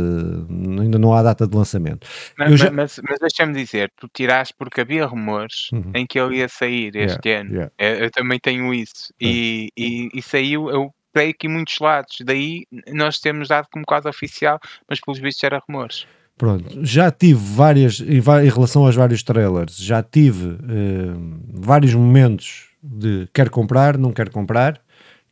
ainda 0.80 0.96
não 0.96 1.12
há 1.12 1.24
data 1.24 1.48
de 1.48 1.56
lançamento. 1.56 2.06
Mas, 2.38 2.60
já... 2.60 2.70
mas, 2.70 3.00
mas 3.08 3.18
deixa-me 3.18 3.52
dizer, 3.52 3.90
tu 3.98 4.08
tiraste 4.14 4.54
porque 4.56 4.80
havia 4.80 5.04
rumores 5.06 5.70
uhum. 5.72 5.90
em 5.92 6.06
que 6.06 6.20
ele 6.20 6.36
ia 6.36 6.48
sair 6.48 6.94
este 6.94 7.28
yeah, 7.28 7.48
ano. 7.48 7.56
Yeah. 7.56 7.72
Eu, 7.80 8.04
eu, 8.04 8.10
também 8.12 8.38
tenho 8.38 8.72
isso, 8.72 9.12
e, 9.20 9.70
e, 9.76 10.08
e 10.14 10.22
saiu. 10.22 10.70
Eu 10.70 10.92
creio 11.14 11.34
que 11.38 11.46
em 11.46 11.50
muitos 11.50 11.78
lados. 11.78 12.18
Daí 12.24 12.66
nós 12.92 13.18
temos 13.20 13.48
dado 13.48 13.68
como 13.72 13.84
quase 13.86 14.08
oficial, 14.08 14.58
mas 14.88 15.00
pelos 15.00 15.20
vistos 15.20 15.44
era 15.44 15.62
rumores. 15.66 16.06
Pronto, 16.36 16.84
já 16.84 17.12
tive 17.12 17.40
várias, 17.40 18.00
em, 18.00 18.18
em 18.18 18.50
relação 18.50 18.84
aos 18.84 18.96
vários 18.96 19.22
trailers, 19.22 19.76
já 19.76 20.02
tive 20.02 20.48
uh, 20.48 21.40
vários 21.48 21.94
momentos 21.94 22.70
de 22.82 23.28
quer 23.32 23.48
comprar, 23.48 23.96
não 23.96 24.12
quer 24.12 24.28
comprar, 24.30 24.80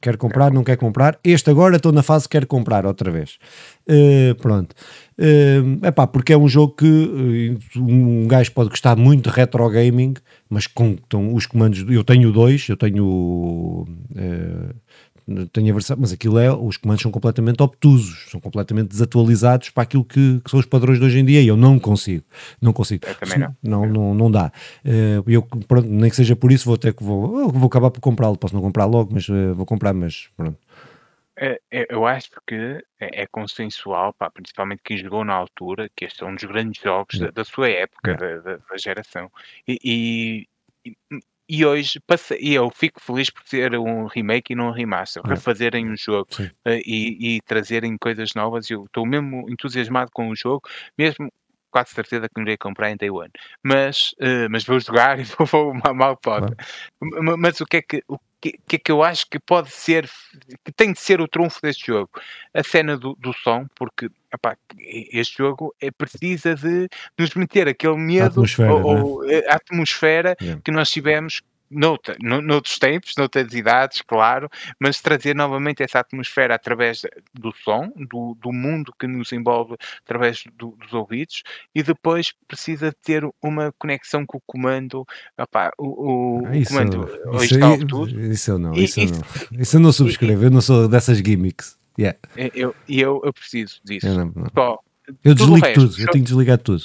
quer 0.01 0.16
comprar, 0.16 0.53
não 0.53 0.62
quer 0.62 0.76
comprar. 0.76 1.18
Este 1.25 1.50
agora 1.50 1.76
estou 1.76 1.92
na 1.92 2.03
fase 2.03 2.29
quer 2.29 2.46
comprar 2.46 2.87
outra 2.87 3.11
vez. 3.11 3.38
Uh, 3.88 4.34
pronto. 4.37 4.75
É 5.18 5.88
uh, 5.88 5.92
pá, 5.92 6.07
porque 6.07 6.33
é 6.33 6.37
um 6.37 6.49
jogo 6.49 6.75
que 6.75 6.87
uh, 7.76 7.83
um 7.83 8.26
gajo 8.29 8.53
pode 8.53 8.71
gostar 8.71 8.96
muito 8.96 9.29
de 9.29 9.37
retro 9.37 9.68
gaming, 9.71 10.14
mas 10.49 10.67
com 10.67 10.91
então, 10.91 11.34
os 11.34 11.46
comandos. 11.46 11.84
Eu 11.88 12.04
tenho 12.04 12.33
dois, 12.33 12.68
eu 12.68 12.76
tenho 12.76 13.87
tenho 15.53 15.70
a 15.70 15.72
versão, 15.72 15.96
mas 15.99 16.12
aquilo 16.12 16.38
é, 16.38 16.53
os 16.53 16.76
comandos 16.76 17.03
são 17.03 17.11
completamente 17.11 17.62
obtusos, 17.62 18.30
são 18.30 18.40
completamente 18.40 18.88
desatualizados 18.88 19.70
para 19.70 19.82
aquilo 19.82 20.04
que, 20.04 20.40
que 20.44 20.50
são 20.50 20.58
os 20.61 20.66
padrões 20.66 20.99
de 20.99 21.04
hoje 21.04 21.18
em 21.18 21.24
dia 21.24 21.40
e 21.40 21.49
eu 21.49 21.57
não 21.57 21.78
consigo, 21.78 22.24
não 22.61 22.72
consigo. 22.72 23.07
Eu 23.07 23.14
também 23.14 23.38
não. 23.38 23.57
Não, 23.62 23.86
não, 23.86 24.14
não 24.14 24.30
dá. 24.30 24.53
Uh, 24.84 25.30
eu, 25.30 25.42
pronto, 25.42 25.88
nem 25.88 26.11
que 26.11 26.16
seja 26.16 26.36
por 26.36 26.53
isso, 26.53 26.64
vou 26.64 26.76
ter 26.76 26.94
que 26.94 27.03
vou, 27.03 27.49
vou 27.50 27.66
acabar 27.66 27.90
por 27.90 28.00
comprá-lo, 28.00 28.36
posso 28.36 28.54
não 28.54 28.62
comprar 28.62 28.84
logo, 28.84 29.11
mas 29.12 29.28
uh, 29.28 29.54
vou 29.54 29.66
comprar, 29.66 29.92
mas 29.92 30.28
pronto. 30.36 30.58
É, 31.36 31.58
é, 31.70 31.86
eu 31.88 32.07
acho 32.07 32.30
que 32.46 32.84
é, 33.00 33.22
é 33.22 33.26
consensual, 33.26 34.12
pá, 34.12 34.30
principalmente 34.30 34.82
quem 34.84 34.99
jogou 34.99 35.24
na 35.24 35.32
altura, 35.32 35.90
que 35.96 36.04
este 36.04 36.22
é 36.22 36.26
um 36.26 36.34
dos 36.34 36.44
grandes 36.44 36.82
jogos 36.82 37.18
da, 37.18 37.30
da 37.30 37.44
sua 37.44 37.68
época, 37.68 38.14
da, 38.14 38.38
da, 38.38 38.57
da 38.57 38.76
geração. 38.76 39.30
E, 39.66 40.46
e, 40.84 40.92
e 41.48 41.64
hoje 41.64 42.00
passei, 42.06 42.38
e 42.40 42.54
eu 42.54 42.70
fico 42.70 43.00
feliz 43.00 43.30
por 43.30 43.42
ter 43.44 43.76
um 43.78 44.06
remake 44.06 44.52
e 44.52 44.56
não 44.56 44.68
um 44.68 44.72
remaster, 44.72 45.22
refazerem 45.22 45.90
um 45.90 45.96
jogo 45.96 46.28
uh, 46.40 46.80
e, 46.86 47.36
e 47.36 47.40
trazerem 47.42 47.96
coisas 47.98 48.34
novas. 48.34 48.70
Eu 48.70 48.84
estou 48.84 49.06
mesmo 49.06 49.48
entusiasmado 49.50 50.10
com 50.12 50.28
o 50.28 50.36
jogo, 50.36 50.62
mesmo 50.96 51.30
quase 51.72 51.90
certeza 51.90 52.28
que 52.28 52.34
não 52.36 52.42
irei 52.42 52.57
comprar 52.57 52.90
em 52.90 52.96
Day 52.96 53.11
One. 53.11 53.30
Mas, 53.62 54.12
uh, 54.20 54.49
mas 54.50 54.64
vou 54.64 54.78
jogar 54.78 55.18
e 55.20 55.24
vou, 55.24 55.46
vou 55.46 55.74
mal, 55.74 55.94
mal 55.94 56.16
pode. 56.16 56.54
Mas 57.00 57.61
o 57.61 57.66
que 57.66 57.78
é 57.78 57.82
que, 57.82 58.04
o 58.07 58.18
que, 58.40 58.58
que 58.68 58.76
é 58.76 58.78
que 58.78 58.92
eu 58.92 59.03
acho 59.03 59.26
que 59.28 59.40
pode 59.40 59.70
ser, 59.70 60.08
que 60.64 60.72
tem 60.72 60.92
de 60.92 61.00
ser 61.00 61.20
o 61.20 61.28
trunfo 61.28 61.61
deste 61.62 61.86
jogo? 61.86 62.11
A 62.53 62.62
cena 62.62 62.96
do, 62.96 63.16
do 63.18 63.32
som, 63.32 63.66
porque 63.74 64.08
epá, 64.32 64.57
este 64.78 65.38
jogo 65.38 65.74
é, 65.80 65.90
precisa 65.90 66.54
de 66.54 66.88
nos 67.18 67.34
meter 67.34 67.68
aquele 67.68 67.96
medo, 67.96 68.24
a 68.24 68.26
atmosfera, 68.26 68.74
ou, 68.74 68.94
né? 69.24 69.40
ou 69.40 69.50
a 69.50 69.54
atmosfera 69.54 70.36
yeah. 70.40 70.61
que 70.62 70.70
nós 70.70 70.90
tivemos 70.90 71.40
noutra, 71.72 72.16
noutros 72.20 72.78
tempos, 72.78 73.14
noutras 73.16 73.53
idades, 73.54 74.03
claro, 74.03 74.49
mas 74.78 75.00
trazer 75.00 75.34
novamente 75.34 75.82
essa 75.82 76.00
atmosfera 76.00 76.54
através 76.54 77.03
do 77.34 77.53
som, 77.64 77.90
do, 77.96 78.36
do 78.40 78.53
mundo 78.53 78.92
que 78.99 79.07
nos 79.07 79.32
envolve 79.32 79.76
através 80.04 80.44
do, 80.57 80.76
dos 80.80 80.92
ouvidos, 80.92 81.42
e 81.74 81.82
depois 81.82 82.32
precisa 82.46 82.94
ter 83.03 83.26
uma 83.42 83.72
conexão 83.78 84.24
com 84.26 84.38
o 84.38 84.42
comando. 84.46 85.07
Opá, 85.38 85.72
o, 85.78 86.42
o, 86.42 86.46
ah, 86.46 86.57
isso, 86.57 86.70
comando 86.70 87.08
isso, 87.34 87.44
isso, 87.44 87.86
tudo. 87.86 88.20
Isso 88.20 88.50
eu 88.50 88.58
não, 88.58 88.72
isso, 88.74 89.00
e, 89.00 89.04
isso, 89.04 89.14
não. 89.14 89.61
isso 89.61 89.76
eu 89.76 89.80
não 89.80 89.92
subscrevo, 89.92 90.44
eu 90.44 90.50
não 90.50 90.61
sou 90.61 90.88
dessas 90.88 91.18
gimmicks. 91.18 91.78
Yeah. 91.99 92.18
Eu, 92.54 92.74
eu, 92.88 93.20
eu 93.22 93.32
preciso 93.32 93.80
disso. 93.84 94.07
Eu, 94.07 94.14
não, 94.14 94.32
não. 94.34 94.46
Só, 94.54 94.78
eu 95.22 95.34
desligo 95.34 95.72
tudo, 95.74 95.86
resto, 95.88 96.00
eu 96.00 96.11
tenho 96.11 96.24
que 96.24 96.30
desligar 96.30 96.58
tudo 96.58 96.84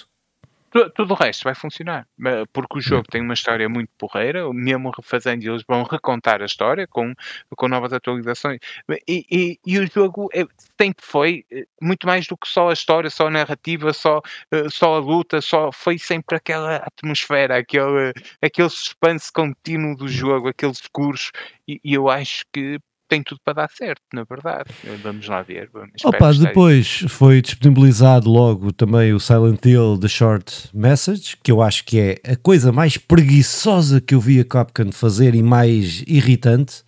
tudo 0.96 1.14
o 1.14 1.16
resto 1.16 1.44
vai 1.44 1.56
funcionar, 1.56 2.08
porque 2.52 2.78
o 2.78 2.82
jogo 2.82 3.06
tem 3.10 3.22
uma 3.22 3.34
história 3.34 3.68
muito 3.70 3.90
porreira, 3.98 4.52
mesmo 4.54 4.92
refazendo, 4.96 5.44
eles 5.46 5.64
vão 5.68 5.84
recontar 5.84 6.42
a 6.42 6.46
história 6.46 6.88
com, 6.88 7.14
com 7.56 7.68
novas 7.68 7.94
atualizações. 7.94 8.60
E, 9.08 9.26
e, 9.32 9.60
e 9.66 9.80
o 9.80 9.88
jogo 9.88 10.30
é, 10.34 10.46
sempre 10.80 11.06
foi 11.06 11.46
eh, 11.52 11.66
muito 11.82 12.06
mais 12.06 12.28
do 12.28 12.38
que 12.38 12.48
só 12.48 12.70
a 12.70 12.74
história, 12.74 13.10
só 13.10 13.28
a 13.28 13.32
narrativa, 13.32 13.94
só, 13.94 14.22
eh, 14.52 14.70
só 14.70 14.96
a 14.96 15.00
luta, 15.00 15.42
só 15.42 15.72
foi 15.72 15.98
sempre 15.98 16.36
aquela 16.38 16.78
atmosfera, 16.78 17.58
aquele, 17.58 18.14
aquele 18.42 18.70
suspense 18.70 19.32
contínuo 19.32 19.96
do 19.96 20.08
jogo, 20.08 20.50
aqueles 20.50 20.78
discursos, 20.78 21.32
e, 21.68 21.80
e 21.84 21.94
eu 21.94 22.10
acho 22.10 22.44
que 22.54 22.80
tem 23.08 23.24
tudo 23.24 23.40
para 23.44 23.54
dar 23.54 23.70
certo, 23.70 24.02
na 24.14 24.24
verdade. 24.24 24.70
Vamos 25.02 25.28
lá 25.28 25.42
ver. 25.42 25.70
Opa, 26.04 26.34
depois 26.34 27.06
foi 27.08 27.42
disponibilizado 27.42 28.30
logo 28.30 28.72
também 28.72 29.14
o 29.14 29.20
Silent 29.20 29.66
Hill 29.66 29.98
The 30.00 30.08
Short 30.08 30.70
Message, 30.74 31.38
que 31.42 31.52
eu 31.52 31.62
acho 31.62 31.86
que 31.86 32.00
é 32.00 32.32
a 32.32 32.36
coisa 32.36 32.72
mais 32.72 32.98
preguiçosa 32.98 34.02
que 34.02 34.16
eu 34.16 34.20
vi 34.20 34.40
a 34.40 34.46
Capcom 34.46 34.92
fazer 34.92 35.36
e 35.36 35.44
mais 35.44 36.04
irritante, 36.08 36.84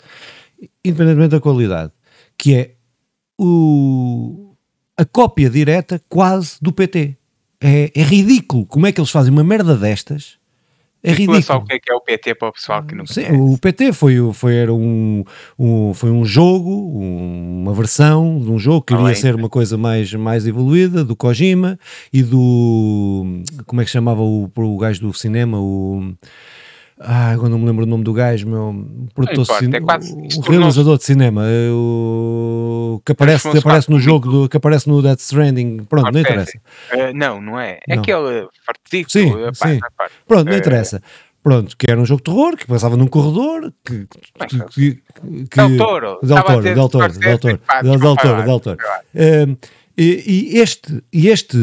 independentemente 0.83 1.31
da 1.31 1.41
qualidade, 1.41 1.91
que 2.37 2.55
é 2.55 2.75
o, 3.37 4.55
a 4.97 5.05
cópia 5.05 5.49
direta 5.49 6.01
quase 6.09 6.57
do 6.61 6.71
PT. 6.71 7.15
É, 7.61 7.91
é 7.93 8.03
ridículo 8.03 8.65
como 8.65 8.87
é 8.87 8.91
que 8.91 9.01
eles 9.01 9.11
fazem 9.11 9.33
uma 9.33 9.43
merda 9.43 9.75
destas 9.75 10.38
é 11.03 11.11
ridículo. 11.11 11.41
só 11.41 11.57
o 11.57 11.63
que 11.63 11.73
é, 11.73 11.79
que 11.79 11.91
é 11.91 11.95
o 11.95 12.01
PT 12.01 12.35
para 12.35 12.49
o 12.49 12.51
pessoal 12.51 12.83
que 12.83 12.93
não 12.93 13.05
Sim, 13.05 13.23
conhece. 13.23 13.41
O 13.41 13.57
PT 13.57 13.93
foi, 13.93 14.33
foi, 14.33 14.55
era 14.55 14.73
um, 14.73 15.23
um, 15.57 15.93
foi 15.93 16.11
um 16.11 16.25
jogo, 16.25 16.69
uma 16.69 17.73
versão 17.73 18.39
de 18.39 18.51
um 18.51 18.59
jogo 18.59 18.81
que 18.81 18.95
queria 18.95 19.15
ser 19.15 19.35
uma 19.35 19.49
coisa 19.49 19.77
mais, 19.77 20.13
mais 20.13 20.45
evoluída, 20.45 21.03
do 21.03 21.15
Kojima 21.15 21.79
e 22.11 22.21
do. 22.21 23.43
Como 23.65 23.81
é 23.81 23.85
que 23.85 23.91
chamava 23.91 24.21
o, 24.21 24.51
o 24.53 24.77
gajo 24.77 25.01
do 25.01 25.13
cinema? 25.13 25.59
O. 25.59 26.13
Ah, 27.01 27.31
agora 27.31 27.47
não 27.47 27.57
me 27.57 27.65
lembro 27.65 27.85
o 27.85 27.87
nome 27.87 28.03
do 28.03 28.11
gajo, 28.11 28.45
meu. 28.45 28.85
Produtor 29.15 29.63
importa, 29.63 29.77
é 29.77 29.79
quase, 29.79 30.13
o 30.37 30.41
realizador 30.41 30.97
de 30.97 31.05
cinema, 31.05 31.45
eh, 31.45 31.69
o 31.71 33.01
que 33.05 33.13
aparece, 33.13 33.49
que 33.49 33.57
aparece 33.57 33.89
no 33.89 33.99
jogo, 33.99 34.29
do, 34.29 34.49
que 34.49 34.57
aparece 34.57 34.89
no 34.89 35.01
Death 35.01 35.19
Stranding. 35.19 35.85
Pronto, 35.85 36.11
não 36.11 36.19
interessa. 36.19 36.59
Uh, 36.91 37.13
não, 37.15 37.41
não 37.41 37.57
é. 37.57 37.79
É 37.87 37.95
não. 37.95 38.01
aquele 38.01 38.49
fartico. 38.65 39.09
Sim, 39.09 39.31
sim. 39.53 39.79
Pronto, 40.27 40.47
não 40.47 40.53
eh, 40.53 40.57
interessa. 40.57 41.01
Pronto, 41.41 41.77
que 41.77 41.89
era 41.89 42.01
um 42.01 42.05
jogo 42.05 42.21
de 42.21 42.25
terror, 42.25 42.57
que 42.57 42.67
passava 42.67 42.97
num 42.97 43.07
corredor, 43.07 43.73
que... 43.85 44.05
que, 44.49 44.59
que, 44.65 45.01
que 45.49 45.55
Del 45.55 45.77
Toro. 45.77 46.19
Del 46.21 46.43
Toro, 46.43 46.61
Del 46.61 46.75
Toro, 46.75 47.13
Del 47.13 47.39
Toro, 47.39 47.59
Del 47.81 47.99
Toro, 48.17 48.43
Del 48.43 48.61
Toro. 48.61 48.77
E 50.01 50.61
este, 50.61 51.03
este, 51.11 51.57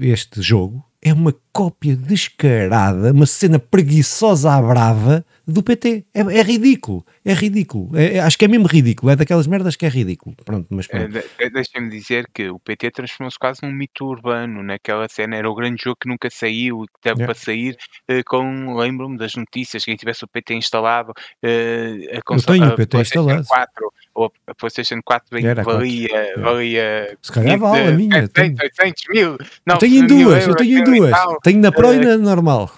este 0.00 0.40
jogo 0.40 0.84
é 1.04 1.12
uma 1.12 1.34
cópia 1.52 1.94
descarada, 1.94 3.12
uma 3.12 3.26
cena 3.26 3.58
preguiçosa 3.58 4.50
à 4.50 4.60
brava 4.62 5.24
do 5.46 5.62
PT. 5.62 6.06
É, 6.14 6.20
é 6.20 6.42
ridículo, 6.42 7.04
é 7.24 7.32
ridículo. 7.32 7.96
É, 7.96 8.16
é, 8.16 8.20
acho 8.20 8.38
que 8.38 8.44
é 8.44 8.48
mesmo 8.48 8.66
ridículo, 8.66 9.12
é 9.12 9.16
daquelas 9.16 9.46
merdas 9.46 9.76
que 9.76 9.86
é 9.86 9.88
ridículo. 9.88 10.34
Pronto, 10.44 10.66
mas 10.70 10.86
pronto. 10.86 11.18
É, 11.38 11.50
Deixa-me 11.50 11.90
dizer 11.90 12.28
que 12.32 12.48
o 12.48 12.58
PT 12.58 12.90
transformou-se 12.90 13.38
quase 13.38 13.60
num 13.62 13.72
mito 13.72 14.04
urbano 14.06 14.62
naquela 14.62 15.08
cena. 15.08 15.36
Era 15.36 15.50
o 15.50 15.54
grande 15.54 15.82
jogo 15.82 15.96
que 16.00 16.08
nunca 16.08 16.28
saiu 16.30 16.84
e 16.84 16.86
que 16.86 17.00
teve 17.00 17.24
para 17.24 17.34
sair. 17.34 17.76
Eh, 18.08 18.22
com, 18.22 18.74
lembro-me 18.76 19.16
das 19.16 19.34
notícias, 19.34 19.84
quem 19.84 19.96
tivesse 19.96 20.24
o 20.24 20.28
PT 20.28 20.54
instalado, 20.54 21.12
eh, 21.42 22.10
a, 22.12 22.34
Eu 22.34 22.42
tenho 22.42 22.68
o 22.68 22.76
PT 22.76 22.98
instalado. 22.98 23.46
4, 23.46 23.92
ou 24.14 24.32
a 24.46 24.54
PlayStation 24.54 25.00
4 25.04 25.28
bem, 25.30 25.54
valia, 25.62 26.08
é. 26.12 26.38
valia. 26.38 27.18
Se 27.20 27.32
calhar 27.32 27.58
vale 27.58 27.88
a 27.88 27.92
minha. 27.92 28.20
700, 28.22 28.60
800 28.60 29.02
mil. 29.10 29.38
Não, 29.66 29.74
eu 29.74 29.78
tenho 29.78 30.04
em 30.04 30.06
duas, 30.06 30.46
eu 30.46 30.54
tenho 30.54 30.78
em 30.78 30.84
duas. 30.84 31.12
Tenho 31.42 31.60
na 31.60 31.72
Pro 31.72 31.92
e 31.92 31.98
na 31.98 32.16
normal. 32.16 32.70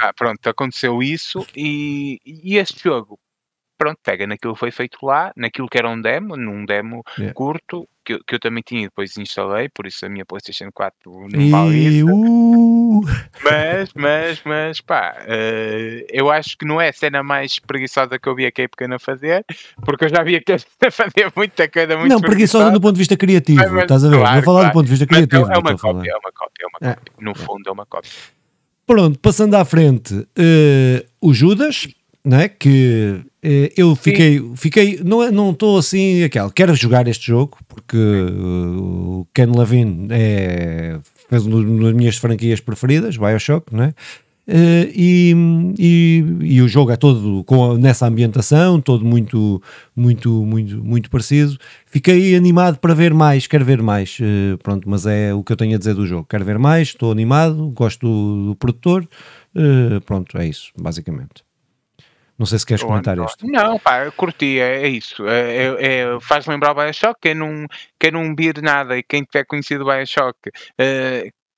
Ah, 0.00 0.14
pronto, 0.14 0.46
aconteceu 0.46 1.02
isso 1.02 1.46
e, 1.54 2.18
e 2.24 2.56
este 2.56 2.82
jogo, 2.84 3.18
pronto, 3.76 3.98
pega 4.02 4.26
naquilo 4.26 4.54
que 4.54 4.60
foi 4.60 4.70
feito 4.70 4.98
lá, 5.02 5.30
naquilo 5.36 5.68
que 5.68 5.76
era 5.76 5.88
um 5.88 6.00
demo, 6.00 6.38
num 6.38 6.64
demo 6.64 7.02
yeah. 7.18 7.34
curto, 7.34 7.86
que, 8.02 8.18
que, 8.26 8.34
eu 8.34 8.40
também 8.40 8.62
tinha 8.62 8.82
e 8.82 8.84
depois 8.84 9.16
instalei, 9.18 9.68
por 9.68 9.86
isso 9.86 10.04
a 10.04 10.08
minha 10.08 10.24
PlayStation 10.24 10.70
4 10.72 11.28
não 11.30 11.50
vale 11.50 11.76
isso. 11.76 12.06
Uh... 12.06 13.00
Mas, 13.42 13.92
mas, 13.94 14.42
mas, 14.44 14.80
pá, 14.80 15.16
uh, 15.20 16.06
eu 16.10 16.30
acho 16.30 16.56
que 16.56 16.66
não 16.66 16.80
é 16.80 16.88
a 16.88 16.92
cena 16.92 17.22
mais 17.22 17.58
preguiçosa 17.58 18.18
que 18.18 18.28
eu 18.28 18.34
vi 18.34 18.46
a 18.46 18.52
Capcom 18.52 18.94
a 18.94 18.98
fazer, 18.98 19.44
porque 19.84 20.06
eu 20.06 20.08
já 20.08 20.22
vi 20.22 20.36
a 20.36 20.42
Capcom 20.42 20.66
a 20.86 20.90
fazer 20.90 21.32
muita 21.36 21.68
coisa 21.68 21.96
muito 21.98 22.12
Não, 22.12 22.20
preguiçosa 22.20 22.70
do 22.70 22.80
ponto 22.80 22.94
de 22.94 22.98
vista 23.00 23.16
criativo, 23.18 23.62
mas, 23.70 23.82
estás 23.82 24.02
a 24.04 24.08
ver? 24.08 24.16
Claro, 24.16 24.34
Vou 24.36 24.44
falar 24.44 24.60
claro. 24.60 24.70
do 24.70 24.74
ponto 24.74 24.84
de 24.84 24.90
vista 24.90 25.06
criativo. 25.06 25.50
É, 25.50 25.54
é, 25.54 25.58
uma 25.58 25.78
cópia, 25.78 26.10
é 26.10 26.16
uma 26.16 26.32
cópia, 26.32 26.64
é 26.64 26.66
uma 26.66 26.78
cópia. 26.78 27.12
É. 27.18 27.24
No 27.24 27.34
fundo 27.34 27.68
é 27.68 27.72
uma 27.72 27.86
cópia. 27.86 28.10
Pronto, 28.90 29.20
passando 29.20 29.54
à 29.54 29.64
frente, 29.64 30.12
uh, 30.12 30.26
o 31.20 31.32
Judas, 31.32 31.86
né, 32.24 32.48
que 32.48 33.20
uh, 33.22 33.72
eu 33.76 33.94
fiquei, 33.94 34.42
fiquei 34.56 34.98
não 35.04 35.22
é, 35.22 35.30
não 35.30 35.52
estou 35.52 35.78
assim 35.78 36.24
aquela, 36.24 36.50
quero 36.50 36.74
jogar 36.74 37.06
este 37.06 37.28
jogo 37.28 37.56
porque 37.68 37.96
uh, 37.96 39.20
o 39.20 39.28
Ken 39.32 39.46
Levine 39.46 40.08
é, 40.10 40.98
fez 41.28 41.46
uma 41.46 41.84
das 41.84 41.94
minhas 41.94 42.16
franquias 42.16 42.58
preferidas, 42.58 43.16
Bioshock, 43.16 43.72
né? 43.72 43.94
Uh, 44.50 44.90
e, 44.92 45.32
e, 45.78 46.24
e, 46.40 46.60
o 46.60 46.66
jogo 46.66 46.90
é 46.90 46.96
todo 46.96 47.44
com, 47.44 47.74
nessa 47.74 48.04
ambientação, 48.04 48.80
todo 48.80 49.04
muito, 49.04 49.62
muito, 49.94 50.44
muito, 50.44 50.82
muito 50.82 51.08
parecido. 51.08 51.56
Fiquei 51.86 52.34
animado 52.34 52.78
para 52.80 52.92
ver 52.92 53.14
mais, 53.14 53.46
quero 53.46 53.64
ver 53.64 53.80
mais. 53.80 54.18
Uh, 54.18 54.58
pronto, 54.58 54.90
mas 54.90 55.06
é 55.06 55.32
o 55.32 55.44
que 55.44 55.52
eu 55.52 55.56
tenho 55.56 55.76
a 55.76 55.78
dizer 55.78 55.94
do 55.94 56.04
jogo. 56.04 56.26
Quero 56.28 56.44
ver 56.44 56.58
mais, 56.58 56.88
estou 56.88 57.12
animado, 57.12 57.70
gosto 57.70 58.04
do, 58.04 58.46
do 58.48 58.56
produtor. 58.56 59.08
Uh, 59.54 60.00
pronto, 60.00 60.36
é 60.36 60.48
isso, 60.48 60.72
basicamente. 60.76 61.44
Não 62.36 62.44
sei 62.44 62.58
se 62.58 62.66
queres 62.66 62.82
comentar 62.82 63.16
isto. 63.18 63.46
Não, 63.46 63.78
pá, 63.78 64.10
curti, 64.10 64.58
é, 64.58 64.82
é 64.82 64.88
isso. 64.88 65.28
É, 65.28 65.40
é, 65.40 65.86
é, 66.00 66.20
faz 66.20 66.46
lembrar 66.46 66.72
o 66.72 66.74
Bioshock, 66.74 67.20
quem 67.22 67.36
não, 67.36 67.66
quem 68.00 68.10
não 68.10 68.34
vir 68.34 68.60
nada 68.60 68.98
e 68.98 69.02
quem 69.04 69.22
tiver 69.22 69.44
conhecido 69.44 69.84
o 69.84 69.86
Bioshock, 69.86 70.38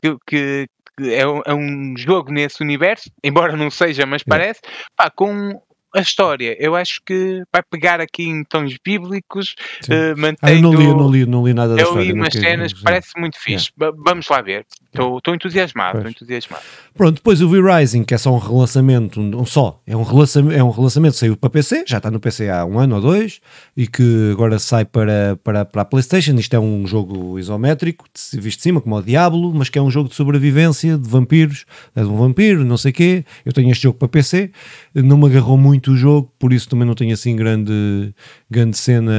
que, 0.02 0.16
que, 0.26 0.68
é 1.10 1.26
um, 1.26 1.40
é 1.44 1.54
um 1.54 1.94
jogo 1.96 2.32
nesse 2.32 2.62
universo, 2.62 3.10
embora 3.22 3.56
não 3.56 3.70
seja, 3.70 4.06
mas 4.06 4.22
parece, 4.22 4.60
pá, 4.96 5.10
com 5.10 5.60
a 5.94 6.00
história, 6.00 6.56
eu 6.58 6.74
acho 6.74 7.00
que 7.04 7.42
vai 7.52 7.62
pegar 7.62 8.00
aqui 8.00 8.24
em 8.24 8.44
tons 8.44 8.76
bíblicos, 8.84 9.54
uh, 9.84 9.92
Ah, 9.92 9.94
eu 9.94 10.16
mantendo. 10.16 10.62
não 10.62 10.74
li, 10.74 10.86
eu 10.86 10.96
não 10.96 11.10
li, 11.10 11.26
não 11.26 11.46
li 11.46 11.54
nada 11.54 11.74
da 11.74 11.80
Eu 11.82 11.86
história. 11.88 12.04
li 12.06 12.12
não 12.12 12.22
umas 12.22 12.32
cenas, 12.32 12.72
parece 12.74 13.08
muito 13.18 13.38
fixe. 13.38 13.70
Va- 13.76 13.92
Vamos 13.96 14.28
lá 14.28 14.40
ver. 14.40 14.64
Estou 14.92 15.20
entusiasmado, 15.34 15.98
estou 15.98 16.10
entusiasmado. 16.10 16.62
Pronto, 16.94 17.14
depois 17.16 17.40
o 17.40 17.48
V-Rising, 17.48 18.04
que 18.04 18.12
é 18.12 18.18
só 18.18 18.30
um 18.34 18.38
relançamento, 18.38 19.18
um, 19.20 19.46
só, 19.46 19.80
é 19.86 19.96
um 19.96 20.02
relançamento, 20.02 20.54
é 20.58 20.62
um 20.62 20.68
relançamento 20.70 21.14
que 21.14 21.20
saiu 21.20 21.34
para 21.34 21.48
PC, 21.48 21.84
já 21.86 21.96
está 21.96 22.10
no 22.10 22.20
PC 22.20 22.50
há 22.50 22.66
um 22.66 22.78
ano 22.78 22.96
ou 22.96 23.00
dois, 23.00 23.40
e 23.74 23.86
que 23.86 24.30
agora 24.32 24.58
sai 24.58 24.84
para, 24.84 25.38
para, 25.42 25.64
para 25.64 25.80
a 25.82 25.84
Playstation. 25.86 26.34
Isto 26.34 26.54
é 26.56 26.60
um 26.60 26.86
jogo 26.86 27.38
isométrico, 27.38 28.04
visto 28.34 28.58
de 28.58 28.62
cima, 28.62 28.82
como 28.82 28.94
o 28.96 29.02
Diablo, 29.02 29.50
mas 29.54 29.70
que 29.70 29.78
é 29.78 29.82
um 29.82 29.90
jogo 29.90 30.10
de 30.10 30.14
sobrevivência, 30.14 30.98
de 30.98 31.08
vampiros, 31.08 31.64
é 31.96 32.02
de 32.02 32.08
um 32.08 32.16
vampiro, 32.18 32.62
não 32.62 32.76
sei 32.76 32.90
o 32.90 32.94
quê. 32.94 33.24
Eu 33.46 33.52
tenho 33.54 33.70
este 33.70 33.84
jogo 33.84 33.96
para 33.98 34.08
PC, 34.08 34.50
não 34.94 35.16
me 35.16 35.24
agarrou 35.26 35.56
muito 35.56 35.81
o 35.90 35.96
jogo, 35.96 36.32
por 36.38 36.52
isso 36.52 36.68
também 36.68 36.86
não 36.86 36.94
tenho 36.94 37.12
assim 37.12 37.34
grande, 37.34 38.14
grande 38.50 38.76
cena 38.76 39.12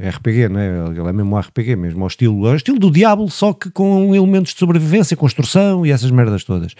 eh, 0.00 0.08
RPG, 0.10 0.48
não 0.48 0.60
é? 0.60 0.88
Ele 0.88 1.08
é 1.08 1.12
mesmo 1.12 1.38
RPG, 1.38 1.76
mesmo 1.76 2.02
ao 2.02 2.08
estilo, 2.08 2.46
ao 2.46 2.56
estilo 2.56 2.78
do 2.78 2.90
Diablo, 2.90 3.28
só 3.30 3.52
que 3.52 3.70
com 3.70 4.14
elementos 4.14 4.52
de 4.52 4.58
sobrevivência, 4.58 5.16
construção 5.16 5.84
e 5.84 5.90
essas 5.90 6.10
merdas 6.10 6.44
todas. 6.44 6.74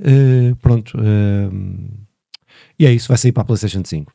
Eh, 0.00 0.54
pronto. 0.60 0.98
eh, 0.98 1.48
e 2.78 2.86
é 2.86 2.92
isso, 2.92 3.08
vai 3.08 3.16
sair 3.16 3.32
para 3.32 3.42
a 3.42 3.46
PlayStation 3.46 3.82
5 3.84 4.12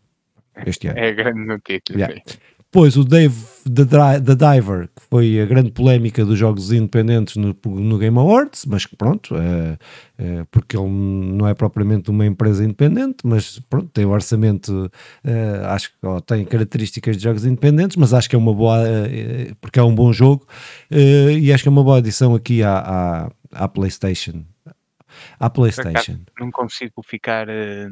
este 0.66 0.88
ano. 0.88 0.99
É 0.99 1.12
grande 1.14 1.45
notícia. 1.45 1.94
Yeah. 1.94 2.22
Depois 2.60 2.95
o 2.95 3.03
Dave 3.03 3.36
the, 3.63 3.85
the 3.85 4.35
Diver, 4.35 4.88
que 4.88 5.01
foi 5.09 5.39
a 5.39 5.45
grande 5.45 5.71
polémica 5.71 6.25
dos 6.25 6.38
jogos 6.38 6.71
independentes 6.71 7.35
no, 7.35 7.55
no 7.65 7.97
Game 7.97 8.17
Awards, 8.17 8.65
mas 8.65 8.85
que 8.85 8.95
pronto, 8.95 9.35
eh, 9.35 9.77
eh, 10.17 10.45
porque 10.51 10.77
ele 10.77 10.89
não 10.89 11.47
é 11.47 11.53
propriamente 11.53 12.09
uma 12.09 12.25
empresa 12.25 12.63
independente, 12.63 13.17
mas 13.25 13.59
pronto, 13.69 13.89
tem 13.93 14.05
um 14.05 14.11
orçamento, 14.11 14.91
eh, 15.23 15.61
acho 15.65 15.89
que 15.89 15.97
ó, 16.05 16.19
tem 16.19 16.45
características 16.45 17.17
de 17.17 17.23
jogos 17.23 17.45
independentes, 17.45 17.97
mas 17.97 18.13
acho 18.13 18.29
que 18.29 18.35
é 18.35 18.39
uma 18.39 18.53
boa, 18.53 18.77
eh, 18.88 19.53
porque 19.59 19.79
é 19.79 19.83
um 19.83 19.93
bom 19.93 20.11
jogo, 20.11 20.47
eh, 20.89 21.38
e 21.39 21.53
acho 21.53 21.63
que 21.63 21.69
é 21.69 21.71
uma 21.71 21.83
boa 21.83 21.97
adição 21.97 22.35
aqui 22.35 22.63
à, 22.63 22.77
à, 22.77 23.31
à 23.51 23.67
PlayStation. 23.67 24.43
À 25.39 25.47
acaso, 25.47 25.53
PlayStation. 25.53 26.19
não 26.39 26.51
consigo 26.51 27.01
ficar 27.03 27.49
eh, 27.49 27.89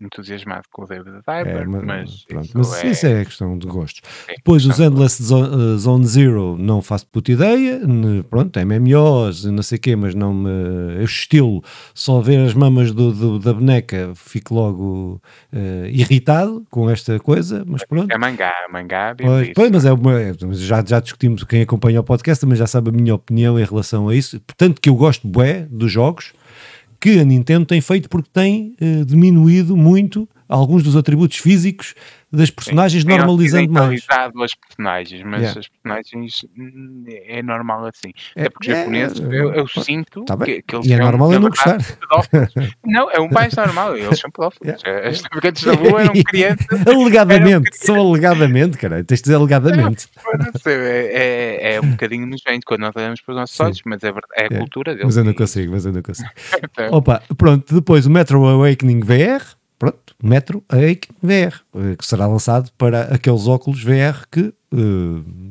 entusiasmado 0.00 0.64
com 0.72 0.82
o 0.82 0.86
David 0.86 1.12
Diver, 1.26 1.46
É, 1.62 1.64
mas, 1.64 1.84
mas, 1.84 2.24
pronto, 2.24 2.44
isso 2.44 2.58
mas 2.58 2.84
é, 2.84 2.86
isso 2.90 3.06
é 3.06 3.24
questão 3.24 3.56
de 3.58 3.66
gostos. 3.66 4.00
sim, 4.26 4.34
Depois 4.36 4.66
os 4.66 4.80
Endless 4.80 5.22
Zo- 5.22 5.44
eh, 5.44 5.76
Zone 5.78 6.06
Zero 6.06 6.56
não 6.58 6.82
faço 6.82 7.06
puta 7.06 7.30
ideia, 7.30 7.80
pronto, 8.28 8.58
MMOs, 8.58 9.44
não 9.44 9.62
sei 9.62 9.78
o 9.78 9.80
quê, 9.80 9.94
mas 9.94 10.14
não 10.14 10.32
me. 10.34 10.50
Eu 10.98 11.04
estilo, 11.04 11.62
só 11.94 12.20
ver 12.20 12.38
as 12.44 12.54
mamas 12.54 12.90
do, 12.92 13.12
do- 13.12 13.38
da 13.38 13.52
boneca, 13.52 14.12
fico 14.16 14.54
logo 14.54 15.20
eh, 15.52 15.88
irritado 15.92 16.64
com 16.70 16.88
esta 16.90 17.18
coisa, 17.20 17.62
mas 17.66 17.84
pronto. 17.84 18.10
É 18.12 18.18
mangá, 18.18 18.52
mangá, 18.72 19.14
bem 19.14 19.26
Pois, 19.26 19.50
pois, 19.54 19.70
mas 19.70 19.84
é 19.84 19.92
uma, 19.92 20.20
é- 20.20 20.32
mas 20.46 20.58
já, 20.60 20.82
já 20.84 21.00
discutimos, 21.00 21.44
quem 21.44 21.62
acompanha 21.62 22.00
o 22.00 22.04
podcast 22.04 22.40
também 22.40 22.56
já 22.56 22.66
sabe 22.66 22.88
a 22.90 22.92
minha 22.92 23.14
opinião 23.14 23.58
em 23.58 23.64
relação 23.64 24.08
a 24.08 24.14
isso. 24.16 24.40
Portanto, 24.40 24.80
que 24.80 24.88
eu 24.88 24.94
gosto 24.96 25.28
bué 25.28 25.66
dos 25.70 25.92
jogos 25.92 26.32
que 27.02 27.18
a 27.18 27.24
Nintendo 27.24 27.66
tem 27.66 27.80
feito 27.80 28.08
porque 28.08 28.30
tem 28.32 28.76
eh, 28.80 29.02
diminuído 29.04 29.76
muito 29.76 30.28
alguns 30.48 30.84
dos 30.84 30.94
atributos 30.94 31.38
físicos 31.38 31.96
das 32.32 32.50
personagens, 32.50 33.04
Tem 33.04 33.16
normalizando 33.18 33.70
mais. 33.72 34.06
as 34.08 34.54
personagens, 34.54 35.22
mas 35.22 35.40
Yeah. 35.42 35.60
as 35.60 35.68
personagens 35.68 36.46
hum, 36.56 37.04
é 37.08 37.42
normal 37.42 37.84
assim. 37.86 38.12
É, 38.34 38.42
Até 38.42 38.50
porque 38.50 38.70
os 38.70 38.76
é, 38.76 38.78
japoneses, 38.80 39.20
é, 39.20 39.24
eu, 39.60 39.68
sinto 39.68 40.24
tá 40.24 40.36
bem. 40.36 40.46
que, 40.46 40.62
que 40.62 40.76
eles 40.76 40.86
E 40.86 40.92
é 40.92 40.96
são, 40.96 41.04
normal 41.06 41.32
eu 41.32 41.40
não 41.40 41.50
pedófilos. 41.50 42.54
Não, 42.84 43.10
é 43.10 43.18
o 43.20 43.30
mais 43.32 43.54
normal, 43.54 43.96
eles 43.96 44.18
são 44.18 44.30
pedófilos. 44.30 44.80
As 45.06 45.20
traficantes 45.20 45.64
da 45.64 45.72
rua 45.74 46.00
eram 46.02 46.12
crianças. 46.24 46.86
alegadamente, 46.86 47.76
são 47.76 47.96
alegadamente, 48.00 48.78
cara. 48.78 49.04
Tens 49.04 49.18
de 49.18 49.22
dizer 49.24 49.34
alegadamente. 49.36 50.08
É, 50.66 50.70
é, 51.62 51.74
é 51.74 51.80
um 51.80 51.90
bocadinho 51.90 52.26
nojento 52.26 52.60
quando 52.66 52.80
nós 52.80 52.94
olhamos 52.96 53.20
para 53.20 53.32
os 53.32 53.40
nossos 53.40 53.56
Sim. 53.56 53.62
olhos, 53.64 53.80
mas 53.84 54.02
é, 54.02 54.12
verdade, 54.12 54.32
é 54.36 54.42
a 54.42 54.46
É, 54.46 54.58
cultura 54.58 54.92
deles. 54.92 55.06
Mas 55.06 55.16
eu 55.16 55.24
não 55.24 55.34
consigo, 55.34 55.72
mas 55.72 55.84
eu 55.86 55.92
não 55.92 56.02
consigo. 56.02 56.30
Então, 56.64 56.88
Opa, 56.92 57.22
pronto, 57.36 57.74
depois 57.74 58.06
o 58.06 58.10
Metro 58.10 58.44
Awakening 58.46 59.00
VR, 59.00 59.42
pronto, 59.82 60.14
Metro 60.22 60.62
VR, 60.70 61.54
eh, 61.74 61.96
que 61.98 62.06
será 62.06 62.28
lançado 62.28 62.70
para 62.78 63.02
aqueles 63.12 63.48
óculos 63.48 63.82
VR 63.82 64.28
que 64.30 64.54
eh, 64.72 64.76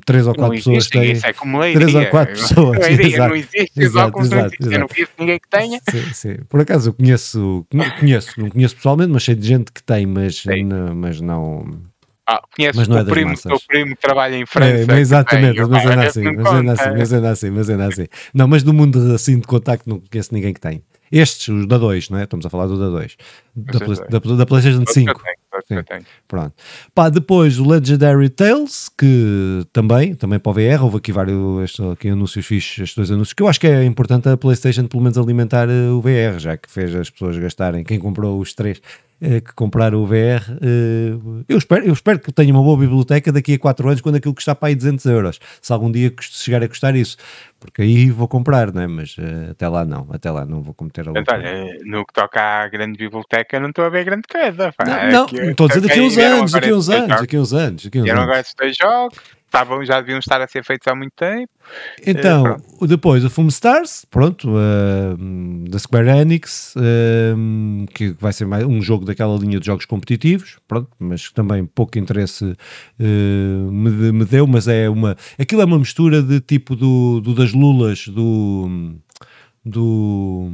três 0.05 0.25
ou 0.25 0.33
não 0.33 0.39
quatro 0.39 0.55
pessoas 0.55 0.87
têm. 0.87 1.11
isso 1.11 1.27
é 1.27 1.33
como 1.33 1.59
leiria. 1.59 1.79
três 1.81 1.95
ou 1.95 2.05
quatro 2.05 2.33
pessoas, 2.39 2.79
Leiria, 2.87 3.07
exato, 3.07 3.29
não 3.29 3.35
existe, 3.35 3.71
os 3.75 3.77
exato, 3.85 4.07
óculos 4.07 4.29
não 4.29 4.37
exato, 4.37 4.55
existem, 4.55 4.73
eu 4.73 4.79
não 4.79 4.87
conheço 4.87 5.11
ninguém 5.19 5.39
que 5.39 5.49
tenha. 5.49 5.81
Sim, 5.89 6.13
sim. 6.13 6.35
Por 6.47 6.61
acaso 6.61 6.89
eu 6.89 6.93
conheço, 6.93 7.65
conhe- 7.69 7.91
conheço, 7.91 8.39
não 8.39 8.49
conheço 8.49 8.75
pessoalmente, 8.77 9.11
mas 9.11 9.23
sei 9.23 9.35
de 9.35 9.45
gente 9.45 9.69
que 9.69 9.83
tem, 9.83 10.05
mas, 10.05 10.45
não, 10.45 10.95
mas 10.95 11.19
não. 11.19 11.81
Ah, 12.25 12.41
conheço 12.55 12.79
Mas 12.79 12.87
não 12.87 12.99
é 12.99 13.01
o 13.01 13.05
primo, 13.05 13.31
massas. 13.31 13.43
teu 13.43 13.59
primo 13.67 13.95
que 13.95 14.01
trabalha 14.01 14.35
em 14.37 14.45
França. 14.45 14.93
É, 14.93 14.99
exatamente, 14.99 15.55
tem, 15.57 15.67
mas 15.67 15.83
esse 15.83 16.07
assim, 16.07 16.21
não 16.23 16.33
mas 16.35 16.43
conta. 16.45 16.71
assim, 16.71 16.89
mas 16.97 17.13
ainda 17.13 17.29
assim, 17.31 17.49
mas 17.49 17.69
ainda 17.69 17.87
assim. 17.87 18.07
Não, 18.33 18.47
mas 18.47 18.63
do 18.63 18.73
mundo 18.73 19.13
assim 19.13 19.37
de 19.39 19.45
contacto 19.47 19.89
não 19.89 19.99
conheço 19.99 20.33
ninguém 20.33 20.53
que 20.53 20.61
tem. 20.61 20.81
Estes, 21.11 21.47
os 21.49 21.65
da 21.67 21.77
2, 21.77 22.09
não 22.09 22.19
é? 22.19 22.23
Estamos 22.23 22.45
a 22.45 22.49
falar 22.49 22.67
do 22.67 22.79
da 22.79 22.89
2. 22.89 23.17
Da, 23.55 23.79
Play- 23.79 23.97
da 24.09 24.19
da, 24.37 24.45
PlayStation 24.45 24.77
Todos 24.79 24.93
que 24.93 24.99
eu 24.99 25.13
5. 25.13 25.21
tenho, 25.67 26.01
Sim. 26.01 26.05
Pronto. 26.27 26.53
Pá, 26.95 27.09
depois 27.09 27.59
o 27.59 27.67
Legendary 27.67 28.29
Tales, 28.29 28.89
que 28.97 29.65
também, 29.73 30.15
também 30.15 30.39
para 30.39 30.49
o 30.49 30.53
VR, 30.53 30.83
houve 30.83 30.97
aqui 30.97 31.11
vários 31.11 31.63
estes, 31.63 31.79
aqui 31.85 32.07
anúncios 32.09 32.45
fixos, 32.45 32.79
estes 32.79 32.95
dois 32.95 33.11
anúncios, 33.11 33.33
que 33.33 33.43
eu 33.43 33.47
acho 33.49 33.59
que 33.59 33.67
é 33.67 33.83
importante 33.83 34.29
a 34.29 34.37
PlayStation 34.37 34.87
pelo 34.87 35.03
menos 35.03 35.17
alimentar 35.17 35.67
eh, 35.69 35.89
o 35.89 35.99
VR, 36.01 36.39
já 36.39 36.55
que 36.55 36.71
fez 36.71 36.95
as 36.95 37.09
pessoas 37.09 37.37
gastarem, 37.37 37.83
quem 37.83 37.99
comprou 37.99 38.39
os 38.39 38.53
três, 38.53 38.81
que 39.21 39.53
compraram 39.53 39.99
o 39.99 40.05
VR. 40.07 40.41
eh, 40.61 41.13
eu, 41.47 41.57
espero, 41.57 41.85
eu 41.85 41.93
espero 41.93 42.19
que 42.19 42.31
tenha 42.31 42.51
uma 42.53 42.63
boa 42.63 42.77
biblioteca 42.77 43.31
daqui 43.31 43.53
a 43.53 43.59
4 43.59 43.87
anos, 43.87 44.01
quando 44.01 44.15
aquilo 44.15 44.33
custar 44.33 44.55
para 44.55 44.69
aí 44.69 44.75
200 44.75 45.05
euros, 45.05 45.39
se 45.61 45.71
algum 45.71 45.91
dia 45.91 46.11
chegar 46.19 46.63
a 46.63 46.67
custar 46.67 46.95
isso, 46.95 47.17
porque 47.59 47.83
aí 47.83 48.09
vou 48.09 48.27
comprar, 48.27 48.73
não 48.73 48.81
é? 48.81 48.87
Mas 48.87 49.15
eh, 49.19 49.51
até 49.51 49.67
lá 49.67 49.85
não, 49.85 50.07
até 50.11 50.31
lá 50.31 50.43
não 50.45 50.61
vou 50.63 50.73
cometer 50.73 51.07
a 51.07 51.11
olha, 51.11 51.77
no 51.85 52.05
que 52.05 52.13
toca 52.13 52.41
à 52.41 52.67
grande 52.67 52.97
biblioteca, 52.97 53.59
não 53.59 53.69
estou 53.69 53.85
a 53.85 53.89
ver 53.89 54.03
grande 54.05 54.23
pá. 54.27 54.85
Não, 54.85 55.11
não, 55.11 55.23
Aqui- 55.25 55.35
estou 55.37 55.65
a 55.65 55.67
dizer 55.69 55.81
daqui 55.81 55.99
a 55.99 56.03
uns 56.03 56.17
anos, 56.17 56.51
daqui 56.51 56.69
a 56.69 56.75
uns 56.75 56.89
anos, 56.89 57.07
daqui 57.21 57.35
a 57.35 57.39
uns 57.39 57.53
anos, 57.53 57.83
Vieram 57.85 58.21
agora 58.23 58.43
dois 58.57 58.75
jogos, 58.75 59.19
estavam, 59.51 59.83
já 59.83 59.99
deviam 59.99 60.17
estar 60.19 60.41
a 60.41 60.47
ser 60.47 60.63
feitos 60.63 60.87
há 60.87 60.95
muito 60.95 61.11
tempo. 61.13 61.51
Então, 62.07 62.57
o- 62.79 62.87
depois 62.87 63.23
o 63.25 63.29
Foam 63.29 63.47
Stars, 63.49 64.05
pronto, 64.09 64.49
uh, 64.49 65.69
da 65.69 65.77
Square 65.77 66.07
Enix, 66.09 66.73
uh, 66.77 67.85
que 67.93 68.15
vai 68.19 68.31
ser 68.31 68.45
mais 68.47 68.63
um 68.63 68.81
jogo 68.81 69.03
daquela 69.03 69.37
linha 69.37 69.59
de 69.59 69.65
jogos 69.65 69.85
competitivos, 69.85 70.57
pronto, 70.67 70.89
mas 70.97 71.27
que 71.27 71.33
também 71.33 71.65
pouco 71.65 71.99
interesse 71.99 72.45
uh, 72.45 73.71
me, 73.71 73.91
de- 73.91 74.11
me 74.13 74.23
deu, 74.25 74.47
mas 74.47 74.67
é 74.69 74.89
uma. 74.89 75.17
Aquilo 75.37 75.61
é 75.61 75.65
uma 75.65 75.77
mistura 75.79 76.23
de 76.23 76.39
tipo 76.39 76.75
do, 76.75 77.19
do 77.19 77.35
das 77.35 77.51
Lulas, 77.51 78.07
do. 78.07 78.95
do. 79.65 80.49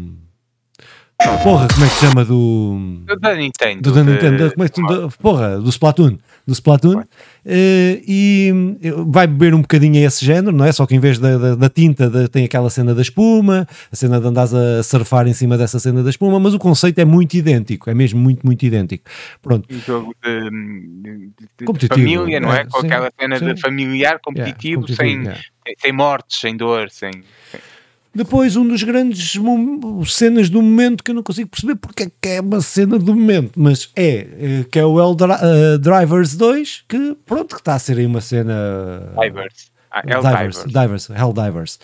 Porra, 1.43 1.67
como 1.73 1.83
é 1.83 1.89
que 1.89 1.95
se 1.95 2.05
chama? 2.05 2.23
Do. 2.25 2.77
Do 3.05 3.15
Da 3.19 3.35
Nintendo. 3.35 3.81
Do 3.81 3.91
da 3.91 4.03
de- 4.03 4.11
Nintendo, 4.11 4.51
como 4.53 4.63
é 4.63 4.69
que 4.69 4.81
porra, 5.17 5.57
do 5.59 5.69
Splatoon, 5.69 6.17
do 6.47 6.53
Splatoon, 6.53 7.03
eh, 7.45 8.01
e 8.07 8.77
eh, 8.81 8.91
vai 9.05 9.27
beber 9.27 9.53
um 9.53 9.61
bocadinho 9.61 9.95
a 10.01 10.07
esse 10.07 10.25
género, 10.25 10.55
não 10.55 10.63
é? 10.63 10.71
Só 10.71 10.85
que 10.85 10.95
em 10.95 10.99
vez 10.99 11.19
da, 11.19 11.37
da, 11.37 11.55
da 11.55 11.69
tinta 11.69 12.09
tem 12.29 12.45
aquela 12.45 12.69
cena 12.69 12.95
da 12.95 13.01
espuma, 13.01 13.67
a 13.91 13.95
cena 13.95 14.19
de 14.19 14.25
andares 14.27 14.53
a 14.53 14.81
surfar 14.81 15.27
em 15.27 15.33
cima 15.33 15.57
dessa 15.57 15.77
cena 15.77 16.01
da 16.01 16.09
espuma, 16.09 16.39
mas 16.39 16.53
o 16.53 16.59
conceito 16.59 16.99
é 16.99 17.05
muito 17.05 17.33
idêntico, 17.35 17.89
é 17.89 17.93
mesmo 17.93 18.19
muito, 18.19 18.45
muito 18.45 18.65
idêntico. 18.65 19.03
Pronto, 19.41 19.67
Um 19.69 19.79
jogo 19.79 20.15
de, 20.23 20.49
de- 20.49 21.31
de 21.59 21.65
Competitivo, 21.65 21.99
família, 21.99 22.39
não 22.39 22.53
é? 22.53 22.61
é, 22.61 22.65
Com 22.65 22.79
sim, 22.79 22.87
aquela 22.87 23.11
cena 23.19 23.39
sim. 23.39 23.53
de 23.53 23.61
familiar, 23.61 23.97
yeah, 23.97 24.19
competitivo, 24.23 24.81
competitivo, 24.81 25.09
sem, 25.09 25.21
yeah. 25.23 25.41
sem 25.79 25.91
mortes, 25.91 26.39
sem 26.39 26.55
dor, 26.55 26.89
sem. 26.89 27.11
Depois, 28.13 28.55
um 28.55 28.67
dos 28.67 28.81
grandes 28.83 29.33
cenas 30.07 30.49
do 30.49 30.61
momento 30.61 31.03
que 31.03 31.11
eu 31.11 31.15
não 31.15 31.21
consigo 31.23 31.49
perceber 31.49 31.75
porque 31.75 32.03
é 32.03 32.11
que 32.21 32.29
é 32.29 32.41
uma 32.41 32.61
cena 32.61 32.97
do 32.97 33.13
momento, 33.15 33.51
mas 33.55 33.89
é 33.95 34.27
eh, 34.39 34.65
que 34.71 34.79
é 34.79 34.85
o 34.85 35.13
Dri- 35.13 35.31
eh, 35.31 35.77
Drivers 35.77 36.35
2, 36.35 36.83
que 36.87 37.15
pronto, 37.25 37.55
que 37.55 37.61
está 37.61 37.75
a 37.75 37.79
ser 37.79 37.97
aí 37.99 38.05
uma 38.05 38.21
cena. 38.21 39.13
Divers. 39.21 39.71
Ah, 39.97 40.01
é 40.05 40.19
Divers, 40.19 40.63
Divers. 40.65 41.07
Divers, 41.07 41.09
Hell 41.09 41.33
Divers. 41.33 41.79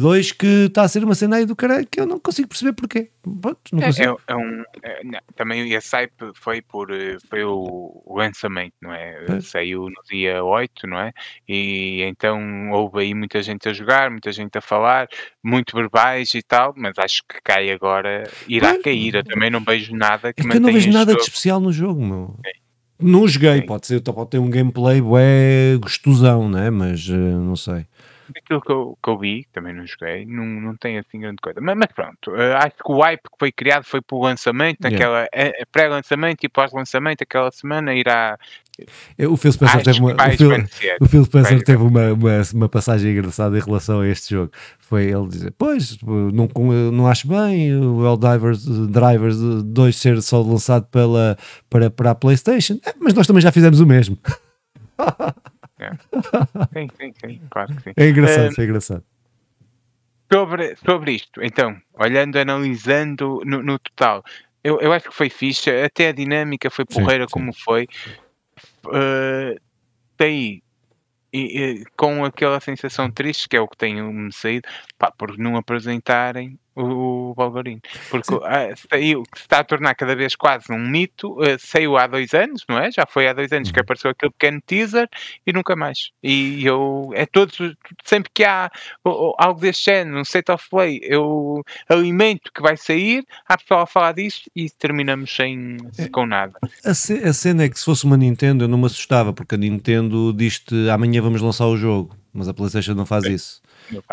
2 0.00 0.32
que 0.32 0.46
está 0.66 0.82
a 0.82 0.88
ser 0.88 1.04
uma 1.04 1.14
cena 1.14 1.36
aí 1.36 1.46
do 1.46 1.56
caralho 1.56 1.86
que 1.86 2.00
eu 2.00 2.06
não 2.06 2.18
consigo 2.18 2.48
perceber 2.48 2.72
porquê. 2.72 3.10
Pronto, 3.22 3.58
não 3.72 3.82
É, 3.82 3.86
consigo. 3.86 4.20
é- 4.28 4.32
é 4.32 4.36
um, 4.36 4.62
é, 4.82 5.04
não, 5.04 5.18
também 5.34 5.72
esse 5.72 5.94
hype 5.96 6.12
foi 6.34 6.62
por 6.62 6.90
eh, 6.92 7.16
foi 7.28 7.42
o, 7.44 8.02
lançamento, 8.16 8.74
não 8.80 8.92
é? 8.92 9.24
Pois. 9.26 9.48
Saiu 9.48 9.82
no 9.88 10.02
dia 10.08 10.44
8, 10.44 10.86
não 10.86 10.98
é? 10.98 11.12
E 11.48 12.02
então 12.02 12.70
houve 12.70 13.00
aí 13.00 13.14
muita 13.14 13.42
gente 13.42 13.68
a 13.68 13.72
jogar, 13.72 14.10
muita 14.10 14.30
gente 14.32 14.56
a 14.56 14.60
falar, 14.60 15.08
muito 15.42 15.74
verbais 15.76 16.34
e 16.34 16.42
tal, 16.42 16.72
mas 16.76 16.96
acho 16.98 17.22
que 17.28 17.40
cai 17.42 17.70
agora, 17.70 18.30
irá 18.48 18.78
cair. 18.80 19.14
Eu 19.16 19.24
também 19.24 19.50
não 19.50 19.60
vejo 19.60 19.94
nada 19.94 20.32
que 20.32 20.40
É 20.42 20.44
que 20.48 20.56
eu 20.56 20.60
não 20.60 20.72
vejo 20.72 20.90
nada 20.90 21.14
de 21.14 21.22
especial 21.22 21.58
no 21.60 21.72
jogo, 21.72 22.04
meu. 22.04 22.38
Não 22.98 23.28
joguei, 23.28 23.60
Sim. 23.60 23.66
pode 23.66 23.86
ser, 23.86 24.00
pode 24.00 24.30
ter 24.30 24.38
um 24.38 24.48
gameplay 24.48 25.00
bué 25.00 25.76
gostosão, 25.80 26.48
né? 26.48 26.70
mas 26.70 27.08
eh, 27.08 27.14
não 27.14 27.56
sei. 27.56 27.86
Daquilo 28.28 28.60
que 28.60 28.72
eu, 28.72 28.98
que 29.02 29.10
eu 29.10 29.18
vi, 29.18 29.46
também 29.52 29.72
não 29.72 29.86
joguei, 29.86 30.24
não, 30.26 30.44
não 30.44 30.76
tem 30.76 30.98
assim 30.98 31.20
grande 31.20 31.36
coisa. 31.40 31.60
Mas, 31.60 31.76
mas 31.76 31.92
pronto, 31.92 32.32
uh, 32.32 32.56
acho 32.56 32.76
que 32.76 32.90
o 32.90 33.00
hype 33.00 33.22
que 33.22 33.38
foi 33.38 33.52
criado 33.52 33.84
foi 33.84 34.00
para 34.00 34.16
o 34.16 34.22
lançamento, 34.22 34.78
naquela 34.80 35.28
yeah. 35.32 35.64
pré-lançamento 35.70 36.42
e 36.42 36.48
pós-lançamento, 36.48 37.22
aquela 37.22 37.50
semana 37.52 37.94
irá. 37.94 38.36
O 39.28 39.36
Phil 39.36 39.52
Spencer 39.52 39.82
teve 39.82 40.00
uma, 40.00 40.12
o 40.12 40.36
Phil, 40.36 40.50
o 41.00 41.06
Phil 41.06 41.24
Spencer 41.24 41.62
teve 41.62 41.82
uma, 41.82 42.12
uma, 42.12 42.42
uma, 42.54 42.68
passagem 42.68 43.12
engraçada 43.12 43.56
em 43.56 43.60
relação 43.60 44.00
a 44.00 44.08
este 44.08 44.34
jogo. 44.34 44.52
Foi 44.78 45.04
ele 45.04 45.28
dizer: 45.28 45.54
Pois, 45.56 45.96
não, 46.02 46.48
não 46.92 47.06
acho 47.06 47.26
bem 47.26 47.74
o 47.74 48.04
Helldivers 48.04 48.64
Drivers 48.64 49.38
2 49.64 49.96
ser 49.96 50.22
só 50.22 50.42
lançado 50.42 50.86
pela, 50.86 51.38
para, 51.70 51.90
para 51.90 52.10
a 52.10 52.14
PlayStation, 52.14 52.78
é, 52.84 52.92
mas 53.00 53.14
nós 53.14 53.26
também 53.26 53.40
já 53.40 53.50
fizemos 53.50 53.80
o 53.80 53.86
mesmo. 53.86 54.18
É. 55.78 55.90
Sim, 56.72 56.88
sim, 56.98 57.12
sim, 57.20 57.40
claro 57.50 57.74
que 57.76 57.82
sim. 57.82 57.92
É 57.98 58.08
engraçado, 58.08 58.54
é 58.58 58.64
engraçado. 58.64 59.04
Sobre, 60.32 60.74
sobre 60.76 61.12
isto, 61.12 61.42
então, 61.42 61.76
olhando, 61.92 62.36
analisando 62.36 63.42
no, 63.44 63.62
no 63.62 63.78
total, 63.78 64.24
eu, 64.66 64.80
eu 64.80 64.92
acho 64.92 65.08
que 65.08 65.14
foi 65.14 65.30
fixe, 65.30 65.70
até 65.70 66.08
a 66.08 66.12
dinâmica 66.12 66.68
foi 66.68 66.84
porreira 66.84 67.24
sim, 67.24 67.30
como 67.30 67.52
sim. 67.52 67.60
foi. 67.62 67.86
Uh, 68.88 69.60
daí, 70.18 70.62
e, 71.32 71.40
e, 71.80 71.84
com 71.96 72.24
aquela 72.24 72.60
sensação 72.60 73.10
triste, 73.10 73.48
que 73.48 73.56
é 73.56 73.60
o 73.60 73.68
que 73.68 73.76
tenho-me 73.76 74.32
saído, 74.32 74.68
pá, 74.98 75.10
por 75.10 75.36
não 75.38 75.56
apresentarem 75.56 76.58
o, 76.76 77.32
Wolverine. 77.34 77.80
Porque 78.10 78.34
uh, 78.34 78.40
saiu, 78.90 79.22
se 79.34 79.42
está 79.42 79.60
a 79.60 79.64
tornar 79.64 79.94
cada 79.94 80.14
vez 80.14 80.36
quase 80.36 80.70
um 80.70 80.78
mito, 80.78 81.32
uh, 81.40 81.58
saiu 81.58 81.96
há 81.96 82.06
dois 82.06 82.34
anos, 82.34 82.64
não 82.68 82.78
é? 82.78 82.90
Já 82.90 83.06
foi 83.06 83.26
há 83.26 83.32
dois 83.32 83.50
anos 83.52 83.70
que 83.70 83.78
uhum. 83.78 83.82
apareceu 83.82 84.10
aquele 84.10 84.32
pequeno 84.32 84.60
teaser 84.64 85.08
e 85.46 85.52
nunca 85.52 85.74
mais. 85.74 86.10
E 86.22 86.64
eu, 86.64 87.10
é 87.14 87.24
todos, 87.26 87.56
sempre 88.04 88.30
que 88.32 88.44
há 88.44 88.70
algo 89.38 89.60
deste 89.60 89.86
género, 89.86 90.20
um 90.20 90.24
set 90.24 90.50
of 90.50 90.68
play, 90.68 91.00
eu 91.02 91.64
alimento 91.88 92.52
que 92.52 92.60
vai 92.60 92.76
sair, 92.76 93.24
há 93.48 93.56
pessoal 93.56 93.82
a 93.82 93.86
falar 93.86 94.12
disso 94.12 94.42
e 94.54 94.68
terminamos 94.70 95.34
sem, 95.34 95.78
é, 95.98 96.08
com 96.08 96.26
nada. 96.26 96.58
A, 96.84 96.90
a 96.90 96.94
cena 97.32 97.64
é 97.64 97.68
que 97.68 97.78
se 97.78 97.84
fosse 97.84 98.04
uma 98.04 98.16
Nintendo 98.16 98.64
eu 98.64 98.68
não 98.68 98.78
me 98.78 98.86
assustava, 98.86 99.32
porque 99.32 99.54
a 99.54 99.58
Nintendo 99.58 100.32
diz-te 100.32 100.90
amanhã 100.90 101.22
vamos 101.22 101.40
lançar 101.40 101.66
o 101.66 101.76
jogo, 101.76 102.16
mas 102.32 102.48
a 102.48 102.54
PlayStation 102.54 102.94
não 102.94 103.06
faz 103.06 103.24
é. 103.24 103.30
isso 103.30 103.65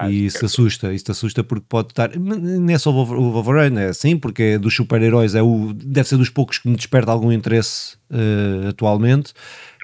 e 0.08 0.26
isso 0.26 0.46
assusta, 0.46 0.94
isso 0.94 1.12
assusta 1.12 1.44
porque 1.44 1.66
pode 1.68 1.90
estar. 1.90 2.18
Não 2.18 2.74
é 2.74 2.78
só 2.78 2.92
o 2.92 3.32
Wolverine, 3.32 3.80
é 3.80 3.86
assim, 3.88 4.18
porque 4.18 4.44
é 4.44 4.58
dos 4.58 4.76
super-heróis, 4.76 5.36
é 5.36 5.42
o, 5.42 5.74
deve 5.74 6.08
ser 6.08 6.18
dos 6.18 6.30
poucos 6.30 6.58
que 6.58 6.68
me 6.68 6.76
desperta 6.76 7.12
algum 7.12 7.32
interesse 7.32 7.96
uh, 8.12 8.70
atualmente. 8.70 9.34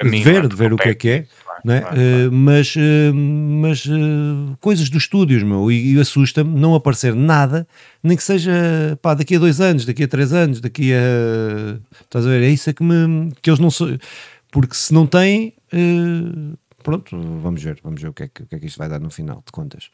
De 0.02 0.24
ver, 0.24 0.48
de 0.48 0.56
ver 0.56 0.74
o 0.74 0.78
que 0.78 0.90
é 0.90 0.94
que 0.94 1.10
é. 1.10 1.26
Né? 1.64 1.82
Uh, 1.82 2.32
mas 2.32 2.76
uh, 2.76 3.14
mas 3.14 3.86
uh, 3.86 4.58
coisas 4.62 4.90
dos 4.90 5.04
estúdios, 5.04 5.44
meu, 5.44 5.72
e, 5.72 5.94
e 5.94 6.00
assusta-me 6.00 6.58
não 6.58 6.74
aparecer 6.74 7.14
nada, 7.14 7.68
nem 8.02 8.16
que 8.16 8.24
seja 8.24 8.98
pá, 9.02 9.14
daqui 9.14 9.36
a 9.36 9.40
dois 9.40 9.60
anos, 9.60 9.86
daqui 9.86 10.04
a 10.04 10.08
três 10.08 10.32
anos, 10.32 10.62
daqui 10.62 10.94
a. 10.94 11.80
Estás 12.02 12.26
a 12.26 12.30
ver? 12.30 12.44
É 12.44 12.50
isso 12.50 12.70
é 12.70 12.74
que, 12.74 12.84
me, 12.84 13.32
que 13.42 13.50
eles 13.50 13.60
não. 13.60 13.70
Porque 14.52 14.74
se 14.74 14.94
não 14.94 15.06
têm 15.06 15.54
pronto, 16.84 17.18
vamos 17.40 17.64
ver, 17.64 17.80
vamos 17.84 18.02
ver 18.02 18.10
o 18.10 18.14
que, 18.14 18.24
é 18.24 18.28
que, 18.28 18.44
o 18.44 18.48
que 18.48 18.56
é 18.56 18.60
que 18.60 18.66
isto 18.66 18.78
vai 18.78 18.90
dar 18.90 19.00
no 19.00 19.10
final 19.10 19.44
de 19.46 19.52
contas. 19.52 19.92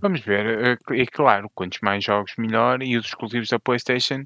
Vamos 0.00 0.20
ver, 0.20 0.78
e 0.92 1.02
eh, 1.02 1.06
claro, 1.06 1.50
quantos 1.54 1.80
mais 1.82 2.02
jogos 2.02 2.32
melhor 2.38 2.82
e 2.82 2.96
os 2.96 3.06
exclusivos 3.06 3.48
da 3.48 3.58
PlayStation 3.58 4.24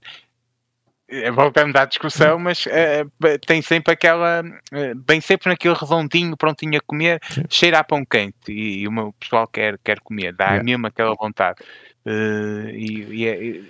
eh, 1.09 1.31
voltamos 1.31 1.75
à 1.77 1.85
discussão, 1.85 2.39
mas 2.39 2.67
uh, 2.67 3.39
tem 3.47 3.63
sempre 3.63 3.93
aquela, 3.93 4.43
uh, 4.43 4.95
bem 5.07 5.21
sempre 5.21 5.49
naquele 5.49 5.75
redondinho, 5.75 6.37
prontinho 6.37 6.77
a 6.77 6.81
comer, 6.81 7.21
Sim. 7.31 7.43
cheira 7.49 7.79
a 7.79 7.85
pão 7.85 8.05
quente 8.05 8.51
e, 8.51 8.83
e, 8.83 8.89
o 8.89 9.13
pessoal 9.13 9.47
quer, 9.47 9.79
quer 9.85 10.01
comer, 10.01 10.35
dá 10.35 10.47
yeah. 10.47 10.65
mesmo 10.65 10.87
aquela 10.87 11.15
vontade. 11.15 11.61
Uh, 12.05 12.71
e, 12.71 13.07
e, 13.11 13.27
é, 13.27 13.61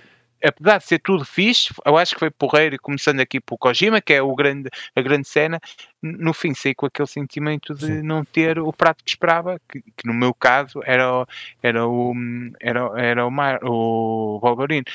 apesar 0.43 0.77
de 0.77 0.85
ser 0.85 0.99
tudo 0.99 1.25
fixe, 1.25 1.73
eu 1.85 1.97
acho 1.97 2.13
que 2.13 2.19
foi 2.19 2.29
porreiro, 2.29 2.77
começando 2.81 3.19
aqui 3.19 3.39
por 3.39 3.57
Kojima, 3.57 4.01
que 4.01 4.13
é 4.13 4.21
o 4.21 4.33
grande, 4.35 4.69
a 4.95 5.01
grande 5.01 5.27
cena, 5.27 5.59
no 6.01 6.33
fim 6.33 6.53
saí 6.53 6.75
com 6.75 6.85
aquele 6.85 7.07
sentimento 7.07 7.73
de 7.73 7.87
Sim. 7.87 8.01
não 8.01 8.23
ter 8.23 8.59
o 8.59 8.71
prato 8.71 9.03
que 9.03 9.09
esperava, 9.09 9.59
que, 9.67 9.81
que, 9.81 10.05
no 10.05 10.13
meu 10.13 10.33
caso 10.33 10.81
era, 10.85 11.11
o, 11.11 11.25
era, 11.61 11.87
o, 11.87 12.13
era, 12.59 12.91
era 12.95 13.25
o, 13.25 13.31
Mar, 13.31 13.59
o 13.63 14.39
Wolverine. 14.41 14.85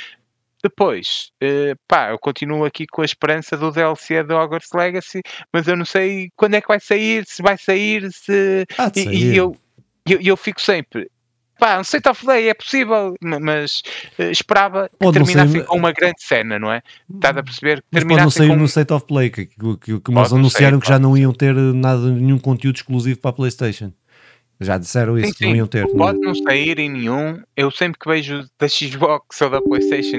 Depois, 0.62 1.32
uh, 1.42 1.76
pá, 1.88 2.10
eu 2.10 2.18
continuo 2.20 2.64
aqui 2.64 2.86
com 2.86 3.02
a 3.02 3.04
esperança 3.04 3.56
do 3.56 3.72
DLC 3.72 4.22
do 4.22 4.36
Hogwarts 4.36 4.70
Legacy, 4.72 5.20
mas 5.52 5.66
eu 5.66 5.76
não 5.76 5.84
sei 5.84 6.30
quando 6.36 6.54
é 6.54 6.60
que 6.60 6.68
vai 6.68 6.78
sair, 6.78 7.26
se 7.26 7.42
vai 7.42 7.58
sair, 7.58 8.12
se. 8.12 8.64
Ah, 8.78 8.90
e, 8.94 9.32
e 9.32 9.36
eu, 9.36 9.56
eu, 10.06 10.20
eu 10.20 10.36
fico 10.36 10.60
sempre, 10.60 11.10
pá, 11.62 11.78
um 11.78 11.82
state 11.82 12.08
of 12.08 12.24
play 12.24 12.48
é 12.48 12.54
possível, 12.54 13.14
mas 13.20 13.82
uh, 14.18 14.24
esperava 14.24 14.88
que 14.88 14.96
pode 14.98 15.12
terminasse 15.12 15.62
com 15.62 15.76
uma 15.76 15.92
grande 15.92 16.20
cena, 16.20 16.58
não 16.58 16.72
é? 16.72 16.82
Estás 17.14 17.36
a 17.36 17.42
perceber? 17.42 17.80
Que 17.82 17.86
mas 17.92 18.04
pode 18.04 18.20
não 18.20 18.30
sair 18.30 18.48
com... 18.48 18.56
no 18.56 18.64
state 18.64 18.92
of 18.92 19.06
play, 19.06 19.30
que, 19.30 19.46
que, 19.46 19.76
que, 19.76 20.00
que 20.00 20.10
eles 20.10 20.32
anunciaram 20.32 20.80
que 20.80 20.88
já 20.88 20.98
não 20.98 21.16
iam 21.16 21.32
ter 21.32 21.54
nada, 21.54 22.10
nenhum 22.10 22.38
conteúdo 22.38 22.74
exclusivo 22.74 23.20
para 23.20 23.30
a 23.30 23.32
Playstation. 23.34 23.92
Já 24.60 24.76
disseram 24.76 25.16
isso, 25.18 25.30
sim, 25.30 25.34
sim. 25.38 25.46
não 25.46 25.56
iam 25.56 25.66
ter. 25.68 25.86
Pode 25.88 26.18
não 26.20 26.34
sair 26.34 26.78
em 26.78 26.88
nenhum. 26.88 27.40
Eu 27.56 27.70
sempre 27.70 27.98
que 27.98 28.08
vejo 28.08 28.44
da 28.58 28.68
Xbox 28.68 29.40
ou 29.40 29.50
da 29.50 29.62
Playstation 29.62 30.18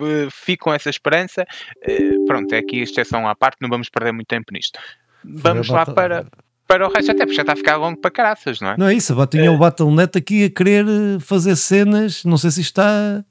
uh, 0.00 0.30
fico 0.32 0.64
com 0.64 0.74
essa 0.74 0.90
esperança. 0.90 1.46
Pronto, 2.26 2.52
é 2.52 2.58
aqui 2.58 2.80
a 2.80 2.82
exceção 2.82 3.28
à 3.28 3.36
parte, 3.36 3.58
não 3.60 3.68
vamos 3.68 3.88
perder 3.88 4.12
muito 4.12 4.28
tempo 4.28 4.52
nisto. 4.52 4.78
Vamos 5.24 5.68
lá 5.68 5.86
para 5.86 6.26
para 6.66 6.86
o 6.86 6.92
resto, 6.92 7.12
até 7.12 7.24
porque 7.24 7.36
já 7.36 7.42
está 7.42 7.52
a 7.52 7.56
ficar 7.56 7.76
longo 7.76 8.00
para 8.00 8.10
caraças, 8.10 8.60
não 8.60 8.70
é? 8.70 8.76
Não 8.76 8.86
é 8.88 8.94
isso, 8.94 9.14
tinha 9.26 9.44
é. 9.44 9.50
o 9.50 9.58
Battle.net 9.58 10.18
aqui 10.18 10.44
a 10.44 10.50
querer 10.50 10.84
eh, 10.86 11.18
fazer 11.20 11.56
cenas, 11.56 12.24
não 12.24 12.36
sei 12.36 12.50
se 12.50 12.60
está... 12.60 13.24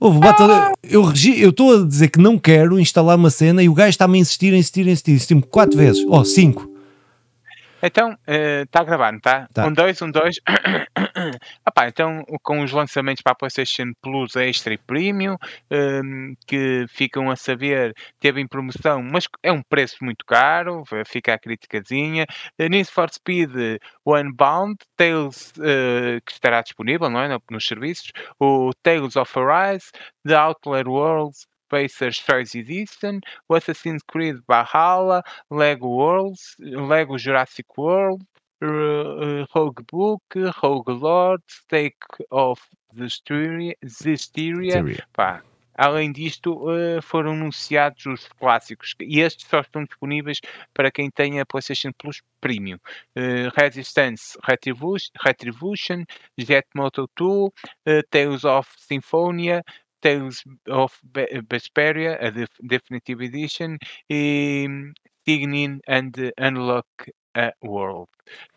Houve, 0.00 0.18
Battle... 0.18 0.50
ah! 0.50 0.72
eu 0.82 1.10
estou 1.50 1.82
a 1.82 1.86
dizer 1.86 2.08
que 2.08 2.18
não 2.18 2.38
quero 2.38 2.80
instalar 2.80 3.16
uma 3.16 3.30
cena 3.30 3.62
e 3.62 3.68
o 3.68 3.74
gajo 3.74 3.90
está-me 3.90 4.18
a 4.18 4.20
insistir, 4.20 4.52
a 4.54 4.56
insistir, 4.56 4.88
a 4.88 4.90
insistir, 4.90 5.12
insistir 5.12 5.42
quatro 5.42 5.76
vezes, 5.76 6.04
ou 6.04 6.20
oh, 6.20 6.24
cinco. 6.24 6.71
Então, 7.82 8.16
está 8.26 8.80
uh, 8.80 8.82
a 8.82 8.84
gravar, 8.84 9.12
não 9.12 9.18
está? 9.18 9.48
Tá. 9.52 9.66
Um, 9.66 9.72
dois, 9.72 10.00
um, 10.02 10.10
dois. 10.10 10.36
ah, 10.46 11.88
então, 11.88 12.24
com 12.42 12.62
os 12.62 12.70
lançamentos 12.70 13.22
para 13.22 13.32
a 13.32 13.34
PlayStation 13.34 13.92
Plus 14.00 14.36
Extra 14.36 14.74
e 14.74 14.78
Premium, 14.78 15.36
um, 15.70 16.34
que 16.46 16.86
ficam 16.88 17.30
a 17.30 17.36
saber, 17.36 17.92
teve 18.20 18.40
em 18.40 18.46
promoção, 18.46 19.02
mas 19.02 19.26
é 19.42 19.50
um 19.50 19.62
preço 19.62 19.96
muito 20.02 20.24
caro, 20.24 20.84
fica 21.06 21.34
a 21.34 21.38
criticazinha. 21.38 22.26
Uh, 22.58 22.68
Need 22.68 22.90
for 22.90 23.10
Speed 23.12 23.50
Unbound, 24.06 24.76
Tales, 24.96 25.52
uh, 25.58 26.20
que 26.24 26.32
estará 26.32 26.62
disponível 26.62 27.10
não 27.10 27.20
é? 27.20 27.38
nos 27.50 27.66
serviços, 27.66 28.12
o 28.38 28.70
Tales 28.82 29.16
of 29.16 29.32
Arise, 29.38 29.90
The 30.24 30.34
Outlaw 30.34 30.84
Worlds, 30.86 31.46
Spacer's 31.72 32.16
Choice 32.16 32.54
Edition, 32.54 33.20
o 33.48 33.54
Assassin's 33.54 34.02
Creed 34.02 34.36
Valhalla, 34.46 35.22
Lego 35.50 35.88
Worlds, 35.88 36.54
Lego 36.58 37.16
Jurassic 37.16 37.66
World, 37.78 38.22
uh, 38.62 39.46
Rogue 39.50 39.82
Book, 39.90 40.22
Rogue 40.60 40.90
Lord, 40.90 41.42
Stake 41.48 41.96
of 42.30 42.60
the 42.94 43.08
Styria, 43.08 44.84
pá. 45.14 45.42
Além 45.74 46.12
disto, 46.12 46.52
uh, 46.52 47.00
foram 47.00 47.32
anunciados 47.32 48.04
os 48.04 48.28
clássicos, 48.38 48.94
e 49.00 49.20
estes 49.20 49.46
só 49.48 49.60
estão 49.60 49.84
disponíveis 49.84 50.38
para 50.74 50.90
quem 50.90 51.10
tem 51.10 51.40
a 51.40 51.46
PlayStation 51.46 51.90
Plus 51.96 52.20
Premium. 52.42 52.78
Resistance 53.56 54.38
Retribution, 54.44 56.04
Jet 56.36 56.68
Moto 56.74 57.08
2, 57.16 57.48
uh, 57.48 57.50
Tales 58.10 58.44
of 58.44 58.68
Symphonia, 58.76 59.64
Tales 60.02 60.42
of 60.68 60.94
Vesperia, 61.48 62.18
a 62.20 62.30
Definitive 62.60 63.24
Edition, 63.24 63.78
e 64.10 64.66
Sign 65.24 65.80
and 65.88 66.12
Unlock 66.38 66.86
a 67.34 67.52
World. 67.64 68.08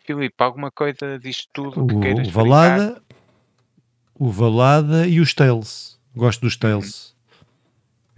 Filipe, 0.04 0.34
alguma 0.38 0.70
coisa 0.70 1.18
disto 1.18 1.48
tudo 1.52 1.86
que 1.86 1.98
queiras 2.00 2.28
o 2.28 2.30
Valada, 2.30 3.02
o 4.14 4.30
Valada 4.30 5.06
e 5.06 5.20
os 5.20 5.32
Tales. 5.32 5.98
Gosto 6.14 6.42
dos 6.42 6.56
Tales. 6.56 7.14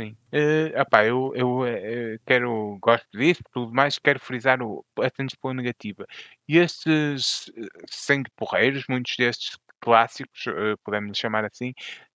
Sim. 0.01 0.17
Uh, 0.33 0.81
opá, 0.81 1.05
eu, 1.05 1.33
eu, 1.35 1.67
eu, 1.67 2.21
quero, 2.25 2.79
gosto 2.81 3.07
disso, 3.13 3.43
tudo 3.53 3.73
mais, 3.75 3.99
quero 3.99 4.21
frisar 4.21 4.63
o, 4.63 4.85
apenas 4.97 5.35
pela 5.35 5.55
negativa. 5.55 6.07
E 6.49 6.57
estes 6.57 7.51
sangue 7.91 8.31
porreiros, 8.37 8.85
muitos 8.89 9.17
destes 9.17 9.57
clássicos, 9.81 10.47
uh, 10.47 10.77
podemos 10.85 11.17
chamar 11.17 11.45
assim, 11.45 11.71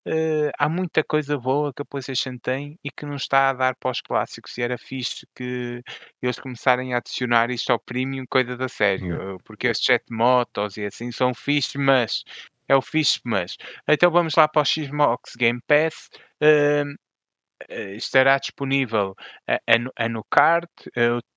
uh, 0.06 0.50
há 0.58 0.68
muita 0.68 1.02
coisa 1.04 1.38
boa 1.38 1.72
que 1.72 1.82
a 1.82 1.84
PlayStation 1.84 2.36
tem 2.38 2.78
e 2.84 2.90
que 2.90 3.06
não 3.06 3.16
está 3.16 3.50
a 3.50 3.52
dar 3.52 3.76
para 3.76 3.90
os 3.90 4.00
clássicos. 4.00 4.56
E 4.58 4.62
era 4.62 4.78
fixe 4.78 5.26
que 5.34 5.82
eles 6.22 6.38
começarem 6.38 6.94
a 6.94 6.98
adicionar 6.98 7.50
isto 7.50 7.70
ao 7.70 7.78
premium, 7.78 8.24
coisa 8.28 8.56
da 8.56 8.68
sério, 8.68 9.36
uh, 9.36 9.38
porque 9.44 9.68
estes 9.68 9.86
jet 9.86 10.04
motos 10.10 10.76
e 10.76 10.84
assim 10.84 11.10
são 11.12 11.34
fixe, 11.34 11.78
mas 11.78 12.22
é 12.68 12.76
o 12.76 12.82
fixe, 12.82 13.20
mas. 13.24 13.56
Então 13.88 14.10
vamos 14.10 14.34
lá 14.34 14.48
para 14.48 14.62
o 14.62 14.64
Xbox 14.64 15.36
Game 15.36 15.60
Pass. 15.66 16.08
Uh, 16.42 16.94
estará 17.96 18.36
disponível 18.38 19.14
a, 19.48 19.54
a, 19.54 20.04
a 20.04 20.08
no 20.08 20.24
kart, 20.24 20.68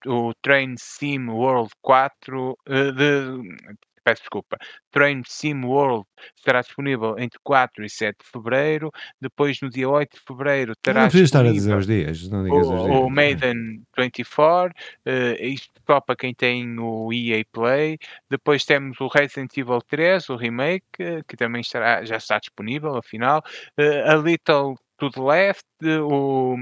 o, 0.06 0.30
o 0.30 0.34
Train 0.42 0.76
Sim 0.78 1.30
World 1.30 1.72
4, 1.82 2.58
de, 2.68 3.58
peço 4.08 4.22
desculpa, 4.22 4.58
Train 4.90 5.22
Sim 5.26 5.66
World 5.66 6.06
estará 6.38 6.62
disponível 6.62 7.20
entre 7.20 7.38
4 7.44 7.84
e 7.84 7.90
7 7.90 8.16
de 8.24 8.32
fevereiro. 8.32 8.90
Depois, 9.20 9.60
no 9.62 9.70
dia 9.70 9.90
8 9.90 10.16
de 10.16 10.24
fevereiro, 10.26 10.70
Não 10.70 10.76
terá 10.82 11.02
precisa 11.04 11.24
estar 11.26 11.46
a 11.46 11.52
dizer 11.52 11.76
os 11.76 11.86
dias, 11.86 12.30
não 12.30 12.44
digas 12.44 12.66
os 12.66 12.74
o, 12.74 12.86
dias. 12.86 12.98
o 13.00 13.10
Maiden 13.10 13.84
24, 13.98 14.74
eh, 15.06 15.48
isto 15.48 15.70
só 15.86 16.00
para 16.00 16.16
quem 16.16 16.34
tem 16.34 16.80
o 16.80 17.12
EA 17.12 17.44
Play. 17.52 17.98
Depois 18.30 18.64
temos 18.64 18.98
o 19.02 19.08
Resident 19.08 19.58
Evil 19.58 19.82
3, 19.82 20.30
o 20.30 20.38
remake, 20.38 20.86
eh, 21.00 21.22
que 21.28 21.36
também 21.36 21.60
estará, 21.60 22.06
já 22.06 22.16
está 22.16 22.40
disponível, 22.40 22.96
afinal. 22.96 23.44
Eh, 23.78 24.10
a 24.10 24.16
Little 24.16 24.76
to 25.00 25.10
the 25.10 25.22
Left, 25.22 25.66
o 25.84 26.56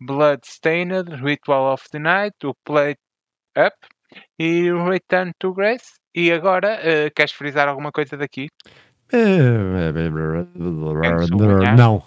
Bloodstained, 0.00 1.10
Ritual 1.22 1.72
of 1.74 1.88
the 1.90 2.00
Night, 2.00 2.34
o 2.44 2.54
Play 2.64 2.96
Up 3.56 3.76
e 4.38 4.70
Return 4.72 5.32
to 5.38 5.52
Grace. 5.52 5.92
E 6.14 6.30
agora, 6.30 6.78
eh, 6.82 7.10
queres 7.10 7.32
frisar 7.32 7.68
alguma 7.68 7.90
coisa 7.90 8.16
daqui? 8.16 8.48
Eh? 9.12 9.38
Não. 11.76 12.02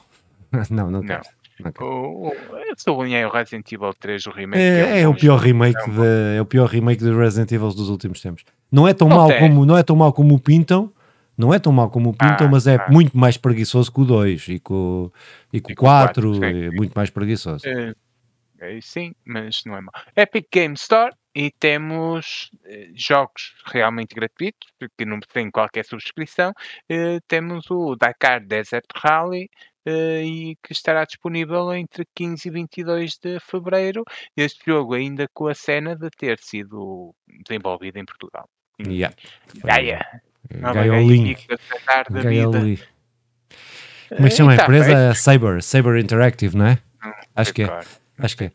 Não, 0.69 0.90
não 0.90 1.02
quero. 1.02 1.22
Quero. 1.22 1.36
O, 1.82 2.30
o, 2.30 2.34
eu 2.57 2.73
sublinhei 2.77 3.23
o 3.26 3.30
Resident 3.30 3.69
Evil 3.72 3.94
3, 3.94 4.26
o 4.27 4.32
remake. 4.32 4.61
É, 4.61 5.02
é 5.02 5.07
um 5.07 5.11
o 5.11 5.15
pior 5.15 5.38
remake 5.38 5.80
É 5.80 5.88
de, 5.88 6.38
é 6.38 6.41
o 6.41 6.45
pior 6.45 6.65
remake 6.68 7.03
de 7.03 7.11
Resident 7.14 7.52
Evil 7.52 7.69
dos 7.69 7.90
últimos 7.90 8.22
tempos. 8.22 8.44
Não 8.72 8.88
é 8.88 8.94
tão 8.94 9.07
Não 9.07 9.18
mau 9.18 9.27
tem. 9.27 9.40
como 9.40 9.65
não 9.65 9.77
é 9.77 9.84
tão 9.84 9.95
mau 9.95 10.11
como 10.11 10.36
o 10.36 10.40
pintam, 10.40 10.91
não 11.38 11.53
é 11.53 11.60
tão 11.60 11.72
mau 11.72 11.90
como 11.90 12.10
o 12.10 12.14
pintam, 12.14 12.48
Ah, 12.48 12.49
mas 12.49 12.68
é 12.68 12.76
ah. 12.76 12.88
muito 12.90 13.18
mais 13.18 13.38
preguiçoso 13.38 13.91
que 13.91 14.02
o 14.02 14.06
2 14.06 14.48
e 14.49 14.60
com, 14.60 15.11
e 15.52 15.61
com 15.61 15.72
o 15.72 15.76
com 15.76 15.82
o 15.82 15.86
quatro, 15.86 16.32
4, 16.32 16.36
sim, 16.36 16.65
é 16.65 16.72
muito 16.72 16.94
mais 16.94 17.10
preguiçoso. 17.10 17.65
Eh, 17.68 18.80
sim, 18.82 19.14
mas 19.26 19.61
não 19.65 19.76
é 19.77 19.82
mau. 19.82 19.94
Epic 20.15 20.48
Game 20.52 20.73
Store 20.76 21.14
e 21.36 21.52
temos 21.52 22.49
eh, 22.64 22.90
jogos 22.95 23.53
realmente 23.66 24.16
gratuitos, 24.16 24.70
que 24.98 25.06
não 25.06 25.20
têm 25.20 25.52
qualquer 25.52 25.84
subscrição. 25.84 26.53
Eh, 26.88 27.20
temos 27.28 27.70
o 27.70 27.95
Dakar 27.95 28.40
Desert 28.40 28.86
Rally 28.95 29.49
eh, 29.86 30.24
e 30.24 30.56
que 30.64 30.72
estará 30.72 31.03
disponível 31.03 31.74
entre 31.74 32.07
15 32.16 32.48
e 32.48 32.52
22 32.52 33.18
de 33.18 33.40
fevereiro. 33.41 34.03
Este 34.38 34.64
jogo 34.66 34.94
ainda 34.94 35.28
com 35.34 35.48
a 35.48 35.53
cena 35.53 35.94
de 35.94 36.10
ter 36.10 36.40
sido 36.40 37.14
desenvolvido 37.45 37.98
em 37.98 38.06
Portugal. 38.06 38.48
Yeah. 38.80 39.14
Gaia, 39.57 40.22
Gaiolim. 40.49 41.34
Gaia, 41.34 41.60
Qatar 41.70 42.06
da 42.12 42.22
vida. 42.22 42.52
Gaiolim. 42.52 42.80
Como 44.07 44.28
é 44.28 44.30
que 44.30 44.36
chama 44.36 44.53
a 44.53 44.57
tá 44.57 44.64
empresa? 44.64 45.14
Saber, 45.16 45.62
Saber 45.64 45.99
Interactive, 45.99 46.56
não 46.56 46.68
é? 46.68 46.80
Não 47.03 47.14
Acho 47.36 47.53
que 47.53 47.64
é. 47.64 47.80
Acho 48.20 48.38
que 48.38 48.44
é. 48.45 48.52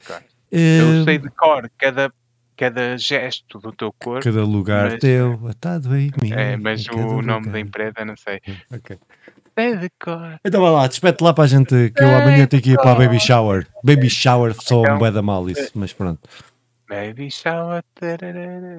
Eu 0.51 1.03
Eh, 1.03 1.05
sei 1.05 1.19
de 1.19 1.31
cor 1.31 1.71
cada, 1.79 2.13
cada 2.61 2.99
gesto 2.99 3.59
do 3.59 3.73
teu 3.73 3.91
corpo, 3.93 4.23
Cada 4.23 4.45
lugar 4.45 4.91
mas- 4.91 5.01
teu, 5.01 5.41
atado 5.49 5.97
em 5.97 6.11
mim. 6.23 6.31
é, 6.33 6.57
mas 6.59 6.87
o 6.89 7.23
nome 7.23 7.25
da 7.25 7.35
lugar. 7.37 7.59
empresa 7.61 8.05
não 8.05 8.17
sei. 8.17 8.41
Ok. 8.71 8.99
Sei 9.59 9.77
de 9.77 9.91
cor. 9.99 10.39
Então 10.45 10.61
vai 10.61 10.71
lá, 10.71 10.87
despete 10.87 11.23
lá 11.25 11.33
para 11.33 11.45
a 11.45 11.47
gente 11.47 11.91
que 11.91 12.03
eu 12.03 12.09
amanhã 12.15 12.47
tenho 12.47 12.63
que 12.63 12.71
ir 12.73 12.77
para 12.77 12.93
a 12.93 12.95
Baby 12.95 13.19
Shower. 13.19 13.67
Baby 13.83 14.09
Shower 14.11 14.55
só 14.55 14.83
Então, 14.83 14.95
um 14.95 14.99
bué 14.99 15.11
da 15.11 15.23
mal 15.23 15.49
isso, 15.49 15.73
mas 15.75 15.93
pronto. 15.93 16.21
Baby 16.89 17.31
Shower. 17.31 17.83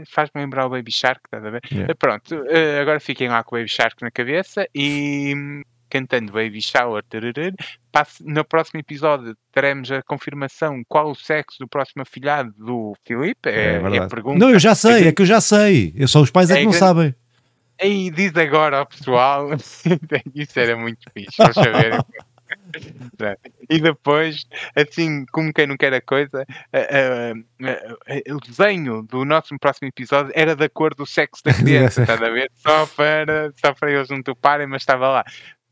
Faz-me 0.07 0.41
lembrar 0.41 0.65
o 0.65 0.69
Baby 0.69 0.91
Shark, 0.91 1.21
estás 1.25 1.43
a 1.45 1.49
ver? 1.49 1.61
Yeah. 1.71 1.91
Eh, 1.91 1.95
Pronto, 1.95 2.43
eh, 2.49 2.79
agora 2.81 2.99
fiquem 2.99 3.29
lá 3.29 3.43
com 3.43 3.55
o 3.55 3.59
Baby 3.59 3.69
Shark 3.69 4.01
na 4.01 4.11
cabeça 4.11 4.67
e 4.75 5.33
cantando 5.91 6.31
Baby 6.31 6.61
Shower. 6.61 7.03
tararara. 7.07 7.53
Passe- 7.91 8.23
No 8.25 8.43
próximo 8.45 8.79
episódio 8.79 9.35
teremos 9.51 9.91
a 9.91 10.01
confirmação 10.01 10.81
qual 10.87 11.11
o 11.11 11.15
sexo 11.15 11.59
do 11.59 11.67
próximo 11.67 12.01
afilhado 12.01 12.51
do 12.57 12.95
Filipe. 13.05 13.49
É, 13.49 13.73
é 13.73 13.75
a 13.77 13.79
verdade. 13.81 14.09
pergunta. 14.09 14.39
Não, 14.39 14.49
eu 14.49 14.59
já 14.59 14.73
sei, 14.73 15.07
é 15.09 15.11
que 15.11 15.21
eu 15.21 15.25
já 15.25 15.41
sei. 15.41 15.93
Eu 15.95 16.07
só 16.07 16.21
os 16.21 16.31
pais 16.31 16.49
é 16.49 16.55
que 16.55 16.61
É 16.61 16.65
não 16.65 16.73
sabem. 16.73 17.13
Ei, 17.79 18.09
diz 18.11 18.35
agora 18.37 18.77
ao 18.77 18.85
pessoal. 18.85 19.49
Isso 20.35 20.59
era 20.59 20.77
muito 20.77 20.99
fixe, 21.13 21.35
para 21.37 21.53
saberem. 21.53 21.99
E 23.69 23.79
depois, 23.79 24.45
assim, 24.75 25.25
como 25.31 25.53
quem 25.53 25.67
não 25.67 25.77
quer 25.77 25.93
a 25.93 26.01
coisa, 26.01 26.45
a- 26.73 26.77
a- 26.77 27.71
a- 27.71 28.33
o 28.35 28.39
desenho 28.39 29.03
do 29.03 29.23
nosso 29.23 29.57
próximo 29.59 29.87
episódio 29.87 30.31
era 30.35 30.55
da 30.55 30.67
cor 30.67 30.93
do 30.93 31.05
sexo 31.05 31.41
da 31.43 31.51
criança, 31.95 32.01
estás 32.01 32.21
a 32.21 32.29
ver? 32.29 32.51
Só 32.55 32.85
para, 32.87 33.51
só 33.63 33.73
para 33.73 33.91
eles 33.91 34.09
não 34.09 34.21
toparem, 34.21 34.67
mas 34.67 34.81
estava 34.81 35.07
lá. 35.09 35.23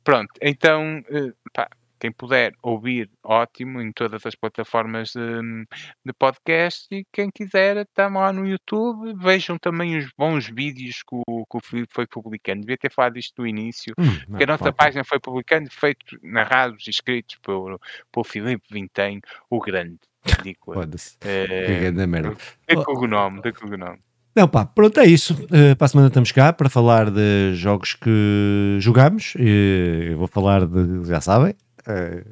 Pronto, 0.03 0.31
então, 0.41 1.03
eh, 1.09 1.31
pá, 1.53 1.67
quem 1.99 2.11
puder 2.13 2.53
ouvir, 2.63 3.09
ótimo, 3.21 3.81
em 3.81 3.91
todas 3.91 4.25
as 4.25 4.33
plataformas 4.33 5.09
de, 5.11 5.65
de 6.05 6.13
podcast 6.17 6.87
e 6.89 7.05
quem 7.11 7.29
quiser, 7.29 7.75
estamos 7.77 8.21
lá 8.21 8.31
no 8.31 8.47
YouTube. 8.47 9.13
Vejam 9.21 9.57
também 9.57 9.97
os 9.97 10.09
bons 10.17 10.47
vídeos 10.49 11.03
que 11.03 11.13
o, 11.27 11.45
que 11.45 11.57
o 11.57 11.59
Filipe 11.61 11.93
foi 11.93 12.07
publicando. 12.07 12.61
Devia 12.61 12.77
ter 12.77 12.89
falado 12.91 13.17
isto 13.19 13.41
no 13.41 13.47
início, 13.47 13.93
Hum, 13.99 14.05
porque 14.29 14.43
a 14.45 14.47
não, 14.47 14.53
nossa 14.53 14.69
ok. 14.69 14.73
página 14.77 15.03
foi 15.03 15.19
publicando, 15.19 15.69
feitos, 15.69 16.17
narrados 16.23 16.87
e 16.87 16.89
escritos 16.89 17.35
por, 17.41 17.77
por 18.11 18.25
Filipe 18.25 18.63
Vintém, 18.71 19.19
o 19.49 19.59
grande. 19.59 19.99
Eu. 20.45 20.73
Foda-se. 20.73 21.17
Eh, 21.21 21.65
Que 21.65 21.79
grande 21.81 22.07
merda. 22.07 22.35
de 22.67 22.75
cognome, 22.83 23.41
de 23.41 23.51
cognome. 23.51 23.99
Não, 24.35 24.47
pá, 24.47 24.65
pronto, 24.65 24.99
é 24.99 25.05
isso. 25.05 25.35
Eh, 25.51 25.75
para 25.75 25.85
a 25.85 25.87
semana 25.89 26.07
estamos 26.07 26.31
cá 26.31 26.53
para 26.53 26.69
falar 26.69 27.09
de 27.09 27.53
jogos 27.55 27.93
que 27.93 28.77
jogamos. 28.79 29.33
E 29.37 30.09
eu 30.11 30.17
vou 30.17 30.27
falar 30.27 30.65
de, 30.65 31.05
já 31.07 31.19
sabem. 31.19 31.55
eh, 31.87 32.23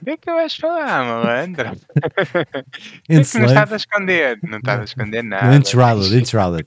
O 0.00 0.04
que 0.04 0.10
é 0.10 0.16
que 0.16 0.30
eu 0.30 0.34
vais 0.34 0.56
falar, 0.56 1.04
malandro? 1.04 1.70
O 1.72 1.74
que 3.04 3.12
é 3.12 3.24
que 3.24 3.38
não 3.38 3.44
estás 3.46 3.72
a 3.72 3.76
esconder? 3.76 4.38
Não 4.42 4.58
estás 4.58 4.80
a 4.80 4.84
esconder 4.84 5.22
nada. 5.22 5.54
Enshrouded, 5.54 6.14
Enshrouded. 6.18 6.66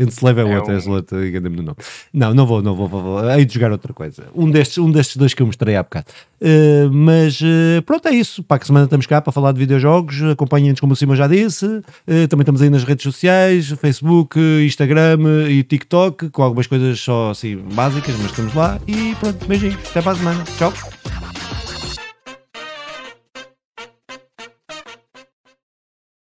Enslave 0.00 0.40
é 0.40 0.44
É 0.44 0.56
outro, 0.58 0.72
é 0.72 0.78
um- 0.78 0.90
outro, 0.92 1.26
engana-me 1.26 1.56
no 1.56 1.62
nome. 1.62 1.76
Não, 2.12 2.34
não 2.34 2.46
vou, 2.46 2.62
não 2.62 2.74
vou, 2.74 2.88
vou, 2.88 3.02
vou. 3.02 3.30
Hei 3.30 3.44
de 3.44 3.54
jogar 3.54 3.70
outra 3.72 3.92
coisa. 3.92 4.24
Um 4.34 4.50
destes, 4.50 4.78
um 4.78 4.90
destes 4.90 5.16
dois 5.16 5.34
que 5.34 5.42
eu 5.42 5.46
mostrei 5.46 5.76
há 5.76 5.82
bocado. 5.82 6.06
Eh, 6.40 6.88
mas 6.90 7.40
eh, 7.42 7.80
pronto, 7.82 8.06
é 8.08 8.12
isso. 8.12 8.42
Para 8.42 8.62
a 8.62 8.66
semana 8.66 8.84
estamos 8.84 9.06
cá 9.06 9.20
para 9.20 9.32
falar 9.32 9.52
de 9.52 9.58
videojogos. 9.58 10.22
Acompanhem-nos, 10.22 10.80
como 10.80 10.92
o 10.92 10.96
Simão 10.96 11.14
já 11.16 11.26
disse. 11.26 11.66
Eh, 12.06 12.26
também 12.26 12.42
estamos 12.42 12.60
aí 12.62 12.70
nas 12.70 12.84
redes 12.84 13.02
sociais: 13.02 13.68
Facebook, 13.80 14.38
Instagram 14.64 15.18
e 15.48 15.62
TikTok, 15.62 16.30
com 16.30 16.42
algumas 16.42 16.66
coisas 16.66 16.98
só 17.00 17.30
assim 17.30 17.56
básicas, 17.72 18.14
mas 18.18 18.30
estamos 18.30 18.54
lá. 18.54 18.80
E 18.88 19.14
pronto, 19.20 19.46
beijinhos. 19.46 19.76
Até 19.90 20.02
para 20.02 20.12
a 20.12 20.16
semana. 20.16 20.44
Tchau. 20.58 20.72